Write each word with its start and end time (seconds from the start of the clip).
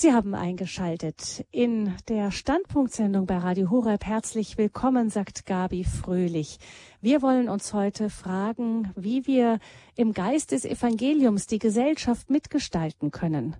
Sie 0.00 0.14
haben 0.14 0.34
eingeschaltet 0.34 1.44
in 1.50 1.94
der 2.08 2.30
Standpunktsendung 2.30 3.26
bei 3.26 3.36
Radio 3.36 3.68
Horeb. 3.68 4.06
Herzlich 4.06 4.56
willkommen, 4.56 5.10
sagt 5.10 5.44
Gabi 5.44 5.84
Fröhlich. 5.84 6.58
Wir 7.02 7.20
wollen 7.20 7.50
uns 7.50 7.74
heute 7.74 8.08
fragen, 8.08 8.94
wie 8.96 9.26
wir 9.26 9.58
im 9.96 10.14
Geist 10.14 10.52
des 10.52 10.64
Evangeliums 10.64 11.48
die 11.48 11.58
Gesellschaft 11.58 12.30
mitgestalten 12.30 13.10
können. 13.10 13.56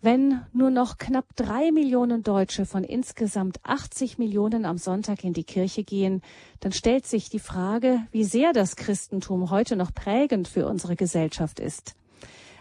Wenn 0.00 0.40
nur 0.54 0.70
noch 0.70 0.96
knapp 0.96 1.26
drei 1.36 1.70
Millionen 1.72 2.22
Deutsche 2.22 2.64
von 2.64 2.82
insgesamt 2.82 3.60
80 3.62 4.16
Millionen 4.16 4.64
am 4.64 4.78
Sonntag 4.78 5.24
in 5.24 5.34
die 5.34 5.44
Kirche 5.44 5.84
gehen, 5.84 6.22
dann 6.60 6.72
stellt 6.72 7.04
sich 7.04 7.28
die 7.28 7.38
Frage, 7.38 8.00
wie 8.12 8.24
sehr 8.24 8.54
das 8.54 8.76
Christentum 8.76 9.50
heute 9.50 9.76
noch 9.76 9.92
prägend 9.92 10.48
für 10.48 10.66
unsere 10.66 10.96
Gesellschaft 10.96 11.60
ist. 11.60 11.96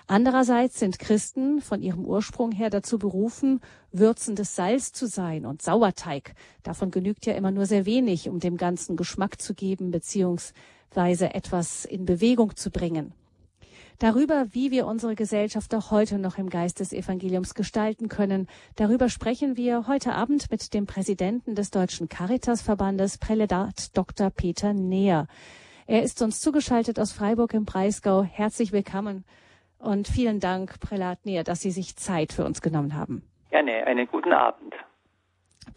Andererseits 0.07 0.79
sind 0.79 0.99
Christen 0.99 1.61
von 1.61 1.81
ihrem 1.81 2.05
Ursprung 2.05 2.51
her 2.51 2.69
dazu 2.69 2.99
berufen, 2.99 3.59
würzendes 3.91 4.55
Salz 4.55 4.91
zu 4.91 5.07
sein 5.07 5.47
und 5.47 5.63
Sauerteig. 5.63 6.35
Davon 6.61 6.91
genügt 6.91 7.25
ja 7.25 7.34
immer 7.34 7.49
nur 7.49 7.66
sehr 7.66 7.88
wenig, 7.88 8.30
um 8.30 8.39
dem 8.39 8.57
Ganzen 8.57 8.97
Geschmack 8.97 9.41
zu 9.41 9.55
geben 9.55 9.89
beziehungsweise 9.89 11.33
etwas 11.33 11.85
in 11.85 12.05
Bewegung 12.05 12.55
zu 12.55 12.70
bringen. 12.70 13.13
Darüber, 13.97 14.45
wie 14.52 14.70
wir 14.71 14.85
unsere 14.85 15.16
Gesellschaft 15.16 15.73
auch 15.73 15.89
heute 15.89 16.19
noch 16.19 16.38
im 16.38 16.49
Geist 16.49 16.81
des 16.81 16.94
Evangeliums 16.94 17.55
gestalten 17.55 18.08
können, 18.08 18.47
darüber 18.75 19.09
sprechen 19.09 19.58
wir 19.58 19.88
heute 19.88 20.13
Abend 20.13 20.52
mit 20.52 20.73
dem 20.73 20.85
Präsidenten 20.85 21.55
des 21.55 21.72
Deutschen 21.72 22.09
Caritasverbandes, 22.09 23.17
Präledat 23.17 23.97
Dr. 23.97 24.30
Peter 24.30 24.73
Neher. 24.73 25.27
Er 25.88 26.03
ist 26.03 26.22
uns 26.22 26.41
zugeschaltet 26.41 26.99
aus 26.99 27.11
Freiburg 27.11 27.53
im 27.53 27.66
Breisgau. 27.66 28.23
Herzlich 28.23 28.72
willkommen 28.72 29.23
und 29.85 30.07
vielen 30.07 30.39
Dank, 30.39 30.80
Prälat 30.80 31.25
Neher, 31.25 31.44
dass 31.44 31.62
Sie 31.62 31.71
sich 31.71 31.95
Zeit 31.95 32.34
für 32.34 32.44
uns 32.44 32.62
genommen 32.62 32.95
haben. 32.95 33.23
Gerne, 33.49 33.85
einen 33.85 34.08
guten 34.08 34.34
Abend. 34.34 34.73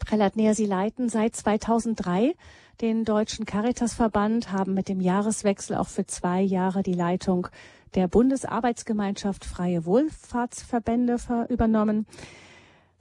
Prälat 0.05 0.35
Neher, 0.35 0.55
Sie 0.55 0.65
leiten 0.65 1.09
seit 1.09 1.35
2003 1.35 2.33
den 2.81 3.05
Deutschen 3.05 3.45
Caritasverband, 3.45 4.51
haben 4.51 4.73
mit 4.73 4.89
dem 4.89 5.01
Jahreswechsel 5.01 5.75
auch 5.75 5.87
für 5.87 6.05
zwei 6.05 6.41
Jahre 6.41 6.81
die 6.81 6.93
Leitung 6.93 7.47
der 7.95 8.07
Bundesarbeitsgemeinschaft 8.07 9.45
Freie 9.45 9.85
Wohlfahrtsverbände 9.85 11.17
übernommen. 11.49 12.05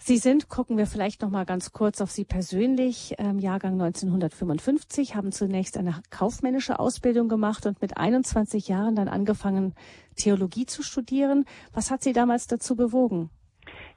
Sie 0.00 0.16
sind, 0.16 0.48
gucken 0.48 0.78
wir 0.78 0.86
vielleicht 0.86 1.22
noch 1.22 1.30
mal 1.30 1.44
ganz 1.44 1.72
kurz 1.72 2.00
auf 2.00 2.10
Sie 2.10 2.24
persönlich, 2.24 3.14
ähm, 3.18 3.38
Jahrgang 3.40 3.72
1955, 3.72 5.16
haben 5.16 5.32
zunächst 5.32 5.76
eine 5.76 6.00
kaufmännische 6.16 6.78
Ausbildung 6.78 7.28
gemacht 7.28 7.66
und 7.66 7.82
mit 7.82 7.96
21 7.96 8.68
Jahren 8.68 8.94
dann 8.94 9.08
angefangen, 9.08 9.74
Theologie 10.16 10.66
zu 10.66 10.82
studieren. 10.82 11.44
Was 11.74 11.90
hat 11.90 12.02
Sie 12.02 12.12
damals 12.12 12.46
dazu 12.46 12.76
bewogen? 12.76 13.30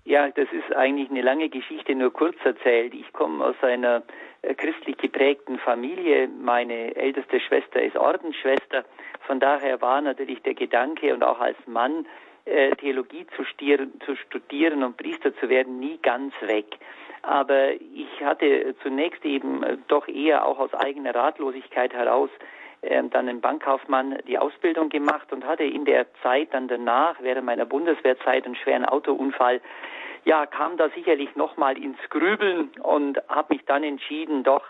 Ja, 0.04 0.30
das 0.30 0.48
ist 0.52 0.76
eigentlich 0.76 1.12
eine 1.12 1.22
lange 1.22 1.50
Geschichte, 1.50 1.94
nur 1.94 2.12
kurz 2.12 2.36
erzählt. 2.44 2.94
Ich 2.96 3.14
komme 3.14 3.46
aus 3.46 3.56
einer 3.62 4.02
äh, 4.42 4.56
christlich 4.56 4.98
geprägten 4.98 5.60
Familie. 5.60 6.28
Meine 6.28 6.96
älteste 6.96 7.40
Schwester 7.40 7.82
ist 7.82 7.96
Ordensschwester. 7.96 8.84
Von 9.28 9.40
daher 9.40 9.80
war 9.82 10.02
natürlich 10.02 10.42
der 10.42 10.56
Gedanke 10.56 11.14
und 11.14 11.24
auch 11.24 11.40
als 11.40 11.58
Mann 11.68 12.08
äh, 12.45 12.72
Theologie 12.75 13.25
zu, 13.36 13.44
stieren, 13.44 13.94
zu 14.06 14.16
studieren 14.16 14.84
und 14.84 14.97
Priester 14.97 15.36
zu 15.36 15.50
werden 15.50 15.80
nie 15.80 16.00
ganz 16.02 16.34
weg. 16.42 16.66
Aber 17.23 17.73
ich 17.73 18.23
hatte 18.23 18.75
zunächst 18.81 19.23
eben 19.25 19.64
äh, 19.64 19.78
doch 19.88 20.08
eher 20.08 20.45
auch 20.45 20.59
aus 20.59 20.73
eigener 20.73 21.14
Ratlosigkeit 21.14 21.94
heraus 21.94 22.30
äh, 22.81 23.03
dann 23.09 23.28
im 23.28 23.42
Bankkaufmann 23.42 24.17
die 24.28 24.39
Ausbildung 24.39 24.89
gemacht 24.89 25.31
und 25.31 25.45
hatte 25.45 25.64
in 25.64 25.86
der 25.86 26.08
Zeit 26.23 26.50
dann 26.52 26.67
danach, 26.67 27.16
während 27.22 27.45
meiner 27.45 27.66
Bundeswehrzeit, 27.66 28.45
einen 28.45 28.55
schweren 28.55 28.86
Autounfall. 28.86 29.61
Ja, 30.26 30.45
kam 30.45 30.78
da 30.78 30.89
sicherlich 30.89 31.36
nochmal 31.36 31.78
ins 31.78 31.98
Grübeln 32.09 32.70
und 32.81 33.20
habe 33.28 33.55
mich 33.55 33.66
dann 33.66 33.83
entschieden, 33.83 34.44
doch 34.44 34.64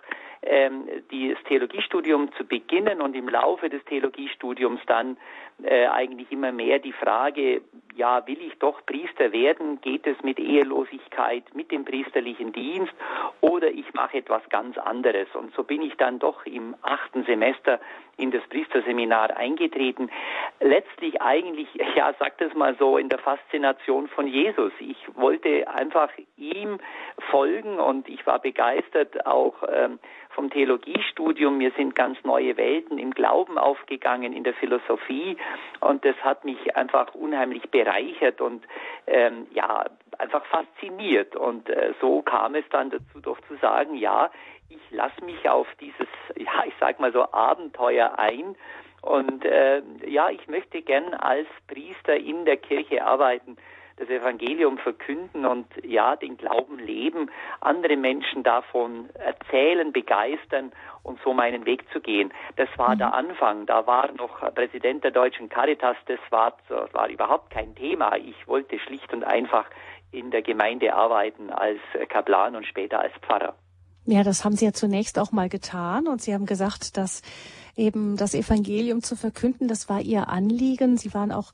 ähm, 0.44 0.88
das 0.88 1.44
Theologiestudium 1.46 2.34
zu 2.34 2.46
beginnen 2.46 3.02
und 3.02 3.16
im 3.16 3.30
Laufe 3.30 3.70
des 3.70 3.84
Theologiestudiums 3.86 4.82
dann 4.88 5.18
äh, 5.64 5.88
eigentlich 5.88 6.32
immer 6.32 6.52
mehr 6.52 6.80
die 6.80 6.94
Frage, 6.94 7.62
ja, 7.96 8.26
will 8.26 8.42
ich 8.42 8.58
doch 8.60 8.86
Priester 8.86 9.32
werden? 9.32 9.82
Geht 9.82 10.08
es 10.08 10.22
mit 10.24 10.40
Ehelosigkeit, 10.40 11.44
mit 11.54 11.72
dem 11.72 11.86
priesterlichen 11.86 12.52
Dienst 12.54 12.94
oder 13.42 13.70
ich 13.70 13.94
mache 13.94 14.18
etwas 14.18 14.42
ganz 14.50 14.78
anderes? 14.78 15.28
Und 15.34 15.54
so 15.56 15.64
bin 15.64 15.82
ich 15.82 15.96
dann 15.98 16.20
doch 16.20 16.46
im 16.46 16.76
achten 16.82 17.24
Semester 17.26 17.80
in 18.18 18.32
das 18.32 18.44
Priesterseminar 18.50 19.36
eingetreten. 19.36 20.10
Letztlich 20.60 21.22
eigentlich, 21.22 21.68
ja, 21.96 22.14
sagt 22.20 22.42
es 22.42 22.54
mal 22.54 22.76
so, 22.78 22.98
in 22.98 23.10
der 23.10 23.20
Faszination 23.20 24.08
von 24.08 24.28
Jesus. 24.28 24.72
Ich 24.80 24.98
wollte 25.16 25.68
einfach 25.68 26.10
ihm 26.38 26.80
folgen 27.30 27.80
und 27.80 28.08
ich 28.08 28.26
war 28.26 28.40
begeistert 28.40 29.26
auch 29.26 29.64
ähm, 29.72 30.00
vom 30.30 30.50
Theologiestudium. 30.50 31.58
Mir 31.58 31.72
sind 31.76 31.96
ganz 31.96 32.18
neue 32.24 32.58
Welten 32.58 32.98
im 32.98 33.12
Glauben 33.12 33.58
aufgegangen, 33.58 34.34
in 34.34 34.44
der 34.44 34.54
Philosophie 34.54 35.38
und 35.80 36.06
das 36.06 36.16
hat 36.24 36.46
mich 36.46 36.76
einfach 36.76 37.14
unheimlich 37.16 37.70
bereichert 37.70 38.42
und 38.42 38.64
ähm, 39.08 39.48
ja, 39.52 39.86
einfach 40.18 40.46
fasziniert. 40.46 41.36
Und 41.36 41.70
äh, 41.70 41.94
so 42.00 42.22
kam 42.22 42.56
es 42.56 42.66
dann 42.70 42.90
dazu, 42.90 43.20
doch 43.22 43.40
zu 43.48 43.56
sagen, 43.58 43.96
ja, 43.96 44.30
ich 44.70 44.92
lasse 44.92 45.24
mich 45.24 45.50
auf 45.50 45.68
dieses, 45.80 46.08
ja, 46.36 46.64
ich 46.66 46.74
sag 46.80 47.00
mal 47.00 47.12
so 47.12 47.32
Abenteuer 47.32 48.18
ein. 48.18 48.56
Und 49.02 49.44
äh, 49.46 49.82
ja, 50.06 50.30
ich 50.30 50.48
möchte 50.48 50.82
gern 50.82 51.14
als 51.16 51.48
Priester 51.68 52.16
in 52.16 52.46
der 52.46 52.58
Kirche 52.58 53.04
arbeiten 53.04 53.58
das 54.02 54.10
Evangelium 54.10 54.80
verkünden 54.80 55.46
und 55.46 55.68
ja, 55.84 56.16
den 56.16 56.36
Glauben 56.36 56.80
leben, 56.80 57.30
andere 57.60 57.96
Menschen 57.96 58.42
davon 58.42 59.10
erzählen, 59.14 59.94
begeistern 59.94 60.72
und 61.04 61.20
so 61.24 61.34
meinen 61.34 61.66
Weg 61.66 61.84
zu 61.94 62.02
gehen. 62.02 62.34
Das 62.56 62.68
war 62.78 62.96
mhm. 62.96 62.98
der 62.98 63.14
Anfang. 63.14 63.66
Da 63.68 63.86
war 63.86 64.12
noch 64.14 64.40
Präsident 64.56 65.04
der 65.04 65.12
Deutschen 65.12 65.50
Caritas, 65.50 65.98
das 66.08 66.20
war, 66.32 66.58
das 66.68 66.94
war 66.94 67.10
überhaupt 67.10 67.52
kein 67.52 67.76
Thema. 67.76 68.18
Ich 68.18 68.48
wollte 68.48 68.80
schlicht 68.80 69.14
und 69.14 69.24
einfach 69.24 69.66
in 70.12 70.32
der 70.32 70.42
Gemeinde 70.42 70.94
arbeiten 70.94 71.52
als 71.52 71.80
Kaplan 72.10 72.56
und 72.56 72.66
später 72.66 73.00
als 73.00 73.14
Pfarrer. 73.22 73.56
Ja, 74.06 74.24
das 74.24 74.44
haben 74.44 74.56
Sie 74.56 74.66
ja 74.66 74.74
zunächst 74.74 75.20
auch 75.20 75.32
mal 75.32 75.48
getan 75.48 76.08
und 76.08 76.22
Sie 76.22 76.34
haben 76.34 76.48
gesagt, 76.48 76.98
dass 76.98 77.22
eben 77.76 78.18
das 78.18 78.34
Evangelium 78.34 79.04
zu 79.04 79.16
verkünden, 79.16 79.68
das 79.68 79.90
war 79.90 80.02
Ihr 80.02 80.28
Anliegen. 80.28 80.98
Sie 80.98 81.14
waren 81.14 81.32
auch 81.32 81.54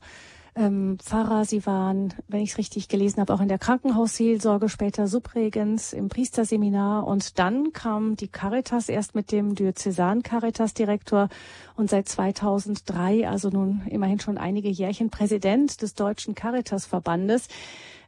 ähm, 0.58 0.98
Pfarrer. 0.98 1.44
Sie 1.44 1.64
waren, 1.64 2.12
wenn 2.26 2.40
ich 2.40 2.50
es 2.50 2.58
richtig 2.58 2.88
gelesen 2.88 3.20
habe, 3.20 3.32
auch 3.32 3.40
in 3.40 3.48
der 3.48 3.58
Krankenhausseelsorge, 3.58 4.68
später 4.68 5.06
Subregens 5.06 5.92
im 5.92 6.08
Priesterseminar. 6.08 7.06
Und 7.06 7.38
dann 7.38 7.72
kam 7.72 8.16
die 8.16 8.28
Caritas 8.28 8.88
erst 8.88 9.14
mit 9.14 9.30
dem 9.30 9.54
Diözesan 9.54 10.22
Caritas 10.22 10.74
Direktor 10.74 11.28
und 11.76 11.88
seit 11.88 12.08
2003, 12.08 13.28
also 13.28 13.50
nun 13.50 13.82
immerhin 13.88 14.20
schon 14.20 14.36
einige 14.36 14.68
Jährchen 14.68 15.10
Präsident 15.10 15.80
des 15.80 15.94
Deutschen 15.94 16.34
Caritas 16.34 16.86
Verbandes. 16.86 17.48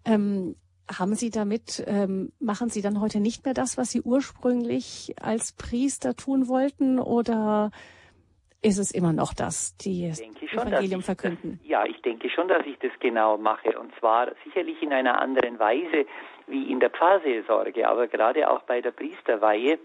Ähm, 0.05 0.57
haben 0.91 1.15
Sie 1.15 1.31
damit, 1.31 1.85
ähm, 1.87 2.33
machen 2.41 2.69
Sie 2.69 2.83
dann 2.83 3.01
heute 3.01 3.21
nicht 3.21 3.45
mehr 3.45 3.55
das, 3.55 3.77
was 3.77 3.91
Sie 3.91 4.03
ursprünglich 4.03 5.15
als 5.21 5.53
Priester 5.53 6.17
tun 6.17 6.49
wollten 6.49 6.99
oder 6.99 7.71
ist 8.63 8.79
es 8.79 8.91
immer 8.91 9.13
noch 9.13 9.33
das, 9.33 9.77
die 9.79 10.13
schon, 10.49 10.69
Evangelium 10.69 11.03
verkünden? 11.03 11.59
Das, 11.61 11.69
ja, 11.69 11.85
ich 11.85 12.01
denke 12.03 12.29
schon, 12.31 12.49
dass 12.49 12.67
ich 12.67 12.79
das 12.79 12.93
genau 13.01 13.39
mache. 13.39 13.79
Und 13.79 13.95
zwar 13.99 14.33
sicherlich 14.45 14.83
in 14.83 14.93
einer 14.93 15.21
anderen 15.21 15.59
Weise 15.59 16.07
wie 16.47 16.71
in 16.71 16.81
der 16.81 16.91
Pfarrseelsorge, 16.91 17.89
aber 17.89 18.09
gerade 18.09 18.51
auch 18.51 18.63
bei 18.63 18.81
der 18.81 18.91
Priesterweihe 18.91 19.79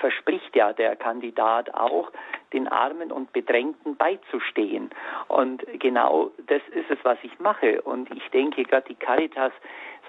verspricht 0.00 0.56
ja 0.56 0.72
der 0.72 0.96
Kandidat 0.96 1.74
auch, 1.74 2.10
den 2.52 2.68
Armen 2.68 3.12
und 3.12 3.32
Bedrängten 3.32 3.96
beizustehen. 3.96 4.90
Und 5.28 5.62
genau 5.80 6.30
das 6.46 6.62
ist 6.72 6.90
es, 6.90 6.98
was 7.02 7.18
ich 7.22 7.38
mache. 7.38 7.82
Und 7.82 8.10
ich 8.16 8.26
denke, 8.30 8.62
gerade 8.62 8.86
die 8.88 8.94
Caritas, 8.94 9.52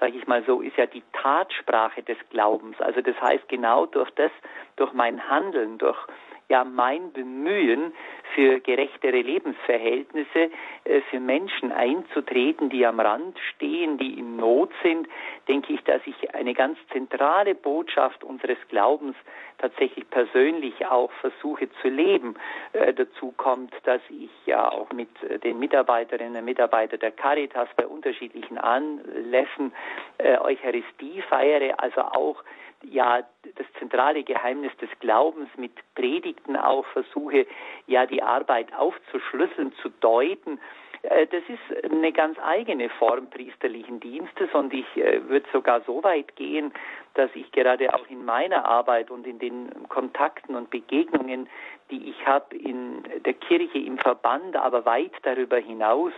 sage 0.00 0.12
ich 0.16 0.26
mal 0.26 0.44
so, 0.46 0.60
ist 0.60 0.76
ja 0.76 0.86
die 0.86 1.02
Tatsprache 1.12 2.02
des 2.02 2.16
Glaubens. 2.30 2.80
Also 2.80 3.00
das 3.02 3.20
heißt, 3.20 3.48
genau 3.48 3.86
durch 3.86 4.10
das, 4.12 4.30
durch 4.76 4.92
mein 4.92 5.28
Handeln, 5.28 5.76
durch 5.78 5.98
ja 6.48 6.64
mein 6.64 7.12
Bemühen 7.12 7.92
für 8.34 8.60
gerechtere 8.60 9.20
Lebensverhältnisse, 9.20 10.50
äh, 10.84 11.00
für 11.10 11.20
Menschen 11.20 11.72
einzutreten, 11.72 12.70
die 12.70 12.86
am 12.86 13.00
Rand 13.00 13.38
stehen, 13.54 13.98
die 13.98 14.18
in 14.18 14.36
Not 14.36 14.70
sind, 14.82 15.08
denke 15.48 15.72
ich, 15.72 15.82
dass 15.84 16.02
ich 16.06 16.34
eine 16.34 16.54
ganz 16.54 16.78
zentrale 16.92 17.54
Botschaft 17.54 18.22
unseres 18.24 18.58
Glaubens 18.68 19.16
tatsächlich 19.58 20.08
persönlich 20.10 20.86
auch 20.86 21.10
versuche 21.20 21.68
zu 21.80 21.88
leben. 21.88 22.34
Äh, 22.72 22.92
dazu 22.92 23.32
kommt, 23.36 23.72
dass 23.84 24.02
ich 24.10 24.30
ja 24.44 24.70
auch 24.70 24.90
mit 24.92 25.08
äh, 25.22 25.38
den 25.38 25.58
Mitarbeiterinnen 25.58 26.36
und 26.36 26.44
Mitarbeitern 26.44 27.00
der 27.00 27.12
Caritas 27.12 27.68
bei 27.76 27.86
unterschiedlichen 27.86 28.58
Anlässen 28.58 29.72
äh, 30.18 30.38
Eucharistie 30.38 31.22
feiere, 31.22 31.74
also 31.78 32.02
auch 32.02 32.42
ja 32.82 33.22
das 33.56 33.66
zentrale 33.78 34.22
Geheimnis 34.22 34.76
des 34.78 34.90
Glaubens 35.00 35.48
mit 35.56 35.72
Predigten 35.94 36.56
auch 36.56 36.84
versuche, 36.86 37.46
ja 37.86 38.06
die 38.06 38.22
Arbeit 38.22 38.72
aufzuschlüsseln, 38.74 39.72
zu 39.82 39.88
deuten, 40.00 40.60
das 41.08 41.42
ist 41.48 41.84
eine 41.92 42.12
ganz 42.12 42.38
eigene 42.38 42.88
Form 42.90 43.28
priesterlichen 43.30 44.00
Dienstes 44.00 44.52
und 44.52 44.72
ich 44.72 44.86
äh, 44.96 45.28
würde 45.28 45.46
sogar 45.52 45.80
so 45.82 46.02
weit 46.02 46.36
gehen, 46.36 46.72
dass 47.14 47.30
ich 47.34 47.50
gerade 47.52 47.94
auch 47.94 48.06
in 48.08 48.24
meiner 48.24 48.64
Arbeit 48.66 49.10
und 49.10 49.26
in 49.26 49.38
den 49.38 49.88
Kontakten 49.88 50.54
und 50.54 50.70
Begegnungen, 50.70 51.48
die 51.90 52.10
ich 52.10 52.26
habe 52.26 52.54
in 52.56 53.02
der 53.24 53.32
Kirche, 53.32 53.78
im 53.78 53.98
Verband, 53.98 54.56
aber 54.56 54.84
weit 54.84 55.12
darüber 55.22 55.56
hinaus, 55.56 56.12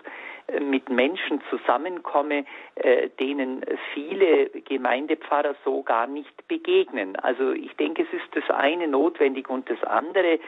äh, 0.49 0.61
mit 0.61 0.89
Menschen 0.89 1.41
zusammenkomme, 1.51 2.45
denen 3.19 3.65
viele 3.93 4.51
Gemeindepfarrer 4.51 5.57
so 5.65 5.83
gar 5.83 6.07
nicht 6.07 6.47
begegnen. 6.49 7.17
Also 7.17 7.51
ich 7.51 7.75
denke, 7.77 8.03
es 8.03 8.13
ist 8.13 8.37
das 8.37 8.57
eine 8.57 8.87
notwendig 8.87 9.51
und 9.51 9.69
das 9.69 9.83
andere 9.83 10.39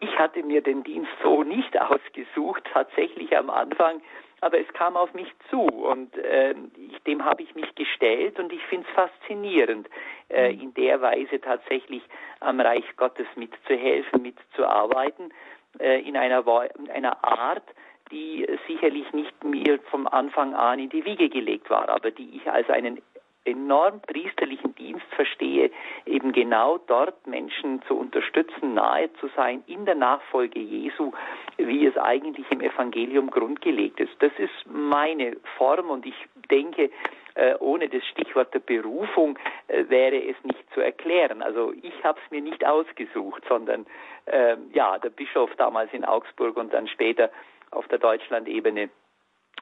ich 0.00 0.18
hatte 0.18 0.42
mir 0.42 0.62
den 0.62 0.84
Dienst 0.84 1.10
so 1.22 1.42
nicht 1.42 1.78
ausgesucht, 1.80 2.62
tatsächlich 2.72 3.36
am 3.36 3.50
Anfang, 3.50 4.02
aber 4.40 4.60
es 4.60 4.68
kam 4.74 4.96
auf 4.96 5.12
mich 5.14 5.32
zu 5.50 5.62
und 5.62 6.16
äh, 6.18 6.54
ich, 6.90 7.02
dem 7.04 7.24
habe 7.24 7.42
ich 7.42 7.54
mich 7.54 7.74
gestellt 7.74 8.38
und 8.38 8.52
ich 8.52 8.62
finde 8.64 8.86
es 8.88 8.94
faszinierend, 8.94 9.88
äh, 10.28 10.52
mhm. 10.52 10.60
in 10.60 10.74
der 10.74 11.00
Weise 11.00 11.40
tatsächlich 11.40 12.02
am 12.40 12.60
Reich 12.60 12.84
Gottes 12.96 13.26
mitzuhelfen, 13.36 14.22
mitzuarbeiten, 14.22 15.32
äh, 15.78 16.00
in 16.02 16.16
einer, 16.16 16.44
in 16.78 16.90
einer 16.90 17.24
Art, 17.24 17.64
die 18.10 18.46
sicherlich 18.68 19.10
nicht 19.12 19.42
mir 19.42 19.80
vom 19.90 20.06
Anfang 20.06 20.54
an 20.54 20.78
in 20.78 20.90
die 20.90 21.04
Wiege 21.04 21.28
gelegt 21.28 21.70
war, 21.70 21.88
aber 21.88 22.10
die 22.10 22.36
ich 22.36 22.50
als 22.50 22.68
einen 22.70 23.02
enorm 23.46 24.00
priesterlichen 24.00 24.74
Dienst 24.74 25.06
verstehe, 25.14 25.70
eben 26.04 26.32
genau 26.32 26.78
dort 26.78 27.26
Menschen 27.26 27.82
zu 27.82 27.96
unterstützen, 27.96 28.74
nahe 28.74 29.12
zu 29.14 29.28
sein 29.36 29.62
in 29.66 29.84
der 29.86 29.94
Nachfolge 29.94 30.58
Jesu, 30.60 31.12
wie 31.56 31.86
es 31.86 31.96
eigentlich 31.96 32.46
im 32.50 32.60
Evangelium 32.60 33.30
grundgelegt 33.30 34.00
ist. 34.00 34.12
Das 34.18 34.32
ist 34.38 34.66
meine 34.66 35.36
Form 35.56 35.90
und 35.90 36.06
ich 36.06 36.16
denke, 36.50 36.90
äh, 37.34 37.54
ohne 37.58 37.88
das 37.88 38.04
Stichwort 38.06 38.52
der 38.54 38.60
Berufung 38.60 39.38
äh, 39.68 39.84
wäre 39.88 40.16
es 40.16 40.36
nicht 40.42 40.64
zu 40.72 40.80
erklären. 40.80 41.42
Also 41.42 41.72
ich 41.82 42.04
habe 42.04 42.18
es 42.24 42.30
mir 42.30 42.40
nicht 42.40 42.64
ausgesucht, 42.64 43.42
sondern 43.48 43.86
äh, 44.26 44.56
ja, 44.72 44.98
der 44.98 45.10
Bischof 45.10 45.50
damals 45.56 45.92
in 45.92 46.04
Augsburg 46.04 46.56
und 46.56 46.72
dann 46.72 46.88
später 46.88 47.30
auf 47.70 47.86
der 47.88 47.98
Deutschlandebene 47.98 48.88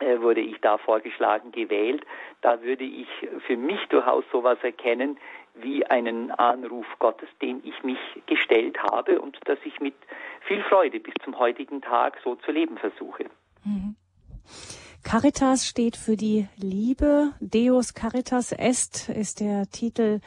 wurde 0.00 0.41
ich 0.41 0.61
da 0.61 0.79
vorgeschlagen, 0.79 1.52
gewählt. 1.52 2.05
Da 2.41 2.62
würde 2.62 2.85
ich 2.85 3.08
für 3.46 3.56
mich 3.56 3.81
durchaus 3.88 4.25
sowas 4.32 4.58
erkennen 4.62 5.19
wie 5.55 5.87
einen 5.87 6.32
Anruf 6.32 6.87
Gottes, 6.99 7.29
dem 7.41 7.61
ich 7.64 7.82
mich 7.85 7.99
gestellt 8.26 8.82
habe 8.82 9.20
und 9.20 9.38
dass 9.44 9.58
ich 9.64 9.81
mit 9.81 9.94
viel 10.41 10.62
Freude 10.64 10.99
bis 10.99 11.14
zum 11.23 11.38
heutigen 11.38 11.81
Tag 11.81 12.19
so 12.25 12.35
zu 12.35 12.50
leben 12.50 12.76
versuche. 12.76 13.26
Mhm. 13.64 13.94
Caritas 15.05 15.67
steht 15.67 15.97
für 15.97 16.17
die 16.17 16.49
Liebe. 16.56 17.32
Deus 17.40 17.94
Caritas 17.94 18.52
Est 18.52 19.11
ist 19.11 19.40
der 19.40 19.67
Titel 19.70 20.20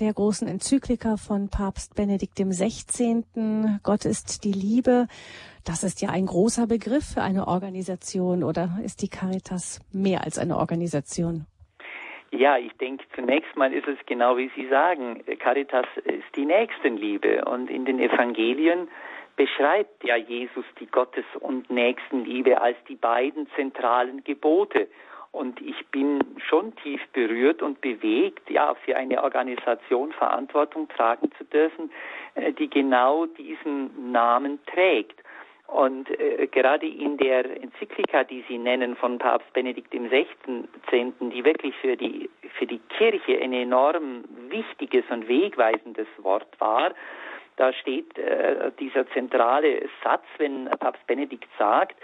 der 0.00 0.12
großen 0.12 0.48
Enzyklika 0.48 1.16
von 1.16 1.48
Papst 1.48 1.94
Benedikt 1.94 2.36
XVI. 2.38 3.24
Gott 3.82 4.04
ist 4.04 4.44
die 4.44 4.52
Liebe. 4.52 5.06
Das 5.64 5.84
ist 5.84 6.02
ja 6.02 6.10
ein 6.10 6.26
großer 6.26 6.66
Begriff 6.66 7.14
für 7.14 7.22
eine 7.22 7.46
Organisation 7.46 8.42
oder 8.42 8.78
ist 8.84 9.02
die 9.02 9.08
Caritas 9.08 9.80
mehr 9.92 10.24
als 10.24 10.38
eine 10.38 10.56
Organisation? 10.56 11.46
Ja, 12.32 12.56
ich 12.56 12.72
denke, 12.78 13.04
zunächst 13.14 13.54
mal 13.56 13.72
ist 13.72 13.86
es 13.86 13.98
genau 14.06 14.38
wie 14.38 14.50
Sie 14.56 14.66
sagen. 14.68 15.22
Caritas 15.38 15.86
ist 16.04 16.34
die 16.34 16.46
Nächstenliebe 16.46 17.44
und 17.44 17.68
in 17.70 17.84
den 17.84 18.00
Evangelien 18.00 18.88
beschreibt 19.36 20.02
ja 20.04 20.16
Jesus 20.16 20.64
die 20.80 20.86
Gottes- 20.86 21.24
und 21.40 21.70
Nächstenliebe 21.70 22.60
als 22.60 22.76
die 22.88 22.96
beiden 22.96 23.48
zentralen 23.54 24.24
Gebote. 24.24 24.88
Und 25.32 25.62
ich 25.62 25.86
bin 25.86 26.20
schon 26.46 26.76
tief 26.76 27.00
berührt 27.14 27.62
und 27.62 27.80
bewegt, 27.80 28.50
ja, 28.50 28.74
für 28.84 28.96
eine 28.96 29.22
Organisation 29.22 30.12
Verantwortung 30.12 30.88
tragen 30.88 31.30
zu 31.38 31.44
dürfen, 31.44 31.90
äh, 32.34 32.52
die 32.52 32.68
genau 32.68 33.24
diesen 33.26 34.12
Namen 34.12 34.60
trägt. 34.66 35.22
Und 35.68 36.10
äh, 36.20 36.48
gerade 36.48 36.86
in 36.86 37.16
der 37.16 37.62
Enzyklika, 37.62 38.24
die 38.24 38.44
Sie 38.46 38.58
nennen 38.58 38.94
von 38.94 39.18
Papst 39.18 39.50
Benedikt 39.54 39.90
XVI., 39.90 41.12
die 41.20 41.44
wirklich 41.46 41.74
für 41.76 41.96
die, 41.96 42.28
für 42.58 42.66
die 42.66 42.80
Kirche 42.98 43.40
ein 43.40 43.54
enorm 43.54 44.24
wichtiges 44.50 45.04
und 45.08 45.26
wegweisendes 45.28 46.08
Wort 46.18 46.48
war, 46.60 46.92
da 47.56 47.72
steht 47.72 48.18
äh, 48.18 48.70
dieser 48.78 49.08
zentrale 49.12 49.88
Satz, 50.04 50.24
wenn 50.36 50.66
Papst 50.78 51.06
Benedikt 51.06 51.48
sagt, 51.58 51.96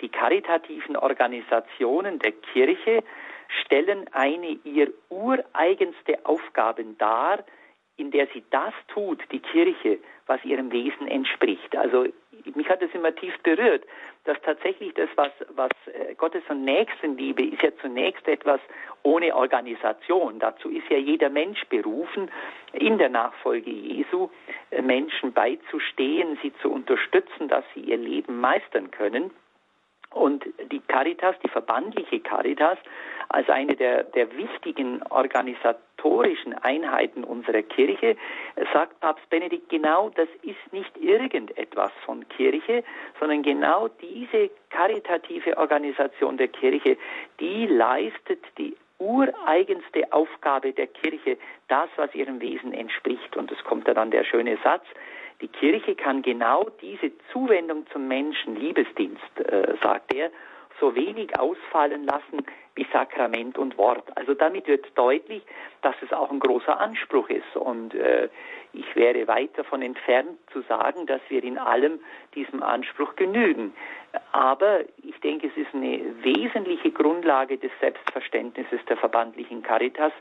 die 0.00 0.08
karitativen 0.08 0.96
Organisationen 0.96 2.18
der 2.18 2.32
Kirche 2.32 3.02
stellen 3.62 4.06
eine 4.12 4.58
ihr 4.64 4.92
ureigenste 5.08 6.24
Aufgaben 6.24 6.98
dar, 6.98 7.44
in 7.96 8.10
der 8.10 8.26
sie 8.34 8.44
das 8.50 8.74
tut, 8.88 9.22
die 9.32 9.40
Kirche, 9.40 9.98
was 10.26 10.44
ihrem 10.44 10.70
Wesen 10.70 11.08
entspricht. 11.08 11.74
Also 11.76 12.06
mich 12.54 12.68
hat 12.68 12.82
es 12.82 12.92
immer 12.92 13.14
tief 13.14 13.34
berührt, 13.42 13.84
dass 14.24 14.36
tatsächlich 14.42 14.92
das, 14.94 15.08
was, 15.16 15.30
was 15.50 15.70
äh, 15.86 16.14
Gottes 16.14 16.42
und 16.48 16.64
Nächstenliebe 16.64 17.42
ist 17.44 17.62
ja 17.62 17.70
zunächst 17.80 18.26
etwas 18.28 18.60
ohne 19.02 19.34
Organisation. 19.34 20.38
Dazu 20.40 20.68
ist 20.68 20.88
ja 20.90 20.98
jeder 20.98 21.30
Mensch 21.30 21.64
berufen, 21.66 22.30
in 22.72 22.98
der 22.98 23.08
Nachfolge 23.08 23.70
Jesu 23.70 24.28
äh, 24.70 24.82
Menschen 24.82 25.32
beizustehen, 25.32 26.38
sie 26.42 26.52
zu 26.60 26.70
unterstützen, 26.70 27.48
dass 27.48 27.64
sie 27.74 27.80
ihr 27.80 27.96
Leben 27.96 28.40
meistern 28.40 28.90
können. 28.90 29.30
Und 30.16 30.46
die 30.72 30.80
Caritas, 30.80 31.36
die 31.44 31.48
verbandliche 31.48 32.20
Caritas, 32.20 32.78
als 33.28 33.50
eine 33.50 33.76
der, 33.76 34.02
der 34.02 34.34
wichtigen 34.34 35.02
organisatorischen 35.10 36.54
Einheiten 36.54 37.22
unserer 37.22 37.60
Kirche, 37.60 38.16
sagt 38.72 38.98
Papst 39.00 39.28
Benedikt 39.28 39.68
genau, 39.68 40.10
das 40.14 40.28
ist 40.40 40.72
nicht 40.72 40.96
irgendetwas 40.96 41.92
von 42.06 42.26
Kirche, 42.30 42.82
sondern 43.20 43.42
genau 43.42 43.88
diese 44.00 44.48
karitative 44.70 45.58
Organisation 45.58 46.38
der 46.38 46.48
Kirche, 46.48 46.96
die 47.38 47.66
leistet 47.66 48.42
die 48.56 48.74
ureigenste 48.98 50.10
Aufgabe 50.14 50.72
der 50.72 50.86
Kirche, 50.86 51.36
das, 51.68 51.90
was 51.96 52.14
ihrem 52.14 52.40
Wesen 52.40 52.72
entspricht. 52.72 53.36
Und 53.36 53.52
es 53.52 53.62
kommt 53.64 53.86
dann 53.86 54.10
der 54.10 54.24
schöne 54.24 54.56
Satz, 54.64 54.86
die 55.40 55.48
Kirche 55.48 55.94
kann 55.94 56.22
genau 56.22 56.68
diese 56.80 57.12
Zuwendung 57.32 57.86
zum 57.92 58.08
Menschen, 58.08 58.56
Liebesdienst, 58.56 59.40
äh, 59.40 59.74
sagt 59.82 60.14
er, 60.14 60.30
so 60.80 60.94
wenig 60.94 61.38
ausfallen 61.38 62.04
lassen 62.04 62.44
wie 62.74 62.86
Sakrament 62.92 63.56
und 63.56 63.78
Wort. 63.78 64.04
Also 64.16 64.34
damit 64.34 64.66
wird 64.66 64.86
deutlich, 64.94 65.42
dass 65.82 65.94
es 66.02 66.12
auch 66.12 66.30
ein 66.30 66.40
großer 66.40 66.78
Anspruch 66.78 67.28
ist. 67.30 67.56
Und 67.56 67.94
äh, 67.94 68.28
ich 68.74 68.94
wäre 68.94 69.26
weit 69.26 69.56
davon 69.56 69.80
entfernt 69.80 70.38
zu 70.52 70.60
sagen, 70.62 71.06
dass 71.06 71.20
wir 71.28 71.42
in 71.42 71.56
allem 71.56 72.00
diesem 72.34 72.62
Anspruch 72.62 73.16
genügen. 73.16 73.74
Aber 74.32 74.80
ich 75.02 75.18
denke, 75.20 75.46
es 75.48 75.56
ist 75.56 75.74
eine 75.74 76.00
wesentliche 76.22 76.90
Grundlage 76.90 77.56
des 77.56 77.70
Selbstverständnisses 77.80 78.80
der 78.88 78.98
verbandlichen 78.98 79.62
Caritas 79.62 80.12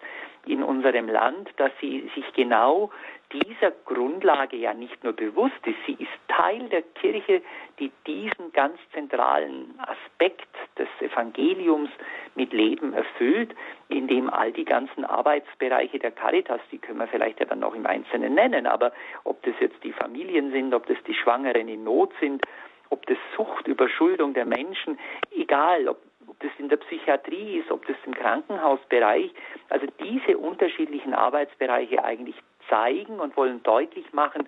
in 0.47 0.63
unserem 0.63 1.09
Land, 1.09 1.49
dass 1.57 1.71
sie 1.81 2.09
sich 2.15 2.25
genau 2.33 2.91
dieser 3.31 3.71
Grundlage 3.71 4.55
ja 4.55 4.73
nicht 4.73 5.03
nur 5.03 5.13
bewusst 5.13 5.59
ist, 5.65 5.77
sie 5.85 5.93
ist 5.93 6.11
Teil 6.27 6.69
der 6.69 6.83
Kirche, 6.83 7.41
die 7.79 7.91
diesen 8.05 8.51
ganz 8.53 8.77
zentralen 8.93 9.77
Aspekt 9.79 10.47
des 10.77 10.87
Evangeliums 10.99 11.89
mit 12.35 12.53
Leben 12.53 12.93
erfüllt, 12.93 13.53
in 13.89 14.07
dem 14.07 14.29
all 14.29 14.51
die 14.51 14.65
ganzen 14.65 15.05
Arbeitsbereiche 15.05 15.99
der 15.99 16.11
Caritas, 16.11 16.61
die 16.71 16.77
können 16.77 16.99
wir 16.99 17.07
vielleicht 17.07 17.39
ja 17.39 17.45
dann 17.45 17.59
noch 17.59 17.75
im 17.75 17.85
Einzelnen 17.85 18.35
nennen, 18.35 18.67
aber 18.67 18.91
ob 19.23 19.41
das 19.43 19.55
jetzt 19.59 19.83
die 19.83 19.93
Familien 19.93 20.51
sind, 20.51 20.73
ob 20.73 20.85
das 20.87 20.97
die 21.07 21.13
Schwangeren 21.13 21.67
in 21.67 21.83
Not 21.83 22.11
sind, 22.19 22.45
ob 22.89 23.05
das 23.07 23.17
Sucht, 23.35 23.67
Überschuldung 23.67 24.33
der 24.33 24.45
Menschen, 24.45 24.99
egal, 25.31 25.87
ob, 25.87 25.97
ob 26.35 26.41
das 26.41 26.59
in 26.59 26.67
der 26.69 26.77
Psychiatrie 26.77 27.59
ist, 27.59 27.71
ob 27.71 27.85
das 27.87 27.95
im 28.05 28.13
Krankenhausbereich, 28.13 29.31
also 29.69 29.87
diese 30.03 30.37
unterschiedlichen 30.37 31.13
Arbeitsbereiche 31.13 32.03
eigentlich 32.03 32.35
zeigen 32.69 33.19
und 33.19 33.37
wollen 33.37 33.63
deutlich 33.63 34.11
machen, 34.11 34.47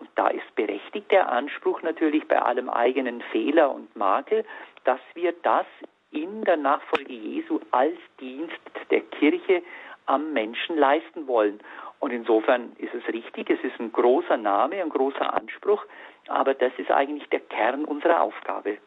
und 0.00 0.08
da 0.14 0.28
ist 0.28 0.54
berechtigt 0.54 1.10
der 1.10 1.30
Anspruch 1.30 1.82
natürlich 1.82 2.26
bei 2.28 2.40
allem 2.40 2.68
eigenen 2.70 3.20
Fehler 3.32 3.74
und 3.74 3.94
Makel, 3.96 4.44
dass 4.84 5.00
wir 5.14 5.32
das 5.42 5.66
in 6.12 6.42
der 6.44 6.56
Nachfolge 6.56 7.12
Jesu 7.12 7.58
als 7.72 7.96
Dienst 8.20 8.60
der 8.90 9.00
Kirche 9.00 9.62
am 10.06 10.32
Menschen 10.32 10.76
leisten 10.76 11.26
wollen. 11.26 11.60
Und 11.98 12.12
insofern 12.12 12.72
ist 12.78 12.94
es 12.94 13.12
richtig, 13.12 13.50
es 13.50 13.62
ist 13.64 13.78
ein 13.80 13.90
großer 13.90 14.36
Name, 14.36 14.80
ein 14.80 14.88
großer 14.88 15.34
Anspruch, 15.34 15.84
aber 16.28 16.54
das 16.54 16.72
ist 16.78 16.92
eigentlich 16.92 17.28
der 17.30 17.40
Kern 17.40 17.84
unserer 17.84 18.22
Aufgabe. 18.22 18.78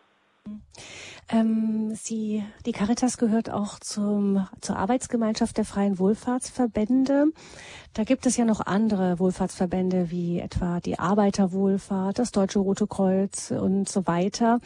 Ähm, 1.31 1.95
Sie, 1.95 2.43
die 2.65 2.73
Caritas 2.73 3.17
gehört 3.17 3.49
auch 3.49 3.79
zum, 3.79 4.47
zur 4.59 4.75
Arbeitsgemeinschaft 4.75 5.57
der 5.57 5.65
freien 5.65 5.97
Wohlfahrtsverbände. 5.97 7.27
Da 7.93 8.03
gibt 8.03 8.25
es 8.25 8.35
ja 8.35 8.43
noch 8.43 8.59
andere 8.59 9.17
Wohlfahrtsverbände 9.19 10.11
wie 10.11 10.39
etwa 10.39 10.81
die 10.81 10.99
Arbeiterwohlfahrt, 10.99 12.19
das 12.19 12.31
Deutsche 12.31 12.59
Rote 12.59 12.85
Kreuz 12.87 13.51
und 13.51 13.87
so 13.87 14.07
weiter. 14.07 14.59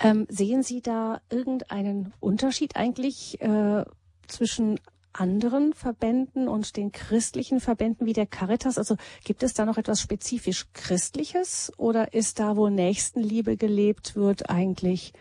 Ähm, 0.00 0.26
sehen 0.30 0.62
Sie 0.62 0.80
da 0.80 1.20
irgendeinen 1.30 2.14
Unterschied 2.20 2.76
eigentlich 2.76 3.40
äh, 3.42 3.84
zwischen 4.28 4.80
anderen 5.18 5.72
Verbänden 5.72 6.48
und 6.48 6.76
den 6.76 6.92
christlichen 6.92 7.60
Verbänden 7.60 8.06
wie 8.06 8.12
der 8.12 8.26
Caritas? 8.26 8.78
Also 8.78 8.96
gibt 9.24 9.42
es 9.42 9.54
da 9.54 9.64
noch 9.64 9.78
etwas 9.78 10.00
spezifisch 10.00 10.64
Christliches 10.72 11.72
oder 11.78 12.12
ist 12.12 12.40
da, 12.40 12.56
wo 12.56 12.68
Nächstenliebe 12.68 13.56
gelebt 13.56 14.16
wird, 14.16 14.50
eigentlich 14.50 15.12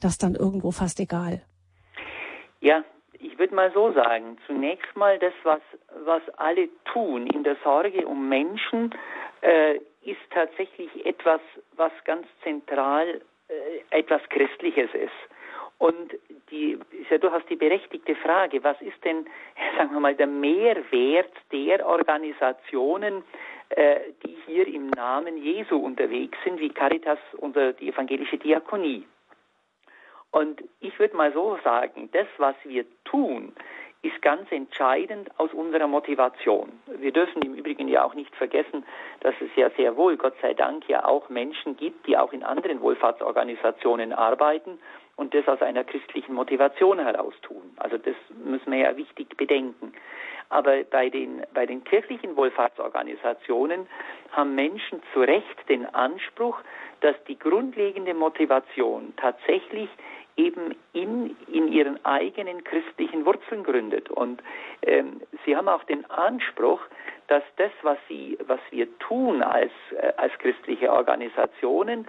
das 0.00 0.18
dann 0.18 0.34
irgendwo 0.34 0.70
fast 0.70 1.00
egal? 1.00 1.42
Ja, 2.60 2.84
ich 3.18 3.38
würde 3.38 3.54
mal 3.54 3.72
so 3.72 3.92
sagen, 3.92 4.38
zunächst 4.46 4.96
mal 4.96 5.18
das, 5.18 5.32
was, 5.42 5.60
was 6.04 6.22
alle 6.36 6.68
tun 6.92 7.26
in 7.26 7.42
der 7.42 7.56
Sorge 7.64 8.06
um 8.06 8.28
Menschen, 8.28 8.94
äh, 9.40 9.76
ist 10.04 10.20
tatsächlich 10.30 11.04
etwas, 11.06 11.40
was 11.76 11.92
ganz 12.04 12.26
zentral 12.42 13.20
äh, 13.48 13.98
etwas 13.98 14.22
Christliches 14.28 14.90
ist. 14.94 15.12
Und 15.78 16.14
die 16.50 16.78
ist 16.92 17.10
ja 17.10 17.18
durchaus 17.18 17.44
die 17.48 17.56
berechtigte 17.56 18.14
Frage, 18.16 18.62
was 18.62 18.80
ist 18.80 19.04
denn, 19.04 19.26
sagen 19.76 19.92
wir 19.92 20.00
mal, 20.00 20.14
der 20.14 20.26
Mehrwert 20.26 21.32
der 21.52 21.86
Organisationen, 21.86 23.24
äh, 23.70 24.00
die 24.24 24.36
hier 24.46 24.66
im 24.66 24.90
Namen 24.90 25.36
Jesu 25.36 25.76
unterwegs 25.76 26.38
sind, 26.44 26.60
wie 26.60 26.68
Caritas 26.68 27.18
oder 27.38 27.72
die 27.72 27.88
evangelische 27.88 28.38
Diakonie? 28.38 29.04
Und 30.30 30.64
ich 30.80 30.98
würde 30.98 31.16
mal 31.16 31.32
so 31.32 31.58
sagen, 31.62 32.08
das, 32.12 32.26
was 32.38 32.56
wir 32.64 32.84
tun, 33.04 33.52
ist 34.02 34.20
ganz 34.20 34.50
entscheidend 34.52 35.30
aus 35.38 35.52
unserer 35.54 35.86
Motivation. 35.86 36.72
Wir 36.98 37.12
dürfen 37.12 37.40
im 37.42 37.54
Übrigen 37.54 37.88
ja 37.88 38.04
auch 38.04 38.14
nicht 38.14 38.34
vergessen, 38.36 38.84
dass 39.20 39.34
es 39.40 39.48
ja 39.56 39.70
sehr 39.76 39.96
wohl, 39.96 40.16
Gott 40.16 40.34
sei 40.42 40.52
Dank, 40.52 40.88
ja 40.88 41.06
auch 41.06 41.30
Menschen 41.30 41.76
gibt, 41.76 42.06
die 42.06 42.18
auch 42.18 42.32
in 42.32 42.42
anderen 42.42 42.80
Wohlfahrtsorganisationen 42.82 44.12
arbeiten 44.12 44.78
und 45.16 45.34
das 45.34 45.46
aus 45.46 45.62
einer 45.62 45.84
christlichen 45.84 46.34
Motivation 46.34 46.98
heraus 46.98 47.34
tun. 47.42 47.62
Also 47.76 47.98
das 47.98 48.16
müssen 48.44 48.72
wir 48.72 48.78
ja 48.78 48.96
wichtig 48.96 49.36
bedenken. 49.36 49.92
Aber 50.50 50.84
bei 50.84 51.08
den, 51.08 51.42
bei 51.54 51.66
den 51.66 51.84
kirchlichen 51.84 52.36
Wohlfahrtsorganisationen 52.36 53.86
haben 54.32 54.54
Menschen 54.54 55.02
zu 55.12 55.20
Recht 55.20 55.68
den 55.68 55.86
Anspruch, 55.94 56.58
dass 57.00 57.16
die 57.24 57.38
grundlegende 57.38 58.14
Motivation 58.14 59.14
tatsächlich 59.16 59.88
eben 60.36 60.74
in, 60.92 61.36
in 61.46 61.68
ihren 61.68 62.04
eigenen 62.04 62.64
christlichen 62.64 63.24
Wurzeln 63.24 63.62
gründet. 63.62 64.10
Und 64.10 64.42
ähm, 64.82 65.20
sie 65.44 65.56
haben 65.56 65.68
auch 65.68 65.84
den 65.84 66.08
Anspruch, 66.10 66.80
dass 67.28 67.42
das, 67.56 67.70
was, 67.82 67.98
sie, 68.08 68.36
was 68.46 68.60
wir 68.70 68.98
tun 68.98 69.42
als, 69.42 69.72
äh, 69.92 70.12
als 70.16 70.32
christliche 70.38 70.92
Organisationen, 70.92 72.06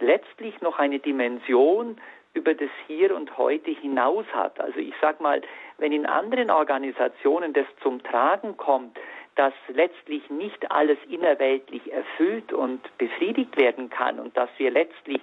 letztlich 0.00 0.60
noch 0.60 0.78
eine 0.78 0.98
Dimension 0.98 2.00
über 2.34 2.54
das 2.54 2.70
Hier 2.86 3.14
und 3.14 3.36
Heute 3.36 3.70
hinaus 3.70 4.26
hat. 4.32 4.60
Also 4.60 4.78
ich 4.78 4.94
sage 5.00 5.22
mal, 5.22 5.40
wenn 5.78 5.92
in 5.92 6.06
anderen 6.06 6.50
Organisationen 6.50 7.52
das 7.52 7.66
zum 7.82 8.02
Tragen 8.02 8.56
kommt, 8.56 8.98
dass 9.34 9.52
letztlich 9.68 10.28
nicht 10.30 10.70
alles 10.70 10.98
innerweltlich 11.08 11.92
erfüllt 11.92 12.52
und 12.52 12.80
befriedigt 12.98 13.56
werden 13.56 13.88
kann 13.88 14.18
und 14.18 14.36
dass 14.36 14.50
wir 14.58 14.70
letztlich 14.70 15.20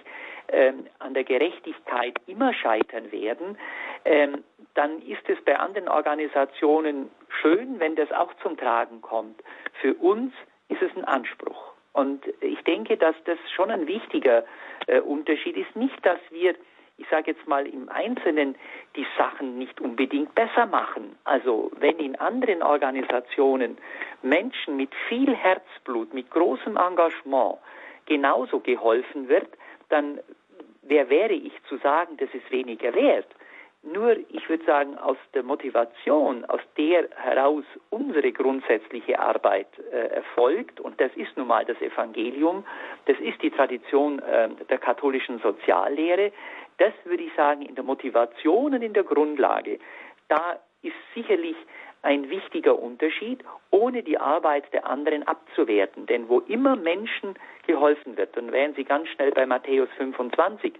ähm, 0.48 0.86
an 1.00 1.12
der 1.12 1.24
Gerechtigkeit 1.24 2.14
immer 2.26 2.54
scheitern 2.54 3.12
werden, 3.12 3.58
ähm, 4.06 4.42
dann 4.74 5.02
ist 5.02 5.28
es 5.28 5.38
bei 5.44 5.58
anderen 5.58 5.88
Organisationen 5.88 7.10
schön, 7.28 7.78
wenn 7.78 7.94
das 7.96 8.10
auch 8.12 8.32
zum 8.42 8.56
Tragen 8.56 9.02
kommt. 9.02 9.42
Für 9.80 9.94
uns 9.94 10.32
ist 10.68 10.80
es 10.80 10.94
ein 10.96 11.04
Anspruch. 11.04 11.72
Und 11.92 12.22
ich 12.40 12.62
denke, 12.64 12.96
dass 12.96 13.16
das 13.24 13.38
schon 13.54 13.70
ein 13.70 13.86
wichtiger 13.86 14.44
äh, 14.86 15.00
Unterschied 15.00 15.56
ist. 15.56 15.74
Nicht, 15.76 16.04
dass 16.04 16.20
wir 16.30 16.54
ich 16.98 17.06
sage 17.10 17.32
jetzt 17.32 17.46
mal 17.46 17.66
im 17.66 17.88
Einzelnen, 17.88 18.56
die 18.96 19.06
Sachen 19.18 19.58
nicht 19.58 19.80
unbedingt 19.80 20.34
besser 20.34 20.66
machen. 20.66 21.16
Also 21.24 21.70
wenn 21.78 21.98
in 21.98 22.16
anderen 22.16 22.62
Organisationen 22.62 23.76
Menschen 24.22 24.76
mit 24.76 24.94
viel 25.08 25.34
Herzblut, 25.34 26.14
mit 26.14 26.30
großem 26.30 26.76
Engagement 26.76 27.58
genauso 28.06 28.60
geholfen 28.60 29.28
wird, 29.28 29.48
dann 29.88 30.20
wer 30.82 31.10
wäre 31.10 31.34
ich 31.34 31.52
zu 31.68 31.76
sagen, 31.78 32.16
das 32.16 32.30
ist 32.32 32.50
weniger 32.50 32.94
wert? 32.94 33.26
Nur, 33.82 34.16
ich 34.30 34.48
würde 34.48 34.64
sagen, 34.64 34.98
aus 34.98 35.16
der 35.32 35.44
Motivation, 35.44 36.44
aus 36.46 36.60
der 36.76 37.08
heraus 37.14 37.64
unsere 37.90 38.32
grundsätzliche 38.32 39.20
Arbeit 39.20 39.68
äh, 39.92 40.08
erfolgt, 40.08 40.80
und 40.80 41.00
das 41.00 41.12
ist 41.14 41.36
nun 41.36 41.46
mal 41.46 41.64
das 41.64 41.80
Evangelium, 41.80 42.64
das 43.04 43.16
ist 43.20 43.40
die 43.42 43.50
Tradition 43.50 44.18
äh, 44.18 44.48
der 44.68 44.78
katholischen 44.78 45.38
Soziallehre, 45.38 46.32
das 46.78 46.92
würde 47.04 47.22
ich 47.22 47.32
sagen, 47.34 47.62
in 47.62 47.74
der 47.74 47.84
Motivation 47.84 48.74
und 48.74 48.82
in 48.82 48.92
der 48.92 49.04
Grundlage, 49.04 49.78
da 50.28 50.58
ist 50.82 50.94
sicherlich 51.14 51.56
ein 52.02 52.30
wichtiger 52.30 52.78
Unterschied, 52.78 53.42
ohne 53.70 54.02
die 54.02 54.18
Arbeit 54.18 54.72
der 54.72 54.86
anderen 54.86 55.24
abzuwerten. 55.24 56.06
Denn 56.06 56.28
wo 56.28 56.40
immer 56.40 56.76
Menschen 56.76 57.34
geholfen 57.66 58.16
wird, 58.16 58.36
dann 58.36 58.52
wären 58.52 58.74
Sie 58.74 58.84
ganz 58.84 59.08
schnell 59.08 59.32
bei 59.32 59.44
Matthäus 59.46 59.88
25, 59.96 60.74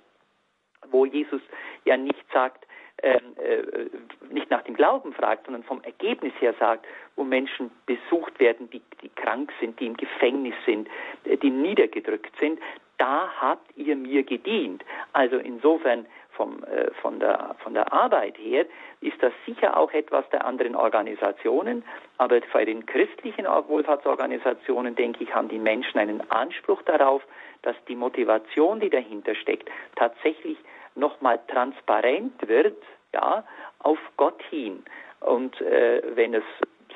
wo 0.90 1.04
Jesus 1.04 1.40
ja 1.84 1.96
nicht 1.96 2.24
sagt, 2.32 2.66
ähm, 3.02 3.36
äh, 3.36 4.32
nicht 4.32 4.50
nach 4.50 4.62
dem 4.62 4.74
Glauben 4.74 5.12
fragt, 5.12 5.44
sondern 5.44 5.64
vom 5.64 5.82
Ergebnis 5.82 6.32
her 6.40 6.54
sagt, 6.58 6.86
wo 7.14 7.24
Menschen 7.24 7.70
besucht 7.84 8.40
werden, 8.40 8.70
die, 8.70 8.80
die 9.02 9.10
krank 9.10 9.52
sind, 9.60 9.78
die 9.80 9.86
im 9.86 9.96
Gefängnis 9.96 10.54
sind, 10.64 10.88
äh, 11.24 11.36
die 11.36 11.50
niedergedrückt 11.50 12.32
sind, 12.40 12.58
da 12.98 13.28
habt 13.40 13.76
ihr 13.76 13.96
mir 13.96 14.22
gedient. 14.22 14.84
Also 15.12 15.36
insofern 15.36 16.06
vom, 16.36 16.62
äh, 16.64 16.90
von, 17.02 17.18
der, 17.18 17.56
von 17.62 17.74
der 17.74 17.92
Arbeit 17.92 18.38
her 18.38 18.66
ist 19.00 19.22
das 19.22 19.32
sicher 19.44 19.76
auch 19.76 19.92
etwas 19.92 20.28
der 20.30 20.44
anderen 20.44 20.76
Organisationen, 20.76 21.84
aber 22.18 22.40
bei 22.52 22.64
den 22.64 22.86
christlichen 22.86 23.46
Wohlfahrtsorganisationen, 23.46 24.94
denke 24.94 25.24
ich, 25.24 25.34
haben 25.34 25.48
die 25.48 25.58
Menschen 25.58 25.98
einen 25.98 26.30
Anspruch 26.30 26.82
darauf, 26.82 27.22
dass 27.62 27.76
die 27.88 27.96
Motivation, 27.96 28.80
die 28.80 28.90
dahinter 28.90 29.34
steckt, 29.34 29.68
tatsächlich 29.96 30.58
nochmal 30.94 31.40
transparent 31.48 32.48
wird, 32.48 32.82
ja, 33.14 33.44
auf 33.80 33.98
Gott 34.16 34.42
hin. 34.50 34.84
Und 35.20 35.60
äh, 35.60 36.02
wenn 36.14 36.34
es, 36.34 36.44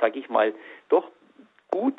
sage 0.00 0.18
ich 0.18 0.28
mal, 0.28 0.54
doch 0.88 1.08
gut 1.70 1.98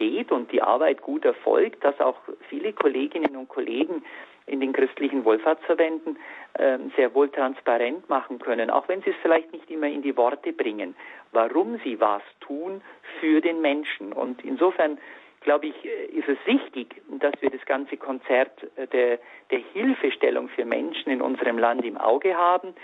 geht 0.00 0.32
und 0.32 0.50
die 0.50 0.62
Arbeit 0.62 1.02
gut 1.02 1.24
erfolgt, 1.24 1.84
dass 1.84 2.00
auch 2.00 2.16
viele 2.48 2.72
Kolleginnen 2.72 3.36
und 3.36 3.48
Kollegen 3.48 4.02
in 4.46 4.60
den 4.60 4.72
christlichen 4.72 5.24
Wohlfahrtsverbänden 5.24 6.18
äh, 6.54 6.78
sehr 6.96 7.14
wohl 7.14 7.28
transparent 7.28 8.08
machen 8.08 8.38
können, 8.38 8.70
auch 8.70 8.88
wenn 8.88 9.02
sie 9.02 9.10
es 9.10 9.16
vielleicht 9.22 9.52
nicht 9.52 9.70
immer 9.70 9.86
in 9.86 10.02
die 10.02 10.16
Worte 10.16 10.52
bringen, 10.52 10.96
warum 11.32 11.78
sie 11.84 12.00
was 12.00 12.22
tun 12.40 12.80
für 13.20 13.40
den 13.40 13.60
Menschen. 13.60 14.12
Und 14.12 14.42
insofern 14.42 14.98
glaube 15.42 15.66
ich, 15.66 15.84
äh, 15.84 16.06
ist 16.06 16.28
es 16.28 16.38
wichtig, 16.46 17.00
dass 17.20 17.34
wir 17.40 17.50
das 17.50 17.64
ganze 17.66 17.96
Konzert 17.98 18.50
äh, 18.76 18.86
der, 18.86 19.18
der 19.50 19.60
Hilfestellung 19.72 20.48
für 20.48 20.64
Menschen 20.64 21.12
in 21.12 21.20
unserem 21.20 21.58
Land 21.58 21.84
im 21.84 21.98
Auge 21.98 22.36
haben, 22.36 22.74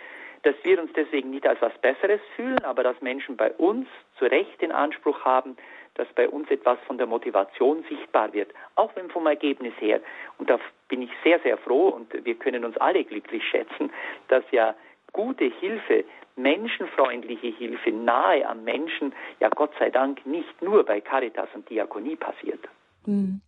dass 0.43 0.55
wir 0.63 0.81
uns 0.81 0.93
deswegen 0.95 1.31
nicht 1.31 1.47
als 1.47 1.61
was 1.61 1.77
Besseres 1.79 2.21
fühlen, 2.37 2.63
aber 2.63 2.85
dass 2.85 3.01
Menschen 3.01 3.37
bei 3.37 3.51
uns 3.53 3.89
zu 4.19 4.27
Recht 4.27 4.61
den 4.61 4.71
Anspruch 4.71 5.25
haben, 5.25 5.57
dass 5.97 6.09
bei 6.15 6.29
uns 6.29 6.51
etwas 6.51 6.79
von 6.87 6.99
der 6.99 7.07
Motivation 7.07 7.85
sichtbar 7.89 8.33
wird, 8.33 8.53
auch 8.75 8.95
wenn 8.95 9.11
vom 9.11 9.27
Ergebnis 9.27 9.75
her. 9.81 10.01
Und 10.39 10.49
da 10.51 10.59
bin 10.89 11.03
ich 11.03 11.11
sehr, 11.25 11.41
sehr 11.41 11.59
froh 11.59 11.89
und 11.89 12.13
wir 12.25 12.35
können 12.35 12.65
uns 12.65 12.77
alle 12.77 13.05
glücklich 13.05 13.43
schätzen, 13.45 13.91
dass 14.29 14.45
ja 14.53 14.75
gute 15.13 15.45
Hilfe, 15.45 16.05
menschenfreundliche 16.37 17.49
Hilfe 17.49 17.91
nahe 17.91 18.47
am 18.47 18.65
Menschen, 18.65 19.15
ja 19.41 19.49
Gott 19.49 19.73
sei 19.79 19.91
Dank 19.91 20.25
nicht 20.27 20.63
nur 20.63 20.85
bei 20.85 21.01
Caritas 21.01 21.49
und 21.55 21.69
Diakonie 21.71 22.17
passiert. 22.17 22.61
Hm. 23.05 23.41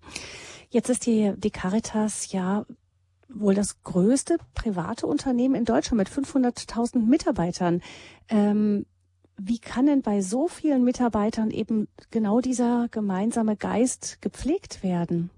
Jetzt 0.70 0.88
ist 0.88 1.06
die, 1.06 1.34
die 1.36 1.50
Caritas 1.50 2.32
ja 2.32 2.64
wohl 3.28 3.54
das 3.54 3.82
größte 3.82 4.38
private 4.54 5.06
Unternehmen 5.06 5.54
in 5.54 5.64
Deutschland 5.64 5.98
mit 5.98 6.08
500.000 6.08 7.06
Mitarbeitern. 7.06 7.82
Ähm, 8.30 8.86
wie 9.40 9.60
kann 9.60 9.86
denn 9.86 10.02
bei 10.02 10.20
so 10.20 10.48
vielen 10.48 10.84
Mitarbeitern 10.84 11.50
eben 11.50 11.88
genau 12.10 12.40
dieser 12.40 12.88
gemeinsame 12.90 13.56
Geist 13.56 14.20
gepflegt 14.20 14.82
werden? 14.82 15.30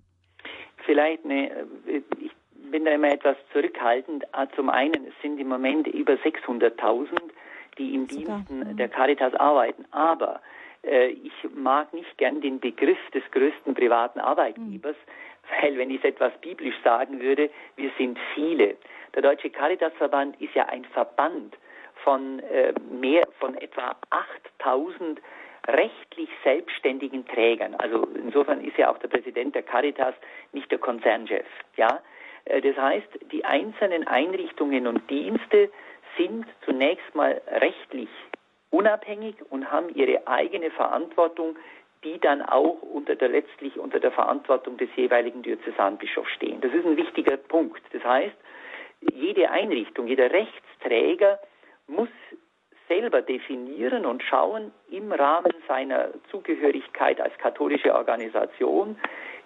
Vielleicht 0.87 1.25
eine, 1.25 1.51
äh, 1.51 2.03
ich 2.19 2.33
bin 2.71 2.85
da 2.85 2.93
immer 2.93 3.11
etwas 3.11 3.37
zurückhaltend. 3.53 4.25
Ah, 4.33 4.47
zum 4.57 4.71
einen 4.71 5.13
sind 5.23 5.39
im 5.39 5.49
Moment 5.49 5.87
über 5.87 6.15
600.000, 6.15 7.09
die 7.79 7.95
in 7.95 8.09
Super. 8.09 8.45
Diensten 8.49 8.77
der 8.77 8.89
Caritas 8.89 9.35
arbeiten. 9.35 9.85
Aber 9.91 10.41
äh, 10.83 11.09
ich 11.09 11.33
mag 11.55 11.93
nicht 11.93 12.17
gern 12.17 12.41
den 12.41 12.59
Begriff 12.59 12.99
des 13.13 13.23
größten 13.33 13.75
privaten 13.75 14.19
Arbeitgebers, 14.21 14.97
weil 15.61 15.77
wenn 15.77 15.91
ich 15.91 15.99
es 15.99 16.05
etwas 16.05 16.33
biblisch 16.41 16.77
sagen 16.83 17.21
würde, 17.21 17.51
wir 17.77 17.91
sind 17.99 18.19
viele. 18.35 18.77
Der 19.15 19.23
Deutsche 19.23 19.51
Caritasverband 19.51 20.41
ist 20.41 20.55
ja 20.55 20.67
ein 20.67 20.85
Verband 20.87 21.55
von 22.05 22.41
äh, 22.41 22.73
mehr 22.91 23.27
von 23.39 23.57
etwa 23.57 23.97
8000 24.11 25.21
rechtlich 25.67 26.29
selbstständigen 26.43 27.27
Trägern. 27.27 27.75
Also 27.75 28.09
insofern 28.15 28.65
ist 28.65 28.77
ja 28.79 28.91
auch 28.91 28.99
der 28.99 29.09
Präsident 29.09 29.55
der 29.55 29.63
Caritas 29.63 30.15
nicht 30.53 30.71
der 30.71 30.79
Konzernchef. 30.79 31.47
Ja, 31.77 32.01
äh, 32.47 32.61
das 32.61 32.77
heißt, 32.77 33.09
die 33.33 33.45
einzelnen 33.45 34.07
Einrichtungen 34.07 34.87
und 34.87 35.09
Dienste 35.11 35.71
sind 36.17 36.47
zunächst 36.65 37.15
mal 37.15 37.41
rechtlich 37.49 38.09
unabhängig 38.71 39.37
und 39.51 39.71
haben 39.71 39.89
ihre 39.95 40.27
eigene 40.27 40.71
Verantwortung, 40.71 41.57
die 42.05 42.19
dann 42.19 42.41
auch 42.43 42.81
unter 42.83 43.15
der 43.15 43.29
letztlich 43.29 43.79
unter 43.79 44.01
der 44.01 44.13
Verantwortung 44.13 44.77
des 44.79 44.89
jeweiligen 44.97 45.43
Diözesanbischofs 45.43 46.31
stehen. 46.33 46.61
Das 46.61 46.73
ist 46.73 46.87
ein 46.87 46.97
wichtiger 46.97 47.37
Punkt. 47.37 47.83
Das 47.93 48.03
heißt, 48.03 48.37
jede 49.13 49.51
Einrichtung, 49.51 50.07
jeder 50.07 50.31
Rechtsträger 50.31 51.39
muss 51.91 52.09
selber 52.89 53.23
definieren 53.23 54.05
und 54.05 54.23
schauen 54.23 54.73
im 54.91 55.13
Rahmen 55.13 55.53
seiner 55.69 56.09
Zugehörigkeit 56.31 57.21
als 57.21 57.37
katholische 57.39 57.95
Organisation, 57.95 58.97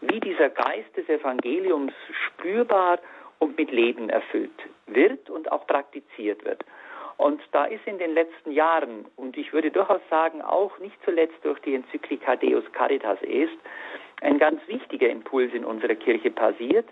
wie 0.00 0.20
dieser 0.20 0.48
Geist 0.48 0.96
des 0.96 1.08
Evangeliums 1.08 1.92
spürbar 2.26 2.98
und 3.38 3.58
mit 3.58 3.70
Leben 3.70 4.08
erfüllt 4.08 4.50
wird 4.86 5.28
und 5.28 5.52
auch 5.52 5.66
praktiziert 5.66 6.44
wird. 6.44 6.64
Und 7.16 7.40
da 7.52 7.64
ist 7.66 7.86
in 7.86 7.98
den 7.98 8.14
letzten 8.14 8.50
Jahren, 8.50 9.06
und 9.16 9.36
ich 9.36 9.52
würde 9.52 9.70
durchaus 9.70 10.00
sagen, 10.10 10.42
auch 10.42 10.78
nicht 10.78 10.96
zuletzt 11.04 11.36
durch 11.42 11.60
die 11.60 11.74
Enzyklika 11.74 12.36
Deus 12.36 12.64
Caritas 12.72 13.22
est, 13.22 13.56
ein 14.20 14.38
ganz 14.38 14.66
wichtiger 14.66 15.08
Impuls 15.08 15.52
in 15.52 15.64
unserer 15.64 15.94
Kirche 15.94 16.30
passiert, 16.30 16.86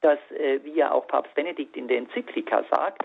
dass, 0.00 0.18
äh, 0.30 0.60
wie 0.64 0.72
ja 0.72 0.90
auch 0.90 1.06
Papst 1.06 1.34
Benedikt 1.34 1.76
in 1.76 1.86
der 1.86 1.98
Enzyklika 1.98 2.64
sagt, 2.70 3.02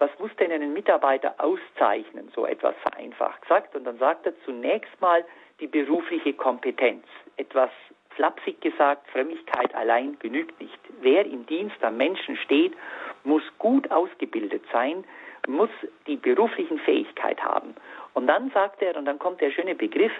was 0.00 0.10
muss 0.18 0.34
denn 0.36 0.50
einen 0.50 0.72
Mitarbeiter 0.72 1.34
auszeichnen, 1.38 2.30
so 2.34 2.46
etwas 2.46 2.74
vereinfacht 2.82 3.42
gesagt. 3.42 3.76
Und 3.76 3.84
dann 3.84 3.98
sagt 3.98 4.26
er 4.26 4.32
zunächst 4.44 5.00
mal 5.00 5.24
die 5.60 5.66
berufliche 5.66 6.32
Kompetenz. 6.32 7.04
Etwas 7.36 7.70
flapsig 8.16 8.60
gesagt, 8.60 9.08
Frömmigkeit 9.10 9.74
allein 9.74 10.18
genügt 10.18 10.58
nicht. 10.60 10.78
Wer 11.00 11.26
im 11.26 11.46
Dienst 11.46 11.82
am 11.84 11.98
Menschen 11.98 12.36
steht, 12.36 12.72
muss 13.24 13.42
gut 13.58 13.90
ausgebildet 13.90 14.64
sein, 14.72 15.04
muss 15.46 15.70
die 16.06 16.16
beruflichen 16.16 16.78
Fähigkeit 16.78 17.42
haben. 17.42 17.74
Und 18.14 18.26
dann 18.26 18.50
sagt 18.50 18.82
er, 18.82 18.96
und 18.96 19.04
dann 19.04 19.18
kommt 19.18 19.40
der 19.40 19.50
schöne 19.50 19.74
Begriff 19.74 20.12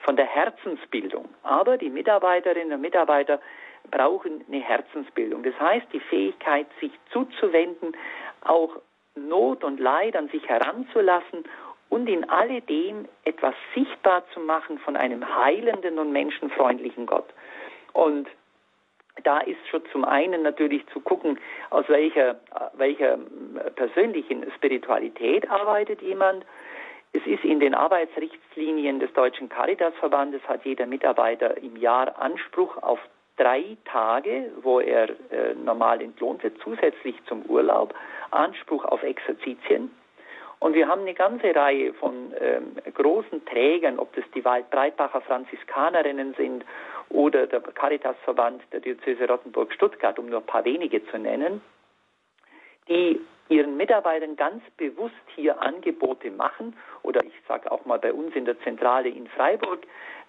von 0.00 0.16
der 0.16 0.26
Herzensbildung. 0.26 1.28
Aber 1.44 1.78
die 1.78 1.90
Mitarbeiterinnen 1.90 2.72
und 2.72 2.80
Mitarbeiter 2.80 3.40
brauchen 3.90 4.44
eine 4.48 4.60
Herzensbildung. 4.60 5.42
Das 5.44 5.58
heißt, 5.58 5.86
die 5.92 6.00
Fähigkeit, 6.00 6.66
sich 6.80 6.92
zuzuwenden, 7.12 7.96
auch 8.42 8.76
Not 9.14 9.64
und 9.64 9.80
Leid 9.80 10.16
an 10.16 10.28
sich 10.28 10.48
heranzulassen 10.48 11.44
und 11.88 12.08
in 12.08 12.28
alledem 12.30 13.06
etwas 13.24 13.54
sichtbar 13.74 14.22
zu 14.32 14.40
machen 14.40 14.78
von 14.78 14.96
einem 14.96 15.36
heilenden 15.36 15.98
und 15.98 16.12
menschenfreundlichen 16.12 17.06
Gott. 17.06 17.28
Und 17.92 18.28
da 19.24 19.40
ist 19.40 19.58
schon 19.68 19.82
zum 19.92 20.04
einen 20.04 20.42
natürlich 20.42 20.86
zu 20.88 21.00
gucken, 21.00 21.38
aus 21.70 21.84
welcher, 21.88 22.40
welcher 22.74 23.18
persönlichen 23.74 24.50
Spiritualität 24.52 25.50
arbeitet 25.50 26.00
jemand. 26.00 26.44
Es 27.12 27.26
ist 27.26 27.44
in 27.44 27.58
den 27.58 27.74
Arbeitsrichtlinien 27.74 29.00
des 29.00 29.12
Deutschen 29.12 29.48
Caritasverbandes 29.48 30.42
hat 30.46 30.64
jeder 30.64 30.86
Mitarbeiter 30.86 31.56
im 31.56 31.76
Jahr 31.76 32.20
Anspruch 32.20 32.76
auf 32.82 33.00
drei 33.36 33.76
Tage, 33.84 34.52
wo 34.62 34.80
er 34.80 35.08
äh, 35.08 35.54
normal 35.54 36.00
entlohnt 36.02 36.42
wird, 36.42 36.58
zusätzlich 36.62 37.16
zum 37.26 37.42
Urlaub, 37.46 37.94
Anspruch 38.30 38.84
auf 38.84 39.02
Exerzitien. 39.02 39.90
Und 40.60 40.74
wir 40.74 40.88
haben 40.88 41.02
eine 41.02 41.14
ganze 41.14 41.54
Reihe 41.54 41.94
von 41.94 42.34
ähm, 42.38 42.76
großen 42.92 43.44
Trägern, 43.46 43.98
ob 43.98 44.14
das 44.14 44.24
die 44.34 44.44
Waldbreitbacher 44.44 45.22
Franziskanerinnen 45.22 46.34
sind 46.34 46.64
oder 47.08 47.46
der 47.46 47.60
Caritasverband 47.60 48.62
der 48.72 48.80
Diözese 48.80 49.26
Rottenburg-Stuttgart, 49.26 50.18
um 50.18 50.26
nur 50.26 50.40
ein 50.40 50.46
paar 50.46 50.64
wenige 50.64 51.04
zu 51.06 51.18
nennen, 51.18 51.62
die 52.88 53.20
ihren 53.48 53.76
Mitarbeitern 53.76 54.36
ganz 54.36 54.62
bewusst 54.76 55.14
hier 55.34 55.60
Angebote 55.60 56.30
machen 56.30 56.76
oder 57.02 57.24
ich 57.24 57.32
sage 57.48 57.70
auch 57.72 57.84
mal 57.84 57.98
bei 57.98 58.12
uns 58.12 58.34
in 58.36 58.44
der 58.44 58.58
Zentrale 58.60 59.08
in 59.08 59.26
Freiburg, 59.28 59.80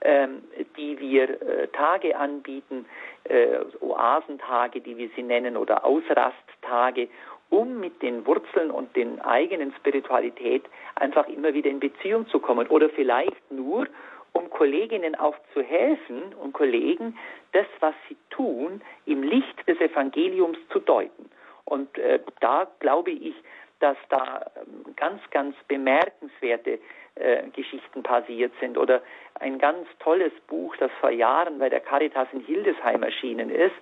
ähm, 0.01 0.43
die 0.75 0.99
wir 0.99 1.41
äh, 1.41 1.67
Tage 1.67 2.17
anbieten, 2.17 2.85
äh, 3.25 3.59
Oasentage, 3.79 4.81
die 4.81 4.97
wir 4.97 5.09
sie 5.15 5.21
nennen, 5.21 5.55
oder 5.55 5.85
Ausrasttage, 5.85 7.09
um 7.51 7.79
mit 7.79 8.01
den 8.01 8.25
Wurzeln 8.25 8.71
und 8.71 8.95
den 8.95 9.21
eigenen 9.21 9.73
Spiritualität 9.73 10.63
einfach 10.95 11.27
immer 11.27 11.53
wieder 11.53 11.69
in 11.69 11.79
Beziehung 11.79 12.27
zu 12.29 12.39
kommen. 12.39 12.67
Oder 12.67 12.89
vielleicht 12.89 13.51
nur, 13.51 13.87
um 14.33 14.49
Kolleginnen 14.49 15.15
auch 15.15 15.35
zu 15.53 15.61
helfen 15.61 16.33
und 16.41 16.53
Kollegen, 16.53 17.17
das, 17.51 17.67
was 17.81 17.93
sie 18.07 18.15
tun, 18.29 18.81
im 19.05 19.21
Licht 19.21 19.67
des 19.67 19.79
Evangeliums 19.79 20.57
zu 20.71 20.79
deuten. 20.79 21.29
Und 21.65 21.97
äh, 21.97 22.19
da 22.39 22.67
glaube 22.79 23.11
ich, 23.11 23.35
dass 23.79 23.97
da 24.09 24.45
ähm, 24.55 24.95
ganz, 24.95 25.21
ganz 25.31 25.55
bemerkenswerte 25.67 26.79
äh, 27.15 27.43
Geschichten 27.49 28.03
passiert 28.03 28.53
sind. 28.61 28.77
Oder 28.77 29.01
ein 29.39 29.59
ganz 29.59 29.87
tolles 29.99 30.31
Buch, 30.47 30.75
das 30.77 30.91
vor 31.01 31.09
Jahren 31.09 31.59
bei 31.59 31.67
der 31.67 31.81
Caritas 31.81 32.29
in 32.31 32.39
Hildesheim 32.41 33.03
erschienen 33.03 33.49
ist, 33.49 33.75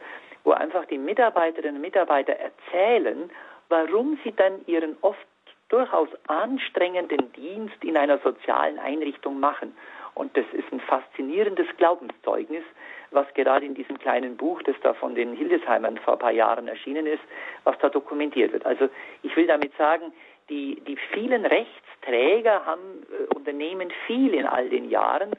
wo 0.44 0.52
einfach 0.52 0.86
die 0.86 0.98
Mitarbeiterinnen 0.98 1.76
und 1.76 1.82
Mitarbeiter 1.82 2.34
erzählen, 2.34 3.30
warum 3.70 4.20
sie 4.24 4.32
dann 4.32 4.66
ihren 4.66 4.98
oft 5.02 5.18
durchaus 5.70 6.10
anstrengenden 6.28 7.32
Dienst 7.34 7.84
in 7.84 7.96
einer 7.96 8.18
sozialen 8.20 8.80
Einrichtung 8.80 9.40
machen. 9.40 9.76
Und 10.16 10.36
das 10.36 10.46
ist 10.52 10.72
ein 10.74 10.80
faszinierendes 10.82 11.68
Glaubenszeugnis, 11.78 12.64
was 13.12 13.32
gerade 13.36 13.66
in 13.66 13.76
diesem 13.76 13.98
kleinen 14.00 14.36
Buch, 14.36 14.62
das 14.64 14.76
da 14.82 14.94
von 14.94 15.16
den 15.16 15.34
Hildesheimern 15.34 15.98
vor 16.00 16.14
ein 16.14 16.20
paar 16.20 16.32
Jahren 16.32 16.68
erschienen 16.68 17.06
ist, 17.06 17.22
was 17.64 17.78
da 17.80 17.90
dokumentiert 17.90 18.52
wird. 18.52 18.66
Also 18.66 18.90
ich 19.24 19.36
will 19.36 19.48
damit 19.48 19.72
sagen, 19.78 20.12
die, 20.50 20.82
die 20.88 20.98
vielen 21.14 21.46
Rechtsträger 21.46 22.66
haben 22.66 23.06
äh, 23.12 23.36
Unternehmen 23.36 23.92
viel 24.08 24.34
in 24.34 24.46
all 24.46 24.68
den 24.70 24.90
Jahren, 24.90 25.32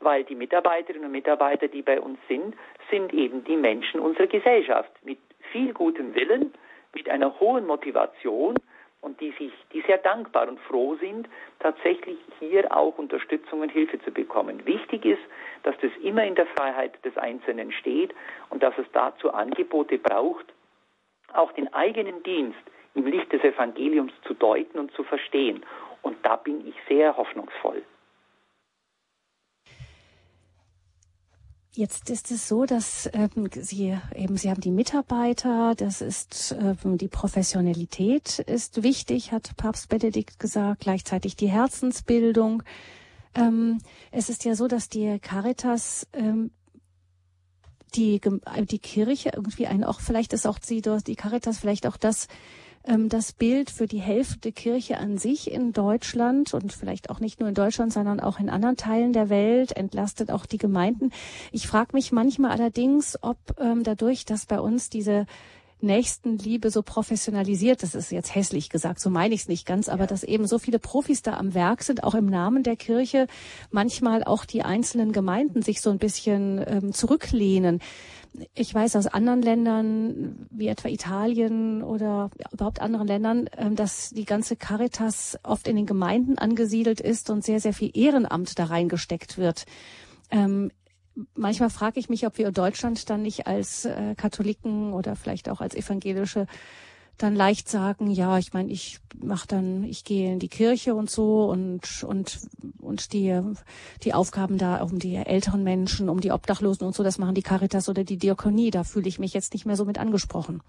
weil 0.00 0.24
die 0.24 0.34
Mitarbeiterinnen 0.34 1.06
und 1.06 1.12
Mitarbeiter, 1.12 1.68
die 1.68 1.82
bei 1.82 2.00
uns 2.00 2.18
sind, 2.28 2.54
sind 2.90 3.14
eben 3.14 3.44
die 3.44 3.56
Menschen 3.56 4.00
unserer 4.00 4.26
Gesellschaft 4.26 4.90
mit 5.04 5.18
viel 5.52 5.72
gutem 5.72 6.14
Willen, 6.14 6.52
mit 6.96 7.10
einer 7.10 7.38
hohen 7.38 7.66
Motivation 7.66 8.56
und 9.00 9.20
die 9.20 9.30
sich, 9.32 9.52
die 9.72 9.82
sehr 9.82 9.98
dankbar 9.98 10.48
und 10.48 10.58
froh 10.60 10.96
sind, 10.96 11.28
tatsächlich 11.60 12.18
hier 12.40 12.74
auch 12.74 12.98
Unterstützung 12.98 13.60
und 13.60 13.70
Hilfe 13.70 14.00
zu 14.00 14.10
bekommen. 14.10 14.66
Wichtig 14.66 15.04
ist, 15.04 15.22
dass 15.62 15.76
das 15.80 15.92
immer 16.02 16.24
in 16.24 16.34
der 16.34 16.46
Freiheit 16.46 16.92
des 17.04 17.16
Einzelnen 17.16 17.70
steht 17.72 18.14
und 18.50 18.62
dass 18.62 18.76
es 18.78 18.86
dazu 18.92 19.32
Angebote 19.32 19.98
braucht, 19.98 20.46
auch 21.32 21.52
den 21.52 21.72
eigenen 21.72 22.22
Dienst 22.22 22.58
im 22.94 23.06
Licht 23.06 23.32
des 23.32 23.44
Evangeliums 23.44 24.12
zu 24.26 24.34
deuten 24.34 24.78
und 24.78 24.90
zu 24.92 25.04
verstehen. 25.04 25.64
Und 26.02 26.16
da 26.24 26.36
bin 26.36 26.66
ich 26.66 26.74
sehr 26.88 27.16
hoffnungsvoll. 27.16 27.82
Jetzt 31.76 32.08
ist 32.08 32.30
es 32.30 32.48
so, 32.48 32.64
dass 32.64 33.06
ähm, 33.12 33.50
Sie 33.54 33.94
eben, 34.14 34.38
Sie 34.38 34.48
haben 34.48 34.62
die 34.62 34.70
Mitarbeiter, 34.70 35.74
das 35.76 36.00
ist 36.00 36.56
ähm, 36.58 36.96
die 36.96 37.08
Professionalität 37.08 38.38
ist 38.38 38.82
wichtig, 38.82 39.30
hat 39.30 39.54
Papst 39.58 39.90
Benedikt 39.90 40.38
gesagt, 40.38 40.80
gleichzeitig 40.80 41.36
die 41.36 41.50
Herzensbildung. 41.50 42.62
Ähm, 43.34 43.82
es 44.10 44.30
ist 44.30 44.46
ja 44.46 44.54
so, 44.54 44.68
dass 44.68 44.88
die 44.88 45.18
Caritas 45.18 46.06
ähm, 46.14 46.50
die, 47.94 48.22
die 48.70 48.78
Kirche 48.78 49.32
irgendwie 49.34 49.66
ein, 49.66 49.84
auch 49.84 50.00
vielleicht 50.00 50.32
ist 50.32 50.46
auch 50.46 50.58
sie, 50.62 50.80
die 50.80 51.14
Caritas 51.14 51.58
vielleicht 51.58 51.86
auch 51.86 51.98
das 51.98 52.26
ähm, 52.86 53.08
das 53.08 53.32
Bild 53.32 53.70
für 53.70 53.86
die 53.86 54.00
helfende 54.00 54.52
Kirche 54.52 54.98
an 54.98 55.18
sich 55.18 55.50
in 55.50 55.72
Deutschland 55.72 56.54
und 56.54 56.72
vielleicht 56.72 57.10
auch 57.10 57.20
nicht 57.20 57.40
nur 57.40 57.48
in 57.48 57.54
Deutschland, 57.54 57.92
sondern 57.92 58.20
auch 58.20 58.38
in 58.38 58.48
anderen 58.48 58.76
Teilen 58.76 59.12
der 59.12 59.28
Welt, 59.28 59.72
entlastet 59.72 60.30
auch 60.30 60.46
die 60.46 60.58
Gemeinden. 60.58 61.10
Ich 61.52 61.66
frage 61.66 61.90
mich 61.92 62.12
manchmal 62.12 62.52
allerdings, 62.52 63.18
ob 63.22 63.38
ähm, 63.58 63.82
dadurch, 63.82 64.24
dass 64.24 64.46
bei 64.46 64.60
uns 64.60 64.90
diese 64.90 65.26
Nächstenliebe 65.80 66.70
so 66.70 66.82
professionalisiert, 66.82 67.82
das 67.82 67.94
ist 67.94 68.10
jetzt 68.10 68.34
hässlich 68.34 68.70
gesagt, 68.70 68.98
so 68.98 69.10
meine 69.10 69.34
ich 69.34 69.42
es 69.42 69.48
nicht 69.48 69.66
ganz, 69.66 69.88
aber 69.88 70.04
ja. 70.04 70.06
dass 70.06 70.24
eben 70.24 70.46
so 70.46 70.58
viele 70.58 70.78
Profis 70.78 71.20
da 71.20 71.34
am 71.34 71.52
Werk 71.52 71.82
sind, 71.82 72.02
auch 72.02 72.14
im 72.14 72.26
Namen 72.26 72.62
der 72.62 72.76
Kirche, 72.76 73.26
manchmal 73.70 74.24
auch 74.24 74.46
die 74.46 74.62
einzelnen 74.62 75.12
Gemeinden 75.12 75.60
sich 75.60 75.82
so 75.82 75.90
ein 75.90 75.98
bisschen 75.98 76.64
ähm, 76.66 76.92
zurücklehnen 76.92 77.80
ich 78.54 78.74
weiß 78.74 78.96
aus 78.96 79.06
anderen 79.06 79.42
Ländern, 79.42 80.46
wie 80.50 80.68
etwa 80.68 80.88
Italien 80.88 81.82
oder 81.82 82.30
überhaupt 82.52 82.80
anderen 82.80 83.06
Ländern, 83.06 83.48
ähm, 83.56 83.76
dass 83.76 84.10
die 84.10 84.24
ganze 84.24 84.56
Caritas 84.56 85.38
oft 85.42 85.68
in 85.68 85.76
den 85.76 85.86
Gemeinden 85.86 86.38
angesiedelt 86.38 87.00
ist 87.00 87.30
und 87.30 87.44
sehr, 87.44 87.60
sehr 87.60 87.72
viel 87.72 87.90
Ehrenamt 87.94 88.58
da 88.58 88.64
reingesteckt 88.64 89.38
wird. 89.38 89.64
Ähm, 90.30 90.70
manchmal 91.34 91.70
frage 91.70 92.00
ich 92.00 92.08
mich, 92.08 92.26
ob 92.26 92.38
wir 92.38 92.48
in 92.48 92.54
Deutschland 92.54 93.08
dann 93.10 93.22
nicht 93.22 93.46
als 93.46 93.84
äh, 93.84 94.14
Katholiken 94.16 94.92
oder 94.92 95.16
vielleicht 95.16 95.48
auch 95.48 95.60
als 95.60 95.74
evangelische 95.74 96.46
dann 97.18 97.34
leicht 97.34 97.68
sagen, 97.68 98.10
ja, 98.10 98.38
ich 98.38 98.52
meine, 98.52 98.70
ich 98.70 98.98
mache 99.22 99.48
dann, 99.48 99.84
ich 99.84 100.04
gehe 100.04 100.32
in 100.32 100.38
die 100.38 100.48
Kirche 100.48 100.94
und 100.94 101.10
so 101.10 101.44
und 101.44 102.04
und 102.06 102.38
und 102.80 103.12
die 103.12 103.40
die 104.04 104.14
Aufgaben 104.14 104.58
da 104.58 104.82
um 104.82 104.98
die 104.98 105.16
älteren 105.16 105.64
Menschen, 105.64 106.08
um 106.08 106.20
die 106.20 106.32
Obdachlosen 106.32 106.86
und 106.86 106.94
so, 106.94 107.02
das 107.02 107.18
machen 107.18 107.34
die 107.34 107.42
Caritas 107.42 107.88
oder 107.88 108.04
die 108.04 108.18
Diakonie. 108.18 108.70
Da 108.70 108.84
fühle 108.84 109.08
ich 109.08 109.18
mich 109.18 109.34
jetzt 109.34 109.54
nicht 109.54 109.66
mehr 109.66 109.76
so 109.76 109.84
mit 109.84 109.98
angesprochen. 109.98 110.62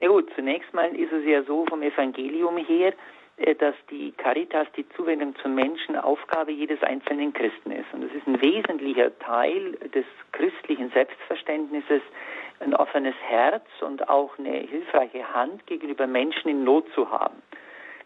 Ja 0.00 0.08
gut, 0.08 0.30
zunächst 0.34 0.72
mal 0.72 0.94
ist 0.96 1.12
es 1.12 1.24
ja 1.26 1.42
so 1.42 1.66
vom 1.66 1.82
Evangelium 1.82 2.56
her, 2.56 2.94
äh, 3.36 3.54
dass 3.54 3.74
die 3.90 4.12
Caritas, 4.12 4.66
die 4.76 4.88
Zuwendung 4.96 5.34
zum 5.42 5.54
Menschen, 5.54 5.96
Aufgabe 5.96 6.52
jedes 6.52 6.82
einzelnen 6.82 7.32
Christen 7.32 7.70
ist. 7.70 7.86
Und 7.92 8.04
es 8.04 8.12
ist 8.14 8.26
ein 8.26 8.40
wesentlicher 8.40 9.18
Teil 9.18 9.72
des 9.94 10.04
christlichen 10.32 10.90
Selbstverständnisses, 10.90 12.02
ein 12.60 12.74
offenes 12.74 13.14
Herz 13.26 13.66
und 13.80 14.08
auch 14.08 14.38
eine 14.38 14.58
hilfreiche 14.58 15.34
Hand 15.34 15.66
gegenüber 15.66 16.06
Menschen 16.06 16.48
in 16.48 16.64
Not 16.64 16.86
zu 16.94 17.10
haben. 17.10 17.42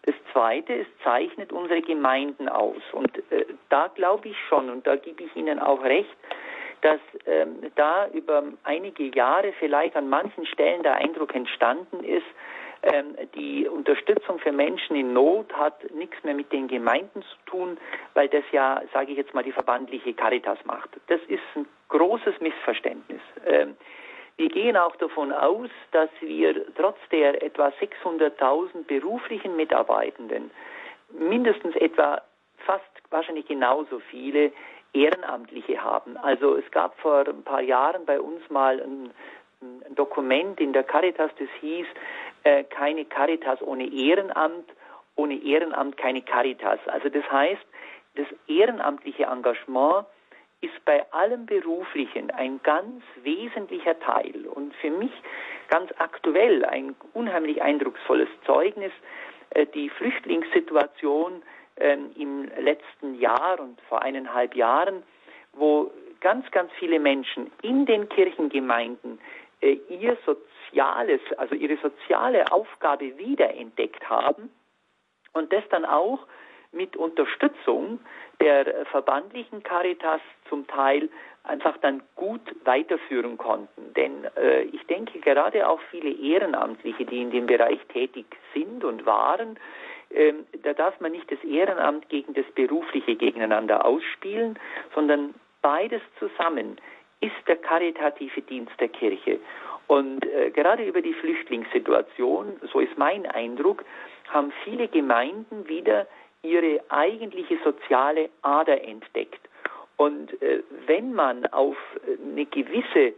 Das 0.03 0.15
Zweite, 0.31 0.73
es 0.73 0.87
zeichnet 1.03 1.51
unsere 1.51 1.81
Gemeinden 1.81 2.47
aus. 2.47 2.81
Und 2.91 3.17
äh, 3.31 3.45
da 3.69 3.87
glaube 3.87 4.29
ich 4.29 4.37
schon, 4.47 4.69
und 4.69 4.85
da 4.85 4.95
gebe 4.95 5.23
ich 5.23 5.35
Ihnen 5.35 5.59
auch 5.59 5.83
recht, 5.83 6.15
dass 6.81 6.99
ähm, 7.25 7.71
da 7.75 8.07
über 8.09 8.43
einige 8.63 9.05
Jahre 9.15 9.53
vielleicht 9.59 9.95
an 9.95 10.07
manchen 10.07 10.45
Stellen 10.45 10.83
der 10.83 10.95
Eindruck 10.95 11.33
entstanden 11.33 12.03
ist, 12.03 12.25
ähm, 12.83 13.15
die 13.33 13.67
Unterstützung 13.67 14.37
für 14.37 14.51
Menschen 14.51 14.95
in 14.95 15.11
Not 15.13 15.51
hat 15.53 15.91
nichts 15.95 16.23
mehr 16.23 16.35
mit 16.35 16.51
den 16.51 16.67
Gemeinden 16.67 17.23
zu 17.23 17.35
tun, 17.47 17.77
weil 18.13 18.27
das 18.27 18.43
ja, 18.51 18.81
sage 18.93 19.11
ich 19.11 19.17
jetzt 19.17 19.33
mal, 19.33 19.43
die 19.43 19.51
verbandliche 19.51 20.13
Caritas 20.13 20.59
macht. 20.65 20.89
Das 21.07 21.19
ist 21.27 21.41
ein 21.55 21.65
großes 21.89 22.39
Missverständnis. 22.41 23.21
Ähm, 23.47 23.75
wir 24.37 24.49
gehen 24.49 24.75
auch 24.75 24.95
davon 24.97 25.31
aus, 25.31 25.69
dass 25.91 26.09
wir 26.19 26.73
trotz 26.75 26.97
der 27.11 27.41
etwa 27.41 27.67
600.000 27.67 28.85
beruflichen 28.85 29.55
Mitarbeitenden 29.55 30.51
mindestens 31.09 31.75
etwa 31.75 32.21
fast 32.57 32.83
wahrscheinlich 33.09 33.47
genauso 33.47 33.99
viele 33.99 34.51
Ehrenamtliche 34.93 35.81
haben. 35.81 36.17
Also 36.17 36.55
es 36.55 36.69
gab 36.71 36.99
vor 36.99 37.27
ein 37.27 37.43
paar 37.43 37.61
Jahren 37.61 38.05
bei 38.05 38.19
uns 38.19 38.41
mal 38.49 38.81
ein, 38.81 39.11
ein 39.61 39.95
Dokument 39.95 40.59
in 40.59 40.73
der 40.73 40.83
Caritas, 40.83 41.31
das 41.37 41.49
hieß, 41.61 41.87
äh, 42.43 42.63
keine 42.63 43.05
Caritas 43.05 43.61
ohne 43.61 43.87
Ehrenamt, 43.87 44.69
ohne 45.15 45.35
Ehrenamt 45.35 45.97
keine 45.97 46.21
Caritas. 46.21 46.79
Also 46.87 47.09
das 47.09 47.29
heißt, 47.31 47.65
das 48.15 48.27
ehrenamtliche 48.47 49.23
Engagement 49.23 50.05
ist 50.65 50.85
bei 50.85 51.05
allem 51.11 51.45
Beruflichen 51.45 52.31
ein 52.31 52.59
ganz 52.63 53.03
wesentlicher 53.23 53.99
Teil 53.99 54.47
und 54.47 54.73
für 54.75 54.89
mich 54.89 55.11
ganz 55.69 55.91
aktuell 55.97 56.65
ein 56.65 56.95
unheimlich 57.13 57.61
eindrucksvolles 57.61 58.29
Zeugnis. 58.45 58.91
Äh, 59.51 59.67
die 59.67 59.89
Flüchtlingssituation 59.89 61.43
ähm, 61.77 62.11
im 62.17 62.49
letzten 62.59 63.19
Jahr 63.19 63.59
und 63.59 63.79
vor 63.81 64.01
eineinhalb 64.01 64.55
Jahren, 64.55 65.03
wo 65.53 65.91
ganz, 66.19 66.49
ganz 66.51 66.71
viele 66.79 66.99
Menschen 66.99 67.51
in 67.61 67.85
den 67.85 68.09
Kirchengemeinden 68.09 69.19
äh, 69.61 69.77
ihr 69.89 70.17
soziales, 70.25 71.21
also 71.37 71.53
ihre 71.55 71.77
soziale 71.77 72.51
Aufgabe 72.51 73.17
wiederentdeckt 73.17 74.09
haben 74.09 74.49
und 75.33 75.53
das 75.53 75.63
dann 75.69 75.85
auch 75.85 76.25
mit 76.75 76.95
Unterstützung 76.95 77.99
der 78.39 78.85
verbandlichen 78.85 79.63
Caritas 79.63 80.21
zum 80.49 80.67
Teil 80.67 81.09
einfach 81.43 81.77
dann 81.77 82.01
gut 82.15 82.41
weiterführen 82.63 83.37
konnten. 83.37 83.93
Denn 83.95 84.25
äh, 84.35 84.63
ich 84.63 84.85
denke 84.87 85.19
gerade 85.19 85.67
auch 85.67 85.79
viele 85.91 86.09
Ehrenamtliche, 86.09 87.05
die 87.05 87.21
in 87.21 87.31
dem 87.31 87.45
Bereich 87.45 87.79
tätig 87.93 88.25
sind 88.53 88.83
und 88.83 89.05
waren, 89.05 89.57
ähm, 90.11 90.45
da 90.63 90.73
darf 90.73 90.99
man 90.99 91.11
nicht 91.11 91.31
das 91.31 91.43
Ehrenamt 91.43 92.09
gegen 92.09 92.33
das 92.33 92.45
Berufliche 92.55 93.15
gegeneinander 93.15 93.85
ausspielen, 93.85 94.57
sondern 94.93 95.33
beides 95.61 96.01
zusammen 96.19 96.77
ist 97.21 97.35
der 97.47 97.57
karitative 97.57 98.41
Dienst 98.41 98.73
der 98.79 98.89
Kirche. 98.89 99.39
Und 99.87 100.25
äh, 100.25 100.51
gerade 100.51 100.83
über 100.83 101.01
die 101.01 101.13
Flüchtlingssituation, 101.13 102.59
so 102.71 102.79
ist 102.79 102.97
mein 102.97 103.25
Eindruck, 103.25 103.85
haben 104.29 104.51
viele 104.63 104.87
Gemeinden 104.87 105.67
wieder 105.67 106.07
ihre 106.45 106.81
eigentliche 106.89 107.57
soziale 107.63 108.29
Ader 108.41 108.83
entdeckt. 108.83 109.41
Und 109.97 110.41
äh, 110.41 110.63
wenn 110.87 111.13
man 111.13 111.45
auf 111.47 111.77
eine 112.07 112.45
gewisse 112.45 113.13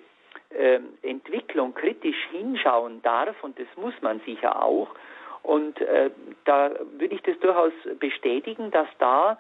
äh, 0.50 0.80
Entwicklung 1.02 1.74
kritisch 1.74 2.28
hinschauen 2.32 3.02
darf, 3.02 3.36
und 3.44 3.60
das 3.60 3.68
muss 3.76 3.94
man 4.02 4.20
sicher 4.22 4.64
auch, 4.64 4.90
und 5.44 5.80
äh, 5.82 6.10
da 6.46 6.72
würde 6.98 7.16
ich 7.16 7.22
das 7.22 7.40
durchaus 7.40 7.72
bestätigen, 8.00 8.70
dass 8.72 8.88
da 9.00 9.40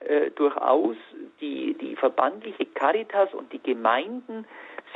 äh, 0.00 0.30
durchaus 0.32 0.96
die, 1.40 1.74
die 1.74 1.96
verbandliche 1.96 2.66
Caritas 2.66 3.32
und 3.32 3.52
die 3.52 3.62
Gemeinden 3.62 4.46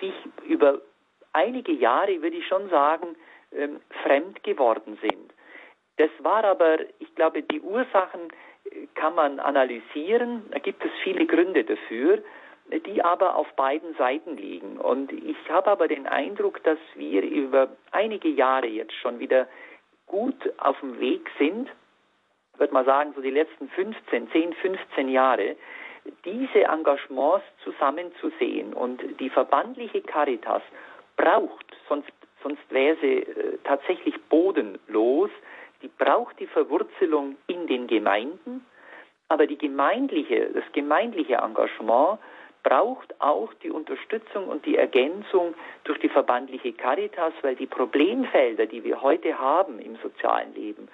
sich 0.01 0.13
über 0.47 0.81
einige 1.33 1.73
Jahre, 1.73 2.21
würde 2.23 2.37
ich 2.37 2.47
schon 2.47 2.69
sagen, 2.69 3.17
ähm, 3.53 3.81
fremd 4.03 4.43
geworden 4.43 4.99
sind. 5.01 5.33
Das 6.01 6.25
war 6.25 6.45
aber, 6.45 6.79
ich 6.99 7.15
glaube, 7.15 7.43
die 7.43 7.61
Ursachen 7.61 8.29
äh, 8.65 8.87
kann 8.95 9.15
man 9.15 9.39
analysieren. 9.39 10.45
Da 10.51 10.59
gibt 10.59 10.83
es 10.83 10.91
viele 11.05 11.27
Gründe 11.27 11.63
dafür, 11.63 12.23
die 12.87 13.05
aber 13.05 13.37
auf 13.37 13.53
beiden 13.53 13.95
Seiten 13.97 14.39
liegen. 14.39 14.79
Und 14.79 15.13
ich 15.13 15.37
habe 15.51 15.71
aber 15.71 15.89
den 15.89 16.07
Eindruck, 16.07 16.65
dass 16.65 16.79
wir 16.95 17.23
über 17.23 17.69
einige 17.91 18.29
Jahre 18.29 18.67
jetzt 18.67 18.95
schon 18.95 19.19
wieder 19.19 19.47
gut 20.07 20.51
auf 20.57 20.81
dem 20.81 20.99
Weg 21.01 21.31
sind, 21.39 21.69
würde 22.57 22.73
man 22.73 22.87
sagen, 22.87 23.13
so 23.15 23.21
die 23.21 23.31
letzten 23.31 23.69
15, 23.69 24.31
10, 24.31 24.55
15 24.55 25.09
Jahre, 25.11 25.57
diese 26.25 26.65
Engagements 26.65 27.45
zusammenzusehen. 27.63 28.73
Und 28.73 29.03
die 29.21 29.29
verbandliche 29.29 30.01
Caritas 30.01 30.63
braucht, 31.19 31.77
sonst, 31.91 32.11
sonst 32.43 32.63
wäre 32.71 32.97
sie 33.03 33.19
äh, 33.19 33.59
tatsächlich 33.65 34.15
bodenlos, 34.31 35.31
die 35.83 35.89
braucht 35.89 36.39
die 36.39 36.47
Verwurzelung 36.47 37.37
in 37.47 37.67
den 37.67 37.87
Gemeinden, 37.87 38.65
aber 39.29 39.47
die 39.47 39.59
gemeindliche, 39.59 40.51
das 40.53 40.65
gemeindliche 40.73 41.37
Engagement 41.37 42.19
braucht 42.63 43.15
auch 43.21 43.55
die 43.63 43.71
Unterstützung 43.71 44.49
und 44.49 44.67
die 44.67 44.77
Ergänzung 44.77 45.55
durch 45.85 45.99
die 46.01 46.09
verbandliche 46.09 46.73
Caritas, 46.73 47.33
weil 47.43 47.57
die 47.57 47.67
Problemfelder, 47.67 48.67
die 48.67 48.85
wir 48.85 49.01
heute 49.01 49.39
haben 49.39 49.79
im 49.79 49.97
sozialen 49.97 50.55
Leben, 50.55 50.89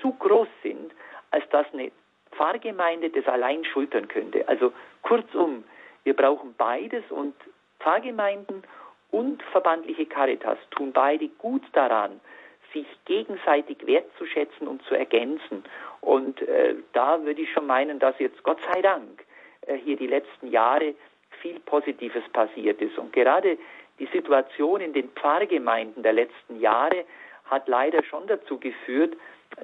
zu 0.00 0.12
groß 0.12 0.48
sind, 0.62 0.92
als 1.30 1.48
dass 1.50 1.66
eine 1.72 1.90
Pfarrgemeinde 2.32 3.10
das 3.10 3.26
allein 3.26 3.64
schultern 3.64 4.08
könnte. 4.08 4.46
Also 4.46 4.72
kurzum, 5.02 5.64
wir 6.04 6.14
brauchen 6.14 6.54
beides 6.58 7.04
und 7.10 7.34
Pfarrgemeinden 7.80 8.62
und 9.10 9.42
verbandliche 9.52 10.06
Caritas 10.06 10.58
tun 10.70 10.92
beide 10.92 11.28
gut 11.28 11.62
daran, 11.72 12.20
sich 12.76 12.86
gegenseitig 13.06 13.86
wertzuschätzen 13.86 14.68
und 14.68 14.82
zu 14.82 14.94
ergänzen. 14.94 15.64
Und 16.00 16.42
äh, 16.42 16.74
da 16.92 17.22
würde 17.24 17.40
ich 17.40 17.52
schon 17.52 17.66
meinen, 17.66 17.98
dass 17.98 18.18
jetzt 18.18 18.42
Gott 18.42 18.58
sei 18.72 18.82
Dank 18.82 19.24
äh, 19.62 19.76
hier 19.76 19.96
die 19.96 20.06
letzten 20.06 20.50
Jahre 20.50 20.94
viel 21.40 21.58
Positives 21.60 22.22
passiert 22.32 22.80
ist. 22.80 22.98
Und 22.98 23.12
gerade 23.12 23.58
die 23.98 24.06
Situation 24.06 24.80
in 24.80 24.92
den 24.92 25.08
Pfarrgemeinden 25.10 26.02
der 26.02 26.12
letzten 26.12 26.60
Jahre 26.60 27.04
hat 27.46 27.68
leider 27.68 28.02
schon 28.04 28.26
dazu 28.26 28.58
geführt, 28.58 29.16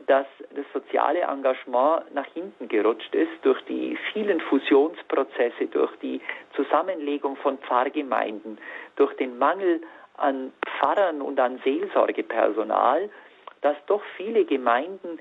dass 0.07 0.27
das 0.55 0.65
soziale 0.73 1.21
Engagement 1.21 2.15
nach 2.15 2.27
hinten 2.33 2.69
gerutscht 2.69 3.15
ist 3.15 3.33
durch 3.43 3.61
die 3.65 3.99
vielen 4.13 4.41
Fusionsprozesse, 4.41 5.67
durch 5.71 5.95
die 6.01 6.21
Zusammenlegung 6.55 7.37
von 7.37 7.59
Pfarrgemeinden, 7.59 8.59
durch 8.97 9.15
den 9.17 9.39
Mangel 9.39 9.83
an 10.23 10.53
Pfarrern 10.65 11.21
und 11.21 11.39
an 11.41 11.61
Seelsorgepersonal, 11.65 13.11
dass 13.61 13.77
doch 13.87 14.03
viele 14.17 14.45
Gemeinden 14.45 15.19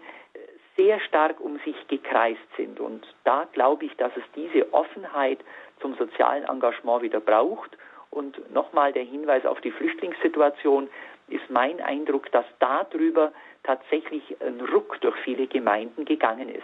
sehr 0.78 1.00
stark 1.02 1.40
um 1.40 1.60
sich 1.60 1.76
gekreist 1.88 2.40
sind. 2.58 2.80
Und 2.80 3.06
da 3.24 3.46
glaube 3.52 3.86
ich, 3.86 3.96
dass 3.98 4.12
es 4.16 4.24
diese 4.36 4.74
Offenheit 4.74 5.40
zum 5.80 5.96
sozialen 5.96 6.44
Engagement 6.46 7.02
wieder 7.02 7.20
braucht. 7.20 7.72
Und 8.10 8.52
nochmal 8.54 8.94
der 8.94 9.04
Hinweis 9.04 9.46
auf 9.46 9.62
die 9.62 9.72
Flüchtlingssituation 9.72 10.90
ist 11.28 11.50
mein 11.50 11.82
Eindruck, 11.82 12.32
dass 12.32 12.46
darüber 12.60 13.32
tatsächlich 13.64 14.24
ein 14.42 14.60
Ruck 14.62 15.00
durch 15.02 15.16
viele 15.24 15.48
Gemeinden 15.48 16.06
gegangen 16.06 16.50
ist. 16.50 16.64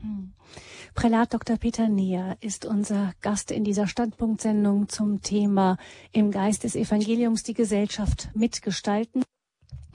Hm. 0.00 0.32
Prälat 0.94 1.32
Dr. 1.32 1.56
Peter 1.56 1.88
Neher 1.88 2.36
ist 2.40 2.66
unser 2.66 3.12
Gast 3.20 3.50
in 3.50 3.64
dieser 3.64 3.86
Standpunktsendung 3.86 4.88
zum 4.88 5.22
Thema 5.22 5.78
Im 6.12 6.30
Geist 6.30 6.64
des 6.64 6.74
Evangeliums 6.74 7.42
die 7.42 7.54
Gesellschaft 7.54 8.30
mitgestalten. 8.34 9.22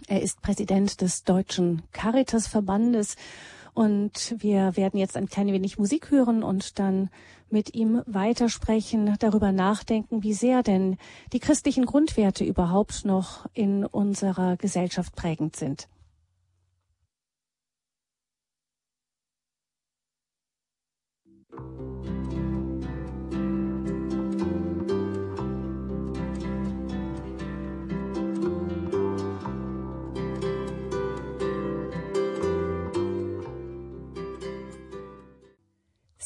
Er 0.07 0.21
ist 0.21 0.41
Präsident 0.41 1.01
des 1.01 1.23
Deutschen 1.23 1.83
Caritas-Verbandes 1.91 3.15
Und 3.75 4.35
wir 4.39 4.77
werden 4.77 4.97
jetzt 4.97 5.17
ein 5.17 5.27
klein 5.27 5.47
wenig 5.47 5.77
Musik 5.77 6.09
hören 6.09 6.43
und 6.43 6.79
dann 6.79 7.09
mit 7.49 7.75
ihm 7.75 8.01
weitersprechen, 8.05 9.15
darüber 9.19 9.51
nachdenken, 9.51 10.23
wie 10.23 10.33
sehr 10.33 10.63
denn 10.63 10.97
die 11.33 11.39
christlichen 11.39 11.85
Grundwerte 11.85 12.45
überhaupt 12.45 13.03
noch 13.03 13.45
in 13.53 13.85
unserer 13.85 14.55
Gesellschaft 14.55 15.13
prägend 15.15 15.57
sind. 15.57 15.89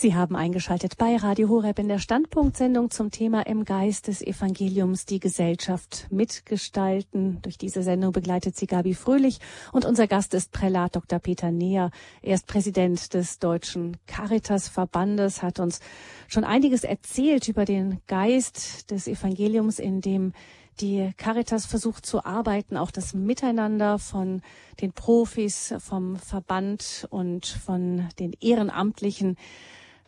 Sie 0.02 0.16
haben 0.16 0.38
eingeschaltet 0.38 0.96
bei 0.98 1.18
Radio 1.18 1.50
Horeb 1.50 1.78
in 1.78 1.90
der 1.90 2.00
Standpunktsendung 2.00 2.90
zum 2.90 3.12
Thema 3.12 3.46
im 3.46 3.66
Geist 3.66 4.08
des 4.08 4.22
Evangeliums 4.22 5.06
die 5.06 5.20
Gesellschaft 5.20 6.08
mitgestalten. 6.10 7.42
Durch 7.42 7.58
diese 7.58 7.84
Sendung 7.84 8.14
begleitet 8.14 8.56
sie 8.56 8.66
Gabi 8.66 8.94
Fröhlich 8.94 9.40
und 9.74 9.84
unser 9.84 10.08
Gast 10.08 10.34
ist 10.34 10.54
Prälat 10.54 10.96
Dr. 10.96 11.20
Peter 11.20 11.52
Neher. 11.52 11.92
Er 12.22 12.36
ist 12.36 12.48
Präsident 12.48 13.14
des 13.14 13.40
Deutschen 13.40 13.98
Caritas 14.08 14.70
Verbandes, 14.70 15.44
hat 15.44 15.60
uns 15.60 15.82
schon 16.30 16.46
einiges 16.46 16.86
erzählt 16.86 17.50
über 17.50 17.66
den 17.66 18.00
Geist 18.08 18.92
des 18.92 19.06
Evangeliums, 19.06 19.80
in 19.80 20.00
dem 20.00 20.32
die 20.80 21.12
Caritas 21.18 21.66
versucht 21.66 22.06
zu 22.06 22.24
arbeiten, 22.24 22.78
auch 22.78 22.92
das 22.92 23.14
Miteinander 23.14 24.00
von 24.00 24.44
den 24.80 24.94
Profis, 24.94 25.74
vom 25.80 26.16
Verband 26.16 27.06
und 27.10 27.46
von 27.48 28.08
den 28.18 28.32
Ehrenamtlichen 28.40 29.36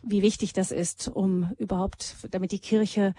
wie 0.02 0.22
wichtig 0.22 0.52
das 0.52 0.70
ist, 0.70 1.08
um 1.08 1.52
überhaupt, 1.58 2.16
damit 2.30 2.52
die 2.52 2.58
Kirche 2.58 3.14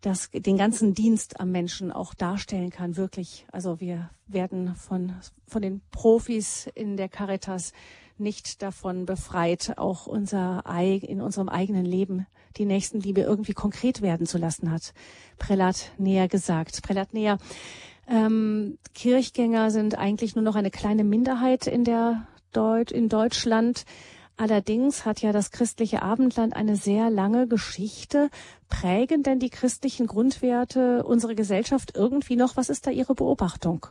das, 0.00 0.30
den 0.30 0.56
ganzen 0.56 0.94
Dienst 0.94 1.40
am 1.40 1.50
Menschen 1.50 1.92
auch 1.92 2.14
darstellen 2.14 2.70
kann, 2.70 2.96
wirklich. 2.96 3.46
Also 3.52 3.80
wir 3.80 4.10
werden 4.26 4.74
von, 4.74 5.14
von 5.46 5.62
den 5.62 5.82
Profis 5.90 6.70
in 6.74 6.96
der 6.96 7.08
Caritas 7.08 7.72
nicht 8.16 8.62
davon 8.62 9.06
befreit, 9.06 9.74
auch 9.76 10.06
unser, 10.06 10.64
in 11.02 11.20
unserem 11.20 11.48
eigenen 11.48 11.84
Leben 11.84 12.26
die 12.56 12.64
Nächstenliebe 12.64 13.20
irgendwie 13.20 13.52
konkret 13.52 14.02
werden 14.02 14.26
zu 14.26 14.38
lassen, 14.38 14.70
hat 14.70 14.92
Prälat 15.38 15.92
Näher 15.98 16.28
gesagt. 16.28 16.82
Prälat 16.82 17.14
Näher, 17.14 17.38
ähm, 18.08 18.78
Kirchgänger 18.94 19.70
sind 19.70 19.96
eigentlich 19.96 20.34
nur 20.34 20.44
noch 20.44 20.56
eine 20.56 20.70
kleine 20.70 21.04
Minderheit 21.04 21.66
in 21.66 21.84
der 21.84 22.26
Deut 22.52 22.90
in 22.90 23.08
Deutschland. 23.08 23.84
Allerdings 24.40 25.04
hat 25.04 25.20
ja 25.20 25.32
das 25.32 25.52
christliche 25.52 26.00
Abendland 26.00 26.56
eine 26.56 26.74
sehr 26.74 27.10
lange 27.10 27.46
Geschichte. 27.46 28.30
Prägen 28.70 29.22
denn 29.22 29.38
die 29.38 29.50
christlichen 29.50 30.06
Grundwerte 30.06 31.02
unsere 31.04 31.34
Gesellschaft 31.34 31.92
irgendwie 31.94 32.36
noch? 32.36 32.56
Was 32.56 32.70
ist 32.70 32.86
da 32.86 32.90
Ihre 32.90 33.14
Beobachtung? 33.14 33.84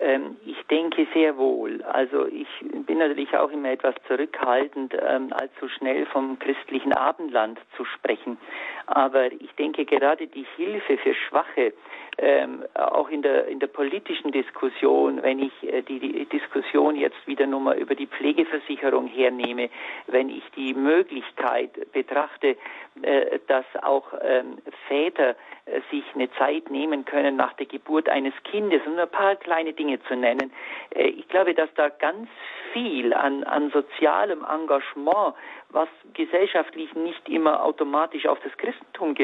Ähm, 0.00 0.36
ich 0.46 0.56
denke 0.70 1.06
sehr 1.12 1.36
wohl. 1.36 1.82
Also 1.82 2.24
ich 2.26 2.48
bin 2.86 2.96
natürlich 2.96 3.36
auch 3.36 3.50
immer 3.50 3.70
etwas 3.70 3.94
zurückhaltend, 4.06 4.94
ähm, 5.06 5.34
allzu 5.34 5.68
schnell 5.68 6.06
vom 6.06 6.38
christlichen 6.38 6.94
Abendland 6.94 7.58
zu 7.76 7.84
sprechen. 7.84 8.38
Aber 8.86 9.30
ich 9.32 9.52
denke 9.58 9.84
gerade 9.84 10.28
die 10.28 10.46
Hilfe 10.56 10.96
für 10.96 11.14
Schwache, 11.14 11.74
ähm, 12.18 12.64
auch 12.74 13.08
in 13.08 13.22
der, 13.22 13.46
in 13.46 13.60
der 13.60 13.68
politischen 13.68 14.32
Diskussion, 14.32 15.22
wenn 15.22 15.38
ich 15.38 15.52
äh, 15.62 15.82
die, 15.82 16.00
die 16.00 16.24
Diskussion 16.26 16.96
jetzt 16.96 17.26
wieder 17.26 17.46
nur 17.46 17.60
mal 17.60 17.78
über 17.78 17.94
die 17.94 18.08
Pflegeversicherung 18.08 19.06
hernehme, 19.06 19.70
wenn 20.08 20.28
ich 20.28 20.42
die 20.56 20.74
Möglichkeit 20.74 21.92
betrachte, 21.92 22.56
äh, 23.02 23.38
dass 23.46 23.64
auch 23.82 24.12
ähm, 24.20 24.58
Väter 24.88 25.36
äh, 25.66 25.80
sich 25.90 26.04
eine 26.14 26.30
Zeit 26.32 26.70
nehmen 26.70 27.04
können 27.04 27.36
nach 27.36 27.52
der 27.54 27.66
Geburt 27.66 28.08
eines 28.08 28.34
Kindes, 28.44 28.82
um 28.86 28.98
ein 28.98 29.08
paar 29.08 29.36
kleine 29.36 29.72
Dinge 29.72 30.00
zu 30.02 30.16
nennen. 30.16 30.52
Äh, 30.90 31.08
ich 31.08 31.28
glaube, 31.28 31.54
dass 31.54 31.72
da 31.74 31.88
ganz 31.88 32.28
viel 32.72 33.12
an, 33.12 33.44
an 33.44 33.70
sozialem 33.70 34.44
Engagement, 34.44 35.34
was 35.70 35.88
gesellschaftlich 36.14 36.94
nicht 36.94 37.28
immer 37.28 37.62
automatisch 37.62 38.26
auf 38.26 38.38
das 38.40 38.56
Christentum 38.56 39.14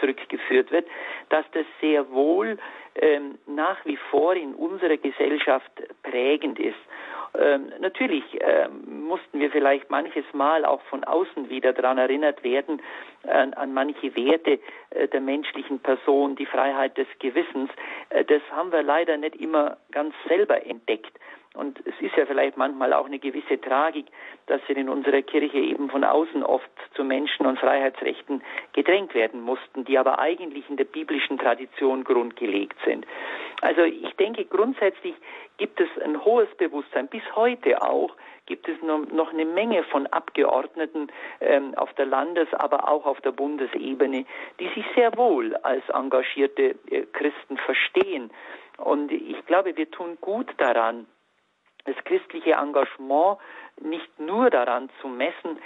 zurückgeführt 0.00 0.70
wird, 0.70 0.86
dass 1.30 1.44
das 1.52 1.64
sehr 1.80 2.10
wohl 2.10 2.58
ähm, 2.96 3.38
nach 3.46 3.84
wie 3.84 3.96
vor 4.10 4.34
in 4.34 4.54
unserer 4.54 4.96
Gesellschaft 4.96 5.72
prägend 6.02 6.58
ist. 6.58 6.76
Ähm, 7.36 7.72
natürlich 7.80 8.22
ähm, 8.40 9.06
mussten 9.06 9.40
wir 9.40 9.50
vielleicht 9.50 9.90
manches 9.90 10.24
Mal 10.32 10.64
auch 10.64 10.82
von 10.82 11.02
außen 11.02 11.48
wieder 11.48 11.72
daran 11.72 11.98
erinnert 11.98 12.44
werden, 12.44 12.80
an, 13.26 13.54
an 13.54 13.74
manche 13.74 14.14
Werte 14.14 14.60
äh, 14.90 15.08
der 15.08 15.20
menschlichen 15.20 15.80
Person, 15.80 16.36
die 16.36 16.46
Freiheit 16.46 16.96
des 16.96 17.08
Gewissens. 17.18 17.70
Äh, 18.10 18.24
das 18.24 18.42
haben 18.52 18.70
wir 18.70 18.84
leider 18.84 19.16
nicht 19.16 19.36
immer 19.36 19.78
ganz 19.90 20.14
selber 20.28 20.64
entdeckt. 20.64 21.18
Und 21.54 21.78
es 21.86 21.94
ist 22.00 22.16
ja 22.16 22.26
vielleicht 22.26 22.56
manchmal 22.56 22.92
auch 22.92 23.06
eine 23.06 23.20
gewisse 23.20 23.60
Tragik, 23.60 24.06
dass 24.46 24.60
wir 24.66 24.76
in 24.76 24.88
unserer 24.88 25.22
Kirche 25.22 25.58
eben 25.58 25.88
von 25.88 26.02
außen 26.02 26.42
oft 26.42 26.68
zu 26.94 27.04
Menschen- 27.04 27.46
und 27.46 27.60
Freiheitsrechten 27.60 28.42
gedrängt 28.72 29.14
werden 29.14 29.40
mussten, 29.40 29.84
die 29.84 29.96
aber 29.96 30.18
eigentlich 30.18 30.68
in 30.68 30.76
der 30.76 30.84
biblischen 30.84 31.38
Tradition 31.38 32.02
grundgelegt 32.02 32.76
sind. 32.84 33.06
Also 33.60 33.82
ich 33.82 34.12
denke, 34.16 34.44
grundsätzlich 34.44 35.14
gibt 35.56 35.80
es 35.80 35.88
ein 36.02 36.24
hohes 36.24 36.48
Bewusstsein, 36.56 37.06
bis 37.06 37.22
heute 37.36 37.80
auch, 37.82 38.16
gibt 38.46 38.68
es 38.68 38.76
noch 38.82 39.32
eine 39.32 39.44
Menge 39.44 39.84
von 39.84 40.06
Abgeordneten 40.08 41.08
ähm, 41.40 41.74
auf 41.76 41.92
der 41.94 42.06
Landes-, 42.06 42.52
aber 42.52 42.88
auch 42.88 43.06
auf 43.06 43.20
der 43.20 43.32
Bundesebene, 43.32 44.26
die 44.58 44.68
sich 44.74 44.84
sehr 44.96 45.16
wohl 45.16 45.54
als 45.56 45.88
engagierte 45.88 46.74
äh, 46.90 47.06
Christen 47.12 47.56
verstehen. 47.58 48.30
Und 48.76 49.12
ich 49.12 49.46
glaube, 49.46 49.76
wir 49.76 49.90
tun 49.90 50.18
gut 50.20 50.48
daran, 50.58 51.06
das 51.84 51.96
christliche 52.04 52.52
Engagement 52.52 53.38
nicht 53.80 54.20
nur 54.20 54.50
daran 54.50 54.88
zu 55.00 55.08
messen, 55.08 55.58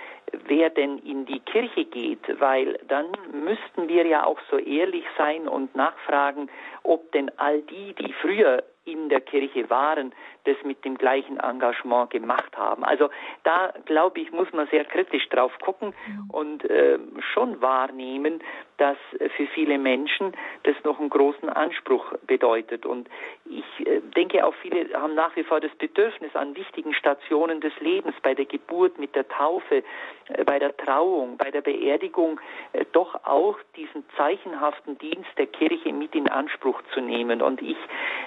wer 0.47 0.71
denn 0.71 0.99
in 0.99 1.27
die 1.27 1.41
Kirche 1.41 1.85
geht, 1.85 2.41
weil 2.41 2.79
dann 2.89 3.07
müssten 3.33 3.89
wir 3.89 4.07
ja 4.07 4.25
auch 4.25 4.39
so 4.51 4.57
ehrlich 4.59 5.05
sein 5.17 5.47
und 5.47 5.75
nachfragen, 5.77 6.51
ob 6.83 7.13
denn 7.13 7.31
all 7.39 7.61
die, 7.63 7.95
die 7.95 8.13
früher 8.15 8.63
in 8.85 9.11
der 9.11 9.21
Kirche 9.21 9.69
waren, 9.69 10.15
das 10.45 10.57
mit 10.65 10.85
dem 10.85 10.97
gleichen 10.97 11.39
Engagement 11.39 12.11
gemacht 12.11 12.57
haben. 12.57 12.85
Also 12.85 13.11
da, 13.45 13.75
glaube 13.85 14.21
ich, 14.21 14.33
muss 14.33 14.51
man 14.53 14.67
sehr 14.69 14.87
kritisch 14.87 15.29
drauf 15.29 15.53
gucken 15.61 15.95
mhm. 16.07 16.31
und 16.31 16.65
äh, 16.65 16.99
schon 17.35 17.61
wahrnehmen, 17.61 18.41
dass 18.79 18.97
für 19.37 19.47
viele 19.49 19.77
Menschen 19.77 20.33
das 20.63 20.75
noch 20.85 20.99
einen 20.99 21.11
großen 21.11 21.49
Anspruch 21.49 22.15
bedeutet. 22.27 22.87
Und 22.87 23.09
ich 23.45 23.87
äh, 23.87 24.01
denke 24.17 24.45
auch 24.47 24.55
viele 24.63 24.89
haben 24.95 25.15
nach 25.15 25.35
wie 25.37 25.43
vor 25.43 25.61
das 25.61 25.75
Bedürfnis 25.77 26.35
an 26.35 26.55
wichtigen 26.57 26.95
Stationen 26.95 27.61
des 27.61 27.73
Lebens, 27.81 28.15
bei 28.23 28.35
der 28.35 28.47
Geburt, 28.47 28.99
mit 28.99 29.15
der 29.15 29.29
Taufe, 29.29 29.83
äh, 30.29 30.45
bei 30.45 30.59
der 30.59 30.77
Trauung, 30.77 31.37
bei 31.37 31.51
der 31.51 31.61
Beerdigung, 31.61 32.41
äh, 32.73 32.85
doch 32.93 33.15
auch 33.25 33.59
diesen 33.77 34.05
zeichenhaften 34.17 34.97
Dienst 34.99 35.31
der 35.37 35.47
Kirche 35.47 35.93
mit 35.93 36.15
in 36.15 36.29
Anspruch 36.29 36.81
zu 36.95 37.01
nehmen. 37.01 37.43
Und 37.43 37.61
ich, 37.61 37.77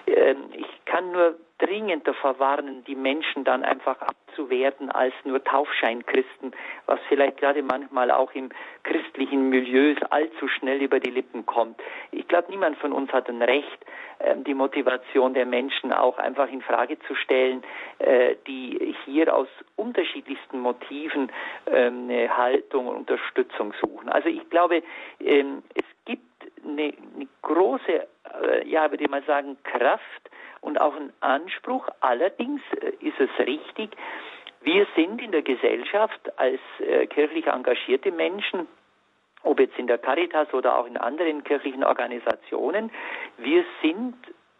ähm, 0.08 0.38
ich 0.54 0.81
kann 0.91 1.13
nur 1.13 1.36
dringend 1.58 2.06
davor 2.06 2.38
warnen, 2.39 2.84
die 2.84 2.95
Menschen 2.95 3.45
dann 3.45 3.63
einfach 3.63 4.01
abzuwerten 4.01 4.91
als 4.91 5.13
nur 5.23 5.41
Taufscheinchristen, 5.41 6.51
was 6.86 6.99
vielleicht 7.08 7.38
gerade 7.38 7.63
manchmal 7.63 8.12
auch 8.12 8.34
im 8.34 8.49
christlichen 8.84 9.49
Milieu 9.49 9.95
allzu 10.10 10.49
schnell 10.49 10.82
über 10.82 10.99
die 10.99 11.12
Lippen 11.12 11.45
kommt. 11.45 11.80
Ich 12.12 12.27
glaube, 12.27 12.51
niemand 12.51 12.77
von 12.80 12.91
uns 12.91 13.13
hat 13.13 13.30
ein 13.30 13.41
Recht, 13.41 13.86
ähm, 14.19 14.43
die 14.43 14.54
Motivation 14.54 15.34
der 15.34 15.45
Menschen 15.45 15.93
auch 15.93 16.17
einfach 16.17 16.49
in 16.49 16.62
Frage 16.62 16.99
zu 17.08 17.15
stellen, 17.15 17.63
äh, 17.99 18.36
die 18.45 18.93
hier 19.06 19.34
aus 19.34 19.47
unterschiedlichsten 19.77 20.60
Motiven 20.60 21.32
ähm, 21.67 22.10
eine 22.10 22.36
Haltung 22.36 22.88
und 22.88 22.97
Unterstützung 22.97 23.73
suchen. 23.80 24.10
Also 24.10 24.27
ich 24.27 24.49
glaube, 24.49 24.84
ähm, 25.21 25.63
es 25.73 25.86
gibt 26.04 26.21
eine, 26.65 26.93
eine 27.15 27.27
große, 27.43 28.08
ja, 28.66 28.90
würde 28.92 29.04
ich 29.04 29.10
mal 29.10 29.24
sagen, 29.24 29.58
Kraft 29.64 30.30
und 30.62 30.80
auch 30.80 30.96
ein 30.96 31.12
Anspruch. 31.20 31.88
Allerdings 32.00 32.62
äh, 32.82 32.94
ist 33.00 33.20
es 33.20 33.30
richtig, 33.46 33.92
wir 34.62 34.86
sind 34.96 35.22
in 35.22 35.32
der 35.32 35.42
Gesellschaft 35.42 36.38
als 36.38 36.60
äh, 36.80 37.08
kirchlich 37.08 37.48
engagierte 37.48 38.12
Menschen, 38.12 38.68
ob 39.44 39.60
jetzt 39.60 39.78
in 39.80 39.88
der 39.88 39.98
Caritas 39.98 40.54
oder 40.54 40.78
auch 40.78 40.86
in 40.86 40.98
anderen 40.98 41.44
kirchlichen 41.44 41.84
Organisationen, 41.84 42.92
wir 43.38 43.66
sind 43.82 44.16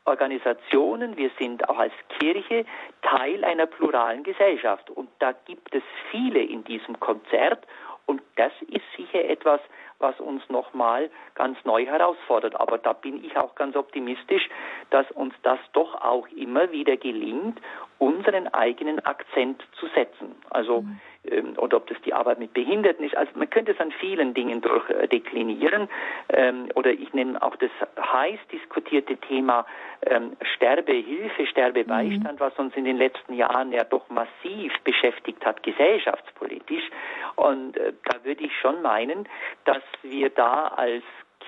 Organisationen, 0.06 1.16
wir 1.18 1.30
sind 1.38 1.70
auch 1.70 1.78
als 1.78 1.94
Kirche 2.20 2.66
Teil 3.04 3.44
einer 3.44 3.68
pluralen 3.68 4.24
Gesellschaft. 4.24 4.90
Und 4.90 5.10
da 5.20 5.34
gibt 5.46 5.74
es 5.76 5.84
viele 6.10 6.42
in 6.42 6.64
diesem 6.64 7.00
Konzert 7.00 7.68
und 8.08 8.22
das 8.36 8.52
ist 8.68 8.84
sicher 8.98 9.24
etwas, 9.24 9.62
was 10.02 10.20
uns 10.20 10.42
nochmal 10.50 11.10
ganz 11.36 11.58
neu 11.64 11.86
herausfordert. 11.86 12.60
Aber 12.60 12.78
da 12.78 12.94
bin 12.94 13.24
ich 13.24 13.38
auch 13.38 13.56
ganz 13.56 13.76
optimistisch, 13.76 14.50
dass 14.90 15.10
uns 15.12 15.34
das 15.44 15.60
doch 15.74 15.96
auch 16.02 16.28
immer 16.30 16.72
wieder 16.72 16.98
gelingt 16.98 17.60
unseren 18.02 18.48
eigenen 18.48 19.00
Akzent 19.06 19.62
zu 19.80 19.88
setzen. 19.96 20.36
Also 20.50 20.82
mhm 20.82 21.00
ähm, 21.30 21.54
oder 21.58 21.78
ob 21.78 21.88
das 21.88 22.02
die 22.04 22.14
Arbeit 22.14 22.40
mit 22.40 22.54
Behinderten 22.54 23.06
ist. 23.06 23.16
Also 23.16 23.32
man 23.36 23.50
könnte 23.50 23.74
es 23.74 23.80
an 23.80 23.92
vielen 23.92 24.34
Dingen 24.34 24.62
durchdeklinieren. 24.62 25.88
Ähm, 26.30 26.70
oder 26.74 26.92
ich 26.92 27.14
nehme 27.14 27.40
auch 27.42 27.56
das 27.58 27.70
heiß 28.00 28.40
diskutierte 28.52 29.18
Thema 29.18 29.66
ähm, 30.08 30.36
Sterbehilfe, 30.56 31.46
Sterbebeistand, 31.46 32.40
mhm. 32.40 32.40
was 32.40 32.58
uns 32.58 32.76
in 32.76 32.86
den 32.86 32.98
letzten 32.98 33.34
Jahren 33.34 33.72
ja 33.72 33.84
doch 33.84 34.10
massiv 34.10 34.74
beschäftigt 34.84 35.46
hat, 35.46 35.62
gesellschaftspolitisch. 35.62 36.90
Und 37.36 37.78
äh, 37.78 37.94
da 38.06 38.24
würde 38.24 38.44
ich 38.44 38.58
schon 38.60 38.82
meinen, 38.82 39.30
dass 39.66 39.84
wir 40.02 40.32
da 40.32 40.70
als 40.70 41.04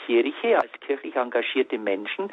Kirche, 0.05 0.59
als 0.59 0.71
kirchlich 0.81 1.15
engagierte 1.15 1.77
Menschen 1.77 2.29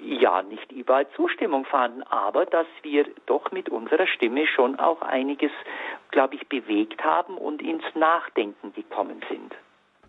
ja 0.00 0.42
nicht 0.42 0.72
überall 0.72 1.08
Zustimmung 1.16 1.64
fanden, 1.64 2.02
aber 2.04 2.46
dass 2.46 2.66
wir 2.82 3.06
doch 3.26 3.50
mit 3.52 3.68
unserer 3.68 4.06
Stimme 4.06 4.46
schon 4.46 4.78
auch 4.78 5.02
einiges, 5.02 5.52
glaube 6.10 6.36
ich, 6.36 6.48
bewegt 6.48 7.04
haben 7.04 7.36
und 7.36 7.62
ins 7.62 7.84
Nachdenken 7.94 8.72
gekommen 8.72 9.22
sind. 9.28 9.54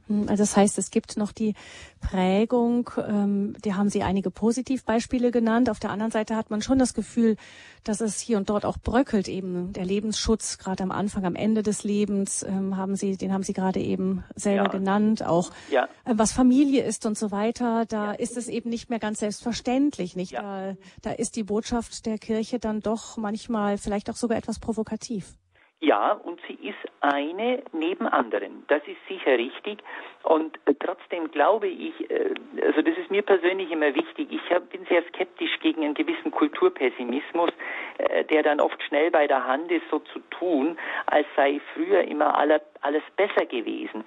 Hm, 0.08 0.28
also 0.28 0.44
das 0.44 0.58
heißt, 0.58 0.78
es 0.78 0.92
gibt 0.92 1.18
noch 1.18 1.32
die 1.32 1.54
Prägung, 2.02 2.90
ähm, 2.98 3.56
die 3.64 3.74
haben 3.74 3.90
Sie 3.90 4.04
einige 4.04 4.30
Positivbeispiele 4.30 5.32
genannt. 5.32 5.70
Auf 5.70 5.80
der 5.80 5.92
anderen 5.92 6.12
Seite 6.12 6.36
hat 6.36 6.50
man 6.50 6.62
schon 6.62 6.80
das 6.80 6.94
Gefühl, 6.94 7.38
dass 7.84 8.02
es 8.02 8.20
hier 8.20 8.38
und 8.38 8.50
dort 8.50 8.66
auch 8.66 8.78
bröckelt, 8.78 9.28
eben 9.28 9.74
der 9.74 9.86
Lebensschutz, 9.86 10.58
gerade 10.58 10.84
am 10.84 10.92
Anfang, 10.92 11.26
am 11.26 11.36
Ende 11.36 11.64
des 11.64 11.84
Lebens, 11.84 12.44
ähm, 12.44 12.78
haben 12.78 12.96
Sie, 12.96 13.18
den 13.18 13.34
haben 13.34 13.44
Sie 13.44 13.54
gerade 13.54 13.80
eben 13.80 14.24
selber 14.36 14.66
ja. 14.66 14.70
genannt, 14.70 15.26
auch 15.26 15.52
ja. 15.70 15.86
äh, 16.06 16.14
was 16.16 16.32
Familie 16.32 16.84
ist 16.84 17.06
und 17.06 17.18
so 17.18 17.32
weiter. 17.32 17.86
Da 17.86 18.08
ja. 18.08 18.12
ist 18.14 18.38
es 18.38 18.48
eben 18.48 18.70
nicht 18.70 18.90
mehr 18.90 19.00
ganz 19.00 19.20
selbstverständlich, 19.20 20.16
nicht? 20.16 20.34
Da, 20.34 20.76
da 21.02 21.12
ist 21.12 21.36
die 21.36 21.44
Botschaft 21.44 22.06
der 22.06 22.18
Kirche 22.18 22.60
dann 22.60 22.82
doch 22.82 23.18
manchmal 23.18 23.78
vielleicht 23.78 24.10
auch 24.10 24.16
sogar 24.16 24.38
etwas 24.38 24.60
provokativ. 24.60 25.36
Ja, 25.84 26.14
und 26.14 26.40
sie 26.48 26.54
ist 26.54 26.80
eine 27.02 27.62
neben 27.74 28.08
anderen. 28.08 28.64
Das 28.70 28.82
ist 28.88 29.06
sicher 29.10 29.38
richtig. 29.38 29.84
Und 30.24 30.58
äh, 30.66 30.74
trotzdem 30.80 31.30
glaube 31.32 31.68
ich, 31.68 32.10
äh, 32.10 32.34
also 32.66 32.82
das 32.82 32.98
ist 32.98 33.12
mir 33.12 33.22
persönlich 33.22 33.70
immer 33.72 33.94
wichtig, 33.94 34.30
ich 34.32 34.60
bin 34.70 34.86
sehr 34.86 35.04
skeptisch 35.10 35.60
gegen 35.60 35.84
einen 35.84 35.94
gewissen 35.94 36.32
Kulturpessimismus, 36.32 37.52
äh, 37.98 38.24
der 38.24 38.42
dann 38.44 38.62
oft 38.62 38.82
schnell 38.84 39.12
bei 39.12 39.28
der 39.28 39.46
Hand 39.46 39.70
ist, 39.72 39.84
so 39.92 40.00
zu 40.00 40.20
tun, 40.30 40.78
als 41.08 41.28
sei 41.36 41.60
früher 41.74 42.06
immer 42.06 42.38
alles 42.38 43.04
besser 43.18 43.46
gewesen. 43.46 44.06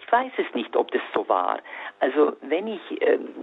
Ich 0.00 0.12
weiß 0.12 0.32
es 0.36 0.54
nicht, 0.54 0.76
ob 0.76 0.90
das 0.90 1.02
so 1.14 1.28
war. 1.28 1.60
Also 2.00 2.36
wenn 2.42 2.66
ich, 2.66 2.80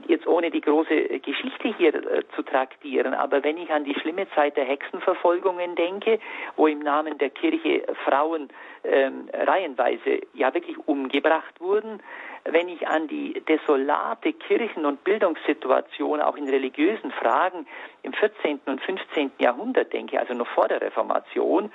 jetzt 0.08 0.28
ohne 0.28 0.52
die 0.52 0.62
große 0.62 1.20
Geschichte 1.20 1.74
hier 1.78 1.94
zu 2.36 2.44
traktieren, 2.44 3.14
aber 3.14 3.44
wenn 3.44 3.58
ich 3.58 3.72
an 3.72 3.84
die 3.84 3.96
schlimme 3.96 4.30
Zeit 4.36 4.56
der 4.56 4.66
Hexenverfolgungen 4.66 5.76
denke, 5.76 6.20
wo 6.56 6.68
im 6.68 6.80
Namen 6.80 7.18
der 7.18 7.32
Kirche 7.32 7.84
Frauen 8.06 8.50
ähm, 8.84 9.30
reihenweise 9.34 10.22
ja 10.34 10.54
wirklich 10.54 10.78
umgebracht 10.88 11.60
wurden. 11.60 12.01
Wenn 12.44 12.70
ich 12.70 12.88
an 12.88 13.08
die 13.08 13.34
desolate 13.48 14.34
Kirchen- 14.34 14.86
und 14.86 15.04
Bildungssituation 15.04 16.22
auch 16.22 16.36
in 16.36 16.50
religiösen 16.50 17.12
Fragen 17.12 17.68
im 18.04 18.14
14. 18.14 18.62
und 18.66 18.82
15. 18.82 19.32
Jahrhundert 19.38 19.94
denke, 19.94 20.20
also 20.20 20.34
noch 20.34 20.48
vor 20.48 20.68
der 20.68 20.82
Reformation, 20.82 21.72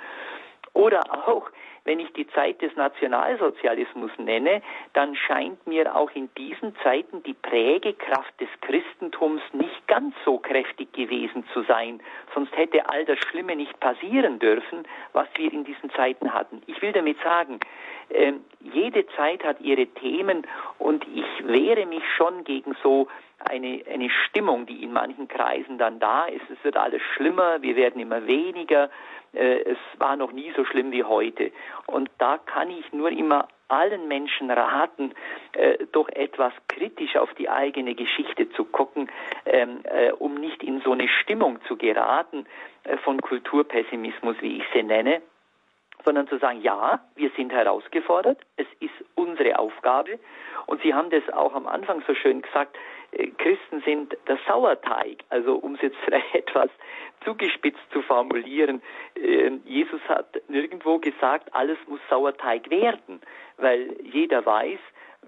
oder 0.73 1.01
auch 1.27 1.49
wenn 1.87 2.01
ich 2.01 2.11
die 2.13 2.27
Zeit 2.27 2.61
des 2.61 2.75
Nationalsozialismus 2.75 4.11
nenne, 4.17 4.61
dann 4.91 5.15
scheint 5.15 5.65
mir 5.65 5.95
auch 5.95 6.11
in 6.13 6.29
diesen 6.37 6.75
Zeiten 6.83 7.23
die 7.23 7.33
Prägekraft 7.33 8.33
des 8.41 8.49
Christentums 8.59 9.41
nicht 9.53 9.87
ganz 9.87 10.13
so 10.25 10.37
kräftig 10.37 10.91
gewesen 10.91 11.45
zu 11.53 11.63
sein. 11.63 12.01
Sonst 12.33 12.55
hätte 12.57 12.89
all 12.89 13.05
das 13.05 13.17
Schlimme 13.19 13.55
nicht 13.55 13.79
passieren 13.79 14.37
dürfen, 14.37 14.83
was 15.13 15.27
wir 15.35 15.51
in 15.51 15.63
diesen 15.63 15.89
Zeiten 15.91 16.33
hatten. 16.33 16.61
Ich 16.67 16.81
will 16.81 16.91
damit 16.91 17.17
sagen, 17.23 17.61
äh, 18.09 18.33
jede 18.59 19.05
Zeit 19.15 19.43
hat 19.43 19.61
ihre 19.61 19.87
Themen 19.87 20.45
und 20.79 21.05
ich 21.13 21.47
wehre 21.47 21.85
mich 21.85 22.03
schon 22.15 22.43
gegen 22.43 22.75
so 22.83 23.07
eine, 23.39 23.83
eine 23.91 24.09
Stimmung, 24.09 24.65
die 24.65 24.83
in 24.83 24.93
manchen 24.93 25.27
Kreisen 25.27 25.77
dann 25.77 25.99
da 25.99 26.25
ist. 26.25 26.49
Es 26.49 26.63
wird 26.63 26.75
alles 26.75 27.01
schlimmer, 27.15 27.61
wir 27.61 27.75
werden 27.75 28.01
immer 28.01 28.25
weniger 28.27 28.89
äh, 29.33 29.61
es 29.63 29.77
war 29.97 30.15
noch 30.15 30.31
nie 30.31 30.51
so 30.55 30.65
schlimm 30.65 30.91
wie 30.91 31.03
heute. 31.03 31.51
Und 31.85 32.09
da 32.17 32.37
kann 32.37 32.69
ich 32.69 32.91
nur 32.91 33.09
immer 33.09 33.47
allen 33.67 34.07
Menschen 34.07 34.49
raten, 34.49 35.13
äh, 35.53 35.77
doch 35.91 36.07
etwas 36.09 36.53
kritisch 36.67 37.15
auf 37.17 37.33
die 37.33 37.49
eigene 37.49 37.95
Geschichte 37.95 38.49
zu 38.51 38.63
gucken, 38.65 39.09
ähm, 39.45 39.81
äh, 39.83 40.11
um 40.11 40.35
nicht 40.35 40.63
in 40.63 40.81
so 40.81 40.93
eine 40.93 41.07
Stimmung 41.07 41.59
zu 41.67 41.75
geraten 41.75 42.45
äh, 42.83 42.97
von 42.97 43.21
Kulturpessimismus, 43.21 44.37
wie 44.39 44.57
ich 44.57 44.63
sie 44.73 44.83
nenne, 44.83 45.21
sondern 46.05 46.27
zu 46.27 46.37
sagen, 46.37 46.61
ja, 46.61 47.01
wir 47.15 47.29
sind 47.35 47.51
herausgefordert, 47.51 48.39
es 48.55 48.67
ist 48.79 48.93
unsere 49.15 49.59
Aufgabe. 49.59 50.19
Und 50.65 50.81
Sie 50.81 50.93
haben 50.93 51.09
das 51.09 51.27
auch 51.33 51.53
am 51.53 51.67
Anfang 51.67 52.03
so 52.07 52.13
schön 52.13 52.41
gesagt, 52.41 52.77
äh, 53.11 53.27
Christen 53.37 53.81
sind 53.81 54.17
der 54.27 54.37
Sauerteig. 54.47 55.23
Also 55.29 55.55
um 55.55 55.75
es 55.75 55.81
jetzt 55.81 55.97
vielleicht 56.05 56.33
etwas 56.33 56.69
zugespitzt 57.23 57.91
zu 57.91 58.01
formulieren, 58.01 58.81
äh, 59.15 59.51
Jesus 59.65 60.01
hat 60.07 60.41
nirgendwo 60.47 60.99
gesagt, 60.99 61.53
alles 61.53 61.77
muss 61.87 61.99
Sauerteig 62.09 62.69
werden, 62.69 63.21
weil 63.57 63.95
jeder 64.03 64.45
weiß, 64.45 64.79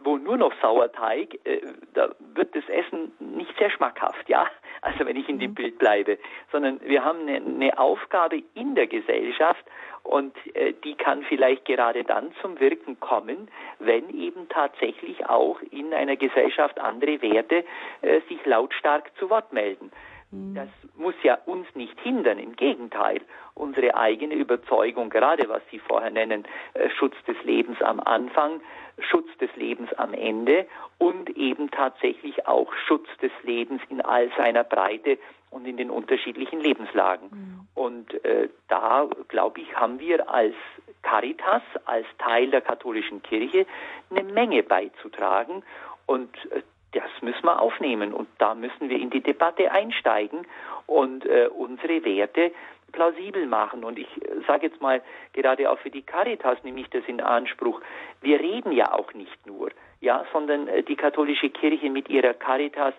wo 0.04 0.18
nur 0.18 0.38
noch 0.38 0.54
Sauerteig, 0.62 1.40
äh, 1.46 1.62
da 1.94 2.10
wird 2.34 2.56
das 2.56 2.68
Essen 2.70 3.12
nicht 3.20 3.58
sehr 3.58 3.70
schmackhaft, 3.70 4.28
ja. 4.30 4.46
Also 4.82 5.06
wenn 5.06 5.18
ich 5.18 5.28
in 5.28 5.40
dem 5.40 5.52
mhm. 5.52 5.56
Bild 5.56 5.78
bleibe, 5.78 6.18
sondern 6.52 6.80
wir 6.82 7.04
haben 7.04 7.22
eine, 7.22 7.36
eine 7.38 7.78
Aufgabe 7.78 8.44
in 8.54 8.76
der 8.76 8.88
Gesellschaft 8.88 9.64
und 10.04 10.36
äh, 10.56 10.74
die 10.84 10.96
kann 10.96 11.24
vielleicht 11.24 11.66
gerade 11.66 12.04
dann 12.04 12.32
zum 12.42 12.60
Wirken 12.60 13.00
kommen, 13.00 13.50
wenn 13.80 14.10
eben 14.10 14.50
tatsächlich 14.50 15.26
auch 15.28 15.60
in 15.72 15.94
einer 15.94 16.16
Gesellschaft 16.16 16.80
andere 16.80 17.22
Werte 17.22 17.64
äh, 18.02 18.22
sich 18.30 18.46
lautstark 18.46 19.12
zu 19.18 19.30
Wort 19.30 19.54
melden. 19.54 19.92
Mhm. 20.32 20.56
Das 20.56 20.70
muss 20.96 21.16
ja 21.24 21.38
uns 21.46 21.68
nicht 21.76 22.00
hindern, 22.02 22.40
im 22.40 22.56
Gegenteil. 22.56 23.22
Unsere 23.56 23.96
eigene 23.96 24.36
Überzeugung, 24.36 25.10
gerade 25.10 25.50
was 25.50 25.62
Sie 25.72 25.80
vorher 25.80 26.12
nennen, 26.12 26.46
äh, 26.74 26.90
Schutz 26.92 27.16
des 27.28 27.42
Lebens 27.44 27.82
am 27.82 28.00
Anfang, 28.00 28.62
Schutz 29.00 29.30
des 29.40 29.54
Lebens 29.56 29.92
am 29.94 30.14
Ende 30.14 30.68
und 30.98 31.30
eben 31.38 31.72
tatsächlich 31.72 32.48
auch 32.48 32.74
Schutz 32.88 33.08
des 33.22 33.32
Lebens 33.44 33.82
in 33.90 34.02
all 34.02 34.30
seiner 34.38 34.64
Breite 34.64 35.18
und 35.50 35.66
in 35.66 35.78
den 35.78 35.90
unterschiedlichen 35.90 36.60
Lebenslagen. 36.60 37.30
Mhm. 37.32 37.68
Und 37.76 38.26
äh, 38.26 38.50
da, 38.68 39.08
glaube 39.28 39.62
ich, 39.62 39.76
haben 39.76 40.00
wir 40.00 40.30
als 40.30 40.56
Caritas, 41.02 41.62
als 41.86 42.06
Teil 42.18 42.52
der 42.52 42.62
katholischen 42.62 43.24
Kirche, 43.24 43.66
eine 44.10 44.24
Menge 44.24 44.64
beizutragen. 44.64 45.64
Und 46.06 46.36
äh, 46.52 46.62
das 46.92 47.10
müssen 47.22 47.44
wir 47.46 47.62
aufnehmen 47.62 48.14
und 48.14 48.28
da 48.40 48.56
müssen 48.56 48.90
wir 48.90 49.00
in 49.00 49.10
die 49.10 49.22
Debatte 49.22 49.72
einsteigen 49.72 50.48
und 50.88 51.26
äh, 51.26 51.48
unsere 51.48 52.04
Werte 52.04 52.52
plausibel 52.92 53.46
machen. 53.46 53.84
Und 53.84 54.00
ich 54.00 54.08
äh, 54.24 54.42
sage 54.48 54.68
jetzt 54.68 54.82
mal, 54.82 55.02
gerade 55.34 55.70
auch 55.70 55.80
für 55.80 55.92
die 55.92 56.02
Caritas 56.02 56.58
nehme 56.64 56.82
ich 56.82 56.90
das 56.90 57.04
in 57.08 57.22
Anspruch. 57.22 57.82
Wir 58.22 58.40
reden 58.40 58.72
ja 58.72 58.94
auch 58.94 59.14
nicht 59.14 59.46
nur, 59.46 59.70
ja, 60.02 60.26
sondern 60.34 60.68
äh, 60.68 60.84
die 60.84 60.96
katholische 60.96 61.50
Kirche 61.50 61.90
mit 61.90 62.10
ihrer 62.10 62.34
Caritas 62.34 62.94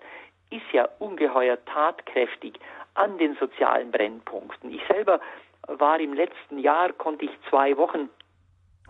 ist 0.51 0.73
ja 0.73 0.89
ungeheuer 0.99 1.59
tatkräftig 1.65 2.59
an 2.95 3.19
den 3.19 3.37
sozialen 3.37 3.91
Brennpunkten. 3.91 4.71
Ich 4.73 4.83
selber 4.89 5.21
war 5.67 6.01
im 6.01 6.13
letzten 6.13 6.59
Jahr, 6.59 6.93
konnte 6.93 7.25
ich 7.25 7.31
zwei 7.49 7.77
Wochen 7.77 8.11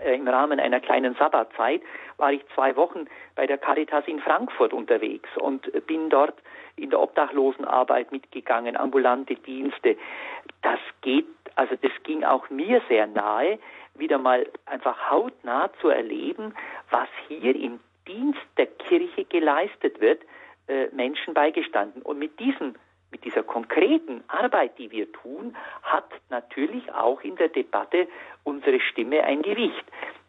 äh, 0.01 0.15
im 0.15 0.27
Rahmen 0.27 0.61
einer 0.61 0.81
kleinen 0.81 1.15
Sabbatzeit 1.15 1.83
war 2.17 2.33
ich 2.33 2.43
zwei 2.55 2.77
Wochen 2.77 3.07
bei 3.35 3.47
der 3.47 3.59
Caritas 3.59 4.07
in 4.07 4.21
Frankfurt 4.21 4.73
unterwegs 4.73 5.29
und 5.39 5.71
bin 5.87 6.11
dort 6.11 6.35
in 6.77 6.91
der 6.91 7.01
Obdachlosenarbeit 7.01 8.13
mitgegangen, 8.13 8.77
ambulante 8.77 9.35
Dienste. 9.35 9.97
Das 10.63 10.79
geht, 11.01 11.27
also 11.57 11.77
das 11.81 11.93
ging 12.05 12.25
auch 12.25 12.49
mir 12.51 12.83
sehr 12.89 13.07
nahe, 13.07 13.59
wieder 13.95 14.19
mal 14.19 14.47
einfach 14.67 15.11
hautnah 15.11 15.71
zu 15.81 15.89
erleben, 15.89 16.55
was 16.91 17.09
hier 17.29 17.55
im 17.57 17.81
Dienst 18.07 18.41
der 18.57 18.67
Kirche 18.67 19.25
geleistet 19.25 20.01
wird, 20.01 20.23
äh, 20.71 20.89
Menschen 20.93 21.35
beigestanden. 21.35 22.03
Und 22.03 22.21
mit 22.21 22.39
diesem 22.39 22.75
mit 23.11 23.25
dieser 23.25 23.43
konkreten 23.43 24.23
Arbeit, 24.29 24.79
die 24.79 24.93
wir 24.93 25.11
tun, 25.11 25.57
hat 25.83 26.09
natürlich 26.29 26.93
auch 26.93 27.21
in 27.23 27.35
der 27.35 27.49
Debatte 27.49 28.07
unsere 28.45 28.79
Stimme 28.79 29.25
ein 29.25 29.43
Gewicht. 29.43 29.85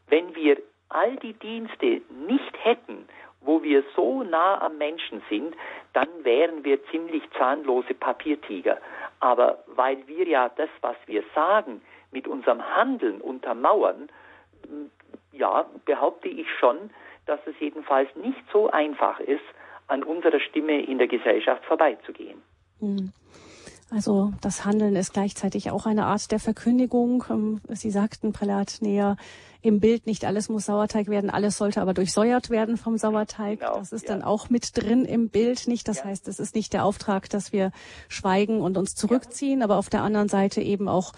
Wenn 0.08 0.34
wir 0.34 0.58
all 0.90 1.16
die 1.18 1.34
Dienste 1.34 2.02
nicht 2.28 2.66
hätten, 2.66 3.08
wo 3.42 3.62
wir 3.62 3.84
so 3.96 4.24
nah 4.24 4.60
am 4.62 4.80
Menschen 4.80 5.22
sind, 5.30 5.56
dann 5.94 6.08
wären 6.24 6.64
wir 6.64 6.84
ziemlich 6.86 7.22
zahnlose 7.38 7.94
Papiertiger. 7.94 8.80
Aber 9.20 9.64
weil 9.68 10.08
wir 10.08 10.28
ja 10.28 10.50
das, 10.50 10.70
was 10.82 10.96
wir 11.06 11.24
sagen, 11.36 11.84
mit 12.12 12.28
unserem 12.28 12.64
Handeln 12.76 13.22
untermauern, 13.22 14.10
ja, 15.32 15.66
behaupte 15.86 16.30
ich 16.30 16.48
schon, 16.60 16.90
dass 17.26 17.40
es 17.46 17.54
jedenfalls 17.60 18.10
nicht 18.16 18.44
so 18.52 18.72
einfach 18.72 19.20
ist, 19.20 19.44
an 19.92 20.04
unserer 20.04 20.40
Stimme 20.40 20.82
in 20.82 20.98
der 20.98 21.08
Gesellschaft 21.08 21.66
vorbeizugehen. 21.66 22.42
Hm. 22.80 23.12
Also 23.94 24.32
das 24.40 24.64
Handeln 24.64 24.96
ist 24.96 25.12
gleichzeitig 25.12 25.70
auch 25.70 25.86
eine 25.86 26.06
Art 26.06 26.32
der 26.32 26.40
Verkündigung. 26.40 27.26
Ähm, 27.30 27.62
Sie 27.70 27.92
sagten, 27.92 28.32
Prälat 28.32 28.78
näher, 28.80 29.18
im 29.62 29.82
Bild 29.82 30.08
nicht 30.08 30.24
alles 30.24 30.48
muss 30.48 30.66
Sauerteig 30.66 31.08
werden, 31.10 31.30
alles 31.30 31.58
sollte 31.58 31.82
aber 31.82 31.94
durchsäuert 31.94 32.50
werden 32.50 32.78
vom 32.78 32.98
Sauerteig. 32.98 33.60
Genau, 33.60 33.78
das 33.78 33.92
ist 33.92 34.08
ja. 34.08 34.16
dann 34.16 34.24
auch 34.24 34.50
mit 34.50 34.76
drin 34.76 35.04
im 35.04 35.30
Bild 35.30 35.68
nicht. 35.68 35.90
Das 35.90 36.00
ja. 36.00 36.06
heißt, 36.06 36.28
es 36.30 36.40
ist 36.40 36.56
nicht 36.56 36.72
der 36.72 36.86
Auftrag, 36.86 37.30
dass 37.30 37.52
wir 37.52 37.72
schweigen 38.08 38.62
und 38.62 38.78
uns 38.78 38.96
zurückziehen, 38.96 39.60
ja. 39.60 39.66
aber 39.66 39.78
auf 39.78 39.90
der 39.90 40.04
anderen 40.04 40.30
Seite 40.30 40.62
eben 40.62 40.88
auch 40.88 41.12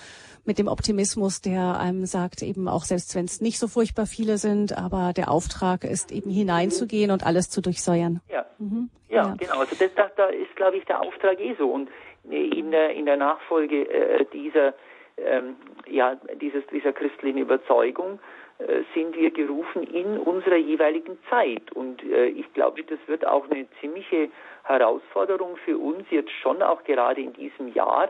mit 0.43 0.57
dem 0.57 0.67
Optimismus, 0.67 1.41
der 1.41 1.79
einem 1.79 2.05
sagt, 2.05 2.41
eben 2.41 2.67
auch 2.67 2.83
selbst 2.83 3.15
wenn 3.15 3.25
es 3.25 3.39
nicht 3.39 3.59
so 3.59 3.67
furchtbar 3.67 4.07
viele 4.07 4.37
sind, 4.37 4.77
aber 4.77 5.13
der 5.13 5.29
Auftrag 5.31 5.83
ist 5.83 6.11
eben 6.11 6.29
hineinzugehen 6.29 7.11
und 7.11 7.23
alles 7.23 7.49
zu 7.49 7.61
durchsäuern. 7.61 8.19
Ja, 8.29 8.45
mhm. 8.57 8.89
ja, 9.09 9.35
genau. 9.37 9.59
Also 9.59 9.75
das, 9.79 9.89
das, 9.95 10.11
da 10.17 10.25
ist, 10.25 10.53
glaube 10.55 10.77
ich, 10.77 10.85
der 10.85 11.01
Auftrag 11.01 11.39
eh 11.39 11.55
so. 11.57 11.69
Und 11.69 11.87
in 12.29 12.71
der, 12.71 12.91
in 12.91 13.05
der 13.05 13.17
Nachfolge 13.17 13.89
äh, 13.89 14.25
dieser, 14.33 14.73
ähm, 15.17 15.55
ja, 15.87 16.15
dieses, 16.41 16.65
dieser 16.67 16.93
christlichen 16.93 17.37
Überzeugung 17.37 18.19
äh, 18.59 18.83
sind 18.93 19.15
wir 19.15 19.31
gerufen 19.31 19.83
in 19.83 20.17
unserer 20.17 20.55
jeweiligen 20.55 21.17
Zeit. 21.29 21.71
Und 21.73 22.03
äh, 22.03 22.27
ich 22.27 22.51
glaube, 22.53 22.83
das 22.83 22.99
wird 23.07 23.25
auch 23.25 23.49
eine 23.49 23.67
ziemliche 23.81 24.29
Herausforderung 24.63 25.57
für 25.57 25.77
uns 25.77 26.05
jetzt 26.09 26.31
schon 26.31 26.61
auch 26.61 26.83
gerade 26.83 27.21
in 27.21 27.33
diesem 27.33 27.67
Jahr 27.73 28.09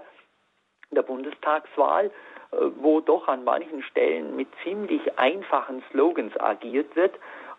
der 0.91 1.01
Bundestagswahl, 1.01 2.07
äh, 2.07 2.11
wo 2.78 3.01
doch 3.01 3.28
an 3.28 3.43
manchen 3.43 3.82
Stellen 3.84 4.36
mit 4.36 4.47
ziemlich 4.64 5.18
einfachen 5.18 5.84
Slogans 5.91 6.39
agiert 6.39 6.95
wird 6.95 7.16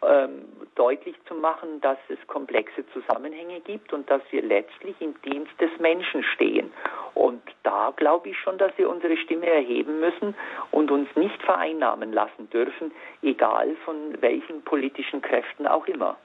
ähm, 0.07 0.45
deutlich 0.75 1.15
zu 1.29 1.35
machen, 1.35 1.81
dass 1.81 1.99
es 2.09 2.19
komplexe 2.27 2.85
Zusammenhänge 2.93 3.61
gibt 3.61 3.93
und 3.93 4.11
dass 4.11 4.23
wir 4.31 4.43
letztlich 4.43 4.97
im 5.01 5.15
Dienst 5.23 5.53
des 5.61 5.71
Menschen 5.79 6.23
stehen. 6.35 6.73
Und 7.15 7.43
da 7.63 7.93
glaube 7.97 8.31
ich 8.31 8.39
schon, 8.39 8.59
dass 8.59 8.77
wir 8.77 8.91
unsere 8.91 9.17
Stimme 9.17 9.47
erheben 9.47 10.01
müssen 10.01 10.35
und 10.71 10.91
uns 10.91 11.09
nicht 11.17 11.41
vereinnahmen 11.43 12.13
lassen 12.13 12.51
dürfen, 12.51 12.93
egal 13.23 13.77
von 13.85 14.21
welchen 14.21 14.63
politischen 14.63 15.23
Kräften 15.23 15.67
auch 15.67 15.87
immer. 15.87 16.17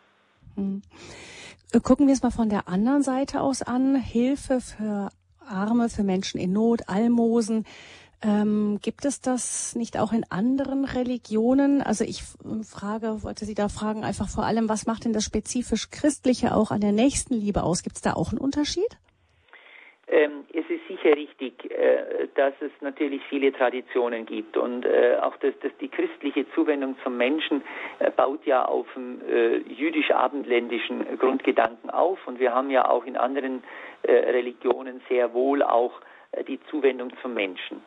Hm. 0.55 0.81
Gucken 1.83 2.07
wir 2.07 2.13
es 2.13 2.23
mal 2.23 2.31
von 2.31 2.49
der 2.49 2.67
anderen 2.67 3.03
Seite 3.03 3.41
aus 3.41 3.61
an. 3.61 3.95
Hilfe 3.95 4.59
für 4.59 5.09
Arme, 5.47 5.89
für 5.89 6.03
Menschen 6.03 6.39
in 6.39 6.53
Not, 6.53 6.81
Almosen. 6.87 7.65
Ähm, 8.21 8.79
gibt 8.81 9.05
es 9.05 9.21
das 9.21 9.75
nicht 9.75 9.97
auch 9.97 10.11
in 10.11 10.25
anderen 10.29 10.83
Religionen? 10.83 11.81
Also 11.81 12.03
ich 12.03 12.23
frage, 12.69 13.23
wollte 13.23 13.45
Sie 13.45 13.55
da 13.55 13.69
fragen, 13.69 14.03
einfach 14.03 14.27
vor 14.27 14.45
allem, 14.45 14.67
was 14.67 14.85
macht 14.85 15.05
denn 15.05 15.13
das 15.13 15.23
spezifisch 15.23 15.89
Christliche 15.89 16.53
auch 16.53 16.71
an 16.71 16.81
der 16.81 16.91
Nächstenliebe 16.91 17.63
aus? 17.63 17.81
Gibt 17.81 17.95
es 17.95 18.01
da 18.01 18.13
auch 18.13 18.31
einen 18.31 18.41
Unterschied? 18.41 18.97
Ähm, 20.11 20.45
es 20.51 20.67
ist 20.69 20.85
sicher 20.87 21.15
richtig, 21.15 21.71
äh, 21.71 22.27
dass 22.35 22.53
es 22.61 22.71
natürlich 22.81 23.21
viele 23.29 23.53
Traditionen 23.53 24.25
gibt 24.25 24.57
und 24.57 24.83
äh, 24.83 25.17
auch 25.21 25.37
das, 25.37 25.53
das, 25.61 25.71
die 25.79 25.87
christliche 25.87 26.49
Zuwendung 26.55 26.97
zum 27.03 27.15
Menschen 27.15 27.61
äh, 27.99 28.09
baut 28.09 28.43
ja 28.45 28.65
auf 28.65 28.87
dem 28.95 29.21
äh, 29.29 29.57
jüdisch-abendländischen 29.57 31.19
Grundgedanken 31.19 31.91
auf 31.91 32.17
und 32.27 32.39
wir 32.39 32.55
haben 32.55 32.71
ja 32.71 32.89
auch 32.89 33.05
in 33.05 33.17
anderen 33.17 33.63
äh, 34.01 34.11
Religionen 34.11 34.99
sehr 35.07 35.31
wohl 35.33 35.61
auch 35.61 36.01
äh, 36.31 36.43
die 36.43 36.59
Zuwendung 36.71 37.11
zum 37.21 37.35
Menschen. 37.35 37.83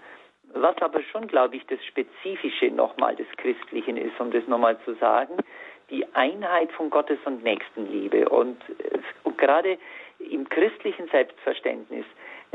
Was 0.55 0.77
aber 0.83 1.03
schon, 1.03 1.29
glaube 1.29 1.57
ich, 1.57 1.67
das 1.67 1.83
Spezifische 1.85 2.71
nochmal 2.71 3.17
des 3.17 3.27
Christlichen 3.39 3.97
ist, 3.97 4.19
um 4.21 4.31
das 4.31 4.47
nochmal 4.47 4.79
zu 4.85 4.95
sagen, 4.95 5.37
die 5.91 6.07
Einheit 6.15 6.73
von 6.73 6.91
Gottes 6.91 7.19
und 7.25 7.43
Nächstenliebe. 7.43 8.29
Und, 8.29 8.59
äh, 8.69 8.99
und 9.25 9.39
gerade 9.39 9.79
im 10.19 10.49
christlichen 10.49 11.09
Selbstverständnis 11.09 12.05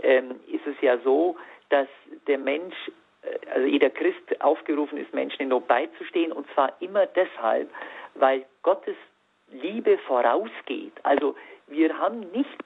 ähm, 0.02 0.40
ist 0.48 0.66
es 0.68 0.80
ja 0.82 0.98
so, 1.00 1.38
dass 1.70 1.88
der 2.28 2.38
Mensch, 2.38 2.76
äh, 3.24 3.50
also 3.54 3.68
jeder 3.68 3.90
Christ 3.90 4.42
aufgerufen 4.42 4.98
ist, 4.98 5.14
Menschen 5.14 5.44
in 5.44 5.50
Not 5.50 5.68
beizustehen, 5.68 6.32
und 6.32 6.48
zwar 6.54 6.74
immer 6.82 7.06
deshalb, 7.08 7.70
weil 8.16 8.46
Gottes 8.64 8.96
Liebe 9.52 9.98
vorausgeht. 10.00 10.94
Also 11.04 11.36
wir 11.68 11.98
haben 11.98 12.20
nicht 12.32 12.64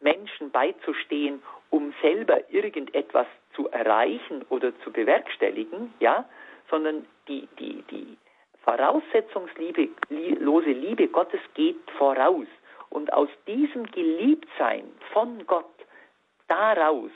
Menschen 0.00 0.50
beizustehen, 0.50 1.42
um 1.70 1.92
selber 2.02 2.50
irgendetwas 2.50 3.26
zu 3.60 3.68
erreichen 3.70 4.44
oder 4.48 4.72
zu 4.80 4.92
bewerkstelligen, 4.92 5.92
ja, 6.00 6.24
sondern 6.70 7.06
die, 7.28 7.48
die, 7.58 7.82
die 7.90 8.16
voraussetzungslose 8.64 10.70
Liebe 10.70 11.08
Gottes 11.08 11.40
geht 11.54 11.78
voraus. 11.98 12.46
Und 12.90 13.12
aus 13.12 13.28
diesem 13.46 13.86
Geliebtsein 13.86 14.84
von 15.12 15.46
Gott, 15.46 15.64
daraus 16.48 17.10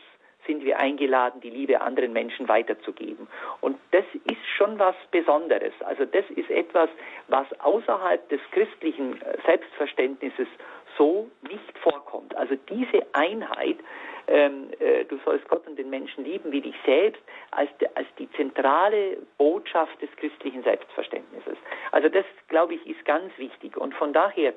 sind 0.47 0.65
wir 0.65 0.79
eingeladen, 0.79 1.41
die 1.41 1.51
Liebe 1.51 1.81
anderen 1.81 2.13
Menschen 2.13 2.49
weiterzugeben. 2.49 3.27
Und 3.63 3.79
das 3.93 4.05
ist 4.25 4.47
schon 4.57 4.79
was 4.79 4.95
Besonderes. 5.11 5.73
Also 5.81 6.05
das 6.05 6.25
ist 6.37 6.51
etwas, 6.51 6.91
was 7.29 7.47
außerhalb 7.61 8.29
des 8.29 8.41
christlichen 8.53 9.21
Selbstverständnisses 9.47 10.49
so 10.99 11.31
nicht 11.43 11.79
vorkommt. 11.79 12.37
Also 12.37 12.57
diese 12.69 13.07
Einheit, 13.15 13.79
ähm, 14.27 14.71
äh, 14.79 15.05
du 15.05 15.19
sollst 15.25 15.49
Gott 15.49 15.67
und 15.67 15.79
den 15.79 15.91
Menschen 15.91 16.25
lieben 16.25 16.53
wie 16.53 16.61
dich 16.61 16.77
selbst, 16.85 17.23
als, 17.51 17.71
als 17.95 18.07
die 18.19 18.31
zentrale 18.33 19.19
Botschaft 19.39 20.01
des 20.01 20.11
christlichen 20.17 20.63
Selbstverständnisses. 20.63 21.57
Also 21.93 22.09
das, 22.09 22.25
glaube 22.49 22.75
ich, 22.75 22.87
ist 22.87 23.05
ganz 23.05 23.37
wichtig. 23.39 23.77
Und 23.77 23.95
von 23.95 24.13
daher 24.13 24.55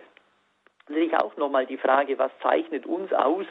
natürlich 0.87 1.15
auch 1.15 1.35
nochmal 1.37 1.65
die 1.65 1.77
Frage, 1.77 2.17
was 2.17 2.31
zeichnet 2.41 2.85
uns 2.85 3.11
aus 3.13 3.45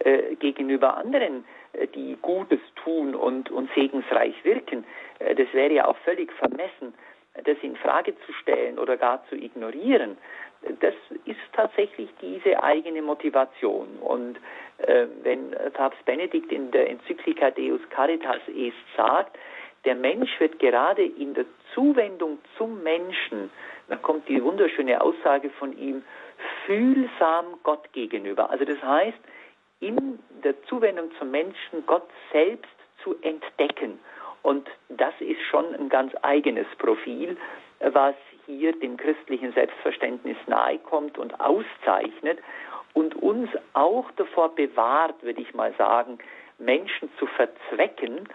äh, 0.00 0.36
gegenüber 0.36 0.96
anderen, 0.96 1.44
äh, 1.72 1.86
die 1.88 2.16
Gutes 2.22 2.60
tun 2.82 3.14
und, 3.14 3.50
und 3.50 3.70
segensreich 3.74 4.34
wirken. 4.44 4.84
Äh, 5.18 5.34
das 5.34 5.52
wäre 5.52 5.72
ja 5.72 5.86
auch 5.86 5.96
völlig 5.98 6.32
vermessen, 6.32 6.94
das 7.44 7.56
in 7.62 7.76
Frage 7.76 8.14
zu 8.26 8.32
stellen 8.32 8.78
oder 8.78 8.96
gar 8.96 9.24
zu 9.28 9.36
ignorieren 9.36 10.16
das 10.80 10.94
ist 11.24 11.38
tatsächlich 11.52 12.08
diese 12.20 12.62
eigene 12.62 13.02
Motivation. 13.02 13.88
Und 14.00 14.36
äh, 14.78 15.06
wenn 15.22 15.50
Papst 15.74 16.04
Benedikt 16.04 16.52
in 16.52 16.70
der 16.70 16.90
Enzyklika 16.90 17.50
Deus 17.50 17.80
Caritas 17.90 18.40
est 18.48 18.76
sagt, 18.96 19.36
der 19.84 19.94
Mensch 19.94 20.28
wird 20.40 20.58
gerade 20.58 21.04
in 21.04 21.34
der 21.34 21.44
Zuwendung 21.74 22.38
zum 22.56 22.82
Menschen, 22.82 23.50
dann 23.88 24.02
kommt 24.02 24.28
die 24.28 24.42
wunderschöne 24.42 25.00
Aussage 25.00 25.50
von 25.50 25.76
ihm, 25.78 26.02
fühlsam 26.66 27.58
Gott 27.62 27.92
gegenüber. 27.92 28.50
Also 28.50 28.64
das 28.64 28.82
heißt, 28.82 29.18
in 29.80 30.18
der 30.44 30.60
Zuwendung 30.64 31.10
zum 31.18 31.30
Menschen 31.30 31.86
Gott 31.86 32.08
selbst 32.32 32.68
zu 33.02 33.16
entdecken. 33.22 33.98
Und 34.42 34.68
das 34.88 35.14
ist 35.20 35.40
schon 35.50 35.74
ein 35.74 35.88
ganz 35.88 36.12
eigenes 36.22 36.66
Profil, 36.78 37.36
was 37.80 38.14
hier 38.48 38.72
dem 38.72 38.96
christlichen 38.96 39.52
Selbstverständnis 39.52 40.36
nahekommt 40.46 41.18
und 41.18 41.38
auszeichnet 41.38 42.38
und 42.94 43.14
uns 43.14 43.50
auch 43.74 44.10
davor 44.16 44.54
bewahrt, 44.54 45.22
würde 45.22 45.42
ich 45.42 45.54
mal 45.54 45.74
sagen, 45.74 46.18
Menschen 46.58 47.10
zu 47.18 47.26
verzwecken 47.26 48.28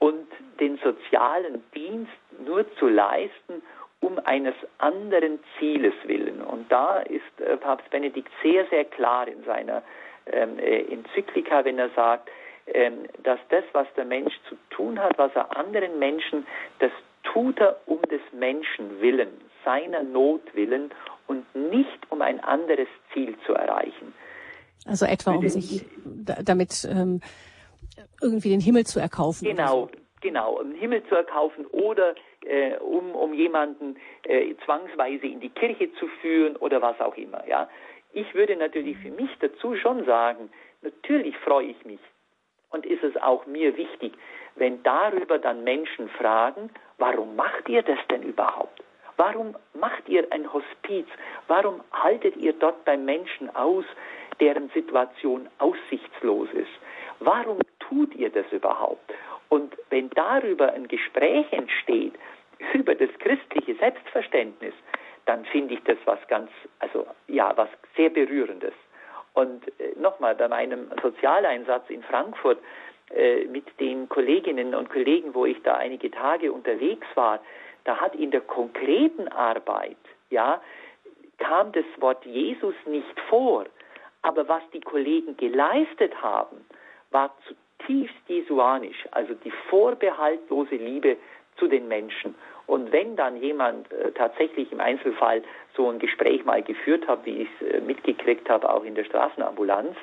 und 0.00 0.26
den 0.58 0.76
sozialen 0.78 1.62
Dienst 1.74 2.12
nur 2.44 2.66
zu 2.76 2.88
leisten, 2.88 3.62
um 4.00 4.18
eines 4.24 4.54
anderen 4.78 5.38
Zieles 5.58 5.94
willen. 6.04 6.42
Und 6.42 6.70
da 6.72 7.00
ist 7.00 7.40
äh, 7.40 7.56
Papst 7.56 7.88
Benedikt 7.90 8.32
sehr, 8.42 8.66
sehr 8.66 8.84
klar 8.84 9.28
in 9.28 9.44
seiner 9.44 9.82
ähm, 10.26 10.58
äh, 10.58 10.80
Enzyklika, 10.92 11.64
wenn 11.64 11.78
er 11.78 11.90
sagt, 11.90 12.28
ähm, 12.66 13.06
dass 13.22 13.38
das, 13.50 13.64
was 13.72 13.86
der 13.96 14.04
Mensch 14.04 14.34
zu 14.48 14.56
tun 14.70 14.98
hat, 14.98 15.16
was 15.18 15.34
er 15.34 15.56
anderen 15.56 15.98
Menschen, 15.98 16.46
das 16.78 16.90
tut 17.22 17.60
er 17.60 17.76
um 17.86 18.00
des 18.02 18.20
Menschen 18.32 19.00
willen, 19.00 19.40
seiner 19.64 20.02
Not 20.02 20.42
willen 20.54 20.90
und 21.26 21.54
nicht 21.54 22.10
um 22.10 22.22
ein 22.22 22.40
anderes 22.40 22.88
Ziel 23.12 23.36
zu 23.46 23.54
erreichen. 23.54 24.14
Also 24.86 25.06
etwa 25.06 25.32
um 25.32 25.48
sich 25.48 25.84
damit 26.44 26.88
ähm, 26.90 27.20
irgendwie 28.20 28.50
den 28.50 28.60
Himmel 28.60 28.84
zu 28.86 28.98
erkaufen. 29.00 29.44
Genau, 29.44 29.86
so. 29.86 29.90
genau, 30.20 30.60
um 30.60 30.70
den 30.70 30.78
Himmel 30.78 31.02
zu 31.04 31.14
erkaufen 31.14 31.66
oder 31.66 32.14
äh, 32.44 32.76
um, 32.78 33.14
um 33.14 33.34
jemanden 33.34 33.96
äh, 34.24 34.54
zwangsweise 34.64 35.26
in 35.26 35.40
die 35.40 35.50
Kirche 35.50 35.92
zu 35.94 36.08
führen 36.20 36.56
oder 36.56 36.80
was 36.80 36.98
auch 37.00 37.16
immer. 37.16 37.46
Ja, 37.46 37.68
ich 38.12 38.34
würde 38.34 38.56
natürlich 38.56 38.96
für 38.98 39.10
mich 39.10 39.30
dazu 39.40 39.76
schon 39.76 40.04
sagen, 40.04 40.50
natürlich 40.82 41.36
freue 41.38 41.66
ich 41.66 41.84
mich 41.84 42.00
und 42.70 42.86
ist 42.86 43.04
es 43.04 43.16
auch 43.16 43.46
mir 43.46 43.76
wichtig, 43.76 44.14
wenn 44.56 44.82
darüber 44.82 45.38
dann 45.38 45.64
Menschen 45.64 46.08
fragen, 46.08 46.70
warum 46.98 47.36
macht 47.36 47.68
ihr 47.68 47.82
das 47.82 47.98
denn 48.10 48.22
überhaupt? 48.22 48.82
Warum 49.20 49.54
macht 49.74 50.08
ihr 50.08 50.26
ein 50.30 50.50
Hospiz? 50.50 51.06
Warum 51.46 51.82
haltet 51.92 52.38
ihr 52.38 52.54
dort 52.54 52.86
bei 52.86 52.96
Menschen 52.96 53.54
aus, 53.54 53.84
deren 54.40 54.70
Situation 54.70 55.46
aussichtslos 55.58 56.48
ist? 56.54 56.70
Warum 57.18 57.58
tut 57.80 58.14
ihr 58.14 58.30
das 58.30 58.50
überhaupt? 58.50 59.12
Und 59.50 59.76
wenn 59.90 60.08
darüber 60.08 60.72
ein 60.72 60.88
Gespräch 60.88 61.52
entsteht, 61.52 62.14
über 62.72 62.94
das 62.94 63.10
christliche 63.18 63.74
Selbstverständnis, 63.74 64.72
dann 65.26 65.44
finde 65.44 65.74
ich 65.74 65.82
das 65.84 65.98
was 66.06 66.26
ganz, 66.28 66.50
also 66.78 67.06
ja, 67.28 67.54
was 67.56 67.68
sehr 67.98 68.08
berührendes. 68.08 68.72
Und 69.34 69.68
äh, 69.78 70.00
nochmal, 70.00 70.34
bei 70.34 70.48
meinem 70.48 70.90
Sozialeinsatz 71.02 71.90
in 71.90 72.02
Frankfurt 72.04 72.58
äh, 73.14 73.44
mit 73.44 73.66
den 73.80 74.08
Kolleginnen 74.08 74.74
und 74.74 74.88
Kollegen, 74.88 75.34
wo 75.34 75.44
ich 75.44 75.62
da 75.62 75.74
einige 75.74 76.10
Tage 76.10 76.50
unterwegs 76.50 77.06
war, 77.16 77.40
da 77.84 77.96
hat 77.96 78.14
in 78.14 78.30
der 78.30 78.42
konkreten 78.42 79.28
Arbeit, 79.28 79.96
ja, 80.30 80.60
kam 81.38 81.72
das 81.72 81.84
Wort 81.98 82.24
Jesus 82.24 82.74
nicht 82.86 83.20
vor. 83.28 83.64
Aber 84.22 84.48
was 84.48 84.62
die 84.72 84.80
Kollegen 84.80 85.36
geleistet 85.36 86.20
haben, 86.22 86.64
war 87.10 87.34
zutiefst 87.46 88.14
jesuanisch, 88.28 89.08
also 89.12 89.34
die 89.34 89.52
vorbehaltlose 89.70 90.76
Liebe 90.76 91.16
zu 91.56 91.66
den 91.66 91.88
Menschen. 91.88 92.34
Und 92.66 92.92
wenn 92.92 93.16
dann 93.16 93.36
jemand 93.36 93.90
äh, 93.90 94.12
tatsächlich 94.12 94.70
im 94.70 94.80
Einzelfall 94.80 95.42
so 95.74 95.90
ein 95.90 95.98
Gespräch 95.98 96.44
mal 96.44 96.62
geführt 96.62 97.08
hat, 97.08 97.24
wie 97.24 97.42
ich 97.42 97.48
es 97.60 97.74
äh, 97.74 97.80
mitgekriegt 97.80 98.48
habe, 98.48 98.72
auch 98.72 98.84
in 98.84 98.94
der 98.94 99.04
Straßenambulanz, 99.04 99.96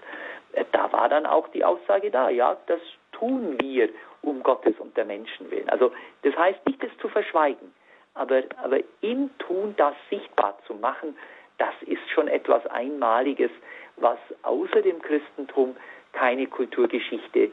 äh, 0.52 0.66
da 0.74 0.92
war 0.92 1.08
dann 1.08 1.26
auch 1.26 1.48
die 1.50 1.64
Aussage 1.64 2.12
da, 2.12 2.30
ja, 2.30 2.58
das 2.68 2.82
tun 3.14 3.56
wir 3.62 3.90
um 4.28 4.44
Gottes 4.44 4.76
und 4.80 4.96
der 4.98 5.06
Menschen 5.06 5.50
willen. 5.50 5.70
Also 5.70 5.92
das 6.24 6.36
heißt 6.36 6.66
nicht, 6.68 6.84
es 6.84 6.92
zu 7.00 7.08
verschweigen, 7.08 7.74
aber, 8.14 8.44
aber 8.62 8.80
im 9.02 9.30
Tun 9.40 9.74
das 9.78 9.96
sichtbar 10.10 10.58
zu 10.68 10.74
machen, 10.76 11.16
das 11.58 11.74
ist 11.82 12.08
schon 12.14 12.28
etwas 12.28 12.66
Einmaliges, 12.68 13.52
was 13.96 14.20
außer 14.44 14.82
dem 14.82 15.02
Christentum 15.02 15.76
keine 16.14 16.48
Kulturgeschichte, 16.48 17.40
äh, 17.40 17.52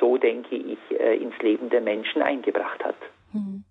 so 0.00 0.16
denke 0.16 0.56
ich, 0.56 0.78
äh, 0.90 1.16
ins 1.16 1.36
Leben 1.38 1.70
der 1.70 1.80
Menschen 1.80 2.22
eingebracht 2.22 2.82
hat. 2.84 2.96
Hm. 3.32 3.64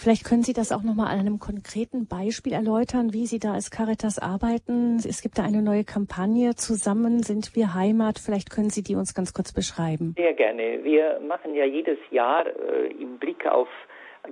Vielleicht 0.00 0.24
können 0.24 0.42
Sie 0.42 0.54
das 0.54 0.72
auch 0.72 0.82
nochmal 0.82 1.08
an 1.12 1.20
einem 1.20 1.38
konkreten 1.38 2.08
Beispiel 2.08 2.54
erläutern, 2.54 3.12
wie 3.12 3.26
Sie 3.26 3.38
da 3.38 3.52
als 3.52 3.70
Caritas 3.70 4.18
arbeiten. 4.18 4.96
Es 4.96 5.20
gibt 5.20 5.36
da 5.36 5.42
eine 5.42 5.60
neue 5.60 5.84
Kampagne. 5.84 6.54
Zusammen 6.54 7.22
sind 7.22 7.54
wir 7.54 7.74
Heimat. 7.74 8.18
Vielleicht 8.18 8.48
können 8.48 8.70
Sie 8.70 8.82
die 8.82 8.94
uns 8.94 9.12
ganz 9.12 9.34
kurz 9.34 9.52
beschreiben. 9.52 10.14
Sehr 10.16 10.32
gerne. 10.32 10.82
Wir 10.84 11.20
machen 11.20 11.54
ja 11.54 11.66
jedes 11.66 11.98
Jahr 12.10 12.46
äh, 12.46 12.86
im 12.98 13.18
Blick 13.18 13.46
auf 13.46 13.68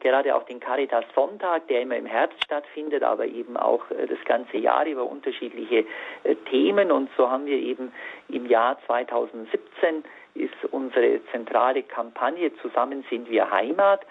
gerade 0.00 0.34
auch 0.34 0.44
den 0.44 0.58
Caritas 0.58 1.04
Sonntag, 1.14 1.68
der 1.68 1.82
immer 1.82 1.96
im 1.96 2.06
Herbst 2.06 2.42
stattfindet, 2.44 3.02
aber 3.02 3.26
eben 3.26 3.58
auch 3.58 3.90
äh, 3.90 4.06
das 4.06 4.18
ganze 4.24 4.56
Jahr 4.56 4.86
über 4.86 5.04
unterschiedliche 5.04 5.84
äh, 6.24 6.34
Themen. 6.50 6.90
Und 6.90 7.10
so 7.18 7.30
haben 7.30 7.44
wir 7.44 7.58
eben 7.58 7.92
im 8.30 8.46
Jahr 8.46 8.78
2017 8.86 10.02
ist 10.34 10.54
unsere 10.70 11.20
zentrale 11.32 11.82
Kampagne 11.82 12.52
Zusammen 12.62 13.04
sind 13.10 13.28
wir 13.28 13.50
Heimat. 13.50 14.06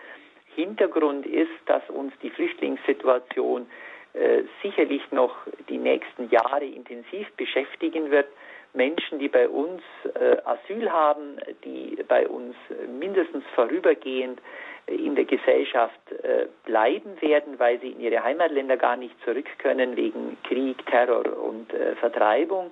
Hintergrund 0.58 1.28
ist, 1.28 1.52
dass 1.68 1.88
uns 1.90 2.12
die 2.24 2.32
Flüchtlingssituation 2.32 3.68
äh, 4.14 4.42
sicherlich 4.64 5.04
noch 5.12 5.36
die 5.70 5.78
nächsten 5.78 6.30
Jahre 6.30 6.66
intensiv 6.66 7.32
beschäftigen 7.38 8.10
wird. 8.10 8.26
Menschen, 8.74 9.20
die 9.20 9.28
bei 9.28 9.48
uns 9.48 9.84
äh, 10.16 10.38
Asyl 10.44 10.92
haben, 10.92 11.38
die 11.64 12.04
bei 12.08 12.28
uns 12.28 12.56
mindestens 13.00 13.44
vorübergehend 13.54 14.42
in 14.88 15.16
der 15.16 15.26
Gesellschaft 15.26 16.00
äh, 16.24 16.48
bleiben 16.66 17.22
werden, 17.22 17.60
weil 17.60 17.80
sie 17.80 17.90
in 17.90 18.00
ihre 18.00 18.24
Heimatländer 18.24 18.78
gar 18.78 18.96
nicht 18.96 19.16
zurück 19.24 19.48
können 19.60 19.96
wegen 19.96 20.38
Krieg, 20.44 20.84
Terror 20.88 21.26
und 21.38 21.72
äh, 21.74 21.96
Vertreibung, 21.98 22.72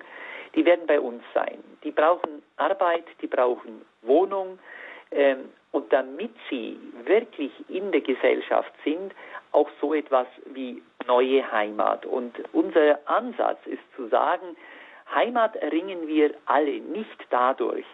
die 0.56 0.64
werden 0.64 0.86
bei 0.86 0.98
uns 0.98 1.22
sein. 1.32 1.62
Die 1.84 1.92
brauchen 1.92 2.42
Arbeit, 2.56 3.04
die 3.22 3.28
brauchen 3.28 3.82
Wohnung 4.02 4.58
ähm, 5.12 5.50
und 5.76 5.92
damit 5.92 6.30
sie 6.48 6.78
wirklich 7.04 7.52
in 7.68 7.92
der 7.92 8.00
Gesellschaft 8.00 8.72
sind, 8.82 9.12
auch 9.52 9.68
so 9.78 9.92
etwas 9.92 10.26
wie 10.46 10.82
neue 11.06 11.52
Heimat. 11.52 12.06
Und 12.06 12.34
unser 12.54 12.98
Ansatz 13.04 13.58
ist 13.66 13.82
zu 13.94 14.08
sagen, 14.08 14.56
Heimat 15.14 15.54
erringen 15.56 16.08
wir 16.08 16.32
alle 16.46 16.80
nicht 16.80 17.26
dadurch, 17.28 17.84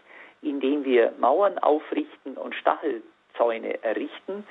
indem 0.42 0.84
wir 0.84 1.12
Mauern 1.18 1.58
aufrichten 1.58 2.36
und 2.36 2.54
Stachel 2.54 3.02
Zäune 3.36 3.82
errichten, 3.82 4.46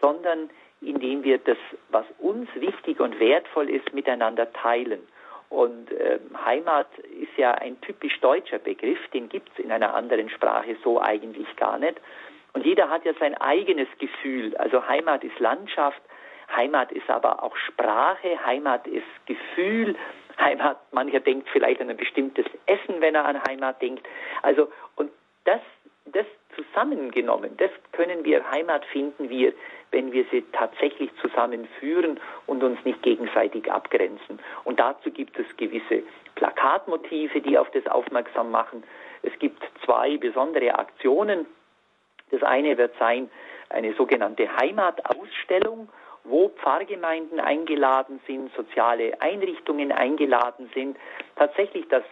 sondern 0.00 0.48
indem 0.80 1.24
wir 1.24 1.38
das, 1.38 1.58
was 1.88 2.06
uns 2.18 2.48
wichtig 2.54 3.00
und 3.00 3.18
wertvoll 3.18 3.68
ist, 3.68 3.92
miteinander 3.92 4.52
teilen. 4.52 5.00
Und 5.48 5.90
äh, 5.90 6.20
Heimat 6.44 6.86
ist 7.20 7.36
ja 7.36 7.50
ein 7.50 7.80
typisch 7.80 8.20
deutscher 8.20 8.60
Begriff, 8.60 9.00
den 9.12 9.28
gibt 9.28 9.50
es 9.52 9.64
in 9.64 9.72
einer 9.72 9.92
anderen 9.92 10.30
Sprache 10.30 10.76
so 10.84 11.02
eigentlich 11.02 11.56
gar 11.56 11.76
nicht. 11.76 12.00
Und 12.52 12.66
jeder 12.66 12.90
hat 12.90 13.04
ja 13.04 13.12
sein 13.18 13.34
eigenes 13.34 13.88
Gefühl. 13.98 14.56
Also 14.56 14.86
Heimat 14.86 15.24
ist 15.24 15.38
Landschaft, 15.38 16.00
Heimat 16.54 16.90
ist 16.92 17.08
aber 17.08 17.42
auch 17.42 17.56
Sprache, 17.56 18.44
Heimat 18.44 18.86
ist 18.86 19.06
Gefühl, 19.26 19.96
Heimat, 20.38 20.78
mancher 20.92 21.20
denkt 21.20 21.48
vielleicht 21.50 21.80
an 21.80 21.90
ein 21.90 21.96
bestimmtes 21.96 22.46
Essen, 22.66 23.00
wenn 23.00 23.14
er 23.14 23.26
an 23.26 23.42
Heimat 23.46 23.80
denkt. 23.82 24.06
Also, 24.42 24.72
und 24.96 25.10
das, 25.44 25.60
das 26.06 26.26
zusammengenommen, 26.56 27.56
das 27.58 27.70
können 27.92 28.24
wir, 28.24 28.50
Heimat 28.50 28.84
finden 28.86 29.28
wir, 29.28 29.52
wenn 29.90 30.12
wir 30.12 30.24
sie 30.30 30.44
tatsächlich 30.52 31.10
zusammenführen 31.20 32.18
und 32.46 32.62
uns 32.62 32.82
nicht 32.84 33.02
gegenseitig 33.02 33.70
abgrenzen. 33.70 34.38
Und 34.64 34.80
dazu 34.80 35.10
gibt 35.10 35.38
es 35.38 35.46
gewisse 35.56 36.02
Plakatmotive, 36.36 37.40
die 37.40 37.58
auf 37.58 37.70
das 37.72 37.86
aufmerksam 37.86 38.50
machen. 38.50 38.82
Es 39.22 39.36
gibt 39.38 39.62
zwei 39.84 40.16
besondere 40.16 40.78
Aktionen. 40.78 41.46
Das 42.30 42.42
eine 42.42 42.76
wird 42.78 42.94
sein 42.98 43.30
eine 43.68 43.94
sogenannte 43.94 44.48
Heimatausstellung, 44.56 45.88
wo 46.24 46.48
Pfarrgemeinden 46.50 47.40
eingeladen 47.40 48.20
sind, 48.26 48.52
soziale 48.54 49.20
Einrichtungen 49.20 49.90
eingeladen 49.92 50.70
sind, 50.74 50.96
tatsächlich 51.36 51.88
das 51.88 52.02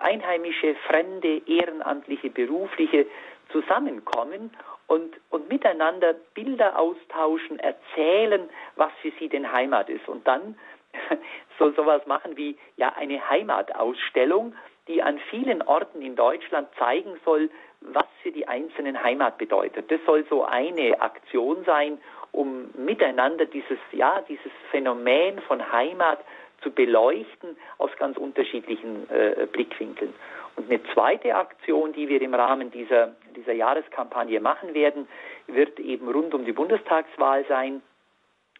einheimische, 0.00 0.74
fremde, 0.86 1.42
ehrenamtliche, 1.46 2.30
berufliche 2.30 3.06
zusammenkommen 3.50 4.50
und, 4.88 5.14
und 5.30 5.48
miteinander 5.48 6.14
Bilder 6.34 6.78
austauschen, 6.78 7.58
erzählen, 7.58 8.48
was 8.76 8.90
für 9.00 9.12
sie 9.18 9.28
denn 9.28 9.50
Heimat 9.52 9.88
ist. 9.88 10.08
Und 10.08 10.26
dann 10.26 10.58
soll 11.58 11.74
sowas 11.74 12.04
machen 12.06 12.36
wie 12.36 12.58
ja 12.76 12.92
eine 12.96 13.28
Heimatausstellung, 13.28 14.54
die 14.88 15.02
an 15.02 15.18
vielen 15.30 15.62
Orten 15.62 16.02
in 16.02 16.16
Deutschland 16.16 16.68
zeigen 16.78 17.18
soll, 17.24 17.50
was 17.80 18.06
für 18.22 18.32
die 18.32 18.48
einzelnen 18.48 19.02
Heimat 19.02 19.38
bedeutet. 19.38 19.90
Das 19.90 20.00
soll 20.06 20.24
so 20.28 20.44
eine 20.44 21.00
Aktion 21.00 21.64
sein, 21.64 21.98
um 22.32 22.70
miteinander 22.74 23.46
dieses, 23.46 23.78
ja, 23.92 24.22
dieses 24.28 24.52
Phänomen 24.70 25.40
von 25.42 25.72
Heimat 25.72 26.20
zu 26.62 26.70
beleuchten 26.70 27.56
aus 27.78 27.90
ganz 27.98 28.16
unterschiedlichen 28.16 29.08
äh, 29.10 29.46
Blickwinkeln. 29.50 30.14
Und 30.56 30.70
eine 30.70 30.82
zweite 30.94 31.34
Aktion, 31.34 31.92
die 31.92 32.08
wir 32.08 32.20
im 32.20 32.34
Rahmen 32.34 32.70
dieser, 32.70 33.14
dieser 33.34 33.52
Jahreskampagne 33.52 34.40
machen 34.40 34.74
werden, 34.74 35.08
wird 35.46 35.78
eben 35.80 36.08
rund 36.08 36.34
um 36.34 36.44
die 36.44 36.52
Bundestagswahl 36.52 37.44
sein 37.48 37.82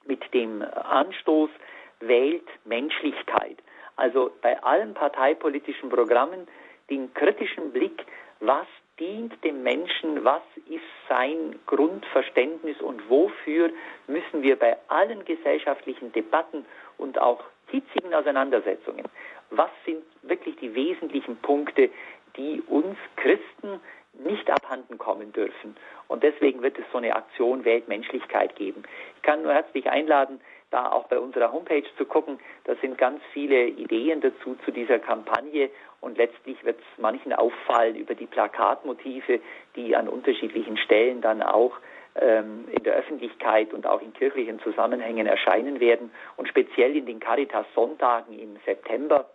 mit 0.04 0.34
dem 0.34 0.62
Anstoß 0.62 1.50
Wählt 2.00 2.48
Menschlichkeit. 2.64 3.58
Also 3.96 4.30
bei 4.40 4.62
allen 4.62 4.94
parteipolitischen 4.94 5.88
Programmen 5.88 6.48
den 6.90 7.12
kritischen 7.14 7.72
Blick, 7.72 8.04
was 8.40 8.66
dient 8.98 9.32
dem 9.44 9.62
Menschen, 9.62 10.24
was 10.24 10.42
ist 10.68 10.82
sein 11.08 11.58
Grundverständnis 11.66 12.80
und 12.80 13.08
wofür 13.08 13.70
müssen 14.06 14.42
wir 14.42 14.56
bei 14.58 14.76
allen 14.88 15.24
gesellschaftlichen 15.24 16.12
Debatten 16.12 16.64
und 16.98 17.18
auch 17.18 17.42
hitzigen 17.68 18.12
Auseinandersetzungen 18.14 19.08
was 19.52 19.70
sind 19.84 20.02
wirklich 20.22 20.56
die 20.56 20.74
wesentlichen 20.74 21.36
Punkte, 21.36 21.90
die 22.36 22.62
uns 22.62 22.96
Christen 23.16 23.80
nicht 24.14 24.50
abhanden 24.50 24.98
kommen 24.98 25.32
dürfen. 25.32 25.76
Und 26.08 26.22
deswegen 26.22 26.62
wird 26.62 26.78
es 26.78 26.84
so 26.90 26.98
eine 26.98 27.14
Aktion 27.14 27.64
Weltmenschlichkeit 27.64 28.56
geben. 28.56 28.82
Ich 29.16 29.22
kann 29.22 29.42
nur 29.42 29.52
herzlich 29.52 29.88
einladen, 29.88 30.40
da 30.72 30.90
auch 30.90 31.06
bei 31.06 31.18
unserer 31.18 31.52
Homepage 31.52 31.84
zu 31.96 32.04
gucken. 32.04 32.40
Da 32.64 32.74
sind 32.76 32.98
ganz 32.98 33.20
viele 33.32 33.66
Ideen 33.66 34.20
dazu 34.20 34.56
zu 34.64 34.72
dieser 34.72 34.98
Kampagne. 34.98 35.70
Und 36.00 36.18
letztlich 36.18 36.64
wird 36.64 36.78
es 36.80 37.00
manchen 37.00 37.32
auffallen 37.32 37.94
über 37.94 38.14
die 38.14 38.26
Plakatmotive, 38.26 39.40
die 39.76 39.94
an 39.94 40.08
unterschiedlichen 40.08 40.76
Stellen 40.76 41.20
dann 41.20 41.42
auch 41.42 41.72
ähm, 42.16 42.64
in 42.70 42.82
der 42.82 42.94
Öffentlichkeit 42.94 43.72
und 43.72 43.86
auch 43.86 44.02
in 44.02 44.12
kirchlichen 44.12 44.58
Zusammenhängen 44.60 45.26
erscheinen 45.26 45.78
werden. 45.78 46.10
Und 46.36 46.48
speziell 46.48 46.96
in 46.96 47.06
den 47.06 47.20
Caritas 47.20 47.66
Sonntagen 47.74 48.38
im 48.38 48.56
September 48.64 49.28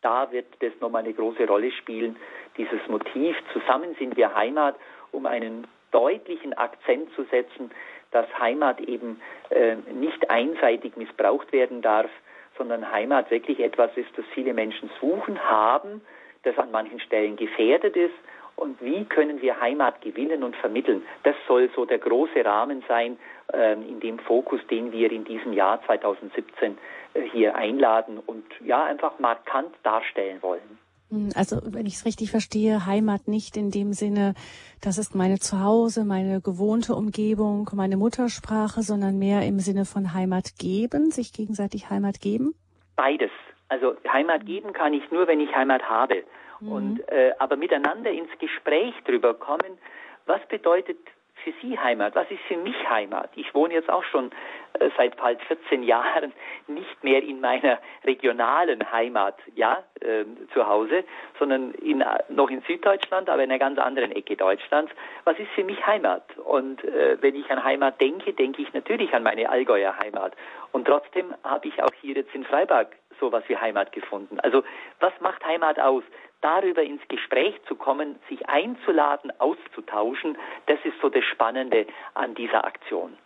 da 0.00 0.30
wird 0.30 0.46
das 0.60 0.72
nochmal 0.80 1.02
eine 1.04 1.12
große 1.12 1.46
Rolle 1.46 1.72
spielen, 1.72 2.16
dieses 2.56 2.80
Motiv, 2.88 3.36
zusammen 3.52 3.94
sind 3.98 4.16
wir 4.16 4.34
Heimat, 4.34 4.76
um 5.12 5.26
einen 5.26 5.66
deutlichen 5.90 6.52
Akzent 6.54 7.12
zu 7.14 7.24
setzen, 7.24 7.70
dass 8.10 8.26
Heimat 8.38 8.80
eben 8.80 9.20
äh, 9.50 9.76
nicht 9.92 10.30
einseitig 10.30 10.96
missbraucht 10.96 11.52
werden 11.52 11.82
darf, 11.82 12.10
sondern 12.56 12.90
Heimat 12.90 13.30
wirklich 13.30 13.60
etwas 13.60 13.90
ist, 13.96 14.10
das 14.16 14.24
viele 14.34 14.52
Menschen 14.52 14.90
suchen, 15.00 15.38
haben, 15.42 16.02
das 16.42 16.58
an 16.58 16.70
manchen 16.70 17.00
Stellen 17.00 17.36
gefährdet 17.36 17.96
ist 17.96 18.14
und 18.56 18.80
wie 18.82 19.04
können 19.04 19.40
wir 19.40 19.60
Heimat 19.60 20.00
gewinnen 20.00 20.42
und 20.42 20.56
vermitteln. 20.56 21.06
Das 21.22 21.36
soll 21.46 21.70
so 21.76 21.84
der 21.84 21.98
große 21.98 22.44
Rahmen 22.44 22.82
sein, 22.88 23.16
äh, 23.52 23.74
in 23.74 24.00
dem 24.00 24.18
Fokus, 24.18 24.60
den 24.68 24.90
wir 24.92 25.12
in 25.12 25.24
diesem 25.24 25.52
Jahr 25.52 25.80
2017 25.86 26.76
äh, 27.14 27.20
hier 27.22 27.54
einladen 27.54 28.18
und 28.18 28.44
ja 28.60 28.84
einfach 28.84 29.18
markant 29.20 29.74
darstellen 29.84 30.42
wollen. 30.42 30.78
Hm, 31.10 31.30
also, 31.34 31.60
wenn 31.64 31.86
ich 31.86 31.94
es 31.94 32.04
richtig 32.04 32.30
verstehe, 32.30 32.86
Heimat 32.86 33.28
nicht 33.28 33.56
in 33.56 33.70
dem 33.70 33.92
Sinne, 33.92 34.34
das 34.80 34.98
ist 34.98 35.14
meine 35.14 35.38
Zuhause, 35.38 36.04
meine 36.04 36.40
gewohnte 36.40 36.94
Umgebung, 36.94 37.70
meine 37.74 37.96
Muttersprache, 37.96 38.82
sondern 38.82 39.18
mehr 39.18 39.42
im 39.46 39.58
Sinne 39.58 39.84
von 39.84 40.14
Heimat 40.14 40.58
geben, 40.58 41.10
sich 41.10 41.32
gegenseitig 41.32 41.90
Heimat 41.90 42.20
geben? 42.20 42.54
Beides. 42.96 43.30
Also 43.68 43.96
Heimat 44.10 44.46
geben 44.46 44.72
kann 44.72 44.94
ich 44.94 45.10
nur, 45.10 45.26
wenn 45.26 45.40
ich 45.40 45.54
Heimat 45.54 45.82
habe. 45.88 46.24
Mhm. 46.60 46.72
Und 46.72 47.08
äh, 47.08 47.32
aber 47.38 47.56
miteinander 47.56 48.10
ins 48.10 48.30
Gespräch 48.38 48.94
drüber 49.04 49.34
kommen, 49.34 49.78
was 50.26 50.40
bedeutet 50.48 50.98
für 51.44 51.52
Sie 51.62 51.78
Heimat? 51.78 52.14
Was 52.14 52.30
ist 52.30 52.40
für 52.48 52.56
mich 52.56 52.76
Heimat? 52.88 53.30
Ich 53.36 53.54
wohne 53.54 53.74
jetzt 53.74 53.90
auch 53.90 54.04
schon 54.04 54.30
äh, 54.74 54.90
seit 54.96 55.16
bald 55.16 55.40
14 55.42 55.82
Jahren 55.82 56.32
nicht 56.66 57.02
mehr 57.02 57.22
in 57.22 57.40
meiner 57.40 57.78
regionalen 58.04 58.90
Heimat, 58.92 59.36
ja, 59.54 59.82
äh, 60.00 60.24
zu 60.52 60.66
Hause, 60.66 61.04
sondern 61.38 61.72
in, 61.74 62.04
noch 62.28 62.50
in 62.50 62.62
Süddeutschland, 62.62 63.28
aber 63.28 63.42
in 63.42 63.50
einer 63.50 63.58
ganz 63.58 63.78
anderen 63.78 64.12
Ecke 64.12 64.36
Deutschlands. 64.36 64.92
Was 65.24 65.38
ist 65.38 65.50
für 65.52 65.64
mich 65.64 65.86
Heimat? 65.86 66.24
Und 66.38 66.84
äh, 66.84 67.16
wenn 67.20 67.34
ich 67.34 67.50
an 67.50 67.62
Heimat 67.62 68.00
denke, 68.00 68.32
denke 68.32 68.62
ich 68.62 68.72
natürlich 68.72 69.12
an 69.14 69.22
meine 69.22 69.48
Allgäuer 69.48 69.98
Heimat. 69.98 70.34
Und 70.72 70.86
trotzdem 70.86 71.34
habe 71.44 71.68
ich 71.68 71.82
auch 71.82 71.92
hier 72.00 72.14
jetzt 72.14 72.34
in 72.34 72.44
Freiburg 72.44 72.88
sowas 73.18 73.42
wie 73.48 73.56
Heimat 73.56 73.92
gefunden. 73.92 74.38
Also 74.40 74.62
was 75.00 75.12
macht 75.20 75.44
Heimat 75.44 75.78
aus? 75.78 76.02
Darüber 76.40 76.82
ins 76.82 77.02
Gespräch 77.08 77.54
zu 77.66 77.74
kommen, 77.74 78.18
sich 78.28 78.48
einzuladen, 78.48 79.32
auszutauschen, 79.38 80.36
das 80.66 80.78
ist 80.84 81.00
so 81.00 81.08
das 81.08 81.24
Spannende 81.24 81.86
an 82.14 82.34
dieser 82.34 82.64
Aktion. 82.64 83.16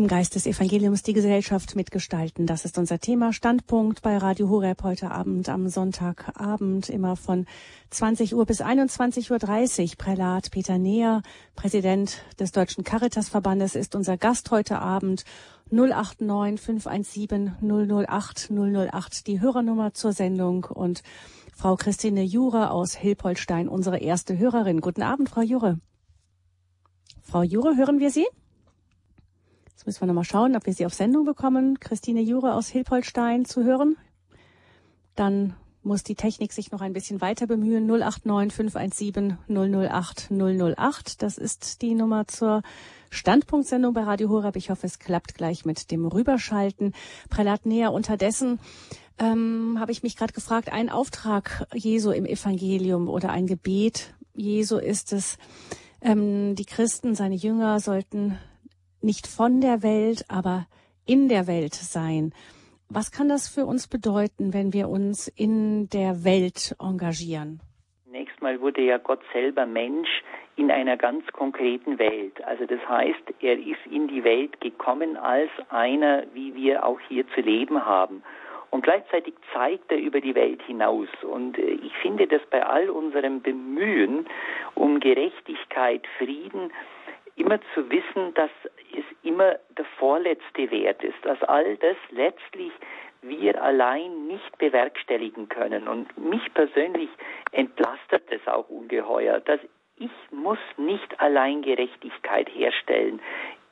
Im 0.00 0.08
Geist 0.08 0.34
des 0.34 0.46
Evangeliums 0.46 1.02
die 1.02 1.12
Gesellschaft 1.12 1.76
mitgestalten. 1.76 2.46
Das 2.46 2.64
ist 2.64 2.78
unser 2.78 3.00
Thema. 3.00 3.34
Standpunkt 3.34 4.00
bei 4.00 4.16
Radio 4.16 4.48
Horeb 4.48 4.82
heute 4.82 5.10
Abend 5.10 5.50
am 5.50 5.68
Sonntagabend 5.68 6.88
immer 6.88 7.16
von 7.16 7.44
20 7.90 8.34
Uhr 8.34 8.46
bis 8.46 8.62
21.30 8.62 9.30
Uhr. 9.90 9.96
Prälat 9.98 10.52
Peter 10.52 10.78
Neher, 10.78 11.20
Präsident 11.54 12.22
des 12.38 12.50
Deutschen 12.50 12.82
Caritasverbandes, 12.82 13.74
ist 13.74 13.94
unser 13.94 14.16
Gast 14.16 14.50
heute 14.50 14.78
Abend. 14.78 15.26
089 15.70 16.58
517 16.58 17.56
008 17.60 18.50
008 18.50 19.26
die 19.26 19.42
Hörernummer 19.42 19.92
zur 19.92 20.14
Sendung 20.14 20.64
und 20.64 21.02
Frau 21.54 21.76
Christine 21.76 22.22
Jure 22.22 22.70
aus 22.70 22.94
Hilpolstein, 22.94 23.68
unsere 23.68 23.98
erste 23.98 24.38
Hörerin. 24.38 24.80
Guten 24.80 25.02
Abend, 25.02 25.28
Frau 25.28 25.42
Jure. 25.42 25.78
Frau 27.20 27.42
Jure, 27.42 27.76
hören 27.76 28.00
wir 28.00 28.10
Sie? 28.10 28.26
Jetzt 29.80 29.86
müssen 29.86 30.02
wir 30.02 30.08
nochmal 30.08 30.24
schauen, 30.24 30.56
ob 30.56 30.66
wir 30.66 30.74
sie 30.74 30.84
auf 30.84 30.92
Sendung 30.92 31.24
bekommen. 31.24 31.80
Christine 31.80 32.20
Jure 32.20 32.52
aus 32.52 32.68
Hilpolstein 32.68 33.46
zu 33.46 33.64
hören. 33.64 33.96
Dann 35.16 35.54
muss 35.82 36.02
die 36.02 36.16
Technik 36.16 36.52
sich 36.52 36.70
noch 36.70 36.82
ein 36.82 36.92
bisschen 36.92 37.22
weiter 37.22 37.46
bemühen. 37.46 37.86
089 37.86 38.52
517 38.52 39.38
008 39.48 40.30
008. 40.30 41.22
Das 41.22 41.38
ist 41.38 41.80
die 41.80 41.94
Nummer 41.94 42.28
zur 42.28 42.60
Standpunktsendung 43.08 43.94
bei 43.94 44.02
Radio 44.02 44.28
Horeb. 44.28 44.56
Ich 44.56 44.68
hoffe, 44.68 44.86
es 44.86 44.98
klappt 44.98 45.34
gleich 45.34 45.64
mit 45.64 45.90
dem 45.90 46.04
Rüberschalten. 46.04 46.92
Prälat 47.30 47.64
näher 47.64 47.94
unterdessen 47.94 48.60
ähm, 49.18 49.78
habe 49.80 49.92
ich 49.92 50.02
mich 50.02 50.14
gerade 50.14 50.34
gefragt, 50.34 50.70
ein 50.70 50.90
Auftrag 50.90 51.66
Jesu 51.72 52.10
im 52.10 52.26
Evangelium 52.26 53.08
oder 53.08 53.30
ein 53.30 53.46
Gebet 53.46 54.12
Jesu 54.34 54.76
ist 54.76 55.14
es, 55.14 55.38
ähm, 56.02 56.54
die 56.54 56.66
Christen, 56.66 57.14
seine 57.14 57.34
Jünger 57.34 57.80
sollten 57.80 58.38
nicht 59.02 59.26
von 59.26 59.60
der 59.60 59.82
Welt, 59.82 60.24
aber 60.28 60.66
in 61.06 61.28
der 61.28 61.46
Welt 61.46 61.74
sein. 61.74 62.32
Was 62.88 63.12
kann 63.12 63.28
das 63.28 63.48
für 63.48 63.66
uns 63.66 63.88
bedeuten, 63.88 64.52
wenn 64.52 64.72
wir 64.72 64.88
uns 64.88 65.28
in 65.28 65.88
der 65.88 66.24
Welt 66.24 66.74
engagieren? 66.80 67.60
Zunächst 68.04 68.42
mal 68.42 68.60
wurde 68.60 68.82
ja 68.82 68.98
Gott 68.98 69.20
selber 69.32 69.64
Mensch 69.64 70.08
in 70.56 70.70
einer 70.70 70.96
ganz 70.96 71.24
konkreten 71.32 71.98
Welt. 71.98 72.42
Also 72.44 72.66
das 72.66 72.80
heißt, 72.88 73.22
er 73.40 73.58
ist 73.58 73.86
in 73.90 74.08
die 74.08 74.24
Welt 74.24 74.60
gekommen 74.60 75.16
als 75.16 75.50
einer, 75.68 76.24
wie 76.34 76.54
wir 76.54 76.84
auch 76.84 76.98
hier 77.08 77.24
zu 77.34 77.40
leben 77.40 77.84
haben. 77.86 78.22
Und 78.70 78.82
gleichzeitig 78.82 79.34
zeigt 79.52 79.90
er 79.90 79.98
über 79.98 80.20
die 80.20 80.34
Welt 80.34 80.62
hinaus. 80.62 81.08
Und 81.22 81.58
äh, 81.58 81.62
ich 81.62 81.92
finde, 82.02 82.26
dass 82.26 82.42
bei 82.50 82.64
all 82.64 82.88
unserem 82.90 83.42
Bemühen 83.42 84.26
um 84.74 85.00
Gerechtigkeit, 85.00 86.06
Frieden, 86.18 86.72
immer 87.36 87.58
zu 87.74 87.90
wissen, 87.90 88.34
dass 88.34 88.50
es 88.96 89.04
immer 89.22 89.56
der 89.76 89.84
vorletzte 89.98 90.70
Wert 90.70 91.02
ist, 91.02 91.18
dass 91.22 91.42
all 91.42 91.76
das 91.76 91.96
letztlich 92.10 92.72
wir 93.22 93.62
allein 93.62 94.26
nicht 94.26 94.58
bewerkstelligen 94.58 95.48
können. 95.48 95.88
Und 95.88 96.16
mich 96.16 96.52
persönlich 96.54 97.10
entlastet 97.52 98.24
es 98.30 98.46
auch 98.46 98.68
ungeheuer, 98.68 99.40
dass 99.40 99.60
ich 99.96 100.10
muss 100.30 100.58
nicht 100.78 101.20
allein 101.20 101.60
Gerechtigkeit 101.60 102.48
herstellen. 102.48 103.20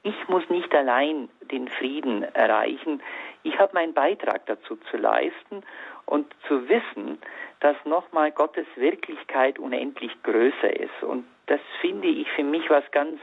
Ich 0.02 0.28
muss 0.28 0.48
nicht 0.50 0.72
allein 0.74 1.28
den 1.50 1.68
Frieden 1.68 2.22
erreichen. 2.34 3.02
Ich 3.42 3.58
habe 3.58 3.72
meinen 3.74 3.94
Beitrag 3.94 4.44
dazu 4.46 4.76
zu 4.90 4.98
leisten 4.98 5.64
und 6.04 6.26
zu 6.46 6.68
wissen, 6.68 7.18
dass 7.60 7.76
nochmal 7.84 8.30
Gottes 8.30 8.66
Wirklichkeit 8.76 9.58
unendlich 9.58 10.12
größer 10.22 10.78
ist. 10.78 11.02
Und 11.02 11.26
das 11.46 11.60
finde 11.80 12.08
ich 12.08 12.30
für 12.32 12.44
mich 12.44 12.68
was 12.68 12.84
ganz 12.90 13.18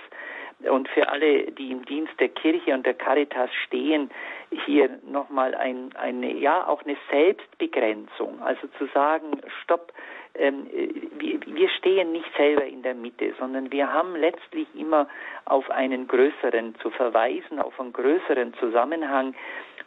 und 0.70 0.88
für 0.90 1.10
alle, 1.10 1.52
die 1.52 1.72
im 1.72 1.86
Dienst 1.86 2.14
der 2.20 2.30
Kirche 2.30 2.74
und 2.74 2.86
der 2.86 2.94
Caritas 2.94 3.50
stehen, 3.66 4.10
hier 4.66 4.90
nochmal 5.08 5.56
ein, 5.56 5.90
eine, 5.96 6.34
ja, 6.34 6.68
auch 6.68 6.84
eine 6.84 6.98
Selbstbegrenzung. 7.10 8.42
Also 8.42 8.68
zu 8.78 8.86
sagen, 8.88 9.42
stopp, 9.64 9.92
ähm, 10.36 10.68
wir, 11.18 11.40
wir 11.46 11.70
stehen 11.70 12.12
nicht 12.12 12.30
selber 12.38 12.66
in 12.66 12.84
der 12.84 12.96
Mitte, 12.96 13.34
sondern 13.40 13.72
wir 13.72 13.92
haben 13.92 14.16
letztlich 14.16 14.68
immer 14.76 15.08
auf 15.46 15.70
einen 15.70 16.08
größeren 16.08 16.76
zu 16.82 16.90
verweisen, 16.90 17.60
auf 17.60 17.80
einen 17.80 17.94
größeren 17.94 18.54
Zusammenhang, 18.56 19.36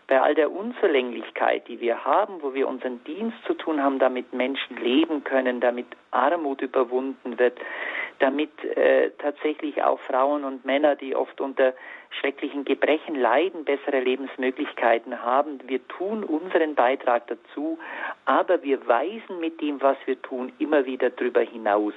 bei 0.06 0.20
all 0.20 0.34
der 0.34 0.50
Unzulänglichkeit, 0.50 1.68
die 1.68 1.80
wir 1.80 2.04
haben, 2.04 2.42
wo 2.42 2.54
wir 2.54 2.66
unseren 2.68 3.02
Dienst 3.04 3.36
zu 3.46 3.54
tun 3.54 3.82
haben, 3.82 3.98
damit 3.98 4.32
Menschen 4.32 4.76
leben 4.78 5.22
können, 5.24 5.60
damit 5.60 5.86
Armut 6.10 6.62
überwunden 6.62 7.38
wird, 7.38 7.58
damit 8.18 8.50
äh, 8.64 9.10
tatsächlich 9.18 9.82
auch 9.82 10.00
Frauen 10.00 10.44
und 10.44 10.64
Männer, 10.64 10.96
die 10.96 11.14
oft 11.14 11.40
unter 11.40 11.74
schrecklichen 12.20 12.64
Gebrechen 12.64 13.14
leiden, 13.14 13.64
bessere 13.64 14.00
Lebensmöglichkeiten 14.00 15.22
haben. 15.22 15.60
Wir 15.66 15.86
tun 15.88 16.24
unseren 16.24 16.74
Beitrag 16.74 17.26
dazu, 17.28 17.78
aber 18.24 18.62
wir 18.62 18.86
weisen 18.88 19.40
mit 19.40 19.60
dem, 19.60 19.80
was 19.80 19.96
wir 20.06 20.20
tun, 20.22 20.52
immer 20.58 20.86
wieder 20.86 21.10
darüber 21.10 21.42
hinaus. 21.42 21.94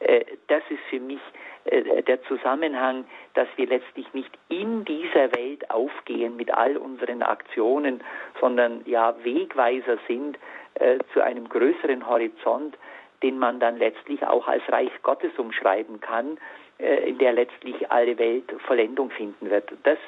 Äh, 0.00 0.24
das 0.46 0.62
ist 0.70 0.82
für 0.88 1.00
mich 1.00 1.20
äh, 1.64 2.02
der 2.02 2.22
Zusammenhang, 2.24 3.04
dass 3.34 3.48
wir 3.56 3.66
letztlich 3.66 4.12
nicht 4.14 4.30
in 4.48 4.84
dieser 4.84 5.34
Welt 5.36 5.70
aufgehen 5.70 6.36
mit 6.36 6.52
all 6.52 6.76
unseren 6.76 7.22
Aktionen, 7.22 8.02
sondern 8.40 8.82
ja 8.86 9.14
Wegweiser 9.22 9.98
sind 10.06 10.38
äh, 10.74 10.98
zu 11.12 11.22
einem 11.22 11.48
größeren 11.48 12.06
Horizont, 12.08 12.76
den 13.22 13.38
man 13.38 13.60
dann 13.60 13.78
letztlich 13.78 14.24
auch 14.26 14.46
als 14.46 14.62
Reich 14.68 14.92
Gottes 15.02 15.32
umschreiben 15.38 16.00
kann, 16.00 16.38
äh, 16.78 17.08
in 17.08 17.18
der 17.18 17.32
letztlich 17.32 17.90
alle 17.90 18.18
Welt 18.18 18.44
Vollendung 18.66 19.10
finden 19.10 19.50
wird. 19.50 19.72
Das 19.82 19.98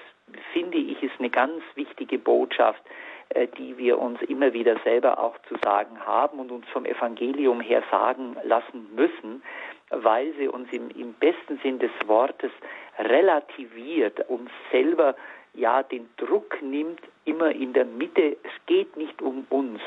finde 0.53 0.79
ich 0.79 1.03
ist 1.03 1.19
eine 1.19 1.31
ganz 1.31 1.63
wichtige 1.75 2.19
Botschaft, 2.19 2.83
äh, 3.31 3.49
die 3.59 3.77
wir 3.79 3.99
uns 3.99 4.21
immer 4.23 4.53
wieder 4.53 4.77
selber 4.85 5.19
auch 5.19 5.37
zu 5.49 5.57
sagen 5.63 5.99
haben 6.07 6.39
und 6.39 6.51
uns 6.51 6.69
vom 6.69 6.85
Evangelium 6.85 7.61
her 7.61 7.83
sagen 7.91 8.37
lassen 8.45 8.89
müssen, 8.95 9.43
weil 9.91 10.33
sie 10.39 10.49
uns 10.49 10.73
im, 10.73 10.91
im 10.91 11.13
besten 11.15 11.59
Sinn 11.63 11.79
des 11.79 11.91
Wortes 12.07 12.51
relativiert, 12.99 14.29
uns 14.29 14.51
selber 14.71 15.15
ja 15.55 15.83
den 15.83 16.09
Druck 16.17 16.63
nimmt, 16.63 17.01
immer 17.25 17.51
in 17.51 17.73
der 17.73 17.85
Mitte. 17.85 18.37
Es 18.43 18.67
geht 18.67 18.97
nicht 18.97 19.21
um 19.21 19.47
uns, 19.51 19.81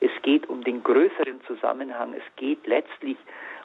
es 0.00 0.10
geht 0.22 0.48
um 0.48 0.64
den 0.64 0.82
größeren 0.82 1.40
Zusammenhang, 1.46 2.14
es 2.14 2.36
geht 2.36 2.66
letztlich 2.66 3.16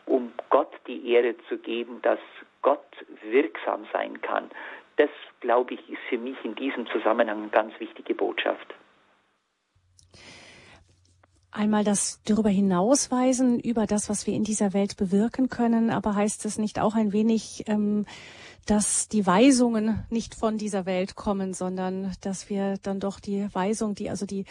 um 0.05 0.33
Gott 0.49 0.71
die 0.87 1.11
Ehre 1.11 1.35
zu 1.49 1.57
geben, 1.57 1.99
dass 2.01 2.19
Gott 2.61 2.85
wirksam 3.23 3.87
sein 3.91 4.21
kann. 4.21 4.51
Das, 4.97 5.09
glaube 5.39 5.73
ich, 5.73 5.89
ist 5.89 6.01
für 6.09 6.17
mich 6.17 6.37
in 6.43 6.55
diesem 6.55 6.87
Zusammenhang 6.87 7.39
eine 7.39 7.49
ganz 7.49 7.79
wichtige 7.79 8.13
Botschaft. 8.13 8.73
Einmal 11.57 11.85
das 11.85 12.21
darüber 12.27 12.49
hinausweisen, 12.49 13.61
über 13.61 13.85
das, 13.85 14.09
was 14.09 14.27
wir 14.27 14.33
in 14.33 14.43
dieser 14.43 14.73
Welt 14.73 14.97
bewirken 14.97 15.47
können, 15.47 15.89
aber 15.89 16.13
heißt 16.13 16.43
es 16.45 16.57
nicht 16.57 16.81
auch 16.81 16.95
ein 16.95 17.13
wenig 17.13 17.63
ähm, 17.67 18.05
dass 18.67 19.07
die 19.07 19.25
Weisungen 19.25 20.03
nicht 20.09 20.33
von 20.35 20.57
dieser 20.57 20.85
Welt 20.85 21.15
kommen, 21.15 21.53
sondern 21.53 22.11
dass 22.23 22.49
wir 22.49 22.75
dann 22.83 22.99
doch 22.99 23.19
die 23.19 23.47
Weisung, 23.53 23.93
die 23.95 24.09
also 24.09 24.25
die 24.25 24.45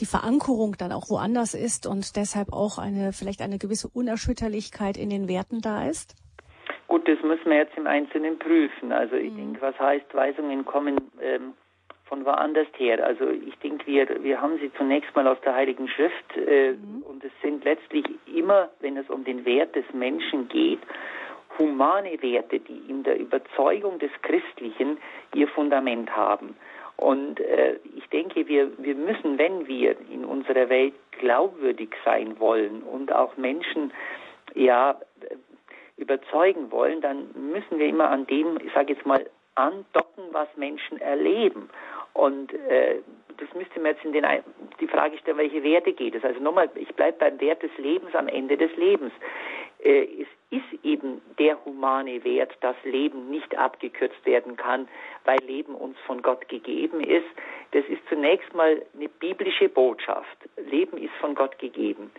die 0.00 0.06
Verankerung 0.06 0.76
dann 0.78 0.90
auch 0.90 1.10
woanders 1.10 1.54
ist 1.54 1.86
und 1.86 2.16
deshalb 2.16 2.52
auch 2.52 2.78
eine 2.78 3.12
vielleicht 3.12 3.42
eine 3.42 3.58
gewisse 3.58 3.88
Unerschütterlichkeit 3.88 4.96
in 4.96 5.10
den 5.10 5.28
Werten 5.28 5.60
da 5.60 5.86
ist? 5.86 6.16
Gut, 6.88 7.06
das 7.06 7.22
müssen 7.22 7.50
wir 7.50 7.58
jetzt 7.58 7.76
im 7.76 7.86
Einzelnen 7.86 8.38
prüfen. 8.38 8.92
Also 8.92 9.16
ich 9.16 9.32
mhm. 9.32 9.36
denke, 9.36 9.60
was 9.60 9.78
heißt, 9.78 10.12
Weisungen 10.14 10.64
kommen 10.64 10.98
ähm, 11.20 11.52
von 12.08 12.24
woanders 12.24 12.66
her. 12.76 13.04
Also 13.04 13.28
ich 13.28 13.56
denke, 13.58 13.86
wir, 13.86 14.22
wir 14.22 14.40
haben 14.40 14.58
sie 14.58 14.72
zunächst 14.74 15.14
mal 15.14 15.26
aus 15.26 15.40
der 15.44 15.54
Heiligen 15.54 15.88
Schrift 15.88 16.36
äh, 16.36 16.72
mhm. 16.72 17.02
und 17.02 17.24
es 17.24 17.32
sind 17.42 17.64
letztlich 17.64 18.04
immer, 18.26 18.70
wenn 18.80 18.96
es 18.96 19.08
um 19.10 19.24
den 19.24 19.44
Wert 19.44 19.74
des 19.74 19.84
Menschen 19.92 20.48
geht, 20.48 20.80
humane 21.58 22.20
Werte, 22.22 22.60
die 22.60 22.82
in 22.88 23.02
der 23.02 23.18
Überzeugung 23.18 23.98
des 23.98 24.10
Christlichen 24.22 24.98
ihr 25.34 25.48
Fundament 25.48 26.14
haben. 26.14 26.56
Und 26.96 27.40
äh, 27.40 27.76
ich 27.96 28.08
denke, 28.08 28.48
wir, 28.48 28.70
wir 28.78 28.94
müssen, 28.94 29.38
wenn 29.38 29.68
wir 29.68 29.96
in 30.10 30.24
unserer 30.24 30.68
Welt 30.68 30.94
glaubwürdig 31.12 31.90
sein 32.04 32.38
wollen 32.40 32.82
und 32.82 33.12
auch 33.12 33.36
Menschen 33.36 33.92
ja 34.54 34.98
überzeugen 35.96 36.70
wollen, 36.70 37.00
dann 37.00 37.28
müssen 37.34 37.78
wir 37.78 37.86
immer 37.86 38.10
an 38.10 38.26
dem, 38.26 38.58
ich 38.64 38.72
sage 38.72 38.94
jetzt 38.94 39.06
mal, 39.06 39.24
andocken, 39.54 40.24
was 40.32 40.48
Menschen 40.56 41.00
erleben. 41.00 41.68
Und 42.14 42.52
äh, 42.52 42.96
das 43.38 43.52
müsste 43.54 43.80
man 43.80 43.92
jetzt 43.92 44.04
in 44.04 44.12
den 44.12 44.26
die 44.80 44.88
Frage 44.88 45.16
stellen, 45.18 45.38
welche 45.38 45.62
Werte 45.62 45.92
geht 45.92 46.14
es. 46.14 46.24
Also 46.24 46.40
nochmal, 46.40 46.68
ich 46.74 46.94
bleibe 46.94 47.18
beim 47.18 47.40
Wert 47.40 47.62
des 47.62 47.76
Lebens 47.78 48.14
am 48.14 48.28
Ende 48.28 48.56
des 48.56 48.74
Lebens. 48.76 49.12
Äh, 49.82 50.22
es 50.22 50.28
ist 50.50 50.84
eben 50.84 51.20
der 51.38 51.64
humane 51.64 52.24
Wert, 52.24 52.56
dass 52.60 52.76
Leben 52.84 53.30
nicht 53.30 53.56
abgekürzt 53.56 54.24
werden 54.24 54.56
kann, 54.56 54.88
weil 55.24 55.38
Leben 55.46 55.74
uns 55.74 55.96
von 56.06 56.22
Gott 56.22 56.48
gegeben 56.48 57.00
ist. 57.00 57.26
Das 57.72 57.84
ist 57.86 58.00
zunächst 58.08 58.52
mal 58.54 58.82
eine 58.94 59.08
biblische 59.08 59.68
Botschaft. 59.68 60.36
Leben 60.56 60.96
ist 60.96 61.14
von 61.20 61.34
Gott 61.34 61.58
gegeben. 61.58 62.10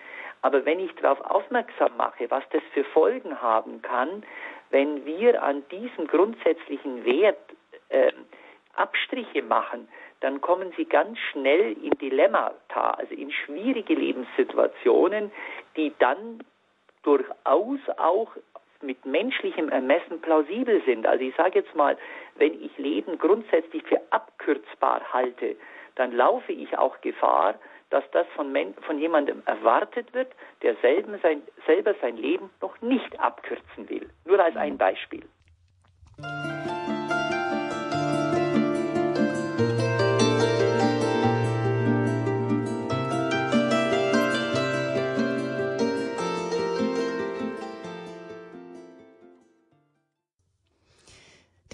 Aber 0.41 0.63
wenn 0.65 0.79
ich 0.79 0.93
darauf 0.95 1.19
aufmerksam 1.21 1.97
mache, 1.97 2.29
was 2.29 2.43
das 2.51 2.61
für 2.73 2.85
Folgen 2.85 3.41
haben 3.41 3.81
kann, 3.81 4.23
wenn 4.69 5.05
wir 5.05 5.43
an 5.43 5.63
diesem 5.69 6.07
grundsätzlichen 6.07 7.03
Wert 7.03 7.39
äh, 7.89 8.11
Abstriche 8.79 9.43
machen, 9.43 9.87
dann 10.21 10.41
kommen 10.41 10.73
sie 10.75 10.85
ganz 10.85 11.17
schnell 11.31 11.75
in 11.83 11.91
Dilemmata, 11.99 12.91
also 12.91 13.13
in 13.13 13.31
schwierige 13.31 13.93
Lebenssituationen, 13.93 15.31
die 15.75 15.93
dann 15.99 16.43
durchaus 17.03 17.79
auch 17.97 18.31
mit 18.81 19.05
menschlichem 19.05 19.69
Ermessen 19.69 20.21
plausibel 20.21 20.81
sind. 20.85 21.05
Also 21.05 21.23
ich 21.23 21.35
sage 21.35 21.59
jetzt 21.59 21.75
mal, 21.75 21.97
wenn 22.35 22.61
ich 22.61 22.77
Leben 22.77 23.17
grundsätzlich 23.17 23.83
für 23.83 24.01
abkürzbar 24.09 25.01
halte, 25.11 25.55
dann 25.95 26.13
laufe 26.13 26.53
ich 26.53 26.77
auch 26.77 27.01
Gefahr, 27.01 27.55
dass 27.89 28.03
das 28.11 28.27
von, 28.35 28.55
von 28.81 28.99
jemandem 28.99 29.41
erwartet 29.45 30.13
wird, 30.13 30.31
der 30.61 30.75
sein, 30.81 31.41
selber 31.65 31.95
sein 32.01 32.17
Leben 32.17 32.49
noch 32.61 32.79
nicht 32.81 33.19
abkürzen 33.19 33.89
will. 33.89 34.09
Nur 34.25 34.39
als 34.39 34.55
ein 34.55 34.77
Beispiel. 34.77 35.23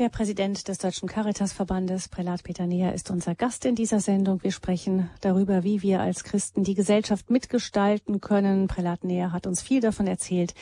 Der 0.05 0.11
Präsident 0.11 0.67
des 0.67 0.77
Deutschen 0.77 1.09
Caritasverbandes, 1.09 2.09
Prälat 2.09 2.43
Peter 2.43 2.67
Neher, 2.67 2.93
ist 2.93 3.09
unser 3.09 3.33
Gast 3.33 3.65
in 3.65 3.73
dieser 3.73 3.99
Sendung. 3.99 4.43
Wir 4.43 4.51
sprechen 4.51 5.09
darüber, 5.19 5.63
wie 5.63 5.81
wir 5.81 5.99
als 5.99 6.23
Christen 6.23 6.63
die 6.63 6.75
Gesellschaft 6.75 7.31
mitgestalten 7.31 8.21
können. 8.21 8.67
Prälat 8.67 9.03
Neher 9.03 9.31
hat 9.31 9.47
uns 9.47 9.63
viel 9.63 9.81
davon 9.81 10.05
erzählt, 10.05 10.53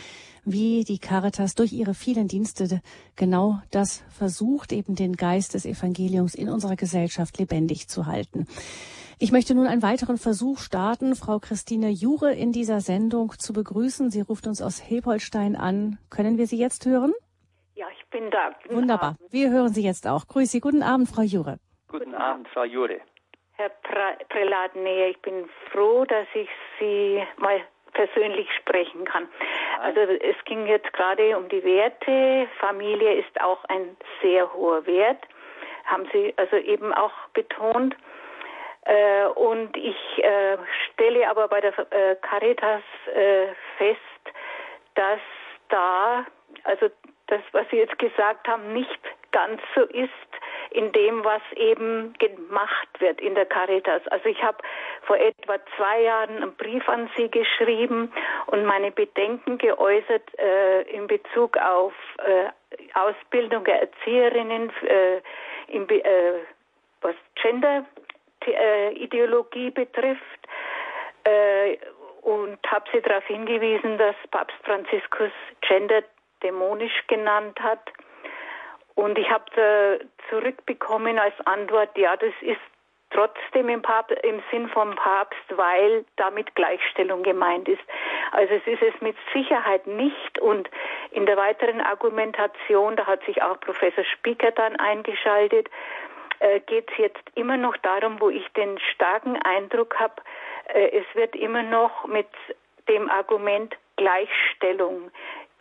wie 0.45 0.85
die 0.85 0.97
Caritas 0.97 1.55
durch 1.55 1.73
ihre 1.73 1.93
vielen 1.93 2.29
Dienste 2.29 2.79
genau 3.17 3.59
das 3.69 4.03
versucht, 4.07 4.71
eben 4.71 4.95
den 4.95 5.17
Geist 5.17 5.55
des 5.55 5.65
Evangeliums 5.65 6.35
in 6.35 6.47
unserer 6.47 6.77
Gesellschaft 6.77 7.37
lebendig 7.37 7.89
zu 7.89 8.05
halten. 8.05 8.47
Ich 9.19 9.33
möchte 9.33 9.55
nun 9.55 9.67
einen 9.67 9.81
weiteren 9.81 10.17
Versuch 10.17 10.59
starten, 10.59 11.17
Frau 11.17 11.39
Christine 11.39 11.89
Jure 11.89 12.33
in 12.33 12.53
dieser 12.53 12.79
Sendung 12.79 13.33
zu 13.37 13.51
begrüßen. 13.51 14.09
Sie 14.09 14.21
ruft 14.21 14.47
uns 14.47 14.61
aus 14.61 14.81
Hebholstein 14.89 15.57
an. 15.57 15.97
Können 16.09 16.37
wir 16.37 16.47
Sie 16.47 16.57
jetzt 16.57 16.85
hören? 16.85 17.11
Ja, 17.75 17.87
ich 17.97 18.05
bin 18.09 18.29
da. 18.29 18.51
Guten 18.63 18.75
Wunderbar. 18.75 19.15
Abend. 19.19 19.33
Wir 19.33 19.49
hören 19.49 19.69
Sie 19.69 19.83
jetzt 19.83 20.07
auch. 20.07 20.27
Grüße 20.27 20.51
Sie. 20.51 20.59
Guten 20.59 20.83
Abend, 20.83 21.09
Frau 21.09 21.23
Jure. 21.23 21.57
Guten 21.87 22.13
Abend, 22.13 22.47
Frau 22.49 22.63
Jure. 22.63 23.01
Herr 23.55 23.69
Prälat, 24.29 24.75
nee, 24.75 25.09
ich 25.09 25.21
bin 25.21 25.47
froh, 25.71 26.05
dass 26.05 26.27
ich 26.33 26.49
Sie 26.79 27.23
mal 27.37 27.61
persönlich 27.93 28.47
sprechen 28.59 29.05
kann. 29.05 29.27
Also 29.79 29.99
es 29.99 30.35
ging 30.45 30.65
jetzt 30.65 30.91
gerade 30.93 31.37
um 31.37 31.47
die 31.49 31.63
Werte. 31.63 32.47
Familie 32.59 33.15
ist 33.19 33.39
auch 33.41 33.63
ein 33.65 33.95
sehr 34.21 34.51
hoher 34.53 34.85
Wert, 34.87 35.23
haben 35.85 36.07
Sie 36.11 36.33
also 36.37 36.57
eben 36.57 36.93
auch 36.93 37.13
betont. 37.33 37.95
Äh, 38.85 39.25
und 39.35 39.77
ich 39.77 40.23
äh, 40.23 40.57
stelle 40.91 41.29
aber 41.29 41.47
bei 41.47 41.61
der 41.61 41.73
äh, 41.91 42.15
Caritas 42.17 42.81
fest, 43.77 44.35
dass 44.95 45.19
da 45.69 46.25
also 46.63 46.89
das, 47.27 47.41
was 47.51 47.69
Sie 47.69 47.77
jetzt 47.77 47.99
gesagt 47.99 48.47
haben, 48.47 48.73
nicht 48.73 48.99
ganz 49.31 49.61
so 49.75 49.81
ist 49.81 50.09
in 50.71 50.91
dem, 50.91 51.23
was 51.23 51.41
eben 51.55 52.13
gemacht 52.19 52.89
wird 52.99 53.21
in 53.21 53.35
der 53.35 53.45
Caritas. 53.45 54.05
Also 54.07 54.27
ich 54.29 54.43
habe 54.43 54.57
vor 55.03 55.15
etwa 55.17 55.57
zwei 55.77 56.01
Jahren 56.01 56.37
einen 56.37 56.55
Brief 56.55 56.89
an 56.89 57.09
Sie 57.15 57.29
geschrieben 57.29 58.11
und 58.47 58.65
meine 58.65 58.91
Bedenken 58.91 59.57
geäußert 59.57 60.37
äh, 60.39 60.81
in 60.83 61.07
Bezug 61.07 61.57
auf 61.57 61.93
äh, 62.19 62.49
Ausbildung 62.93 63.65
der 63.65 63.81
Erzieherinnen, 63.81 64.71
äh, 64.87 65.21
in, 65.67 65.89
äh, 65.89 66.33
was 67.01 67.15
Gender-Ideologie 67.35 69.71
betrifft 69.71 70.47
äh, 71.25 71.77
und 72.21 72.59
habe 72.67 72.85
Sie 72.91 73.01
darauf 73.01 73.25
hingewiesen, 73.25 73.97
dass 73.97 74.15
Papst 74.31 74.55
Franziskus 74.63 75.31
Gender 75.61 76.03
dämonisch 76.43 77.07
genannt 77.07 77.59
hat. 77.59 77.91
Und 78.95 79.17
ich 79.17 79.29
habe 79.29 79.99
zurückbekommen 80.29 81.17
als 81.17 81.33
Antwort, 81.45 81.97
ja, 81.97 82.15
das 82.15 82.33
ist 82.41 82.59
trotzdem 83.13 83.69
im, 83.69 83.81
Papst, 83.81 84.11
im 84.23 84.41
Sinn 84.51 84.67
vom 84.69 84.95
Papst, 84.95 85.45
weil 85.55 86.05
damit 86.15 86.53
Gleichstellung 86.55 87.23
gemeint 87.23 87.67
ist. 87.67 87.81
Also 88.31 88.55
es 88.55 88.65
ist 88.67 88.81
es 88.81 89.01
mit 89.01 89.15
Sicherheit 89.33 89.87
nicht. 89.87 90.39
Und 90.39 90.69
in 91.11 91.25
der 91.25 91.37
weiteren 91.37 91.81
Argumentation, 91.81 92.95
da 92.95 93.05
hat 93.05 93.23
sich 93.25 93.41
auch 93.41 93.59
Professor 93.59 94.03
Spieker 94.03 94.51
dann 94.51 94.75
eingeschaltet, 94.77 95.69
äh, 96.39 96.59
geht 96.61 96.91
es 96.91 96.97
jetzt 96.97 97.23
immer 97.35 97.57
noch 97.57 97.77
darum, 97.77 98.19
wo 98.19 98.29
ich 98.29 98.47
den 98.53 98.79
starken 98.79 99.41
Eindruck 99.43 99.99
habe, 99.99 100.15
äh, 100.73 100.89
es 100.99 101.05
wird 101.15 101.35
immer 101.35 101.63
noch 101.63 102.05
mit 102.05 102.27
dem 102.89 103.09
Argument 103.09 103.75
Gleichstellung 103.95 105.11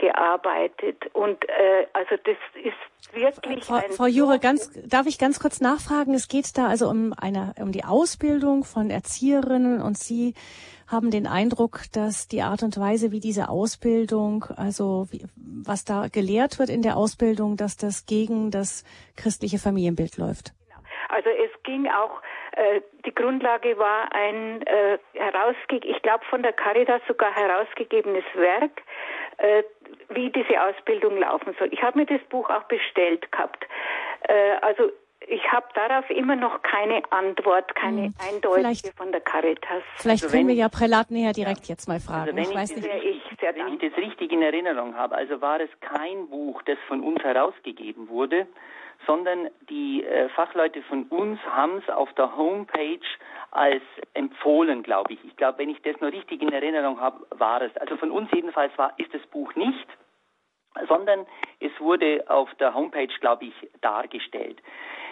gearbeitet. 0.02 1.06
Und 1.12 1.48
äh, 1.48 1.86
also 1.92 2.16
das 2.24 2.36
ist 2.62 3.14
wirklich. 3.14 3.64
Frau, 3.64 3.78
Frau 3.96 4.06
Jure, 4.06 4.40
ganz 4.40 4.70
darf 4.84 5.06
ich 5.06 5.18
ganz 5.18 5.38
kurz 5.38 5.60
nachfragen? 5.60 6.12
Es 6.14 6.26
geht 6.26 6.58
da 6.58 6.66
also 6.66 6.88
um 6.88 7.14
eine 7.16 7.54
um 7.60 7.70
die 7.70 7.84
Ausbildung 7.84 8.64
von 8.64 8.90
Erzieherinnen 8.90 9.80
und 9.80 9.96
Sie 9.96 10.34
haben 10.88 11.10
den 11.12 11.26
Eindruck, 11.28 11.82
dass 11.94 12.26
die 12.26 12.42
Art 12.42 12.64
und 12.64 12.78
Weise, 12.78 13.12
wie 13.12 13.20
diese 13.20 13.48
Ausbildung, 13.48 14.44
also 14.56 15.06
wie, 15.10 15.24
was 15.36 15.84
da 15.84 16.08
gelehrt 16.12 16.58
wird 16.58 16.68
in 16.68 16.82
der 16.82 16.96
Ausbildung, 16.96 17.56
dass 17.56 17.76
das 17.76 18.04
gegen 18.04 18.50
das 18.50 18.84
christliche 19.16 19.58
Familienbild 19.58 20.18
läuft. 20.18 20.52
Genau. 20.66 20.80
Also 21.08 21.30
es 21.30 21.62
ging 21.62 21.88
auch 21.88 22.20
äh, 22.54 22.82
die 23.06 23.14
Grundlage 23.14 23.78
war 23.78 24.14
ein 24.14 24.60
äh, 24.66 24.98
herausge 25.14 25.80
ich 25.84 26.02
glaube 26.02 26.24
von 26.28 26.42
der 26.42 26.52
Caritas 26.52 27.00
sogar 27.08 27.34
herausgegebenes 27.34 28.24
Werk, 28.34 28.82
äh, 29.42 29.64
wie 30.10 30.30
diese 30.30 30.62
Ausbildung 30.62 31.18
laufen 31.18 31.54
soll. 31.58 31.68
Ich 31.72 31.82
habe 31.82 31.98
mir 31.98 32.06
das 32.06 32.20
Buch 32.28 32.48
auch 32.48 32.64
bestellt 32.64 33.30
gehabt. 33.32 33.66
Äh, 34.28 34.56
also 34.60 34.90
ich 35.28 35.42
habe 35.50 35.66
darauf 35.74 36.08
immer 36.10 36.36
noch 36.36 36.62
keine 36.62 37.02
Antwort, 37.10 37.74
keine 37.74 38.04
hm. 38.06 38.14
eindeutige 38.28 38.68
vielleicht, 38.68 38.96
von 38.96 39.12
der 39.12 39.20
Caritas. 39.20 39.82
Vielleicht 39.96 40.24
also 40.24 40.36
können 40.36 40.48
wir 40.48 40.54
ja 40.54 40.68
Prälat 40.68 41.10
näher 41.10 41.32
direkt 41.32 41.66
ja. 41.66 41.74
jetzt 41.74 41.88
mal 41.88 42.00
fragen. 42.00 42.30
Also 42.30 42.36
wenn, 42.36 42.44
ich, 42.44 42.54
weiß 42.54 42.76
nicht. 42.76 42.86
Ich, 42.86 43.22
wenn 43.40 43.74
ich 43.74 43.80
das 43.80 43.96
richtig 43.96 44.32
in 44.32 44.42
Erinnerung 44.42 44.96
habe, 44.96 45.16
also 45.16 45.40
war 45.40 45.60
es 45.60 45.70
kein 45.80 46.28
Buch, 46.28 46.62
das 46.62 46.78
von 46.88 47.02
uns 47.02 47.22
herausgegeben 47.22 48.08
wurde, 48.08 48.46
sondern 49.06 49.48
die 49.68 50.04
äh, 50.04 50.28
Fachleute 50.30 50.82
von 50.82 51.04
uns 51.04 51.40
haben 51.44 51.78
es 51.78 51.88
auf 51.92 52.12
der 52.14 52.36
Homepage 52.36 53.00
als 53.50 53.82
empfohlen, 54.14 54.82
glaube 54.82 55.14
ich. 55.14 55.24
Ich 55.24 55.36
glaube, 55.36 55.58
wenn 55.58 55.70
ich 55.70 55.80
das 55.82 56.00
noch 56.00 56.12
richtig 56.12 56.42
in 56.42 56.52
Erinnerung 56.52 57.00
habe, 57.00 57.26
war 57.30 57.62
es. 57.62 57.76
Also 57.76 57.96
von 57.96 58.10
uns 58.10 58.30
jedenfalls 58.32 58.76
war, 58.78 58.92
ist 58.98 59.12
das 59.12 59.22
Buch 59.26 59.54
nicht. 59.54 59.86
sondern 60.88 61.26
es 61.60 61.70
wurde 61.80 62.24
auf 62.28 62.48
der 62.54 62.72
Homepage, 62.74 63.12
glaube 63.20 63.44
ich, 63.44 63.54
dargestellt. 63.82 64.58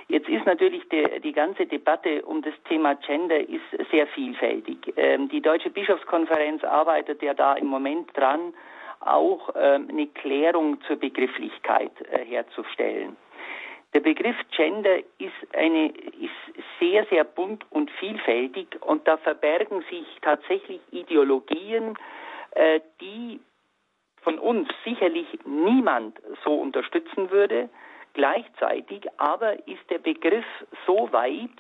Jetzt 0.09 0.29
ist 0.29 0.45
natürlich 0.45 0.89
die, 0.89 1.21
die, 1.21 1.33
ganze 1.33 1.67
Debatte 1.67 2.23
um 2.25 2.43
das 2.43 2.55
Thema 2.69 2.95
Gender 2.97 3.39
ist 3.39 3.91
sehr 3.93 4.09
vielfältig. 4.09 4.93
Ähm, 4.97 5.29
die 5.29 5.41
Deutsche 5.41 5.71
Bischofskonferenz 5.71 6.65
arbeitet 6.65 7.23
ja 7.23 7.33
da 7.33 7.55
im 7.55 7.69
Moment 7.69 8.11
dran, 8.17 8.53
auch 9.01 9.51
ähm, 9.55 9.89
eine 9.89 10.09
Klärung 10.09 10.81
zur 10.83 10.97
Begrifflichkeit 10.97 11.93
äh, 12.11 12.25
herzustellen. 12.25 13.17
Der 13.93 14.01
Begriff 14.01 14.37
Gender 14.57 14.99
ist, 15.19 15.55
eine, 15.55 15.89
ist 15.89 16.69
sehr, 16.79 17.05
sehr 17.07 17.25
bunt 17.25 17.65
und 17.71 17.91
vielfältig 17.93 18.81
und 18.83 19.07
da 19.09 19.17
verbergen 19.17 19.83
sich 19.91 20.07
tatsächlich 20.23 20.81
Ideologien, 20.93 21.99
äh, 22.53 22.81
die 23.01 23.41
von 24.23 24.39
uns 24.39 24.69
sicherlich 24.85 25.27
niemand 25.45 26.21
so 26.45 26.55
unterstützen 26.55 27.31
würde. 27.31 27.69
Gleichzeitig 28.13 29.07
aber 29.17 29.55
ist 29.67 29.89
der 29.89 29.99
Begriff 29.99 30.45
so 30.87 31.13
weit, 31.13 31.51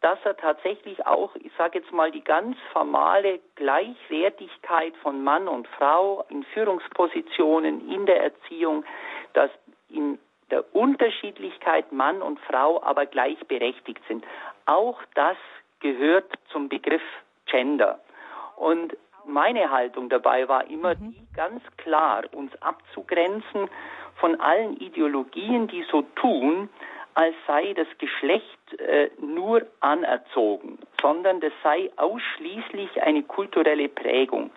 dass 0.00 0.18
er 0.24 0.36
tatsächlich 0.36 1.06
auch, 1.06 1.34
ich 1.36 1.50
sage 1.56 1.78
jetzt 1.78 1.90
mal, 1.90 2.10
die 2.10 2.22
ganz 2.22 2.56
formale 2.72 3.40
Gleichwertigkeit 3.54 4.94
von 4.98 5.24
Mann 5.24 5.48
und 5.48 5.66
Frau 5.66 6.24
in 6.28 6.44
Führungspositionen, 6.44 7.90
in 7.90 8.04
der 8.04 8.22
Erziehung, 8.22 8.84
dass 9.32 9.50
in 9.88 10.18
der 10.54 10.72
Unterschiedlichkeit 10.72 11.90
Mann 11.90 12.22
und 12.22 12.38
Frau 12.38 12.80
aber 12.80 13.06
gleichberechtigt 13.06 14.00
sind. 14.06 14.24
Auch 14.66 15.00
das 15.16 15.36
gehört 15.80 16.32
zum 16.52 16.68
Begriff 16.68 17.02
Gender. 17.46 17.98
Und 18.54 18.96
meine 19.26 19.70
Haltung 19.70 20.08
dabei 20.08 20.48
war 20.48 20.70
immer 20.70 20.94
mhm. 20.94 21.10
die, 21.10 21.26
ganz 21.34 21.60
klar 21.76 22.22
uns 22.32 22.52
abzugrenzen 22.62 23.68
von 24.20 24.40
allen 24.40 24.76
Ideologien, 24.76 25.66
die 25.66 25.84
so 25.90 26.02
tun, 26.14 26.68
als 27.14 27.34
sei 27.48 27.72
das 27.74 27.88
Geschlecht 27.98 28.78
äh, 28.78 29.10
nur 29.20 29.66
anerzogen, 29.80 30.78
sondern 31.02 31.40
das 31.40 31.52
sei 31.64 31.90
ausschließlich 31.96 33.02
eine 33.02 33.24
kulturelle 33.24 33.88
Prägung. 33.88 34.50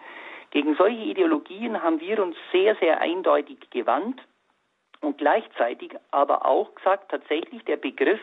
Gegen 0.51 0.75
solche 0.75 1.05
Ideologien 1.05 1.81
haben 1.81 1.99
wir 1.99 2.21
uns 2.21 2.35
sehr, 2.51 2.75
sehr 2.75 3.01
eindeutig 3.01 3.57
gewandt 3.71 4.21
und 5.01 5.17
gleichzeitig 5.17 5.95
aber 6.11 6.45
auch 6.45 6.73
gesagt, 6.75 7.11
tatsächlich 7.11 7.63
der 7.65 7.77
Begriff 7.77 8.19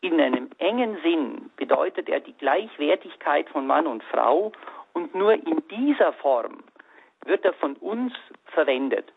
in 0.00 0.20
einem 0.20 0.50
engen 0.58 0.98
Sinn 1.02 1.50
bedeutet 1.56 2.08
er 2.08 2.20
die 2.20 2.32
Gleichwertigkeit 2.34 3.48
von 3.50 3.66
Mann 3.66 3.86
und 3.86 4.02
Frau 4.04 4.52
und 4.92 5.14
nur 5.14 5.34
in 5.34 5.62
dieser 5.70 6.12
Form 6.14 6.64
wird 7.24 7.44
er 7.44 7.52
von 7.54 7.76
uns 7.76 8.12
verwendet. 8.46 9.12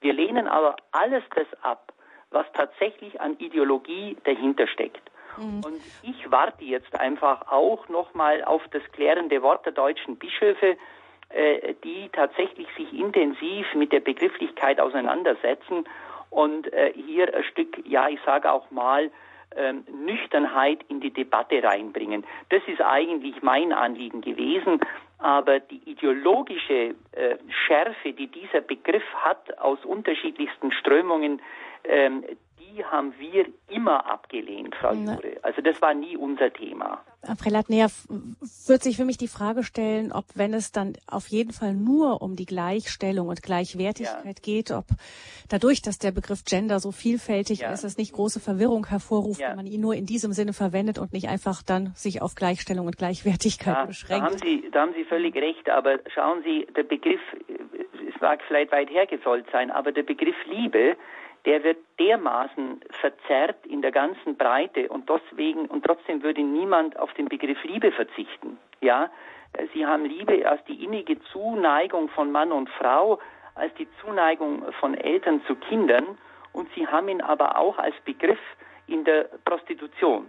Wir 0.00 0.12
lehnen 0.12 0.46
aber 0.46 0.76
alles 0.92 1.24
das 1.34 1.46
ab, 1.62 1.92
was 2.30 2.46
tatsächlich 2.52 3.20
an 3.20 3.38
Ideologie 3.38 4.16
dahinter 4.24 4.66
steckt. 4.66 5.10
Mhm. 5.38 5.62
Und 5.64 5.80
ich 6.02 6.30
warte 6.30 6.64
jetzt 6.64 6.98
einfach 7.00 7.50
auch 7.50 7.88
nochmal 7.88 8.44
auf 8.44 8.62
das 8.72 8.82
klärende 8.92 9.42
Wort 9.42 9.64
der 9.64 9.72
deutschen 9.72 10.16
Bischöfe, 10.16 10.76
äh, 11.30 11.74
die 11.82 12.08
tatsächlich 12.10 12.68
sich 12.76 12.92
intensiv 12.92 13.66
mit 13.74 13.92
der 13.92 14.00
Begrifflichkeit 14.00 14.80
auseinandersetzen 14.80 15.86
und 16.30 16.72
äh, 16.72 16.92
hier 16.94 17.34
ein 17.34 17.44
Stück, 17.44 17.78
ja, 17.86 18.08
ich 18.08 18.20
sage 18.24 18.50
auch 18.50 18.70
mal, 18.70 19.10
ähm, 19.56 19.84
Nüchternheit 20.04 20.80
in 20.88 21.00
die 21.00 21.12
Debatte 21.12 21.62
reinbringen. 21.62 22.24
Das 22.50 22.62
ist 22.66 22.80
eigentlich 22.80 23.42
mein 23.42 23.72
Anliegen 23.72 24.20
gewesen. 24.20 24.80
Aber 25.18 25.60
die 25.60 25.80
ideologische 25.90 26.94
äh, 27.12 27.36
Schärfe, 27.66 28.12
die 28.12 28.26
dieser 28.26 28.60
Begriff 28.60 29.04
hat 29.14 29.58
aus 29.58 29.82
unterschiedlichsten 29.84 30.72
Strömungen, 30.72 31.40
ähm, 31.84 32.22
die 32.58 32.84
haben 32.84 33.14
wir 33.18 33.46
immer 33.68 34.04
abgelehnt, 34.10 34.74
Frau 34.76 34.92
Jure. 34.92 35.38
Also 35.42 35.62
das 35.62 35.80
war 35.80 35.94
nie 35.94 36.16
unser 36.16 36.52
Thema. 36.52 37.02
Prälat, 37.34 37.68
näher 37.68 37.88
wird 38.66 38.82
sich 38.82 38.96
für 38.96 39.04
mich 39.04 39.18
die 39.18 39.28
Frage 39.28 39.64
stellen, 39.64 40.12
ob 40.12 40.24
wenn 40.34 40.54
es 40.54 40.72
dann 40.72 40.94
auf 41.06 41.28
jeden 41.28 41.52
Fall 41.52 41.74
nur 41.74 42.22
um 42.22 42.36
die 42.36 42.46
Gleichstellung 42.46 43.28
und 43.28 43.42
Gleichwertigkeit 43.42 44.38
ja. 44.38 44.42
geht, 44.42 44.70
ob 44.70 44.84
dadurch, 45.48 45.82
dass 45.82 45.98
der 45.98 46.12
Begriff 46.12 46.44
Gender 46.44 46.78
so 46.78 46.92
vielfältig 46.92 47.60
ja. 47.60 47.72
ist, 47.72 47.84
es 47.84 47.98
nicht 47.98 48.12
große 48.12 48.40
Verwirrung 48.40 48.86
hervorruft, 48.86 49.40
ja. 49.40 49.50
wenn 49.50 49.56
man 49.56 49.66
ihn 49.66 49.80
nur 49.80 49.94
in 49.94 50.06
diesem 50.06 50.32
Sinne 50.32 50.52
verwendet 50.52 50.98
und 50.98 51.12
nicht 51.12 51.28
einfach 51.28 51.62
dann 51.62 51.92
sich 51.94 52.22
auf 52.22 52.34
Gleichstellung 52.34 52.86
und 52.86 52.96
Gleichwertigkeit 52.96 53.86
beschränkt. 53.86 54.24
Da 54.24 54.30
haben, 54.30 54.38
Sie, 54.38 54.68
da 54.70 54.80
haben 54.82 54.92
Sie 54.94 55.04
völlig 55.04 55.34
recht, 55.34 55.68
aber 55.68 55.98
schauen 56.14 56.42
Sie, 56.44 56.66
der 56.76 56.84
Begriff, 56.84 57.20
es 57.48 58.20
mag 58.20 58.40
vielleicht 58.46 58.72
weit 58.72 58.90
hergesollt 58.90 59.46
sein, 59.52 59.70
aber 59.70 59.92
der 59.92 60.02
Begriff 60.02 60.36
Liebe, 60.46 60.96
der 61.46 61.62
wird 61.62 61.78
dermaßen 62.00 62.80
verzerrt 62.90 63.64
in 63.64 63.80
der 63.80 63.92
ganzen 63.92 64.36
Breite 64.36 64.88
und 64.88 65.08
deswegen 65.08 65.66
und 65.66 65.84
trotzdem 65.84 66.22
würde 66.22 66.42
niemand 66.42 66.98
auf 66.98 67.12
den 67.14 67.28
Begriff 67.28 67.62
Liebe 67.64 67.92
verzichten. 67.92 68.58
Ja, 68.80 69.10
Sie 69.72 69.86
haben 69.86 70.04
Liebe 70.04 70.46
als 70.46 70.62
die 70.64 70.84
innige 70.84 71.18
Zuneigung 71.32 72.08
von 72.10 72.30
Mann 72.30 72.52
und 72.52 72.68
Frau, 72.68 73.20
als 73.54 73.72
die 73.74 73.88
Zuneigung 74.02 74.64
von 74.80 74.94
Eltern 74.94 75.40
zu 75.46 75.54
Kindern 75.54 76.18
und 76.52 76.68
Sie 76.74 76.86
haben 76.86 77.08
ihn 77.08 77.22
aber 77.22 77.56
auch 77.56 77.78
als 77.78 77.94
Begriff 78.04 78.40
in 78.86 79.04
der 79.04 79.30
Prostitution. 79.44 80.26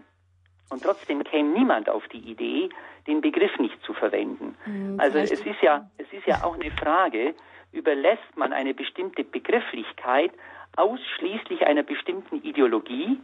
Und 0.69 0.83
trotzdem 0.83 1.23
käme 1.23 1.49
niemand 1.57 1.89
auf 1.89 2.07
die 2.09 2.19
Idee, 2.19 2.69
den 3.07 3.21
Begriff 3.21 3.57
nicht 3.57 3.81
zu 3.83 3.93
verwenden. 3.93 4.55
Mhm, 4.65 4.99
also 4.99 5.17
es 5.17 5.31
ist 5.31 5.61
ja, 5.61 5.89
es 5.97 6.11
ist 6.11 6.27
ja 6.27 6.43
auch 6.43 6.55
eine 6.55 6.71
Frage, 6.71 7.33
überlässt 7.71 8.35
man 8.35 8.53
eine 8.53 8.73
bestimmte 8.73 9.23
Begrifflichkeit 9.23 10.31
ausschließlich 10.77 11.65
einer 11.65 11.83
bestimmten 11.83 12.41
Ideologie 12.43 13.19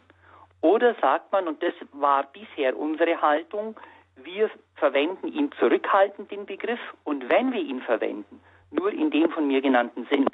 oder 0.61 0.95
sagt 1.01 1.31
man, 1.31 1.47
und 1.47 1.61
das 1.61 1.73
war 1.91 2.23
bisher 2.23 2.77
unsere 2.77 3.21
Haltung, 3.21 3.79
wir 4.15 4.49
verwenden 4.75 5.27
ihn 5.27 5.51
zurückhaltend, 5.59 6.31
den 6.31 6.45
Begriff, 6.45 6.79
und 7.03 7.29
wenn 7.29 7.51
wir 7.51 7.61
ihn 7.61 7.81
verwenden, 7.81 8.39
nur 8.71 8.91
in 8.91 9.11
dem 9.11 9.29
von 9.29 9.47
mir 9.47 9.61
genannten 9.61 10.05
Sinn. 10.09 10.27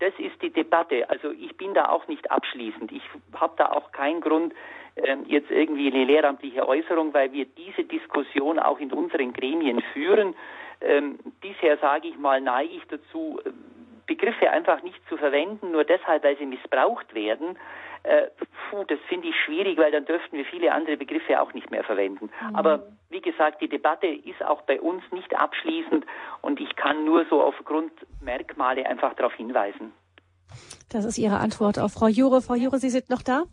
Das 0.00 0.12
ist 0.18 0.40
die 0.42 0.50
Debatte. 0.50 1.08
Also 1.10 1.30
ich 1.30 1.56
bin 1.56 1.74
da 1.74 1.90
auch 1.90 2.08
nicht 2.08 2.30
abschließend. 2.30 2.90
Ich 2.90 3.02
habe 3.34 3.52
da 3.58 3.66
auch 3.66 3.92
keinen 3.92 4.22
Grund, 4.22 4.54
ähm, 4.96 5.24
jetzt 5.26 5.50
irgendwie 5.50 5.92
eine 5.92 6.04
lehramtliche 6.04 6.66
Äußerung, 6.66 7.12
weil 7.12 7.32
wir 7.32 7.44
diese 7.44 7.84
Diskussion 7.84 8.58
auch 8.58 8.78
in 8.80 8.92
unseren 8.92 9.32
Gremien 9.32 9.82
führen. 9.92 10.34
Ähm, 10.80 11.18
bisher 11.40 11.76
sage 11.78 12.08
ich 12.08 12.18
mal, 12.18 12.40
neige 12.40 12.74
ich 12.74 12.84
dazu, 12.88 13.40
Begriffe 14.10 14.50
einfach 14.50 14.82
nicht 14.82 15.00
zu 15.08 15.16
verwenden, 15.16 15.70
nur 15.70 15.84
deshalb, 15.84 16.24
weil 16.24 16.36
sie 16.36 16.44
missbraucht 16.44 17.14
werden, 17.14 17.56
äh, 18.02 18.26
puh, 18.68 18.82
das 18.88 18.98
finde 19.08 19.28
ich 19.28 19.34
schwierig, 19.44 19.78
weil 19.78 19.92
dann 19.92 20.04
dürften 20.04 20.36
wir 20.36 20.44
viele 20.46 20.72
andere 20.72 20.96
Begriffe 20.96 21.40
auch 21.40 21.52
nicht 21.52 21.70
mehr 21.70 21.84
verwenden. 21.84 22.28
Mhm. 22.48 22.56
Aber 22.56 22.88
wie 23.08 23.20
gesagt, 23.20 23.60
die 23.62 23.68
Debatte 23.68 24.08
ist 24.08 24.42
auch 24.42 24.62
bei 24.62 24.80
uns 24.80 25.04
nicht 25.12 25.32
abschließend 25.38 26.04
und 26.42 26.58
ich 26.60 26.74
kann 26.74 27.04
nur 27.04 27.24
so 27.30 27.40
aufgrund 27.40 27.92
Merkmale 28.20 28.84
einfach 28.84 29.14
darauf 29.14 29.34
hinweisen. 29.34 29.92
Das 30.90 31.04
ist 31.04 31.18
Ihre 31.18 31.38
Antwort 31.38 31.78
auf 31.78 31.92
Frau 31.92 32.08
Jure. 32.08 32.42
Frau 32.42 32.54
Jure, 32.54 32.78
Sie 32.78 32.90
sind 32.90 33.10
noch 33.10 33.22
da? 33.22 33.44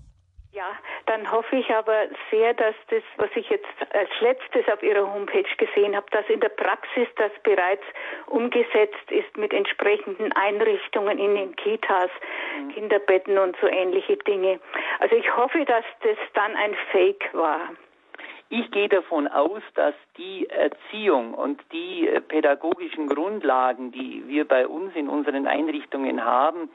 Ja, 0.54 0.72
dann 1.06 1.30
hoffe 1.32 1.56
ich 1.58 1.70
aber 1.70 2.08
sehr, 2.32 2.54
dass 2.54 2.74
das, 2.90 3.04
was 3.18 3.30
ich 3.36 3.50
jetzt 3.50 3.68
als 3.94 4.10
letztes 4.22 4.68
auf 4.70 4.82
Ihrer 4.82 5.14
Homepage 5.14 5.44
gesehen 5.58 5.96
habe, 5.96 6.08
dass 6.12 6.28
in 6.30 6.40
der 6.40 6.50
Praxis 6.50 7.08
das 7.18 7.32
bereits 7.44 7.84
umgesetzt 8.26 9.12
ist 9.12 9.38
mit 9.38 9.54
entsprechenden 9.54 10.32
Einrichtungen 10.34 11.20
in 11.20 11.36
den 11.36 11.56
Kitas, 11.56 12.10
mhm. 12.60 12.70
Kinderbetten 12.70 13.38
und 13.38 13.56
so 13.62 13.68
ähnliche 13.68 14.18
Dinge. 14.18 14.60
Also 15.00 15.16
ich 15.16 15.36
hoffe, 15.36 15.64
dass 15.66 15.86
das 16.02 16.18
dann 16.34 16.56
ein 16.56 16.76
Fake 16.92 17.30
war. 17.34 17.70
Ich 18.50 18.72
gehe 18.72 18.88
davon 18.88 19.28
aus, 19.28 19.62
dass 19.76 19.94
die 20.18 20.50
Erziehung 20.50 21.34
und 21.34 21.62
die 21.74 22.08
äh, 22.08 22.22
pädagogischen 22.22 23.08
Grundlagen, 23.08 23.92
die 23.92 24.24
wir 24.28 24.48
bei 24.48 24.66
uns 24.66 24.96
in 24.96 25.10
unseren 25.10 25.48
Einrichtungen 25.48 26.24
haben, 26.24 26.70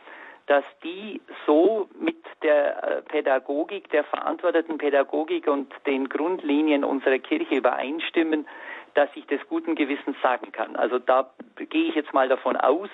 dass 0.47 0.65
die 0.83 1.21
so 1.47 1.89
mit 1.99 2.17
der 2.43 2.83
äh, 2.83 3.03
Pädagogik, 3.03 3.91
der 3.91 4.05
verantworteten 4.05 4.79
Pädagogik 4.79 5.47
und 5.47 5.73
den 5.87 6.09
Grundlinien 6.09 6.85
unserer 6.85 7.19
Kirche 7.19 7.57
übereinstimmen, 7.57 8.47
dass 8.95 9.09
ich 9.15 9.27
des 9.27 9.41
guten 9.49 9.75
Gewissens 9.75 10.17
sagen 10.23 10.53
kann. 10.53 10.77
Also 10.77 10.99
da 10.99 11.31
gehe 11.57 11.89
ich 11.89 11.95
jetzt 11.95 12.13
mal 12.13 12.29
davon 12.29 12.57
aus, 12.57 12.91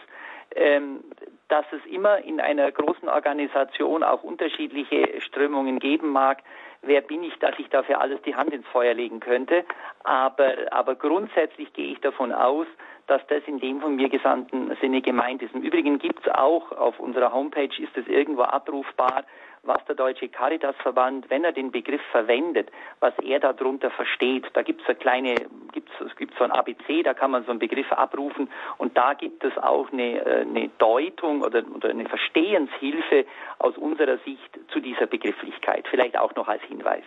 ähm, 0.54 1.02
dass 1.48 1.64
es 1.72 1.84
immer 1.90 2.18
in 2.18 2.40
einer 2.40 2.70
großen 2.70 3.08
Organisation 3.08 4.02
auch 4.02 4.22
unterschiedliche 4.22 5.20
Strömungen 5.22 5.78
geben 5.78 6.10
mag. 6.10 6.42
Wer 6.82 7.00
bin 7.00 7.22
ich, 7.24 7.34
dass 7.38 7.58
ich 7.58 7.68
dafür 7.70 8.00
alles 8.00 8.20
die 8.22 8.36
Hand 8.36 8.52
ins 8.52 8.66
Feuer 8.68 8.94
legen 8.94 9.20
könnte? 9.20 9.64
Aber, 10.04 10.54
aber 10.70 10.94
grundsätzlich 10.94 11.72
gehe 11.72 11.92
ich 11.92 12.00
davon 12.00 12.32
aus, 12.32 12.66
dass 13.08 13.26
das 13.26 13.42
in 13.46 13.58
dem 13.58 13.80
von 13.80 13.96
mir 13.96 14.08
gesandten 14.08 14.76
Sinne 14.80 15.00
gemeint 15.00 15.42
ist. 15.42 15.54
Im 15.54 15.62
Übrigen 15.62 15.98
gibt 15.98 16.26
es 16.26 16.32
auch 16.32 16.72
auf 16.72 17.00
unserer 17.00 17.32
Homepage, 17.32 17.70
ist 17.78 17.96
es 17.96 18.06
irgendwo 18.06 18.42
abrufbar, 18.42 19.24
was 19.62 19.84
der 19.86 19.96
Deutsche 19.96 20.28
Caritasverband, 20.28 21.30
wenn 21.30 21.44
er 21.44 21.52
den 21.52 21.70
Begriff 21.70 22.00
verwendet, 22.12 22.70
was 23.00 23.12
er 23.18 23.40
darunter 23.40 23.90
versteht. 23.90 24.46
Da 24.54 24.62
gibt 24.62 24.82
es 24.82 24.88
eine 24.88 24.96
kleine, 24.96 25.34
gibt's, 25.72 25.92
es 26.04 26.14
gibt 26.16 26.36
so 26.38 26.44
ein 26.44 26.52
ABC, 26.52 27.02
da 27.02 27.14
kann 27.14 27.30
man 27.30 27.44
so 27.44 27.50
einen 27.50 27.58
Begriff 27.58 27.90
abrufen 27.92 28.50
und 28.78 28.96
da 28.96 29.14
gibt 29.14 29.42
es 29.44 29.56
auch 29.58 29.92
eine, 29.92 30.24
äh, 30.24 30.40
eine 30.42 30.68
Deutung 30.78 31.42
oder, 31.42 31.64
oder 31.74 31.90
eine 31.90 32.06
Verstehenshilfe 32.06 33.26
aus 33.58 33.76
unserer 33.76 34.18
Sicht 34.18 34.58
zu 34.70 34.80
dieser 34.80 35.06
Begrifflichkeit. 35.06 35.86
Vielleicht 35.88 36.18
auch 36.18 36.34
noch 36.34 36.48
als 36.48 36.62
Hinweis. 36.62 37.04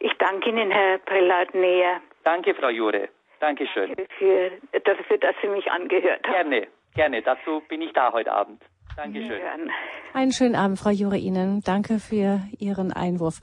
Ich 0.00 0.12
danke 0.18 0.50
Ihnen, 0.50 0.70
Herr 0.70 0.98
Prälat 0.98 1.54
Näher. 1.54 2.00
Danke, 2.24 2.54
Frau 2.54 2.68
Jure. 2.68 3.08
Dankeschön. 3.40 3.88
Danke 3.88 4.06
für, 4.18 4.50
dafür, 4.80 5.18
dass 5.18 5.34
Sie 5.42 5.48
mich 5.48 5.70
angehört 5.70 6.26
haben. 6.26 6.50
Gerne, 6.50 6.68
gerne. 6.94 7.22
Dazu 7.22 7.62
bin 7.68 7.82
ich 7.82 7.92
da 7.92 8.12
heute 8.12 8.32
Abend. 8.32 8.62
Dankeschön. 8.96 9.40
Einen 10.12 10.32
schönen 10.32 10.54
Abend, 10.54 10.78
Frau 10.78 10.90
Jure 10.90 11.16
Ihnen. 11.16 11.62
Danke 11.64 11.98
für 11.98 12.40
Ihren 12.58 12.92
Einwurf. 12.92 13.40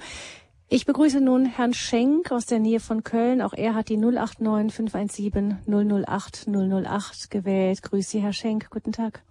Ich 0.70 0.86
begrüße 0.86 1.24
nun 1.24 1.46
Herrn 1.46 1.74
Schenk 1.74 2.32
aus 2.32 2.46
der 2.46 2.60
Nähe 2.60 2.80
von 2.80 3.04
Köln. 3.04 3.42
Auch 3.42 3.54
er 3.54 3.74
hat 3.74 3.90
die 3.90 3.98
089 3.98 4.76
517 4.76 5.64
008 5.66 6.48
008 6.48 7.32
gewählt. 7.32 7.82
Grüße 7.82 8.10
Sie, 8.10 8.20
Herr 8.20 8.34
Schenk. 8.34 8.70
Guten 8.70 8.92
Tag. 8.92 9.22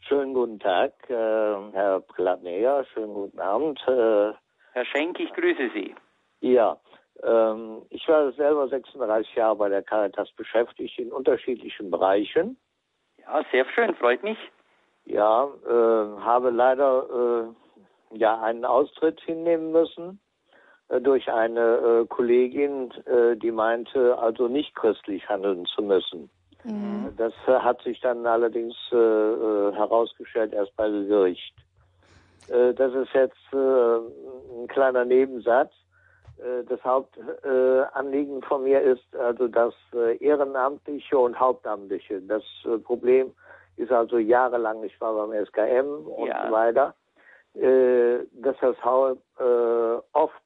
Schönen 0.00 0.34
guten 0.34 0.58
Tag, 0.58 0.92
äh, 1.08 1.14
Herr 1.72 2.00
Platneer. 2.00 2.84
Schönen 2.92 3.14
guten 3.14 3.38
Abend. 3.40 3.80
Äh, 3.88 4.32
Herr 4.72 4.84
Schenk, 4.84 5.18
ich 5.18 5.32
grüße 5.32 5.70
Sie. 5.74 5.94
Ja, 6.40 6.76
ähm, 7.22 7.82
ich 7.90 8.06
war 8.08 8.32
selber 8.32 8.68
36 8.68 9.34
Jahre 9.34 9.56
bei 9.56 9.68
der 9.68 9.82
Caritas 9.82 10.30
beschäftigt 10.32 10.98
in 10.98 11.12
unterschiedlichen 11.12 11.90
Bereichen. 11.90 12.56
Ja, 13.18 13.42
sehr 13.50 13.64
schön, 13.74 13.94
freut 13.94 14.22
mich. 14.22 14.38
Ja, 15.04 15.48
äh, 15.66 16.20
habe 16.20 16.50
leider 16.50 17.52
äh, 18.12 18.18
ja 18.18 18.40
einen 18.40 18.64
Austritt 18.64 19.20
hinnehmen 19.20 19.72
müssen 19.72 20.20
äh, 20.88 21.00
durch 21.00 21.30
eine 21.30 21.60
äh, 21.60 22.06
Kollegin, 22.06 22.90
äh, 23.06 23.36
die 23.36 23.50
meinte, 23.50 24.18
also 24.18 24.48
nicht 24.48 24.74
christlich 24.74 25.28
handeln 25.28 25.66
zu 25.66 25.82
müssen. 25.82 26.30
Mhm. 26.64 27.12
Das 27.16 27.32
äh, 27.46 27.52
hat 27.52 27.82
sich 27.82 28.00
dann 28.00 28.26
allerdings 28.26 28.74
herausgestellt 28.90 30.52
erst 30.52 30.74
bei 30.76 30.88
Gericht. 30.88 31.54
das 32.48 32.94
ist 32.94 33.12
jetzt 33.12 33.52
ein 33.52 34.68
kleiner 34.68 35.04
Nebensatz. 35.04 35.72
Das 36.68 36.84
Hauptanliegen 36.84 38.42
von 38.42 38.64
mir 38.64 38.82
ist 38.82 39.16
also 39.16 39.48
das 39.48 39.72
Ehrenamtliche 40.20 41.18
und 41.18 41.38
Hauptamtliche. 41.40 42.20
Das 42.20 42.42
Problem 42.84 43.32
ist 43.76 43.92
also 43.92 44.18
jahrelang, 44.18 44.82
ich 44.84 45.00
war 45.00 45.14
beim 45.14 45.32
SKM 45.46 46.06
und 46.06 46.28
ja. 46.28 46.46
so 46.46 46.52
weiter, 46.52 46.94
äh, 47.54 48.18
dass 48.32 48.56
das 48.60 48.76
äh, 48.76 50.00
oft 50.12 50.42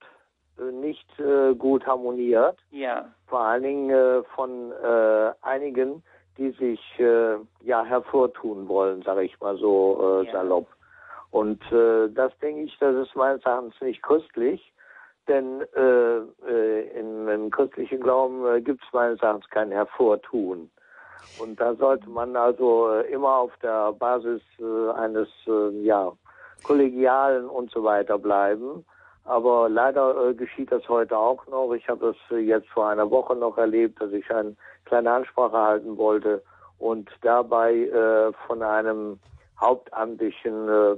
äh, 0.59 0.73
nicht 0.73 1.09
äh, 1.19 1.55
gut 1.55 1.87
harmoniert. 1.87 2.59
Ja. 2.71 3.09
Vor 3.27 3.41
allen 3.41 3.63
Dingen 3.63 3.91
äh, 3.91 4.23
von 4.35 4.73
äh, 4.73 5.33
einigen, 5.43 6.03
die 6.39 6.51
sich 6.53 6.81
ja 6.99 7.85
hervortun 7.85 8.67
wollen, 8.67 9.03
sage 9.03 9.25
ich 9.25 9.39
mal 9.41 9.59
so 9.59 10.23
ja. 10.25 10.33
salopp. 10.33 10.69
Und 11.31 11.61
das 11.71 12.33
denke 12.39 12.63
ich, 12.63 12.79
das 12.79 12.97
ist 12.97 13.15
meines 13.15 13.45
Erachtens 13.45 13.75
nicht 13.83 14.03
christlich. 14.03 14.73
Denn 15.29 15.63
äh, 15.77 16.81
in, 16.99 17.29
im 17.29 17.51
christlichen 17.51 18.01
Glauben 18.01 18.47
äh, 18.47 18.61
gibt 18.61 18.83
es 18.83 18.93
meines 18.93 19.21
Erachtens 19.21 19.49
kein 19.51 19.71
Hervortun. 19.71 20.71
Und 21.39 21.61
da 21.61 21.75
sollte 21.75 22.09
man 22.09 22.35
also 22.37 22.91
äh, 22.91 23.13
immer 23.13 23.37
auf 23.37 23.53
der 23.63 23.93
Basis 23.93 24.43
äh, 24.59 24.91
eines 24.93 25.29
äh, 25.47 25.71
ja, 25.83 26.13
kollegialen 26.65 27.47
und 27.49 27.71
so 27.71 27.85
weiter 27.85 28.19
bleiben. 28.19 28.85
Aber 29.25 29.69
leider 29.69 30.33
geschieht 30.35 30.73
das 30.73 30.89
heute 30.89 31.17
auch 31.17 31.47
noch. 31.47 31.73
Ich 31.75 31.89
habe 31.89 32.09
es 32.09 32.17
jetzt 32.41 32.69
vor 32.69 32.89
einer 32.89 33.11
Woche 33.11 33.37
noch 33.37 33.59
erlebt, 33.59 34.01
dass 34.01 34.13
ich 34.13 34.29
eine 34.31 34.57
kleine 34.87 35.13
Ansprache 35.13 35.57
halten 35.57 35.97
wollte 35.99 36.43
und 36.79 37.09
dabei 37.21 37.75
äh, 37.75 38.33
von 38.47 38.63
einem 38.63 39.21
hauptamtlichen 39.61 40.69
äh, 40.69 40.97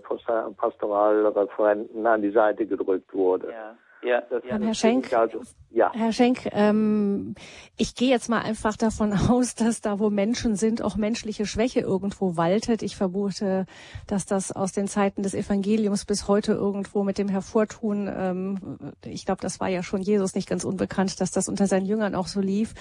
Pastoralreferenten 0.56 2.06
an 2.06 2.22
die 2.22 2.30
Seite 2.30 2.64
gedrückt 2.64 3.12
wurde. 3.12 3.50
Ja. 3.50 3.74
Ja, 4.05 4.20
das, 4.28 4.42
ja. 4.44 4.59
Herr 4.59 4.74
Schenk, 4.74 5.12
also, 5.12 5.42
ja. 5.70 5.92
Herr 5.94 6.12
Schenk, 6.12 6.48
ähm, 6.53 7.36
ich 7.76 7.94
gehe 7.94 8.11
jetzt 8.11 8.28
mal 8.28 8.40
einfach 8.40 8.76
davon 8.76 9.12
aus, 9.30 9.55
dass 9.55 9.80
da, 9.80 10.00
wo 10.00 10.11
Menschen 10.11 10.57
sind, 10.57 10.82
auch 10.82 10.96
menschliche 10.96 11.46
Schwäche 11.46 11.80
irgendwo 11.80 12.36
waltet. 12.36 12.82
Ich 12.82 12.96
vermute, 12.96 13.66
dass 14.09 14.26
das 14.26 14.50
aus 14.50 14.72
den 14.72 14.88
Zeiten 14.88 15.22
des 15.22 15.34
Evangeliums 15.34 16.05
bis 16.05 16.26
heute 16.26 16.53
irgendwo 16.53 17.05
mit 17.05 17.16
dem 17.16 17.28
Hervortun, 17.28 18.11
ähm, 18.12 18.78
ich 19.05 19.24
glaube, 19.24 19.40
das 19.40 19.61
war 19.61 19.68
ja 19.68 19.84
schon 19.84 20.03
Jesus 20.03 20.34
nicht 20.34 20.48
ganz 20.48 20.64
unbekannt, 20.64 21.20
dass 21.20 21.30
das 21.30 21.48
unter 21.48 21.68
seinen 21.68 21.86
Jüngern 21.86 22.16
auch 22.16 22.26
so 22.26 22.40
lief. 22.40 22.74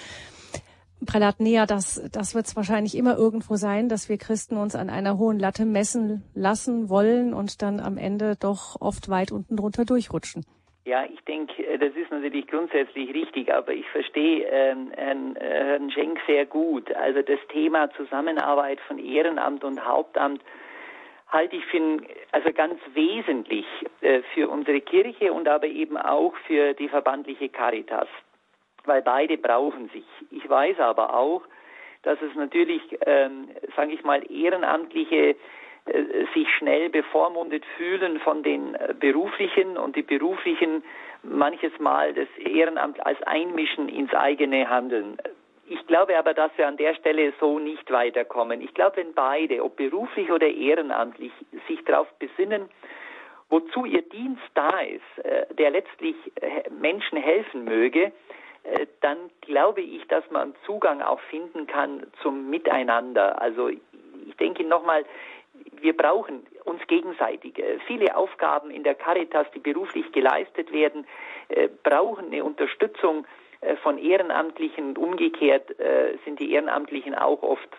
Prälat 1.06 1.40
näher, 1.40 1.66
das, 1.66 2.02
das 2.12 2.36
wird 2.36 2.48
es 2.48 2.56
wahrscheinlich 2.56 2.96
immer 2.96 3.16
irgendwo 3.16 3.56
sein, 3.56 3.90
dass 3.90 4.10
wir 4.10 4.18
Christen 4.18 4.58
uns 4.58 4.76
an 4.76 4.90
einer 4.90 5.18
hohen 5.18 5.40
Latte 5.40 5.66
messen 5.66 6.24
lassen 6.34 6.90
wollen 6.90 7.34
und 7.34 7.62
dann 7.62 7.80
am 7.80 7.98
Ende 7.98 8.36
doch 8.36 8.80
oft 8.80 9.10
weit 9.10 9.32
unten 9.32 9.58
drunter 9.58 9.86
durchrutschen. 9.86 10.46
Ja, 10.84 11.06
ich 11.06 11.22
denke, 11.26 11.66
äh, 11.66 11.78
das 11.78 11.96
ist 11.96 12.12
natürlich 12.12 12.48
grundsätzlich 12.48 13.14
richtig, 13.14 13.54
aber 13.54 13.72
ich 13.74 13.88
verstehe 13.90 14.46
ähm, 14.46 14.92
Herrn, 14.96 15.36
äh, 15.36 15.40
Herrn 15.42 15.92
Schenk 15.92 16.20
sehr 16.26 16.46
gut. 16.46 16.92
Also 16.94 17.22
das 17.22 17.40
Thema 17.50 17.92
Zusammenarbeit 17.92 18.80
von 18.82 18.98
Ehrenamt 18.98 19.64
und 19.64 19.86
Hauptamt 19.86 20.42
halte 21.28 21.56
ich 21.56 21.66
für 21.66 22.00
also 22.32 22.52
ganz 22.52 22.80
wesentlich 22.94 23.66
äh, 24.02 24.22
für 24.34 24.50
unsere 24.50 24.82
Kirche 24.82 25.32
und 25.32 25.48
aber 25.48 25.68
eben 25.68 25.98
auch 25.98 26.36
für 26.48 26.74
die 26.74 26.90
verbandliche 26.90 27.50
Caritas, 27.50 28.08
weil 28.86 29.04
beide 29.04 29.38
brauchen 29.38 29.90
sich. 29.90 30.06
Ich 30.32 30.50
weiß 30.50 30.80
aber 30.80 31.16
auch, 31.16 31.44
dass 32.02 32.20
es 32.24 32.34
natürlich, 32.36 32.82
ähm, 33.06 33.50
sage 33.76 33.94
ich 33.94 34.04
mal, 34.04 34.24
ehrenamtliche 34.32 35.36
sich 36.34 36.48
schnell 36.58 36.90
bevormundet 36.90 37.66
fühlen 37.78 38.20
von 38.20 38.44
den 38.44 38.76
äh, 38.76 38.94
beruflichen 38.98 39.78
und 39.78 39.96
die 39.96 40.04
beruflichen 40.04 40.84
manches 41.24 41.78
Mal 41.80 42.14
das 42.14 42.28
Ehrenamt 42.38 43.04
als 43.06 43.22
Einmischen 43.24 43.90
ins 43.90 44.14
eigene 44.14 44.70
Handeln. 44.70 45.18
Ich 45.68 45.86
glaube 45.88 46.18
aber, 46.18 46.34
dass 46.34 46.52
wir 46.58 46.68
an 46.68 46.78
der 46.78 46.96
Stelle 46.96 47.34
so 47.40 47.58
nicht 47.58 47.90
weiterkommen. 47.92 48.62
Ich 48.62 48.74
glaube, 48.74 48.98
wenn 48.98 49.14
beide, 49.14 49.64
ob 49.64 49.76
beruflich 49.76 50.32
oder 50.32 50.48
ehrenamtlich, 50.48 51.32
sich 51.68 51.84
darauf 51.86 52.08
besinnen, 52.20 52.70
wozu 53.50 53.86
ihr 53.86 54.02
Dienst 54.02 54.44
da 54.54 54.80
ist, 54.82 55.26
äh, 55.26 55.46
der 55.54 55.72
letztlich 55.72 56.16
Menschen 56.80 57.18
helfen 57.18 57.64
möge, 57.64 58.12
dann 59.00 59.18
glaube 59.42 59.82
ich, 59.82 60.08
dass 60.08 60.30
man 60.30 60.54
Zugang 60.68 61.02
auch 61.02 61.20
finden 61.32 61.66
kann 61.66 62.06
zum 62.22 62.52
Miteinander. 62.52 63.42
Also 63.42 63.70
ich 63.70 63.82
denke 64.40 64.64
nochmal, 64.64 65.04
wir 65.82 65.96
brauchen 65.96 66.46
uns 66.66 66.86
gegenseitig. 66.88 67.58
Äh, 67.60 67.80
viele 67.88 68.16
Aufgaben 68.16 68.72
in 68.72 68.84
der 68.84 68.96
Caritas, 68.96 69.48
die 69.54 69.60
beruflich 69.60 70.12
geleistet 70.12 70.72
werden, 70.72 71.06
äh, 71.50 71.70
brauchen 71.84 72.28
eine 72.28 72.44
Unterstützung 72.44 73.26
äh, 73.62 73.76
von 73.78 73.98
Ehrenamtlichen 73.98 74.98
umgekehrt 74.98 75.76
sind 76.26 76.40
die 76.40 76.52
Ehrenamtlichen 76.52 77.16
auch 77.16 77.42
oft 77.44 77.70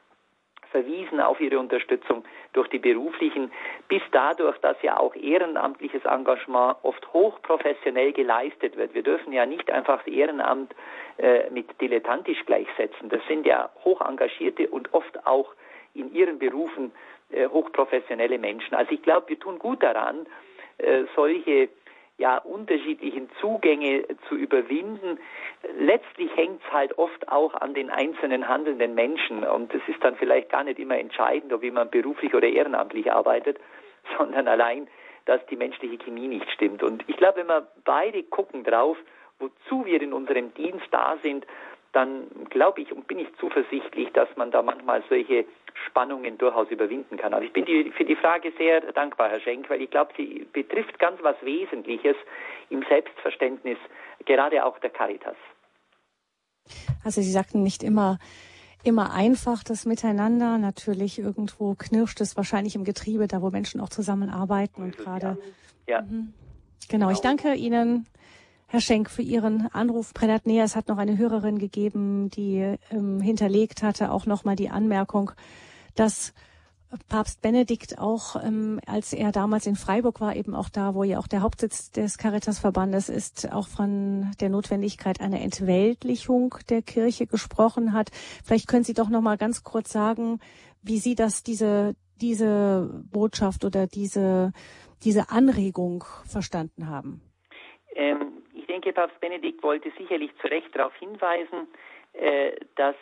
verwiesen 0.72 1.20
auf 1.20 1.40
ihre 1.40 1.58
Unterstützung 1.60 2.24
durch 2.52 2.68
die 2.68 2.78
beruflichen, 2.78 3.52
bis 3.88 4.02
dadurch, 4.10 4.58
dass 4.58 4.76
ja 4.82 4.98
auch 4.98 5.14
ehrenamtliches 5.14 6.04
Engagement 6.04 6.76
oft 6.82 7.12
hochprofessionell 7.12 8.12
geleistet 8.12 8.76
wird. 8.76 8.94
Wir 8.94 9.02
dürfen 9.02 9.32
ja 9.32 9.46
nicht 9.46 9.70
einfach 9.70 9.98
das 9.98 10.12
Ehrenamt 10.12 10.74
äh, 11.18 11.48
mit 11.50 11.80
dilettantisch 11.80 12.44
gleichsetzen. 12.46 13.08
Das 13.10 13.20
sind 13.28 13.46
ja 13.46 13.70
hoch 13.84 14.00
engagierte 14.00 14.66
und 14.68 14.92
oft 14.92 15.26
auch 15.26 15.52
in 15.94 16.12
ihren 16.12 16.38
Berufen 16.38 16.90
hochprofessionelle 17.48 18.38
Menschen. 18.38 18.74
Also 18.74 18.92
ich 18.92 19.02
glaube, 19.02 19.28
wir 19.28 19.38
tun 19.38 19.58
gut 19.58 19.82
daran, 19.82 20.26
äh, 20.78 21.04
solche 21.14 21.68
ja, 22.18 22.38
unterschiedlichen 22.38 23.30
Zugänge 23.40 24.04
zu 24.28 24.36
überwinden. 24.36 25.18
Letztlich 25.78 26.34
hängt 26.36 26.62
es 26.64 26.72
halt 26.72 26.98
oft 26.98 27.28
auch 27.28 27.54
an 27.54 27.74
den 27.74 27.90
einzelnen 27.90 28.48
handelnden 28.48 28.94
Menschen 28.94 29.44
und 29.44 29.74
es 29.74 29.82
ist 29.88 30.02
dann 30.04 30.16
vielleicht 30.16 30.50
gar 30.50 30.64
nicht 30.64 30.78
immer 30.78 30.98
entscheidend, 30.98 31.52
ob 31.52 31.62
jemand 31.62 31.90
beruflich 31.90 32.34
oder 32.34 32.48
ehrenamtlich 32.48 33.10
arbeitet, 33.12 33.58
sondern 34.18 34.46
allein, 34.46 34.88
dass 35.24 35.44
die 35.46 35.56
menschliche 35.56 35.98
Chemie 35.98 36.28
nicht 36.28 36.50
stimmt. 36.50 36.82
Und 36.82 37.04
ich 37.08 37.16
glaube, 37.16 37.40
wenn 37.40 37.48
wir 37.48 37.66
beide 37.84 38.22
gucken 38.24 38.64
drauf, 38.64 38.96
wozu 39.38 39.84
wir 39.84 40.00
in 40.00 40.12
unserem 40.12 40.54
Dienst 40.54 40.86
da 40.90 41.16
sind, 41.22 41.46
dann 41.92 42.26
glaube 42.50 42.80
ich 42.80 42.92
und 42.92 43.06
bin 43.06 43.18
ich 43.18 43.28
zuversichtlich, 43.38 44.10
dass 44.12 44.28
man 44.36 44.50
da 44.50 44.62
manchmal 44.62 45.02
solche 45.08 45.44
Spannungen 45.86 46.38
durchaus 46.38 46.70
überwinden 46.70 47.16
kann. 47.16 47.34
Also 47.34 47.46
ich 47.46 47.52
bin 47.52 47.64
die, 47.64 47.90
für 47.90 48.04
die 48.04 48.16
Frage 48.16 48.52
sehr 48.58 48.80
dankbar, 48.92 49.28
Herr 49.30 49.40
Schenk, 49.40 49.68
weil 49.70 49.82
ich 49.82 49.90
glaube, 49.90 50.12
sie 50.16 50.46
betrifft 50.52 50.98
ganz 50.98 51.22
was 51.22 51.36
Wesentliches 51.42 52.16
im 52.70 52.82
Selbstverständnis, 52.88 53.78
gerade 54.24 54.64
auch 54.64 54.78
der 54.78 54.90
Caritas. 54.90 55.36
Also 57.04 57.20
Sie 57.20 57.30
sagten 57.30 57.62
nicht 57.62 57.82
immer, 57.82 58.18
immer 58.84 59.12
einfach, 59.12 59.64
das 59.64 59.84
Miteinander. 59.84 60.58
Natürlich 60.58 61.18
irgendwo 61.18 61.74
knirscht 61.74 62.20
es 62.20 62.36
wahrscheinlich 62.36 62.74
im 62.74 62.84
Getriebe, 62.84 63.26
da 63.26 63.42
wo 63.42 63.50
Menschen 63.50 63.80
auch 63.80 63.88
zusammenarbeiten 63.88 64.82
und 64.82 64.96
gerade. 64.96 65.38
Ja. 65.86 65.96
ja. 65.96 66.02
Mhm. 66.02 66.32
Genau, 66.88 67.10
ich 67.10 67.20
genau. 67.20 67.36
danke 67.36 67.54
Ihnen, 67.54 68.06
Herr 68.72 68.80
Schenk, 68.80 69.10
für 69.10 69.20
Ihren 69.20 69.66
Anruf. 69.74 70.14
Prälat 70.14 70.46
Neas 70.46 70.76
hat 70.76 70.88
noch 70.88 70.96
eine 70.96 71.18
Hörerin 71.18 71.58
gegeben, 71.58 72.30
die 72.30 72.78
ähm, 72.90 73.20
hinterlegt 73.20 73.82
hatte, 73.82 74.10
auch 74.10 74.24
nochmal 74.24 74.56
die 74.56 74.70
Anmerkung, 74.70 75.32
dass 75.94 76.32
Papst 77.10 77.42
Benedikt 77.42 77.98
auch, 77.98 78.42
ähm, 78.42 78.80
als 78.86 79.12
er 79.12 79.30
damals 79.30 79.66
in 79.66 79.76
Freiburg 79.76 80.22
war, 80.22 80.36
eben 80.36 80.54
auch 80.54 80.70
da, 80.70 80.94
wo 80.94 81.04
ja 81.04 81.18
auch 81.18 81.26
der 81.26 81.42
Hauptsitz 81.42 81.90
des 81.90 82.16
Caritasverbandes 82.16 83.10
ist, 83.10 83.52
auch 83.52 83.68
von 83.68 84.30
der 84.40 84.48
Notwendigkeit 84.48 85.20
einer 85.20 85.42
Entweltlichung 85.42 86.54
der 86.70 86.80
Kirche 86.80 87.26
gesprochen 87.26 87.92
hat. 87.92 88.08
Vielleicht 88.42 88.68
können 88.68 88.84
Sie 88.84 88.94
doch 88.94 89.10
noch 89.10 89.20
mal 89.20 89.36
ganz 89.36 89.64
kurz 89.64 89.92
sagen, 89.92 90.38
wie 90.80 90.98
Sie 90.98 91.14
das, 91.14 91.42
diese, 91.42 91.94
diese 92.22 93.04
Botschaft 93.10 93.66
oder 93.66 93.86
diese, 93.86 94.54
diese 95.04 95.28
Anregung 95.28 96.04
verstanden 96.24 96.88
haben. 96.88 97.20
Ähm, 97.94 98.32
denke, 98.72 98.92
Papst 98.92 99.20
Benedikt 99.20 99.62
wollte 99.62 99.90
sicherlich 99.98 100.30
zu 100.40 100.46
Recht 100.48 100.74
darauf 100.74 100.94
hinweisen, 100.96 101.68
äh, 102.14 102.52
dass 102.76 102.96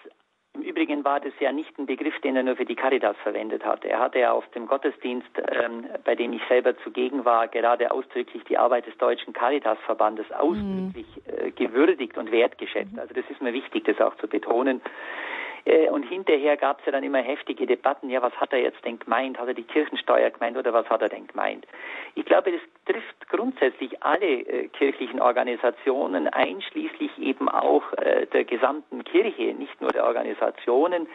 im 0.53 0.63
Übrigen 0.63 1.05
war 1.05 1.21
das 1.21 1.33
ja 1.39 1.53
nicht 1.53 1.79
ein 1.79 1.87
Begriff, 1.87 2.19
den 2.23 2.35
er 2.35 2.43
nur 2.43 2.57
für 2.57 2.65
die 2.65 2.75
Caritas 2.75 3.17
verwendet 3.23 3.65
hat. 3.65 3.85
Er 3.85 4.01
hatte 4.01 4.19
ja 4.19 4.33
auf 4.33 4.45
dem 4.49 4.67
Gottesdienst, 4.67 5.31
ähm, 5.37 5.87
bei 6.05 6.17
dem 6.17 6.33
ich 6.33 6.43
selber 6.49 6.77
zugegen 6.79 7.25
war, 7.25 7.47
gerade 7.47 7.93
ausdrücklich 7.93 8.43
die 8.49 8.59
Arbeit 8.59 8.87
des 8.87 8.99
Deutschen 8.99 9.33
Caritasverbandes 9.33 10.27
ausdrücklich 10.33 11.07
äh, 11.27 11.53
gewürdigt 11.53 12.19
und 12.19 12.33
wertgeschätzt. 12.33 12.99
Also 12.99 13.15
das 13.15 13.25
ist 13.31 13.41
mir 13.41 13.53
wichtig, 13.53 13.85
das 13.85 14.01
auch 14.01 14.17
zu 14.17 14.27
betonen. 14.27 14.81
Äh, 15.65 15.89
und 15.91 16.05
hinterher 16.05 16.57
gab 16.57 16.81
es 16.81 16.87
ja 16.87 16.93
dann 16.93 17.05
immer 17.05 17.19
heftige 17.19 17.67
Debatten, 17.67 18.11
ja, 18.11 18.23
was 18.23 18.35
hat 18.35 18.53
er 18.53 18.61
jetzt 18.61 18.85
denn 18.85 18.99
gemeint? 18.99 19.39
Hat 19.39 19.49
er 19.49 19.55
die 19.55 19.65
Kirchensteuer 19.65 20.31
gemeint 20.31 20.57
oder 20.57 20.73
was 20.73 20.89
hat 20.89 21.03
er 21.03 21.09
denn 21.09 21.27
gemeint? 21.27 21.67
Ich 22.15 22.25
glaube, 22.25 22.53
das 22.53 22.61
trifft 22.87 23.29
grundsätzlich 23.29 24.03
alle 24.03 24.27
äh, 24.27 24.69
kirchlichen 24.69 25.21
Organisationen, 25.21 26.29
einschließlich 26.29 27.19
eben 27.19 27.49
auch 27.49 27.85
äh, 27.95 28.27
der 28.27 28.45
gesamten 28.45 29.05
Kirche, 29.05 29.55
nicht 29.55 29.81
nur 29.81 29.91
der 29.91 30.05
Organisationen, 30.05 31.09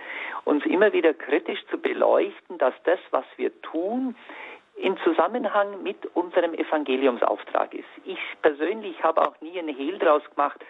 uns 0.44 0.66
immer 0.66 0.94
wieder 0.94 1.14
kritisch 1.14 1.60
zu 1.70 1.78
beleuchten, 1.78 2.58
dass 2.58 2.74
das, 2.84 3.00
was 3.12 3.26
wir 3.38 3.52
tun, 3.62 4.16
in 4.78 4.98
Zusammenhang 5.04 5.84
mit 5.84 6.06
unserem 6.16 6.54
Evangeliumsauftrag 6.54 7.74
ist. 7.74 7.88
Ich 8.04 8.20
persönlich 8.42 9.02
habe 9.04 9.22
auch 9.22 9.40
nie 9.42 9.58
einen 9.58 9.76
Hehl 9.76 9.98
draus 9.98 10.22
gemacht, 10.36 10.64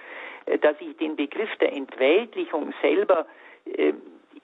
äh, 0.45 0.57
dass 0.57 0.75
ich 0.79 0.95
den 0.97 1.15
Begriff 1.15 1.49
der 1.59 1.73
Entweltlichung 1.73 2.73
selber 2.81 3.25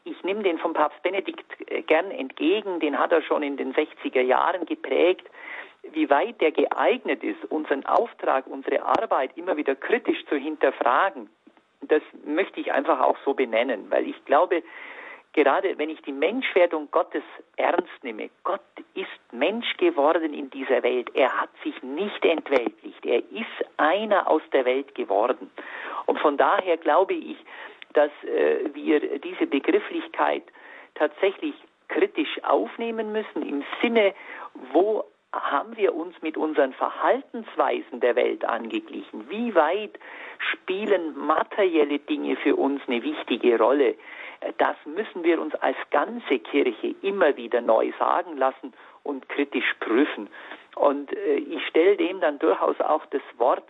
ich 0.03 0.23
nehme 0.23 0.43
den 0.43 0.57
vom 0.57 0.73
Papst 0.73 1.01
Benedikt 1.03 1.45
äh, 1.69 1.81
gern 1.81 2.11
entgegen, 2.11 2.79
den 2.79 2.97
hat 2.97 3.11
er 3.11 3.21
schon 3.21 3.43
in 3.43 3.57
den 3.57 3.73
60er 3.73 4.21
Jahren 4.21 4.65
geprägt. 4.65 5.27
Wie 5.83 6.09
weit 6.09 6.39
der 6.41 6.51
geeignet 6.51 7.23
ist, 7.23 7.43
unseren 7.49 7.85
Auftrag, 7.85 8.45
unsere 8.47 8.83
Arbeit 8.83 9.31
immer 9.35 9.57
wieder 9.57 9.75
kritisch 9.75 10.23
zu 10.27 10.35
hinterfragen, 10.35 11.29
das 11.81 12.03
möchte 12.23 12.59
ich 12.59 12.71
einfach 12.71 12.99
auch 12.99 13.17
so 13.25 13.33
benennen, 13.33 13.89
weil 13.89 14.07
ich 14.07 14.25
glaube, 14.25 14.61
gerade 15.33 15.77
wenn 15.77 15.89
ich 15.89 16.01
die 16.03 16.11
Menschwerdung 16.11 16.89
Gottes 16.91 17.23
ernst 17.57 18.03
nehme, 18.03 18.29
Gott 18.43 18.61
ist 18.93 19.07
Mensch 19.31 19.77
geworden 19.77 20.33
in 20.33 20.49
dieser 20.51 20.83
Welt. 20.83 21.09
Er 21.15 21.41
hat 21.41 21.49
sich 21.63 21.81
nicht 21.81 22.23
entweltlicht. 22.23 23.03
Er 23.05 23.19
ist 23.19 23.65
einer 23.77 24.29
aus 24.29 24.43
der 24.53 24.65
Welt 24.65 24.93
geworden. 24.93 25.49
Und 26.05 26.19
von 26.19 26.37
daher 26.37 26.77
glaube 26.77 27.13
ich, 27.13 27.37
dass 27.93 28.11
äh, 28.23 28.73
wir 28.73 29.19
diese 29.19 29.47
Begrifflichkeit 29.47 30.43
tatsächlich 30.95 31.55
kritisch 31.87 32.41
aufnehmen 32.43 33.11
müssen 33.11 33.41
im 33.47 33.63
Sinne, 33.81 34.13
wo 34.73 35.05
haben 35.33 35.77
wir 35.77 35.95
uns 35.95 36.21
mit 36.21 36.35
unseren 36.35 36.73
Verhaltensweisen 36.73 38.01
der 38.01 38.15
Welt 38.15 38.43
angeglichen? 38.43 39.29
Wie 39.29 39.55
weit 39.55 39.97
spielen 40.39 41.17
materielle 41.17 41.99
Dinge 41.99 42.35
für 42.37 42.55
uns 42.55 42.81
eine 42.87 43.01
wichtige 43.01 43.57
Rolle? 43.57 43.95
Das 44.57 44.75
müssen 44.85 45.23
wir 45.23 45.39
uns 45.39 45.55
als 45.55 45.77
ganze 45.91 46.39
Kirche 46.39 46.95
immer 47.01 47.37
wieder 47.37 47.61
neu 47.61 47.91
sagen 47.97 48.37
lassen 48.37 48.73
und 49.03 49.29
kritisch 49.29 49.73
prüfen. 49.79 50.29
Und 50.75 51.13
äh, 51.13 51.35
ich 51.35 51.65
stelle 51.67 51.95
dem 51.95 52.19
dann 52.19 52.39
durchaus 52.39 52.79
auch 52.81 53.05
das 53.07 53.21
Wort 53.37 53.65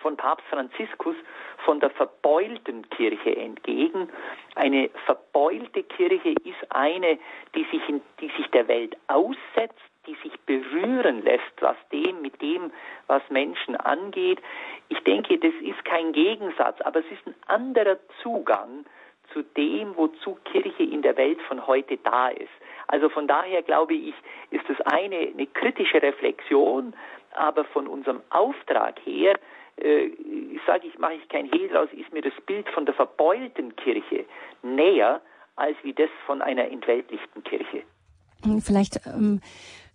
von 0.00 0.16
Papst 0.16 0.46
Franziskus 0.48 1.16
von 1.64 1.80
der 1.80 1.90
verbeulten 1.90 2.88
Kirche 2.90 3.36
entgegen. 3.36 4.08
Eine 4.54 4.90
verbeulte 5.06 5.82
Kirche 5.82 6.30
ist 6.44 6.70
eine, 6.70 7.18
die 7.54 7.64
sich, 7.70 7.88
in, 7.88 8.00
die 8.20 8.30
sich 8.36 8.46
der 8.48 8.68
Welt 8.68 8.96
aussetzt, 9.08 9.80
die 10.06 10.16
sich 10.22 10.38
berühren 10.46 11.22
lässt, 11.22 11.60
was 11.60 11.76
dem, 11.92 12.22
mit 12.22 12.40
dem, 12.42 12.72
was 13.06 13.22
Menschen 13.30 13.76
angeht. 13.76 14.40
Ich 14.88 14.98
denke, 15.00 15.38
das 15.38 15.54
ist 15.60 15.84
kein 15.84 16.12
Gegensatz, 16.12 16.80
aber 16.80 17.00
es 17.00 17.06
ist 17.06 17.26
ein 17.26 17.34
anderer 17.46 17.98
Zugang 18.22 18.84
zu 19.32 19.42
dem, 19.42 19.96
wozu 19.96 20.36
Kirche 20.44 20.82
in 20.82 21.02
der 21.02 21.16
Welt 21.16 21.40
von 21.42 21.66
heute 21.66 21.96
da 21.98 22.28
ist. 22.28 22.50
Also 22.88 23.08
von 23.08 23.26
daher 23.26 23.62
glaube 23.62 23.94
ich, 23.94 24.14
ist 24.50 24.68
das 24.68 24.80
eine, 24.82 25.16
eine 25.16 25.46
kritische 25.46 26.02
Reflexion, 26.02 26.94
aber 27.34 27.64
von 27.64 27.86
unserem 27.86 28.20
Auftrag 28.30 28.98
her 29.04 29.38
ich 29.76 30.60
sage, 30.66 30.86
ich 30.86 30.98
mache 30.98 31.14
ich 31.14 31.28
kein 31.28 31.46
Hehl 31.46 31.68
draus, 31.68 31.88
ist 31.92 32.12
mir 32.12 32.22
das 32.22 32.34
Bild 32.46 32.68
von 32.70 32.86
der 32.86 32.94
verbeulten 32.94 33.74
Kirche 33.76 34.24
näher 34.62 35.20
als 35.56 35.76
wie 35.82 35.92
das 35.92 36.10
von 36.26 36.42
einer 36.42 36.70
entweltlichten 36.70 37.42
Kirche. 37.44 37.82
Hm, 38.44 38.60
vielleicht 38.60 39.06
ähm, 39.06 39.40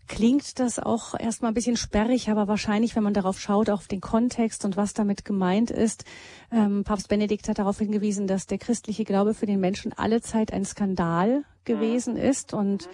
klingt 0.07 0.59
das 0.59 0.80
auch 0.80 1.19
erstmal 1.19 1.51
ein 1.51 1.55
bisschen 1.55 1.78
sperrig, 1.78 2.30
aber 2.30 2.47
wahrscheinlich, 2.47 2.95
wenn 2.95 3.03
man 3.03 3.13
darauf 3.13 3.39
schaut, 3.39 3.69
auf 3.69 3.88
den 3.88 4.01
Kontext 4.01 4.65
und 4.65 4.78
was 4.78 4.93
damit 4.93 5.25
gemeint 5.25 5.71
ist. 5.71 6.05
Ähm, 6.51 6.84
Papst 6.84 7.09
Benedikt 7.09 7.49
hat 7.49 7.59
darauf 7.59 7.80
hingewiesen, 7.80 8.28
dass 8.28 8.47
der 8.47 8.57
christliche 8.57 9.03
Glaube 9.03 9.34
für 9.34 9.45
den 9.45 9.59
Menschen 9.59 9.93
alle 9.95 10.21
Zeit 10.21 10.53
ein 10.53 10.65
Skandal 10.65 11.43
gewesen 11.65 12.13
mhm. 12.13 12.21
ist 12.21 12.53
und 12.53 12.88
mhm. 12.88 12.91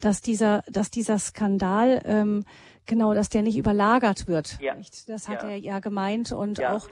dass 0.00 0.20
dieser, 0.20 0.62
dass 0.68 0.90
dieser 0.90 1.18
Skandal 1.18 2.02
ähm, 2.04 2.44
Genau, 2.86 3.14
dass 3.14 3.28
der 3.28 3.42
nicht 3.42 3.56
überlagert 3.56 4.26
wird. 4.26 4.58
Ja. 4.60 4.76
Das 5.06 5.28
hat 5.28 5.42
ja. 5.42 5.50
er 5.50 5.56
ja 5.56 5.80
gemeint 5.80 6.32
und 6.32 6.58
ja. 6.58 6.76
auch 6.76 6.88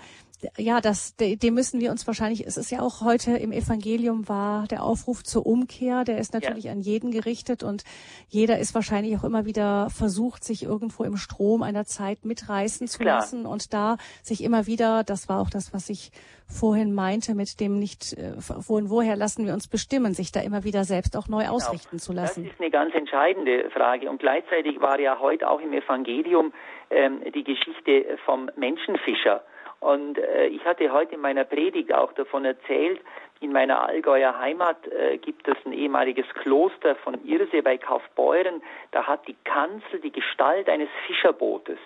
ja, 0.56 0.80
das, 0.80 1.16
dem 1.16 1.54
müssen 1.54 1.80
wir 1.80 1.90
uns 1.90 2.06
wahrscheinlich, 2.06 2.46
es 2.46 2.56
ist 2.56 2.70
ja 2.70 2.80
auch 2.80 3.02
heute 3.02 3.32
im 3.32 3.52
Evangelium 3.52 4.28
war 4.28 4.66
der 4.66 4.82
Aufruf 4.82 5.22
zur 5.22 5.46
Umkehr, 5.46 6.04
der 6.04 6.18
ist 6.18 6.32
natürlich 6.32 6.64
ja. 6.64 6.72
an 6.72 6.80
jeden 6.80 7.10
gerichtet 7.10 7.62
und 7.62 7.84
jeder 8.28 8.58
ist 8.58 8.74
wahrscheinlich 8.74 9.16
auch 9.18 9.24
immer 9.24 9.44
wieder 9.44 9.88
versucht, 9.90 10.44
sich 10.44 10.62
irgendwo 10.62 11.04
im 11.04 11.16
Strom 11.16 11.62
einer 11.62 11.84
Zeit 11.84 12.24
mitreißen 12.24 12.86
zu 12.86 13.00
Klar. 13.00 13.16
lassen 13.16 13.46
und 13.46 13.72
da 13.74 13.96
sich 14.22 14.42
immer 14.42 14.66
wieder, 14.66 15.04
das 15.04 15.28
war 15.28 15.40
auch 15.40 15.50
das, 15.50 15.74
was 15.74 15.90
ich 15.90 16.10
vorhin 16.46 16.94
meinte, 16.94 17.34
mit 17.34 17.60
dem 17.60 17.78
nicht, 17.78 18.14
äh, 18.14 18.32
wohin, 18.66 18.90
woher 18.90 19.16
lassen 19.16 19.46
wir 19.46 19.54
uns 19.54 19.68
bestimmen, 19.68 20.14
sich 20.14 20.32
da 20.32 20.40
immer 20.40 20.64
wieder 20.64 20.84
selbst 20.84 21.16
auch 21.16 21.28
neu 21.28 21.42
genau. 21.42 21.54
ausrichten 21.54 21.98
zu 21.98 22.12
lassen. 22.12 22.44
Das 22.44 22.52
ist 22.52 22.60
eine 22.60 22.70
ganz 22.70 22.94
entscheidende 22.94 23.70
Frage 23.70 24.10
und 24.10 24.20
gleichzeitig 24.20 24.80
war 24.80 24.98
ja 24.98 25.18
heute 25.20 25.48
auch 25.48 25.60
im 25.60 25.72
Evangelium 25.72 26.52
ähm, 26.90 27.22
die 27.34 27.44
Geschichte 27.44 28.18
vom 28.24 28.50
Menschenfischer. 28.56 29.42
Und 29.80 30.18
äh, 30.18 30.46
ich 30.46 30.64
hatte 30.64 30.92
heute 30.92 31.14
in 31.14 31.20
meiner 31.20 31.44
Predigt 31.44 31.92
auch 31.92 32.12
davon 32.12 32.44
erzählt, 32.44 33.00
in 33.40 33.52
meiner 33.52 33.82
Allgäuer 33.82 34.38
Heimat 34.38 34.86
äh, 34.88 35.16
gibt 35.16 35.48
es 35.48 35.56
ein 35.64 35.72
ehemaliges 35.72 36.26
Kloster 36.34 36.94
von 36.96 37.24
Irsee 37.24 37.62
bei 37.62 37.78
Kaufbeuren. 37.78 38.62
Da 38.90 39.06
hat 39.06 39.26
die 39.26 39.36
Kanzel 39.44 40.00
die 40.00 40.12
Gestalt 40.12 40.68
eines 40.68 40.90
Fischerbootes. 41.06 41.78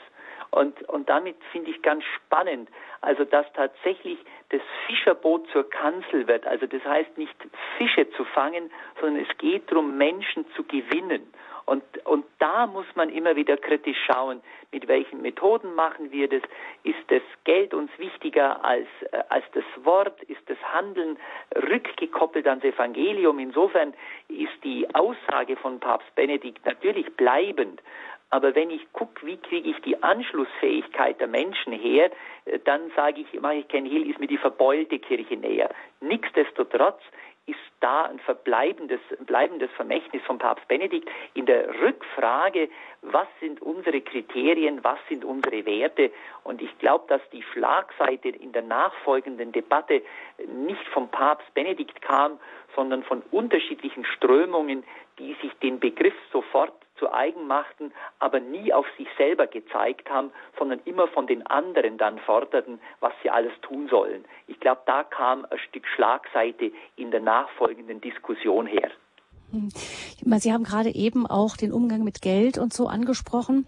Und, 0.50 0.88
und 0.88 1.08
damit 1.08 1.36
finde 1.52 1.70
ich 1.70 1.82
ganz 1.82 2.04
spannend, 2.16 2.68
also 3.00 3.24
dass 3.24 3.44
tatsächlich 3.54 4.18
das 4.50 4.60
Fischerboot 4.86 5.48
zur 5.50 5.68
Kanzel 5.68 6.28
wird. 6.28 6.46
Also 6.46 6.66
das 6.66 6.84
heißt 6.84 7.18
nicht 7.18 7.34
Fische 7.76 8.08
zu 8.10 8.24
fangen, 8.24 8.70
sondern 9.00 9.24
es 9.28 9.38
geht 9.38 9.70
darum, 9.70 9.96
Menschen 9.96 10.46
zu 10.54 10.62
gewinnen. 10.64 11.32
Und, 11.66 11.82
und 12.04 12.26
da 12.38 12.66
muss 12.66 12.86
man 12.94 13.08
immer 13.08 13.36
wieder 13.36 13.56
kritisch 13.56 13.96
schauen, 14.06 14.42
mit 14.70 14.86
welchen 14.88 15.22
Methoden 15.22 15.74
machen 15.74 16.10
wir 16.10 16.28
das? 16.28 16.42
Ist 16.82 16.98
das 17.08 17.22
Geld 17.44 17.72
uns 17.72 17.90
wichtiger 17.98 18.64
als, 18.64 18.88
äh, 19.12 19.22
als 19.28 19.44
das 19.52 19.64
Wort? 19.84 20.22
Ist 20.24 20.42
das 20.46 20.58
Handeln 20.72 21.16
rückgekoppelt 21.54 22.46
ans 22.46 22.64
Evangelium? 22.64 23.38
Insofern 23.38 23.94
ist 24.28 24.52
die 24.62 24.86
Aussage 24.94 25.56
von 25.56 25.80
Papst 25.80 26.14
Benedikt 26.14 26.66
natürlich 26.66 27.10
bleibend. 27.16 27.80
Aber 28.30 28.54
wenn 28.54 28.70
ich 28.70 28.92
gucke, 28.92 29.24
wie 29.26 29.36
kriege 29.36 29.70
ich 29.70 29.80
die 29.82 30.02
Anschlussfähigkeit 30.02 31.20
der 31.20 31.28
Menschen 31.28 31.72
her, 31.72 32.10
äh, 32.46 32.58
dann 32.64 32.90
sage 32.96 33.20
ich, 33.20 33.40
mache 33.40 33.56
ich 33.56 33.68
kein 33.68 33.86
Hehl, 33.86 34.10
ist 34.10 34.18
mir 34.18 34.26
die 34.26 34.38
verbeulte 34.38 34.98
Kirche 34.98 35.36
näher. 35.36 35.70
Nichtsdestotrotz 36.00 37.00
ist 37.46 37.58
da 37.80 38.04
ein 38.04 38.18
verbleibendes, 38.20 39.00
ein 39.18 39.26
bleibendes 39.26 39.70
Vermächtnis 39.72 40.22
von 40.22 40.38
Papst 40.38 40.66
Benedikt 40.68 41.08
in 41.34 41.44
der 41.44 41.68
Rückfrage, 41.80 42.70
was 43.02 43.26
sind 43.40 43.60
unsere 43.60 44.00
Kriterien, 44.00 44.82
was 44.82 44.98
sind 45.08 45.24
unsere 45.24 45.66
Werte. 45.66 46.10
Und 46.42 46.62
ich 46.62 46.78
glaube, 46.78 47.04
dass 47.08 47.20
die 47.32 47.42
Schlagseite 47.42 48.30
in 48.30 48.52
der 48.52 48.62
nachfolgenden 48.62 49.52
Debatte 49.52 50.02
nicht 50.46 50.86
vom 50.88 51.08
Papst 51.08 51.52
Benedikt 51.54 52.00
kam, 52.00 52.38
sondern 52.74 53.02
von 53.02 53.22
unterschiedlichen 53.30 54.04
Strömungen, 54.04 54.84
die 55.18 55.34
sich 55.42 55.52
den 55.62 55.78
Begriff 55.78 56.14
sofort 56.32 56.72
zu 56.98 57.12
eigen 57.12 57.46
machten, 57.46 57.92
aber 58.18 58.40
nie 58.40 58.72
auf 58.72 58.86
sich 58.96 59.08
selber 59.16 59.46
gezeigt 59.46 60.08
haben, 60.10 60.30
sondern 60.58 60.80
immer 60.84 61.08
von 61.08 61.26
den 61.26 61.46
anderen 61.46 61.98
dann 61.98 62.18
forderten, 62.18 62.80
was 63.00 63.12
sie 63.22 63.30
alles 63.30 63.52
tun 63.62 63.88
sollen. 63.88 64.24
Ich 64.46 64.60
glaube, 64.60 64.82
da 64.86 65.04
kam 65.04 65.46
ein 65.50 65.58
Stück 65.68 65.86
Schlagseite 65.94 66.72
in 66.96 67.10
der 67.10 67.20
nachfolgenden 67.20 68.00
Diskussion 68.00 68.66
her. 68.66 68.90
Hm. 69.50 69.68
Sie 70.38 70.52
haben 70.52 70.64
gerade 70.64 70.94
eben 70.94 71.26
auch 71.26 71.56
den 71.56 71.72
Umgang 71.72 72.04
mit 72.04 72.22
Geld 72.22 72.58
und 72.58 72.72
so 72.72 72.86
angesprochen. 72.86 73.66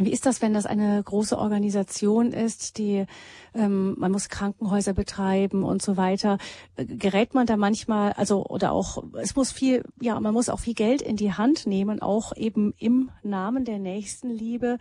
Wie 0.00 0.10
ist 0.10 0.26
das, 0.26 0.42
wenn 0.42 0.52
das 0.52 0.66
eine 0.66 1.00
große 1.04 1.38
Organisation 1.38 2.32
ist, 2.32 2.78
die 2.78 3.06
ähm, 3.54 3.94
man 3.96 4.10
muss 4.10 4.28
Krankenhäuser 4.28 4.92
betreiben 4.92 5.62
und 5.62 5.82
so 5.82 5.96
weiter? 5.96 6.38
Gerät 6.76 7.34
man 7.34 7.46
da 7.46 7.56
manchmal, 7.56 8.12
also 8.14 8.44
oder 8.44 8.72
auch 8.72 9.04
es 9.22 9.36
muss 9.36 9.52
viel, 9.52 9.84
ja, 10.00 10.18
man 10.18 10.34
muss 10.34 10.48
auch 10.48 10.58
viel 10.58 10.74
Geld 10.74 11.00
in 11.00 11.14
die 11.16 11.32
Hand 11.32 11.68
nehmen, 11.68 12.02
auch 12.02 12.36
eben 12.36 12.74
im 12.76 13.10
Namen 13.22 13.64
der 13.64 13.78
Nächstenliebe. 13.78 14.78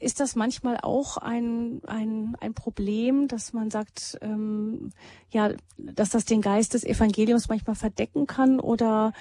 Ist 0.00 0.18
das 0.18 0.34
manchmal 0.34 0.78
auch 0.82 1.18
ein, 1.18 1.80
ein, 1.86 2.36
ein 2.40 2.54
Problem, 2.54 3.28
dass 3.28 3.52
man 3.52 3.70
sagt, 3.70 4.18
ähm, 4.20 4.90
ja, 5.30 5.52
dass 5.76 6.10
das 6.10 6.24
den 6.24 6.42
Geist 6.42 6.74
des 6.74 6.82
Evangeliums 6.82 7.48
manchmal 7.48 7.76
verdecken 7.76 8.26
kann 8.26 8.58
oder, 8.58 9.12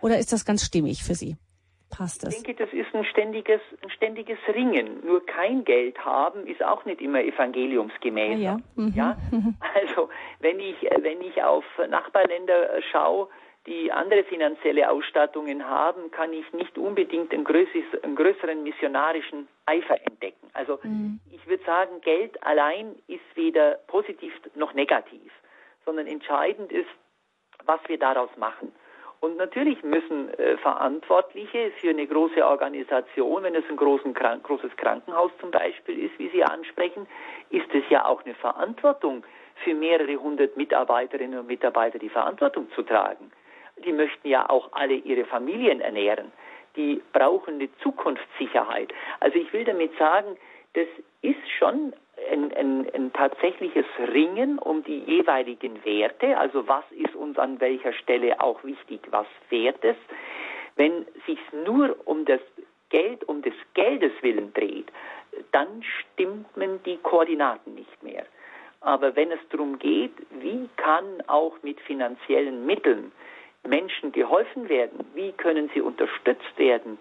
oder 0.00 0.18
ist 0.18 0.32
das 0.32 0.44
ganz 0.44 0.64
stimmig 0.64 1.04
für 1.04 1.14
Sie? 1.14 1.36
Passt 1.90 2.24
es? 2.24 2.36
Ich 2.36 2.42
denke, 2.42 2.64
das 2.64 2.72
ist 2.72 2.94
ein 2.94 3.04
ständiges, 3.04 3.60
ein 3.82 3.90
ständiges 3.90 4.38
Ringen. 4.48 5.04
Nur 5.04 5.24
kein 5.26 5.64
Geld 5.64 6.04
haben 6.04 6.46
ist 6.46 6.62
auch 6.62 6.84
nicht 6.84 7.00
immer 7.00 7.22
evangeliumsgemäß. 7.22 8.40
Ja, 8.40 8.52
ja. 8.52 8.60
Mhm. 8.76 8.92
ja? 8.94 9.16
Also 9.74 10.08
wenn 10.40 10.60
ich, 10.60 10.76
wenn 10.82 11.20
ich 11.22 11.42
auf 11.42 11.64
Nachbarländer 11.88 12.80
schaue, 12.90 13.28
die 13.66 13.92
andere 13.92 14.24
finanzielle 14.24 14.90
Ausstattungen 14.90 15.68
haben, 15.68 16.10
kann 16.10 16.32
ich 16.32 16.50
nicht 16.52 16.78
unbedingt 16.78 17.32
einen, 17.32 17.44
größeres, 17.44 18.02
einen 18.02 18.16
größeren 18.16 18.62
missionarischen 18.62 19.48
Eifer 19.66 19.98
entdecken. 20.06 20.48
Also 20.54 20.78
mhm. 20.82 21.20
ich 21.30 21.46
würde 21.46 21.62
sagen, 21.64 22.00
Geld 22.00 22.42
allein 22.42 22.96
ist 23.06 23.20
weder 23.34 23.72
positiv 23.86 24.32
noch 24.54 24.72
negativ, 24.72 25.30
sondern 25.84 26.06
entscheidend 26.06 26.72
ist, 26.72 26.88
was 27.66 27.80
wir 27.86 27.98
daraus 27.98 28.30
machen. 28.38 28.72
Und 29.20 29.36
natürlich 29.36 29.82
müssen 29.82 30.32
äh, 30.34 30.56
Verantwortliche 30.56 31.72
für 31.78 31.90
eine 31.90 32.06
große 32.06 32.44
Organisation, 32.44 33.42
wenn 33.42 33.54
es 33.54 33.64
ein 33.68 34.14
Krank 34.14 34.44
großes 34.44 34.74
Krankenhaus 34.78 35.30
zum 35.40 35.50
Beispiel 35.50 36.06
ist, 36.06 36.18
wie 36.18 36.30
Sie 36.30 36.42
ansprechen, 36.42 37.06
ist 37.50 37.68
es 37.74 37.84
ja 37.90 38.06
auch 38.06 38.24
eine 38.24 38.34
Verantwortung 38.34 39.24
für 39.62 39.74
mehrere 39.74 40.16
hundert 40.16 40.56
Mitarbeiterinnen 40.56 41.38
und 41.38 41.46
Mitarbeiter 41.48 41.98
die 41.98 42.08
Verantwortung 42.08 42.70
zu 42.74 42.82
tragen. 42.82 43.30
Die 43.84 43.92
möchten 43.92 44.26
ja 44.26 44.48
auch 44.48 44.70
alle 44.72 44.94
ihre 44.94 45.26
Familien 45.26 45.82
ernähren. 45.82 46.32
Die 46.76 47.02
brauchen 47.12 47.54
eine 47.54 47.68
Zukunftssicherheit. 47.82 48.92
Also 49.20 49.38
ich 49.38 49.52
will 49.52 49.64
damit 49.64 49.96
sagen, 49.98 50.38
das 50.72 50.86
ist 51.20 51.50
schon 51.58 51.92
ein, 52.30 52.52
ein, 52.54 52.86
ein, 52.94 53.12
tatsächliches 53.12 53.86
Ringen 54.12 54.58
um 54.58 54.82
die 54.84 54.98
jeweiligen 55.00 55.84
Werte, 55.84 56.36
also 56.36 56.66
was 56.68 56.84
ist 56.90 57.14
uns 57.14 57.38
an 57.38 57.60
welcher 57.60 57.92
Stelle 57.92 58.40
auch 58.40 58.62
wichtig, 58.64 59.00
was 59.10 59.26
wert 59.48 59.82
es. 59.84 59.96
Wenn 60.76 61.06
sich 61.26 61.38
nur 61.64 61.96
um 62.04 62.24
das 62.24 62.40
Geld, 62.90 63.24
um 63.28 63.42
des 63.42 63.54
Geldes 63.74 64.12
willen 64.22 64.52
dreht, 64.54 64.86
dann 65.52 65.82
stimmt 65.82 66.56
man 66.56 66.82
die 66.84 66.96
Koordinaten 66.98 67.74
nicht 67.74 68.02
mehr. 68.02 68.24
Aber 68.80 69.14
wenn 69.14 69.30
es 69.30 69.40
darum 69.50 69.78
geht, 69.78 70.14
wie 70.30 70.68
kann 70.76 71.22
auch 71.26 71.54
mit 71.62 71.80
finanziellen 71.80 72.64
Mitteln 72.66 73.12
Menschen 73.62 74.10
geholfen 74.12 74.68
werden, 74.68 75.06
wie 75.14 75.32
können 75.32 75.70
sie 75.74 75.82
unterstützt 75.82 76.56
werden, 76.56 76.98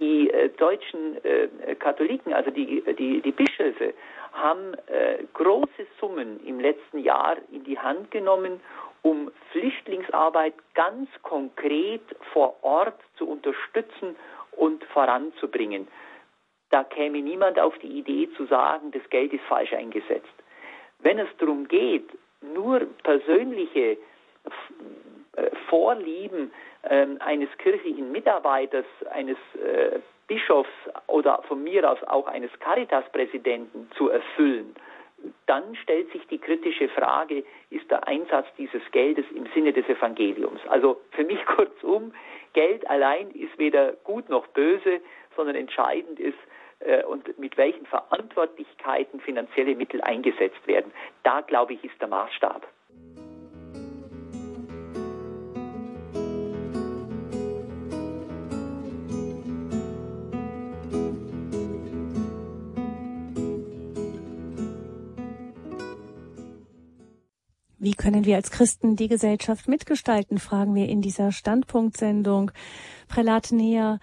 die 0.00 0.30
äh, 0.30 0.48
deutschen 0.50 1.22
äh, 1.24 1.74
Katholiken, 1.76 2.32
also 2.32 2.50
die, 2.50 2.82
die, 2.98 3.20
die 3.20 3.32
Bischöfe, 3.32 3.94
haben 4.32 4.74
äh, 4.86 5.24
große 5.34 5.86
Summen 6.00 6.44
im 6.44 6.60
letzten 6.60 6.98
Jahr 6.98 7.36
in 7.50 7.64
die 7.64 7.78
Hand 7.78 8.10
genommen, 8.10 8.60
um 9.02 9.30
Flüchtlingsarbeit 9.52 10.54
ganz 10.74 11.08
konkret 11.22 12.02
vor 12.32 12.56
Ort 12.62 13.00
zu 13.16 13.28
unterstützen 13.28 14.16
und 14.52 14.84
voranzubringen. 14.84 15.88
Da 16.70 16.84
käme 16.84 17.22
niemand 17.22 17.58
auf 17.58 17.78
die 17.78 17.98
Idee 17.98 18.28
zu 18.36 18.46
sagen, 18.46 18.90
das 18.90 19.08
Geld 19.10 19.32
ist 19.32 19.44
falsch 19.44 19.72
eingesetzt. 19.72 20.26
Wenn 20.98 21.18
es 21.18 21.28
darum 21.38 21.68
geht, 21.68 22.08
nur 22.42 22.80
persönliche 23.02 23.96
äh, 25.36 25.50
Vorlieben 25.68 26.52
ähm, 26.84 27.18
eines 27.20 27.48
kirchlichen 27.58 28.10
Mitarbeiters, 28.12 28.86
eines 29.10 29.36
äh, 29.54 30.00
Bischofs 30.28 30.70
oder 31.06 31.42
von 31.48 31.64
mir 31.64 31.90
aus 31.90 32.02
auch 32.04 32.26
eines 32.26 32.50
Caritas-Präsidenten 32.60 33.90
zu 33.96 34.10
erfüllen, 34.10 34.74
dann 35.46 35.74
stellt 35.74 36.12
sich 36.12 36.24
die 36.28 36.38
kritische 36.38 36.88
Frage, 36.90 37.42
ist 37.70 37.90
der 37.90 38.06
Einsatz 38.06 38.46
dieses 38.56 38.82
Geldes 38.92 39.24
im 39.34 39.46
Sinne 39.54 39.72
des 39.72 39.88
Evangeliums? 39.88 40.60
Also 40.68 41.00
für 41.10 41.24
mich 41.24 41.44
kurzum, 41.56 42.12
Geld 42.52 42.88
allein 42.88 43.30
ist 43.32 43.58
weder 43.58 43.92
gut 44.04 44.28
noch 44.28 44.46
böse, 44.48 45.00
sondern 45.36 45.56
entscheidend 45.56 46.20
ist, 46.20 46.38
äh, 46.80 47.02
und 47.04 47.38
mit 47.38 47.56
welchen 47.56 47.86
Verantwortlichkeiten 47.86 49.20
finanzielle 49.20 49.74
Mittel 49.74 50.00
eingesetzt 50.00 50.66
werden. 50.66 50.92
Da, 51.24 51.40
glaube 51.40 51.74
ich, 51.74 51.84
ist 51.84 52.00
der 52.00 52.08
Maßstab. 52.08 52.66
Können 67.98 68.24
wir 68.24 68.36
als 68.36 68.50
Christen 68.50 68.96
die 68.96 69.08
Gesellschaft 69.08 69.68
mitgestalten, 69.68 70.38
fragen 70.38 70.74
wir 70.74 70.88
in 70.88 71.02
dieser 71.02 71.32
Standpunktsendung. 71.32 72.52
Prälat 73.08 73.52
Näher, 73.52 73.98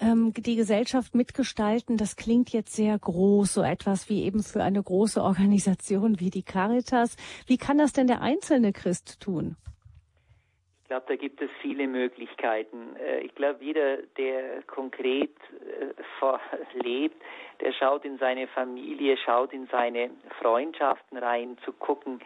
ähm, 0.00 0.32
die 0.36 0.56
Gesellschaft 0.56 1.14
mitgestalten, 1.14 1.96
das 1.96 2.16
klingt 2.16 2.50
jetzt 2.50 2.74
sehr 2.74 2.98
groß, 2.98 3.54
so 3.54 3.62
etwas 3.62 4.08
wie 4.08 4.24
eben 4.24 4.42
für 4.42 4.62
eine 4.62 4.82
große 4.82 5.22
Organisation 5.22 6.18
wie 6.18 6.30
die 6.30 6.42
Caritas. 6.42 7.16
Wie 7.46 7.58
kann 7.58 7.78
das 7.78 7.92
denn 7.92 8.08
der 8.08 8.22
einzelne 8.22 8.72
Christ 8.72 9.20
tun? 9.20 9.56
Ich 10.82 10.88
glaube, 10.88 11.06
da 11.08 11.16
gibt 11.16 11.40
es 11.40 11.50
viele 11.62 11.86
Möglichkeiten. 11.86 12.96
Äh, 12.96 13.20
ich 13.20 13.34
glaube, 13.34 13.64
jeder, 13.64 13.98
der 14.18 14.62
konkret 14.62 15.34
äh, 15.60 16.78
lebt, 16.82 17.20
der 17.60 17.72
schaut 17.72 18.04
in 18.04 18.18
seine 18.18 18.46
Familie, 18.48 19.16
schaut 19.16 19.52
in 19.52 19.66
seine 19.68 20.10
Freundschaften 20.40 21.16
rein, 21.18 21.56
zu 21.64 21.72
gucken, 21.72 22.20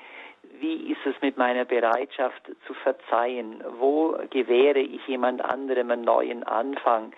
wie 0.60 0.92
ist 0.92 1.04
es 1.06 1.14
mit 1.22 1.36
meiner 1.36 1.64
Bereitschaft 1.64 2.42
zu 2.66 2.74
verzeihen? 2.74 3.62
Wo 3.78 4.18
gewähre 4.30 4.80
ich 4.80 5.06
jemand 5.06 5.44
anderem 5.44 5.90
einen 5.90 6.02
neuen 6.04 6.42
Anfang? 6.42 7.12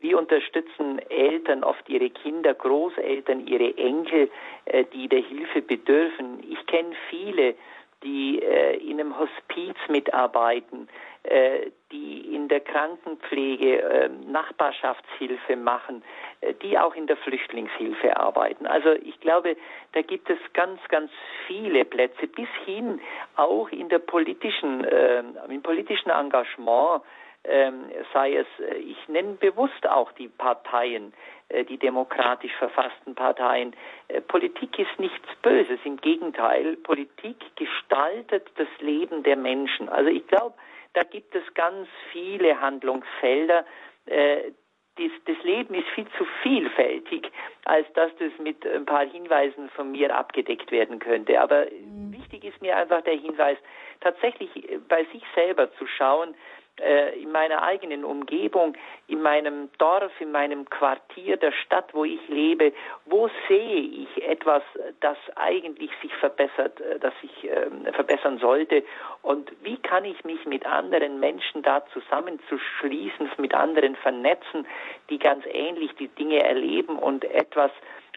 Wie 0.00 0.14
unterstützen 0.14 0.98
Eltern 1.10 1.62
oft 1.62 1.88
ihre 1.88 2.10
Kinder, 2.10 2.54
Großeltern, 2.54 3.46
ihre 3.46 3.76
Enkel, 3.76 4.30
äh, 4.64 4.84
die 4.92 5.08
der 5.08 5.20
Hilfe 5.20 5.62
bedürfen? 5.62 6.42
Ich 6.48 6.66
kenne 6.66 6.92
viele, 7.08 7.54
die 8.02 8.42
äh, 8.42 8.76
in 8.76 9.00
einem 9.00 9.18
Hospiz 9.18 9.76
mitarbeiten, 9.88 10.88
äh, 11.24 11.70
die 11.92 12.34
in 12.34 12.48
der 12.48 12.60
Krankenpflege 12.60 13.82
äh, 13.82 14.08
Nachbarschaftshilfe 14.26 15.56
machen, 15.56 16.02
äh, 16.40 16.54
die 16.62 16.78
auch 16.78 16.94
in 16.94 17.06
der 17.06 17.16
Flüchtlingshilfe 17.18 18.16
arbeiten. 18.16 18.66
Also 18.66 18.90
ich 18.92 19.20
glaube, 19.20 19.56
da 19.92 20.02
gibt 20.02 20.28
es 20.30 20.38
ganz, 20.52 20.80
ganz 20.88 21.10
viele 21.46 21.84
Plätze, 21.84 22.26
bis 22.26 22.48
hin 22.64 23.00
auch 23.36 23.68
in 23.70 23.88
der 23.88 24.00
politischen, 24.00 24.84
äh, 24.84 25.22
im 25.48 25.62
politischen 25.62 26.10
Engagement, 26.10 27.02
ähm, 27.44 27.90
sei 28.12 28.36
es, 28.36 28.46
äh, 28.60 28.76
ich 28.76 29.08
nenne 29.08 29.34
bewusst 29.34 29.86
auch 29.88 30.12
die 30.12 30.28
Parteien, 30.28 31.12
äh, 31.48 31.64
die 31.64 31.78
demokratisch 31.78 32.54
verfassten 32.54 33.14
Parteien. 33.14 33.74
Äh, 34.08 34.20
Politik 34.20 34.78
ist 34.78 34.98
nichts 34.98 35.28
Böses, 35.42 35.78
im 35.84 35.96
Gegenteil, 35.96 36.76
Politik 36.76 37.36
gestaltet 37.56 38.48
das 38.56 38.68
Leben 38.80 39.22
der 39.22 39.36
Menschen. 39.36 39.88
Also 39.88 40.10
ich 40.10 40.26
glaube, 40.28 40.54
da 40.94 41.02
gibt 41.02 41.34
es 41.34 41.42
ganz 41.54 41.88
viele 42.12 42.60
Handlungsfelder. 42.60 43.64
Äh, 44.06 44.52
das, 44.96 45.10
das, 45.24 45.42
Leben 45.42 45.74
ist 45.74 45.88
viel 45.94 46.06
zu 46.18 46.26
vielfältig, 46.42 47.32
als 47.64 47.90
dass 47.94 48.14
das 48.18 48.30
mit 48.38 48.66
ein 48.66 48.84
paar 48.84 49.06
Hinweisen 49.06 49.70
von 49.70 49.90
mir 49.90 50.14
abgedeckt 50.14 50.70
werden 50.70 50.98
könnte. 50.98 51.40
Aber 51.40 51.64
mhm. 51.64 52.12
wichtig 52.12 52.22
wichtig 52.32 52.44
ist 52.44 52.60
mir 52.62 52.76
einfach 52.76 53.02
der 53.02 53.14
Hinweis, 53.14 53.58
tatsächlich 54.00 54.50
bei 54.88 55.04
sich 55.12 55.22
selber 55.34 55.72
zu 55.74 55.86
schauen, 55.86 56.34
äh, 56.80 57.20
in 57.20 57.30
meiner 57.30 57.62
eigenen 57.62 58.04
Umgebung, 58.04 58.74
in 59.06 59.20
meinem 59.20 59.70
Dorf, 59.78 60.12
in 60.20 60.32
meinem 60.32 60.68
Quartier, 60.70 61.36
der 61.36 61.52
Stadt, 61.52 61.92
wo 61.92 62.04
ich 62.04 62.26
lebe, 62.28 62.72
wo 63.04 63.28
sehe 63.46 63.80
ich 63.80 64.26
etwas, 64.26 64.62
das 65.00 65.18
eigentlich 65.36 65.90
sich 66.00 66.14
verbessert, 66.14 66.80
äh, 66.80 66.98
das 66.98 67.12
sich 67.20 67.44
äh, 67.44 67.92
verbessern 67.92 68.38
sollte? 68.38 68.82
Und 69.20 69.52
wie 69.62 69.76
kann 69.76 70.04
ich 70.06 70.24
mich 70.24 70.44
mit 70.46 70.64
anderen 70.64 71.20
Menschen 71.20 71.62
da 71.62 71.84
zusammenzuschließen, 71.92 73.30
mit 73.36 73.54
anderen 73.54 73.94
vernetzen, 73.96 74.66
die 75.10 75.18
ganz 75.18 75.44
ähnlich 75.46 75.94
die 75.96 76.08
Dinge 76.08 76.42
erleben 76.42 76.98
und 76.98 77.24
etwas 77.24 77.70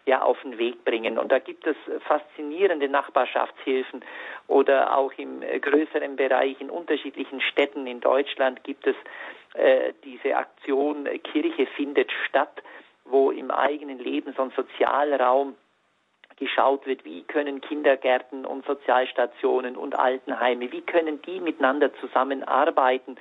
ja 0.06 0.22
auf 0.22 0.40
den 0.42 0.58
Weg 0.58 0.84
bringen. 0.86 1.18
Und 1.18 1.32
da 1.32 1.40
gibt 1.40 1.66
es 1.66 1.76
faszinierende 2.08 2.88
Nachbarschaftshilfen 2.88 4.04
oder 4.48 4.98
auch 4.98 5.12
im 5.18 5.42
größeren 5.42 6.16
Bereich 6.16 6.60
in 6.62 6.70
unterschiedlichen 6.70 7.42
Städten 7.42 7.88
in 7.88 8.02
Deutschland 8.02 8.64
gibt 8.64 8.86
es 8.88 8.96
äh, 9.56 9.94
diese 10.04 10.36
Aktion 10.36 11.06
äh, 11.06 11.18
Kirche 11.20 11.66
findet 11.66 12.12
statt, 12.28 12.62
wo 13.06 13.32
im 13.32 13.52
eigenen 13.52 14.00
Lebens- 14.00 14.38
und 14.38 14.54
Sozialraum 14.54 15.56
geschaut 16.38 16.86
wird, 16.86 17.06
wie 17.06 17.24
können 17.24 17.62
Kindergärten 17.62 18.46
und 18.46 18.66
Sozialstationen 18.66 19.78
und 19.78 19.98
Altenheime, 19.98 20.72
wie 20.72 20.82
können 20.82 21.22
die 21.22 21.40
miteinander 21.40 21.94
zusammenarbeiten, 21.96 23.16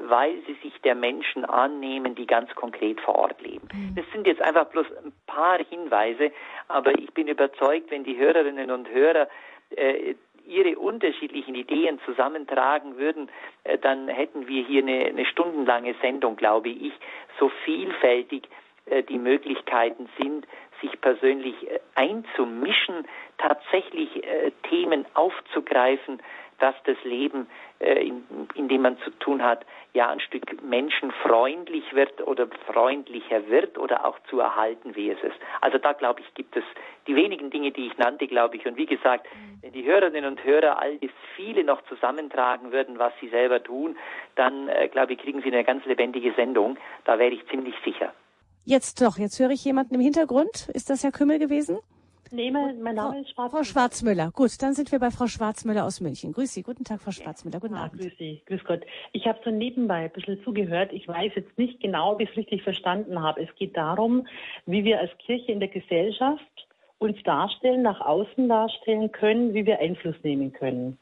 weil 0.00 0.34
sie 0.46 0.54
sich 0.62 0.80
der 0.82 0.94
Menschen 0.94 1.44
annehmen, 1.44 2.14
die 2.14 2.26
ganz 2.26 2.54
konkret 2.54 3.00
vor 3.00 3.16
Ort 3.16 3.40
leben. 3.42 3.68
Mhm. 3.72 3.94
Das 3.96 4.04
sind 4.12 4.26
jetzt 4.26 4.42
einfach 4.42 4.66
bloß 4.66 4.86
ein 5.04 5.12
paar 5.26 5.58
Hinweise, 5.58 6.32
aber 6.68 6.98
ich 6.98 7.12
bin 7.12 7.28
überzeugt, 7.28 7.90
wenn 7.90 8.04
die 8.04 8.16
Hörerinnen 8.16 8.70
und 8.70 8.88
Hörer 8.90 9.28
äh, 9.76 10.14
ihre 10.46 10.78
unterschiedlichen 10.78 11.54
Ideen 11.54 12.00
zusammentragen 12.04 12.98
würden, 12.98 13.30
äh, 13.64 13.78
dann 13.78 14.08
hätten 14.08 14.46
wir 14.48 14.64
hier 14.64 14.82
eine, 14.82 15.06
eine 15.06 15.26
stundenlange 15.26 15.94
Sendung, 16.00 16.36
glaube 16.36 16.68
ich, 16.68 16.92
so 17.38 17.50
vielfältig 17.64 18.48
äh, 18.86 19.02
die 19.02 19.18
Möglichkeiten 19.18 20.08
sind, 20.18 20.46
sich 20.80 21.00
persönlich 21.00 21.54
äh, 21.68 21.80
einzumischen, 21.94 23.06
tatsächlich 23.38 24.24
äh, 24.24 24.52
Themen 24.68 25.06
aufzugreifen, 25.14 26.20
dass 26.58 26.74
das 26.84 26.96
Leben, 27.04 27.48
äh, 27.80 28.06
in, 28.06 28.24
in 28.54 28.68
dem 28.68 28.82
man 28.82 28.98
zu 28.98 29.10
tun 29.18 29.42
hat, 29.42 29.66
ja 29.92 30.08
ein 30.10 30.20
Stück 30.20 30.62
menschenfreundlich 30.62 31.94
wird 31.94 32.26
oder 32.26 32.48
freundlicher 32.66 33.48
wird 33.48 33.78
oder 33.78 34.04
auch 34.04 34.18
zu 34.30 34.40
erhalten, 34.40 34.96
wie 34.96 35.10
es 35.10 35.22
ist. 35.22 35.36
Also 35.60 35.78
da 35.78 35.92
glaube 35.92 36.20
ich, 36.20 36.34
gibt 36.34 36.56
es 36.56 36.64
die 37.06 37.16
wenigen 37.16 37.50
Dinge, 37.50 37.70
die 37.70 37.86
ich 37.86 37.98
nannte, 37.98 38.26
glaube 38.26 38.56
ich. 38.56 38.66
Und 38.66 38.76
wie 38.76 38.86
gesagt, 38.86 39.26
wenn 39.62 39.72
die 39.72 39.84
Hörerinnen 39.84 40.24
und 40.24 40.44
Hörer 40.44 40.80
all 40.80 40.98
das 40.98 41.10
viele 41.36 41.64
noch 41.64 41.82
zusammentragen 41.82 42.72
würden, 42.72 42.98
was 42.98 43.12
sie 43.20 43.28
selber 43.28 43.62
tun, 43.62 43.96
dann 44.36 44.70
glaube 44.90 45.12
ich, 45.12 45.18
kriegen 45.20 45.42
sie 45.42 45.52
eine 45.52 45.64
ganz 45.64 45.84
lebendige 45.84 46.32
Sendung. 46.32 46.76
Da 47.04 47.18
wäre 47.18 47.32
ich 47.32 47.46
ziemlich 47.48 47.74
sicher. 47.84 48.12
Jetzt 48.64 49.02
doch, 49.02 49.18
jetzt 49.18 49.38
höre 49.38 49.50
ich 49.50 49.64
jemanden 49.64 49.94
im 49.94 50.00
Hintergrund. 50.00 50.68
Ist 50.72 50.88
das 50.88 51.04
Herr 51.04 51.12
Kümmel 51.12 51.38
gewesen? 51.38 51.78
Nee, 52.30 52.50
mein, 52.50 52.80
mein 52.80 52.94
Name 52.96 53.20
ist 53.20 53.30
Schwarzmüller. 53.30 53.50
Frau 53.50 53.62
Schwarzmüller. 53.62 54.30
Gut, 54.32 54.62
dann 54.62 54.74
sind 54.74 54.90
wir 54.90 54.98
bei 54.98 55.10
Frau 55.10 55.26
Schwarzmüller 55.26 55.84
aus 55.84 56.00
München. 56.00 56.32
Grüß 56.32 56.52
Sie. 56.52 56.62
Guten 56.62 56.82
Tag, 56.82 57.00
Frau 57.02 57.10
Schwarzmüller. 57.10 57.60
Guten 57.60 57.74
ah, 57.74 57.84
Abend. 57.84 58.00
Grüß 58.00 58.12
Sie. 58.18 58.42
Grüß 58.46 58.64
Gott. 58.64 58.80
Ich 59.12 59.26
habe 59.26 59.38
so 59.44 59.50
nebenbei 59.50 60.04
ein 60.04 60.10
bisschen 60.10 60.42
zugehört. 60.42 60.92
Ich 60.92 61.06
weiß 61.06 61.32
jetzt 61.36 61.56
nicht 61.58 61.80
genau, 61.80 62.12
ob 62.12 62.20
ich 62.20 62.30
es 62.30 62.36
richtig 62.36 62.62
verstanden 62.62 63.22
habe. 63.22 63.42
Es 63.42 63.54
geht 63.56 63.76
darum, 63.76 64.26
wie 64.66 64.82
wir 64.82 64.98
als 64.98 65.10
Kirche 65.18 65.52
in 65.52 65.60
der 65.60 65.68
Gesellschaft 65.68 66.66
uns 66.98 67.22
darstellen, 67.22 67.82
nach 67.82 68.00
außen 68.00 68.48
darstellen 68.48 69.12
können, 69.12 69.52
wie 69.52 69.66
wir 69.66 69.78
Einfluss 69.78 70.16
nehmen 70.22 70.52
können. 70.52 70.98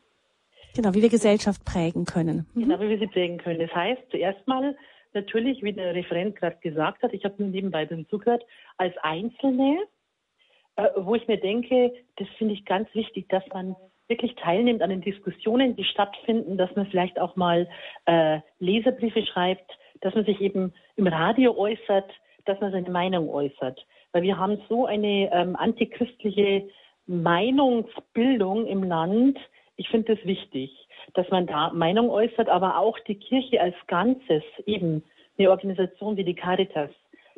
Genau, 0.75 0.95
wie 0.95 1.03
wir 1.03 1.11
Gesellschaft 1.11 1.65
prägen 1.65 2.07
können. 2.07 2.47
Mhm. 2.55 2.63
Genau, 2.63 2.81
wie 2.81 2.89
wir 2.89 2.99
sie 2.99 3.07
prägen 3.07 3.39
können. 3.39 3.61
Das 3.61 3.75
heißt, 3.75 4.03
zuerst 4.11 4.47
mal 4.49 4.77
natürlich, 5.15 5.63
wie 5.63 5.73
der 5.73 5.95
Referent 5.95 6.37
gerade 6.37 6.57
gesagt 6.61 7.03
hat, 7.03 7.13
ich 7.13 7.25
habe 7.25 7.35
nur 7.39 7.49
nebenbei 7.49 7.85
bisschen 7.85 8.09
zugehört, 8.09 8.45
als 8.77 8.95
Einzelne, 9.03 9.79
äh, 10.77 10.89
wo 10.97 11.15
ich 11.15 11.29
mir 11.29 11.39
denke, 11.39 11.93
das 12.17 12.29
finde 12.39 12.55
ich 12.55 12.65
ganz 12.65 12.93
wichtig, 12.95 13.29
dass 13.29 13.45
man 13.53 13.77
wirklich 14.09 14.35
teilnimmt 14.37 14.83
an 14.83 14.91
den 14.91 15.01
Diskussionen, 15.01 15.77
die 15.77 15.85
stattfinden, 15.85 16.59
dass 16.59 16.75
man 16.77 16.87
vielleicht 16.87 17.19
auch 17.19 17.37
mal 17.37 17.69
äh, 18.07 18.41
Leserbriefe 18.59 19.25
schreibt, 19.25 19.71
dass 20.01 20.15
man 20.15 20.25
sich 20.25 20.41
eben 20.41 20.73
im 20.97 21.07
Radio 21.07 21.57
äußert, 21.57 22.11
dass 22.45 22.61
man 22.61 22.73
seine 22.73 22.91
Meinung 22.91 23.31
äußert. 23.31 23.87
Weil 24.13 24.23
wir 24.23 24.37
haben 24.37 24.61
so 24.69 24.87
eine 24.87 25.33
ähm, 25.33 25.57
antichristliche 25.57 26.69
Meinungsbildung 27.07 28.67
im 28.67 28.83
Land. 28.85 29.39
Ich 29.77 29.89
finde 29.89 30.17
das 30.17 30.25
wichtig 30.25 30.71
dass 31.15 31.29
man 31.31 31.47
da 31.47 31.71
Meinung 31.73 32.11
äußert, 32.11 32.49
aber 32.49 32.79
auch 32.79 32.99
die 33.01 33.17
Kirche 33.17 33.61
als 33.61 33.75
Ganzes, 33.87 34.43
eben 34.67 35.03
eine 35.39 35.51
Organisation 35.51 36.17
wie 36.17 36.25
die 36.25 36.35
Caritas, 36.35 36.91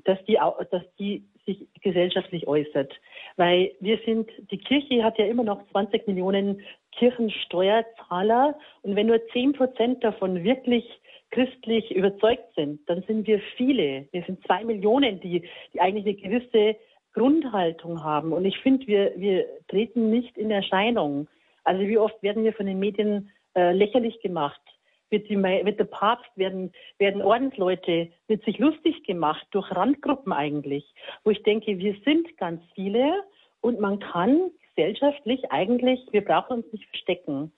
dass 0.05 0.23
die, 0.25 0.39
dass 0.71 0.83
die 0.99 1.25
sich 1.47 1.67
gesellschaftlich 1.83 2.47
äußert. 2.47 2.93
Weil 3.37 3.73
wir 3.81 3.99
sind, 4.05 4.31
die 4.51 4.59
Kirche 4.59 5.05
hat 5.05 5.19
ja 5.19 5.27
immer 5.27 5.45
noch 5.45 5.67
20 5.71 6.07
Millionen 6.07 6.63
Kirchensteuerzahler 6.93 8.57
und 8.83 8.97
wenn 8.97 9.09
nur 9.09 9.21
10 9.29 9.53
Prozent 9.53 10.03
davon 10.03 10.43
wirklich 10.45 10.85
christlich 11.31 11.91
überzeugt 11.91 12.55
sind, 12.55 12.89
dann 12.89 13.03
sind 13.03 13.27
wir 13.27 13.41
viele. 13.57 14.07
Wir 14.13 14.23
sind 14.23 14.45
zwei 14.47 14.65
Millionen, 14.65 15.21
die, 15.21 15.43
die 15.73 15.81
eigentlich 15.81 16.07
eine 16.07 16.15
gewisse 16.15 16.77
Grundhaltung 17.13 18.05
haben. 18.05 18.33
Und 18.33 18.45
ich 18.45 18.59
finde, 18.59 18.87
wir, 18.87 19.13
wir 19.17 19.45
treten 19.69 20.11
nicht 20.11 20.37
in 20.39 20.51
Erscheinung. 20.51 21.29
Also 21.65 21.83
wie 21.83 21.99
oft 21.99 22.23
werden 22.23 22.45
wir 22.45 22.53
von 22.53 22.67
den 22.67 22.79
Medien 22.79 23.31
äh, 23.55 23.73
lächerlich 23.73 24.21
gemacht. 24.21 24.61
Wird, 25.11 25.29
die, 25.29 25.37
wird 25.37 25.79
der 25.79 25.85
Papst, 25.85 26.31
werden, 26.37 26.73
werden 26.99 27.23
Ordensleute, 27.23 28.11
wird 28.27 28.45
sich 28.45 28.59
lustig 28.59 29.05
gemacht 29.05 29.47
durch 29.53 29.71
Randgruppen 29.71 30.33
eigentlich, 30.33 30.93
wo 31.23 31.31
ich 31.31 31.43
denke, 31.43 31.79
wir 31.79 31.95
sind 32.05 32.37
ganz 32.37 32.63
viele 32.75 33.23
und 33.61 33.81
man 33.81 34.01
kann 34.01 34.51
gesellschaftlich 34.75 35.53
eigentlich, 35.53 36.01
wir 36.11 36.25
brauchen 36.25 36.59
uns 36.59 36.73
nicht 36.73 36.87
verstecken. 36.89 37.53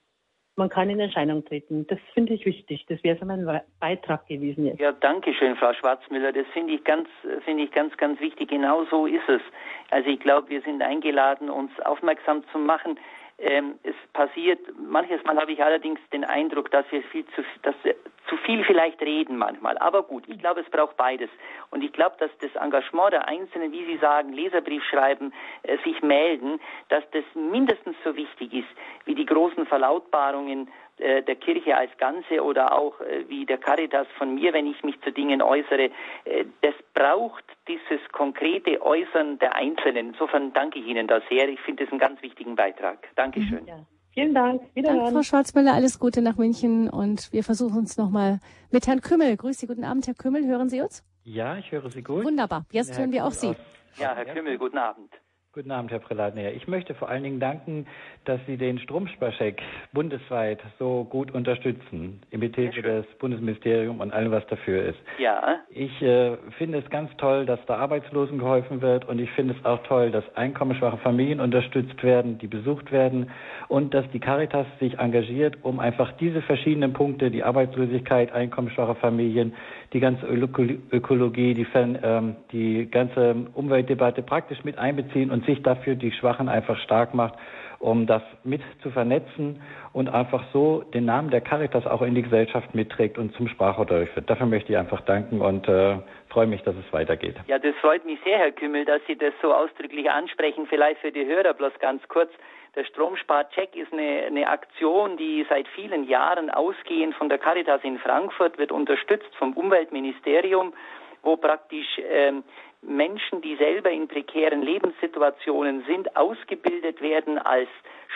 Man 0.59 0.71
kann 0.71 0.89
in 0.89 1.01
Erscheinung 1.01 1.45
treten. 1.45 1.87
Das 1.87 1.99
finde 2.15 2.33
ich 2.33 2.47
wichtig. 2.47 2.87
Das 2.89 3.03
wäre 3.05 3.19
so 3.19 3.27
mein 3.27 3.61
Beitrag 3.79 4.27
gewesen 4.27 4.65
jetzt. 4.65 4.81
Ja, 4.81 4.93
danke 4.93 5.35
schön, 5.35 5.55
Frau 5.57 5.75
Schwarzmüller. 5.75 6.33
Das 6.33 6.47
finde 6.55 6.73
ich 6.75 6.85
ganz, 6.85 7.09
finde 7.45 7.65
ich 7.65 7.73
ganz, 7.73 7.95
ganz 7.99 8.19
wichtig. 8.21 8.49
Genau 8.49 8.87
so 8.91 9.07
ist 9.07 9.29
es. 9.29 9.43
Also 9.91 10.09
ich 10.09 10.19
glaube, 10.19 10.49
wir 10.49 10.63
sind 10.63 10.81
eingeladen, 10.81 11.51
uns 11.51 11.71
aufmerksam 11.81 12.43
zu 12.53 12.59
machen 12.59 12.99
ähm, 13.39 13.79
es 13.83 13.95
passiert, 14.13 14.61
manches 14.79 15.23
Mal 15.25 15.37
habe 15.39 15.53
ich 15.53 15.63
allerdings 15.63 16.01
den 16.13 16.25
Eindruck, 16.25 16.71
dass 16.71 16.91
wir 16.91 17.03
viel 17.03 17.27
zu, 17.35 17.45
dass 17.63 17.75
wir 17.83 17.95
zu 18.29 18.37
viel 18.39 18.65
vielleicht 18.65 19.01
reden 19.03 19.37
manchmal. 19.37 19.79
Aber 19.79 20.03
gut, 20.03 20.25
ich 20.27 20.39
glaube, 20.39 20.61
es 20.61 20.71
braucht 20.71 20.97
beides. 20.97 21.31
Und 21.71 21.85
ich 21.85 21.93
glaube, 21.93 22.17
dass 22.19 22.31
das 22.41 22.55
Engagement 22.61 23.13
der 23.13 23.29
Einzelnen, 23.29 23.73
wie 23.73 23.85
Sie 23.85 23.99
sagen, 23.99 24.33
Leserbrief 24.33 24.83
schreiben, 24.85 25.33
äh, 25.63 25.77
sich 25.85 26.03
melden, 26.03 26.61
dass 26.89 27.05
das 27.13 27.25
mindestens 27.35 27.97
so 28.05 28.17
wichtig 28.17 28.53
ist 28.53 28.69
wie 29.05 29.15
die 29.15 29.27
großen 29.27 29.67
Verlautbarungen 29.67 30.69
äh, 30.99 31.23
der 31.23 31.37
Kirche 31.37 31.77
als 31.77 31.91
Ganze 31.99 32.43
oder 32.43 32.73
auch 32.77 33.01
äh, 33.01 33.29
wie 33.29 33.45
der 33.45 33.59
Caritas 33.59 34.07
von 34.17 34.35
mir, 34.35 34.53
wenn 34.53 34.67
ich 34.67 34.83
mich 34.83 35.01
zu 35.03 35.13
Dingen 35.13 35.43
äußere. 35.43 35.91
Äh, 36.25 36.45
das 36.63 36.75
braucht 36.95 37.45
dieses 37.69 38.01
konkrete 38.13 38.81
Äußern 38.81 39.39
der 39.39 39.55
Einzelnen. 39.55 40.11
Insofern 40.11 40.53
danke 40.53 40.79
ich 40.79 40.87
Ihnen 40.87 41.07
da 41.07 41.21
sehr. 41.29 41.49
Ich 41.49 41.61
finde 41.61 41.85
das 41.85 41.93
einen 41.93 42.01
ganz 42.01 42.23
wichtigen 42.23 42.57
Beitrag. 42.57 43.09
Dankeschön. 43.17 43.67
Ja. 43.67 43.81
Vielen 44.15 44.33
Dank. 44.33 44.63
Wiederhören. 44.75 45.01
Danke, 45.01 45.13
Frau 45.13 45.23
Schwarzmüller. 45.23 45.75
Alles 45.75 45.99
Gute 45.99 46.23
nach 46.23 46.39
München 46.39 46.89
und 46.89 47.31
wir 47.33 47.45
versuchen 47.45 47.77
uns 47.77 47.99
nochmal 47.99 48.41
mit 48.71 48.87
Herrn 48.87 49.03
Kümmel. 49.03 49.37
Grüß 49.37 49.59
Sie. 49.59 49.67
Guten 49.67 49.85
Abend, 49.85 50.07
Herr 50.07 50.15
Kümmel. 50.15 50.47
Hören 50.47 50.71
Sie 50.71 50.81
uns? 50.81 51.05
Ja, 51.25 51.59
ich 51.59 51.71
höre 51.71 51.91
Sie 51.91 52.03
gut. 52.03 52.25
Wunderbar. 52.25 52.65
Jetzt 52.71 52.93
ja, 52.93 53.01
hören 53.01 53.13
wir 53.13 53.27
auch 53.27 53.33
Sie. 53.33 53.55
Ja, 53.99 54.15
Herr 54.15 54.25
Kümmel, 54.25 54.57
guten 54.57 54.79
Abend. 54.79 55.13
Guten 55.57 55.71
Abend, 55.71 55.91
Herr 55.91 56.01
Prelatner. 56.01 56.53
Ich 56.53 56.69
möchte 56.69 56.93
vor 56.93 57.09
allen 57.09 57.23
Dingen 57.23 57.41
danken, 57.41 57.87
dass 58.27 58.39
Sie 58.47 58.59
den 58.59 58.79
Stromsparcheck 58.79 59.63
bundesweit 59.91 60.61
so 60.79 61.05
gut 61.09 61.33
unterstützen, 61.33 62.21
im 62.31 62.41
Mithilfe 62.41 62.83
des 62.83 63.07
Bundesministeriums 63.19 63.99
und 63.99 64.13
allem, 64.13 64.33
was 64.33 64.47
dafür 64.49 64.85
ist. 64.85 64.99
Ja. 65.19 65.61
Ich 65.71 66.03
äh, 66.03 66.37
finde 66.59 66.77
es 66.77 66.91
ganz 66.91 67.11
toll, 67.17 67.47
dass 67.47 67.59
da 67.65 67.77
Arbeitslosen 67.77 68.39
geholfen 68.39 68.83
wird 68.83 69.09
und 69.09 69.19
ich 69.19 69.31
finde 69.31 69.55
es 69.59 69.65
auch 69.65 69.83
toll, 69.85 70.11
dass 70.11 70.25
einkommensschwache 70.37 70.99
Familien 70.99 71.41
unterstützt 71.41 72.03
werden, 72.03 72.37
die 72.37 72.49
besucht 72.49 72.93
werden 72.93 73.31
und 73.69 73.95
dass 73.95 74.05
die 74.11 74.21
Caritas 74.21 74.67
sich 74.79 74.99
engagiert, 74.99 75.57
um 75.63 75.81
einfach 75.81 76.13
diese 76.19 76.43
verschiedenen 76.43 76.93
Punkte, 76.93 77.31
die 77.31 77.43
Arbeitslosigkeit, 77.43 78.31
einkommensschwache 78.31 78.97
Familien, 78.97 79.55
die 79.93 80.01
ganze 80.01 80.27
Ökologie, 80.27 81.55
die, 81.55 81.67
ähm, 81.75 82.37
die 82.53 82.91
ganze 82.91 83.47
Umweltdebatte 83.55 84.23
praktisch 84.23 84.65
mit 84.65 84.79
einbeziehen 84.79 85.31
und 85.31 85.45
sich 85.47 85.63
dafür 85.63 85.95
die 85.95 86.13
Schwachen 86.13 86.49
einfach 86.49 86.79
stark 86.79 87.15
macht 87.15 87.35
um 87.79 88.07
das 88.07 88.23
mit 88.45 88.63
zu 88.83 88.91
vernetzen 88.91 89.61
und 89.93 90.09
einfach 90.09 90.45
so 90.53 90.83
den 90.95 91.05
Namen 91.05 91.31
der 91.31 91.41
Caritas 91.41 91.87
auch 91.87 92.03
in 92.03 92.15
die 92.15 92.23
Gesellschaft 92.23 92.75
mitträgt 92.75 93.19
und 93.19 93.35
zum 93.35 93.49
Sprachrohr 93.49 93.87
durchführt. 93.87 94.29
Dafür 94.29 94.47
möchte 94.47 94.73
ich 94.73 94.79
einfach 94.79 95.01
danken 95.03 95.41
und 95.41 95.69
äh, 95.69 95.99
freue 96.29 96.47
mich, 96.47 96.63
dass 96.63 96.75
es 96.77 96.93
weitergeht. 96.93 97.37
Ja, 97.47 97.59
das 97.59 97.75
freut 97.77 98.05
mich 98.05 98.19
sehr, 98.25 98.39
Herr 98.39 98.53
Kümmel, 98.53 98.85
dass 98.85 99.01
Sie 99.07 99.17
das 99.17 99.33
so 99.43 99.53
ausdrücklich 99.53 100.11
ansprechen. 100.11 100.67
Vielleicht 100.69 101.01
für 101.01 101.13
die 101.13 101.27
Hörer 101.27 101.55
bloß 101.55 101.73
ganz 101.81 102.07
kurz. 102.09 102.31
Der 102.77 102.85
Stromsparcheck 102.85 103.75
ist 103.75 103.91
eine, 103.91 104.27
eine 104.27 104.49
Aktion, 104.49 105.17
die 105.17 105.47
seit 105.49 105.67
vielen 105.69 106.05
Jahren 106.05 106.51
ausgehend 106.51 107.15
von 107.15 107.31
der 107.31 107.39
Caritas 107.39 107.81
in 107.83 107.99
Frankfurt 107.99 108.59
wird 108.59 108.71
unterstützt 108.71 109.35
vom 109.39 109.55
Umweltministerium, 109.55 110.75
wo 111.23 111.39
praktisch 111.39 111.99
ähm, 112.07 112.45
Menschen, 112.83 113.41
die 113.41 113.57
selber 113.57 113.91
in 113.91 114.09
prekären 114.09 114.61
Lebenssituationen 114.61 115.85
sind, 115.87 116.15
ausgebildet 116.17 117.01
werden 117.01 117.39
als 117.39 117.69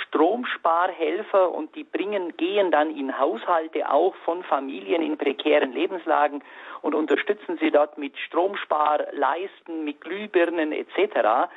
Stromsparhelfer 0.07 1.51
und 1.53 1.75
die 1.75 1.85
bringen, 1.85 2.37
gehen 2.37 2.71
dann 2.71 2.95
in 2.95 3.19
Haushalte 3.19 3.91
auch 3.91 4.15
von 4.27 4.45
Familien 4.45 5.01
in 5.03 5.17
prekären 5.17 5.73
Lebenslagen 5.73 6.45
und 6.83 6.95
unterstützen 6.95 7.59
sie 7.61 7.71
dort 7.71 7.97
mit 7.97 8.17
Stromsparleisten, 8.19 9.85
mit 9.85 10.03
Glühbirnen 10.03 10.73
etc. 10.73 11.49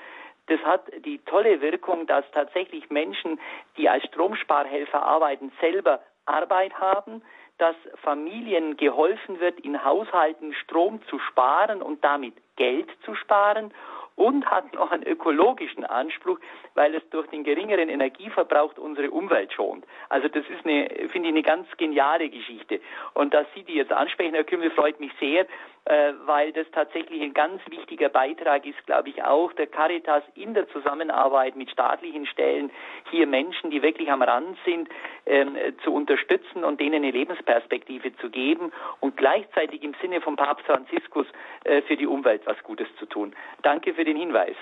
Das 0.48 0.60
hat 0.61 0.84
die 1.06 1.20
tolle 1.20 1.61
Wirkung, 1.61 2.06
dass 2.06 2.26
tatsächlich 2.32 2.90
Menschen, 2.90 3.40
die 3.78 3.90
als 3.90 4.03
Stromsparhelfer 4.06 5.02
arbeiten, 5.02 5.52
selber 5.61 6.02
Arbeit 6.26 6.74
haben, 6.80 7.22
dass 7.57 7.76
Familien 8.02 8.78
geholfen 8.78 9.40
wird, 9.40 9.60
in 9.60 9.84
Haushalten 9.84 10.53
Strom 10.53 11.02
zu 11.07 11.20
sparen 11.20 11.82
und 11.82 12.03
damit 12.03 12.34
Geld 12.56 12.90
zu 13.06 13.15
sparen 13.15 13.74
und 14.15 14.45
hat 14.45 14.74
noch 14.74 14.91
einen 14.91 15.03
ökologischen 15.03 15.86
Anspruch, 15.86 16.40
weil 16.76 16.94
es 16.95 17.07
durch 17.10 17.28
den 17.28 17.44
geringeren 17.44 17.90
Energieverbrauch 17.90 18.78
unsere 18.78 19.11
Umwelt 19.11 19.53
schont. 19.53 19.86
Also 20.10 20.28
das 20.28 20.44
ist 20.49 20.65
eine, 20.65 20.88
finde 21.10 21.30
ich, 21.30 21.36
eine 21.36 21.41
ganz 21.41 21.68
geniale 21.78 22.30
Geschichte. 22.30 22.80
Und 23.14 23.34
dass 23.34 23.48
Sie 23.56 23.64
die 23.64 23.74
jetzt 23.74 23.91
ansprechen, 23.91 24.36
Herr 24.36 24.44
Kümmel, 24.44 24.72
freut 24.72 24.99
mich 24.99 25.11
sehr, 25.20 25.48
weil 25.85 26.53
das 26.53 26.65
tatsächlich 26.72 27.22
ein 27.22 27.34
ganz 27.34 27.61
wichtiger 27.69 28.10
Beitrag 28.10 28.65
ist, 28.65 28.85
glaube 28.85 29.10
ich, 29.10 29.23
auch 29.23 29.51
der 29.53 29.68
Caritas 29.68 30.23
in 30.35 30.53
der 30.53 30.68
Zusammenarbeit 30.69 31.55
mit 31.55 31.69
staatlichen 31.69 32.26
Stellen, 32.26 32.72
hier 33.11 33.27
Menschen, 33.27 33.69
die 33.69 33.81
wirklich 33.81 34.10
am 34.10 34.22
Rand 34.22 34.57
sind, 34.65 34.88
ähm, 35.26 35.57
zu 35.84 35.93
unterstützen 35.93 36.64
und 36.64 36.80
denen 36.80 36.95
eine 36.95 37.11
Lebensperspektive 37.11 38.15
zu 38.18 38.30
geben 38.30 38.72
und 39.01 39.18
gleichzeitig 39.18 39.84
im 39.84 39.93
Sinne 40.01 40.22
von 40.22 40.35
Papst 40.35 40.65
Franziskus 40.65 41.27
äh, 41.65 41.81
für 41.81 41.97
die 41.97 42.07
Umwelt 42.07 42.41
was 42.45 42.61
Gutes 42.64 42.88
zu 42.97 43.05
tun. 43.05 43.35
Danke 43.61 43.93
für 43.93 44.05
den 44.05 44.18
Hinweis. 44.18 44.55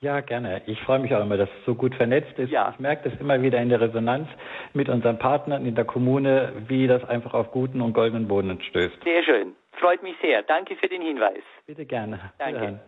Ja, 0.00 0.20
gerne. 0.20 0.62
Ich 0.66 0.80
freue 0.82 1.00
mich 1.00 1.12
auch 1.12 1.22
immer, 1.22 1.36
dass 1.36 1.48
es 1.48 1.64
so 1.66 1.74
gut 1.74 1.92
vernetzt 1.96 2.38
ist. 2.38 2.52
Ja. 2.52 2.70
Ich 2.72 2.78
merke 2.78 3.10
das 3.10 3.20
immer 3.20 3.42
wieder 3.42 3.60
in 3.60 3.68
der 3.68 3.80
Resonanz 3.80 4.28
mit 4.72 4.88
unseren 4.88 5.18
Partnern 5.18 5.66
in 5.66 5.74
der 5.74 5.84
Kommune, 5.84 6.52
wie 6.68 6.86
das 6.86 7.04
einfach 7.04 7.34
auf 7.34 7.50
guten 7.50 7.80
und 7.80 7.94
goldenen 7.94 8.28
Boden 8.28 8.60
stößt. 8.60 9.02
Sehr 9.02 9.24
schön. 9.24 9.56
Freut 9.72 10.02
mich 10.02 10.16
sehr. 10.20 10.42
Danke 10.42 10.76
für 10.76 10.88
den 10.88 11.02
Hinweis. 11.02 11.42
Bitte 11.66 11.86
gerne. 11.86 12.32
Danke. 12.38 12.80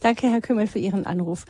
Danke, 0.00 0.28
Herr 0.28 0.40
Kümmel, 0.40 0.66
für 0.66 0.78
Ihren 0.78 1.06
Anruf. 1.06 1.44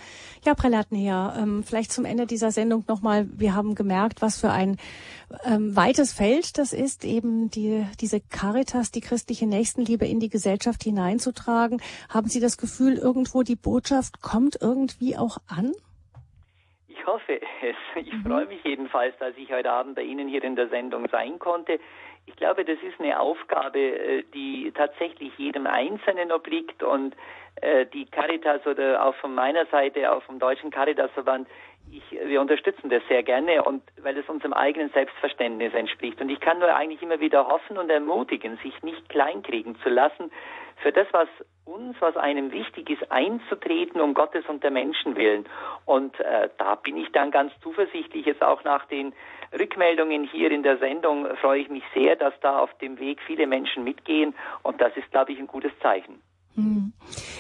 Ja, 0.45 0.55
Prälatnäher, 0.55 1.35
ähm, 1.39 1.63
vielleicht 1.65 1.93
zum 1.93 2.05
Ende 2.05 2.27
dieser 2.27 2.51
Sendung 2.51 2.85
nochmal. 2.89 3.27
Wir 3.37 3.55
haben 3.55 3.75
gemerkt, 3.75 4.23
was 4.23 4.41
für 4.41 4.51
ein 4.51 4.77
ähm, 5.45 5.77
weites 5.77 6.13
Feld 6.13 6.59
das 6.59 6.73
ist, 6.73 7.05
eben 7.05 7.51
die, 7.51 7.87
diese 8.01 8.21
Caritas, 8.21 8.91
die 8.91 9.01
christliche 9.01 9.47
Nächstenliebe 9.47 10.07
in 10.07 10.21
die 10.21 10.29
Gesellschaft 10.29 10.83
hineinzutragen. 10.83 11.81
Haben 12.13 12.29
Sie 12.29 12.41
das 12.41 12.59
Gefühl, 12.59 12.99
irgendwo 12.99 13.43
die 13.43 13.57
Botschaft 13.57 14.21
kommt 14.21 14.59
irgendwie 14.61 15.17
auch 15.17 15.39
an? 15.49 15.73
Ich 16.89 17.07
hoffe 17.07 17.41
es. 17.41 17.77
Ich 17.97 18.13
mhm. 18.13 18.23
freue 18.23 18.47
mich 18.47 18.63
jedenfalls, 18.65 19.15
dass 19.19 19.37
ich 19.37 19.51
heute 19.53 19.71
Abend 19.71 19.95
bei 19.95 20.03
Ihnen 20.03 20.29
hier 20.29 20.43
in 20.43 20.57
der 20.57 20.69
Sendung 20.69 21.07
sein 21.11 21.39
konnte. 21.39 21.79
Ich 22.27 22.37
glaube, 22.37 22.65
das 22.65 22.79
ist 22.83 23.01
eine 23.01 23.21
Aufgabe, 23.21 23.79
äh, 23.79 24.25
die 24.35 24.73
tatsächlich 24.73 25.37
jedem 25.37 25.67
Einzelnen 25.67 26.33
obliegt 26.33 26.83
und 26.83 27.15
äh, 27.57 27.87
die 27.87 28.07
Caritas 28.07 28.67
oder 28.67 29.05
auch 29.05 29.15
von 29.17 29.35
meiner 29.35 29.67
Seite, 29.67 30.11
auch 30.13 30.23
vom 30.23 30.39
Deutschen 30.39 30.71
Caritasverband, 30.71 31.49
ich, 31.91 32.03
wir 32.13 32.41
unterstützen 32.41 32.89
das 32.89 33.03
sehr 33.09 33.23
gerne 33.23 33.63
und 33.63 33.83
weil 34.03 34.17
es 34.17 34.29
unserem 34.29 34.53
eigenen 34.53 34.91
Selbstverständnis 34.91 35.75
entspricht. 35.75 36.21
Und 36.21 36.31
ich 36.31 36.41
kann 36.41 36.59
nur 36.59 36.75
eigentlich 36.75 37.03
immer 37.03 37.21
wieder 37.21 37.47
hoffen 37.47 37.79
und 37.79 37.91
ermutigen, 37.91 38.59
sich 38.63 38.83
nicht 38.83 39.09
kleinkriegen 39.09 39.77
zu 39.83 39.91
lassen, 39.91 40.33
für 40.83 40.93
das, 40.93 41.07
was 41.13 41.29
uns, 41.65 41.97
was 42.01 42.17
einem 42.17 42.53
wichtig 42.53 42.91
ist, 42.91 43.11
einzutreten 43.11 44.01
um 44.01 44.15
Gottes 44.15 44.45
und 44.49 44.63
der 44.63 44.71
Menschen 44.71 45.17
willen. 45.17 45.47
Und 45.87 46.19
äh, 46.21 46.49
da 46.59 46.75
bin 46.75 46.97
ich 46.97 47.11
dann 47.13 47.31
ganz 47.31 47.53
zuversichtlich, 47.61 48.27
jetzt 48.27 48.43
auch 48.43 48.65
nach 48.65 48.85
den 48.87 49.15
Rückmeldungen 49.59 50.25
hier 50.25 50.51
in 50.51 50.63
der 50.63 50.79
Sendung 50.79 51.27
freue 51.37 51.61
ich 51.61 51.69
mich 51.69 51.85
sehr, 51.95 52.17
dass 52.17 52.35
da 52.41 52.59
auf 52.59 52.77
dem 52.79 52.99
Weg 52.99 53.21
viele 53.27 53.47
Menschen 53.47 53.85
mitgehen 53.85 54.35
und 54.63 54.81
das 54.81 54.97
ist, 54.97 55.11
glaube 55.11 55.33
ich, 55.33 55.39
ein 55.39 55.47
gutes 55.47 55.73
Zeichen. 55.81 56.21
Hm. 56.57 56.93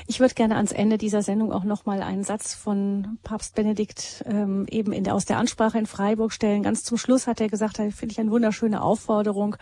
Ich 0.08 0.18
würde 0.18 0.34
gerne 0.34 0.56
ans 0.56 0.72
Ende 0.72 0.98
dieser 0.98 1.22
Sendung 1.22 1.52
auch 1.52 1.62
noch 1.62 1.86
mal 1.86 2.02
einen 2.02 2.24
Satz 2.24 2.52
von 2.52 3.18
Papst 3.22 3.54
Benedikt 3.54 4.24
ähm, 4.26 4.66
eben 4.68 4.92
in 4.92 5.04
der, 5.04 5.14
aus 5.14 5.24
der 5.24 5.38
Ansprache 5.38 5.78
in 5.78 5.86
Freiburg 5.86 6.32
stellen. 6.32 6.64
Ganz 6.64 6.82
zum 6.82 6.98
Schluss 6.98 7.28
hat 7.28 7.40
er 7.40 7.48
gesagt, 7.48 7.78
da 7.78 7.88
finde 7.90 8.12
ich 8.12 8.20
eine 8.20 8.32
wunderschöne 8.32 8.82
Aufforderung. 8.82 9.56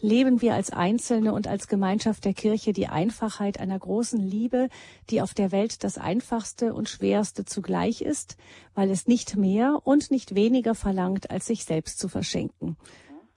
Leben 0.00 0.40
wir 0.40 0.54
als 0.54 0.70
Einzelne 0.70 1.34
und 1.34 1.46
als 1.46 1.68
Gemeinschaft 1.68 2.24
der 2.24 2.32
Kirche 2.32 2.72
die 2.72 2.88
Einfachheit 2.88 3.60
einer 3.60 3.78
großen 3.78 4.20
Liebe, 4.20 4.68
die 5.10 5.20
auf 5.20 5.34
der 5.34 5.52
Welt 5.52 5.84
das 5.84 5.98
Einfachste 5.98 6.72
und 6.72 6.88
Schwerste 6.88 7.44
zugleich 7.44 8.00
ist, 8.00 8.38
weil 8.74 8.90
es 8.90 9.06
nicht 9.06 9.36
mehr 9.36 9.80
und 9.84 10.10
nicht 10.10 10.34
weniger 10.34 10.74
verlangt, 10.74 11.30
als 11.30 11.46
sich 11.46 11.66
selbst 11.66 11.98
zu 11.98 12.08
verschenken. 12.08 12.76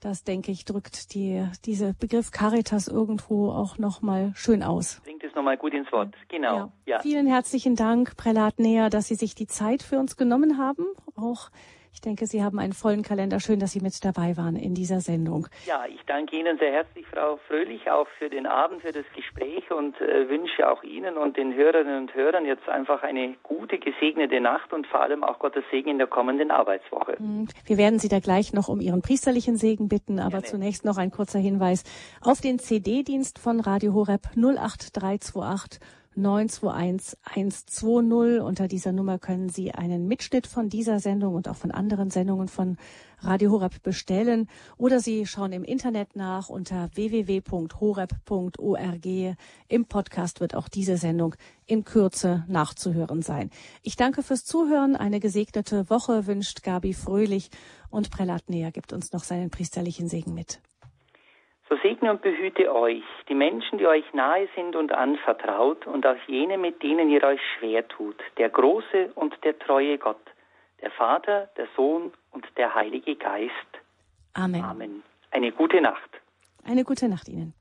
Das, 0.00 0.22
denke 0.22 0.52
ich, 0.52 0.64
drückt 0.64 1.14
die, 1.14 1.44
diese 1.64 1.92
Begriff 1.94 2.30
Caritas 2.30 2.86
irgendwo 2.86 3.50
auch 3.50 3.78
nochmal 3.78 4.32
schön 4.36 4.62
aus. 4.62 5.00
Bringt 5.02 5.24
es 5.24 5.34
nochmal 5.34 5.56
gut 5.56 5.74
ins 5.74 5.90
Wort. 5.90 6.14
Genau. 6.28 6.56
Ja. 6.56 6.72
ja. 6.86 6.98
Vielen 7.00 7.26
herzlichen 7.26 7.74
Dank, 7.74 8.16
Prälat 8.16 8.60
Näher, 8.60 8.90
dass 8.90 9.08
Sie 9.08 9.16
sich 9.16 9.34
die 9.34 9.48
Zeit 9.48 9.82
für 9.82 9.98
uns 9.98 10.16
genommen 10.16 10.56
haben. 10.56 10.86
Auch 11.16 11.50
ich 11.98 12.02
denke, 12.02 12.26
Sie 12.26 12.44
haben 12.44 12.60
einen 12.60 12.74
vollen 12.74 13.02
Kalender. 13.02 13.40
Schön, 13.40 13.58
dass 13.58 13.72
Sie 13.72 13.80
mit 13.80 14.04
dabei 14.04 14.36
waren 14.36 14.54
in 14.54 14.72
dieser 14.72 15.00
Sendung. 15.00 15.48
Ja, 15.66 15.84
ich 15.88 16.00
danke 16.06 16.38
Ihnen 16.38 16.56
sehr 16.56 16.70
herzlich, 16.70 17.04
Frau 17.12 17.40
Fröhlich, 17.48 17.90
auch 17.90 18.06
für 18.20 18.30
den 18.30 18.46
Abend, 18.46 18.82
für 18.82 18.92
das 18.92 19.04
Gespräch 19.16 19.68
und 19.72 20.00
äh, 20.00 20.28
wünsche 20.28 20.70
auch 20.70 20.84
Ihnen 20.84 21.16
und 21.16 21.36
den 21.36 21.56
Hörerinnen 21.56 22.02
und 22.02 22.14
Hörern 22.14 22.44
jetzt 22.44 22.68
einfach 22.68 23.02
eine 23.02 23.34
gute, 23.42 23.78
gesegnete 23.78 24.40
Nacht 24.40 24.72
und 24.72 24.86
vor 24.86 25.02
allem 25.02 25.24
auch 25.24 25.40
Gottes 25.40 25.64
Segen 25.72 25.90
in 25.90 25.98
der 25.98 26.06
kommenden 26.06 26.52
Arbeitswoche. 26.52 27.16
Hm, 27.18 27.48
wir 27.66 27.78
werden 27.78 27.98
Sie 27.98 28.08
da 28.08 28.20
gleich 28.20 28.52
noch 28.52 28.68
um 28.68 28.80
Ihren 28.80 29.02
priesterlichen 29.02 29.56
Segen 29.56 29.88
bitten, 29.88 30.20
aber 30.20 30.38
Gerne. 30.38 30.44
zunächst 30.44 30.84
noch 30.84 30.98
ein 30.98 31.10
kurzer 31.10 31.40
Hinweis 31.40 31.82
auf 32.22 32.40
den 32.40 32.60
CD-Dienst 32.60 33.40
von 33.40 33.58
Radio 33.58 33.92
Horeb 33.92 34.22
08328 34.36 35.80
921 36.14 37.18
120. 37.22 38.40
Unter 38.42 38.68
dieser 38.68 38.92
Nummer 38.92 39.18
können 39.18 39.48
Sie 39.48 39.72
einen 39.72 40.06
Mitschnitt 40.08 40.46
von 40.46 40.68
dieser 40.68 41.00
Sendung 41.00 41.34
und 41.34 41.48
auch 41.48 41.56
von 41.56 41.70
anderen 41.70 42.10
Sendungen 42.10 42.48
von 42.48 42.76
Radio 43.20 43.50
Horeb 43.50 43.82
bestellen 43.82 44.48
oder 44.76 45.00
Sie 45.00 45.26
schauen 45.26 45.52
im 45.52 45.64
Internet 45.64 46.16
nach 46.16 46.48
unter 46.48 46.90
www.horeb.org. 46.94 47.46
Im 49.68 49.84
Podcast 49.86 50.40
wird 50.40 50.54
auch 50.54 50.68
diese 50.68 50.96
Sendung 50.96 51.34
in 51.66 51.84
Kürze 51.84 52.44
nachzuhören 52.48 53.22
sein. 53.22 53.50
Ich 53.82 53.96
danke 53.96 54.22
fürs 54.22 54.44
Zuhören. 54.44 54.96
Eine 54.96 55.20
gesegnete 55.20 55.90
Woche 55.90 56.26
wünscht 56.26 56.62
Gabi 56.62 56.94
Fröhlich 56.94 57.50
und 57.90 58.10
Prälat 58.10 58.48
Näher 58.48 58.70
gibt 58.72 58.92
uns 58.92 59.12
noch 59.12 59.24
seinen 59.24 59.50
priesterlichen 59.50 60.08
Segen 60.08 60.34
mit. 60.34 60.60
So 61.68 61.76
segne 61.82 62.10
und 62.10 62.22
behüte 62.22 62.74
euch, 62.74 63.04
die 63.28 63.34
Menschen, 63.34 63.78
die 63.78 63.86
euch 63.86 64.14
nahe 64.14 64.48
sind 64.54 64.74
und 64.74 64.92
anvertraut, 64.92 65.86
und 65.86 66.06
auch 66.06 66.16
jene, 66.26 66.56
mit 66.56 66.82
denen 66.82 67.10
ihr 67.10 67.22
euch 67.22 67.40
schwer 67.58 67.86
tut, 67.88 68.16
der 68.38 68.48
große 68.48 69.12
und 69.14 69.34
der 69.44 69.58
treue 69.58 69.98
Gott, 69.98 70.20
der 70.80 70.90
Vater, 70.90 71.50
der 71.56 71.68
Sohn 71.76 72.12
und 72.32 72.46
der 72.56 72.74
Heilige 72.74 73.16
Geist. 73.16 73.52
Amen. 74.32 74.64
Amen. 74.64 75.02
Eine 75.30 75.52
gute 75.52 75.80
Nacht. 75.80 76.10
Eine 76.64 76.84
gute 76.84 77.08
Nacht 77.08 77.28
Ihnen. 77.28 77.52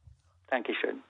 Dankeschön. 0.49 1.03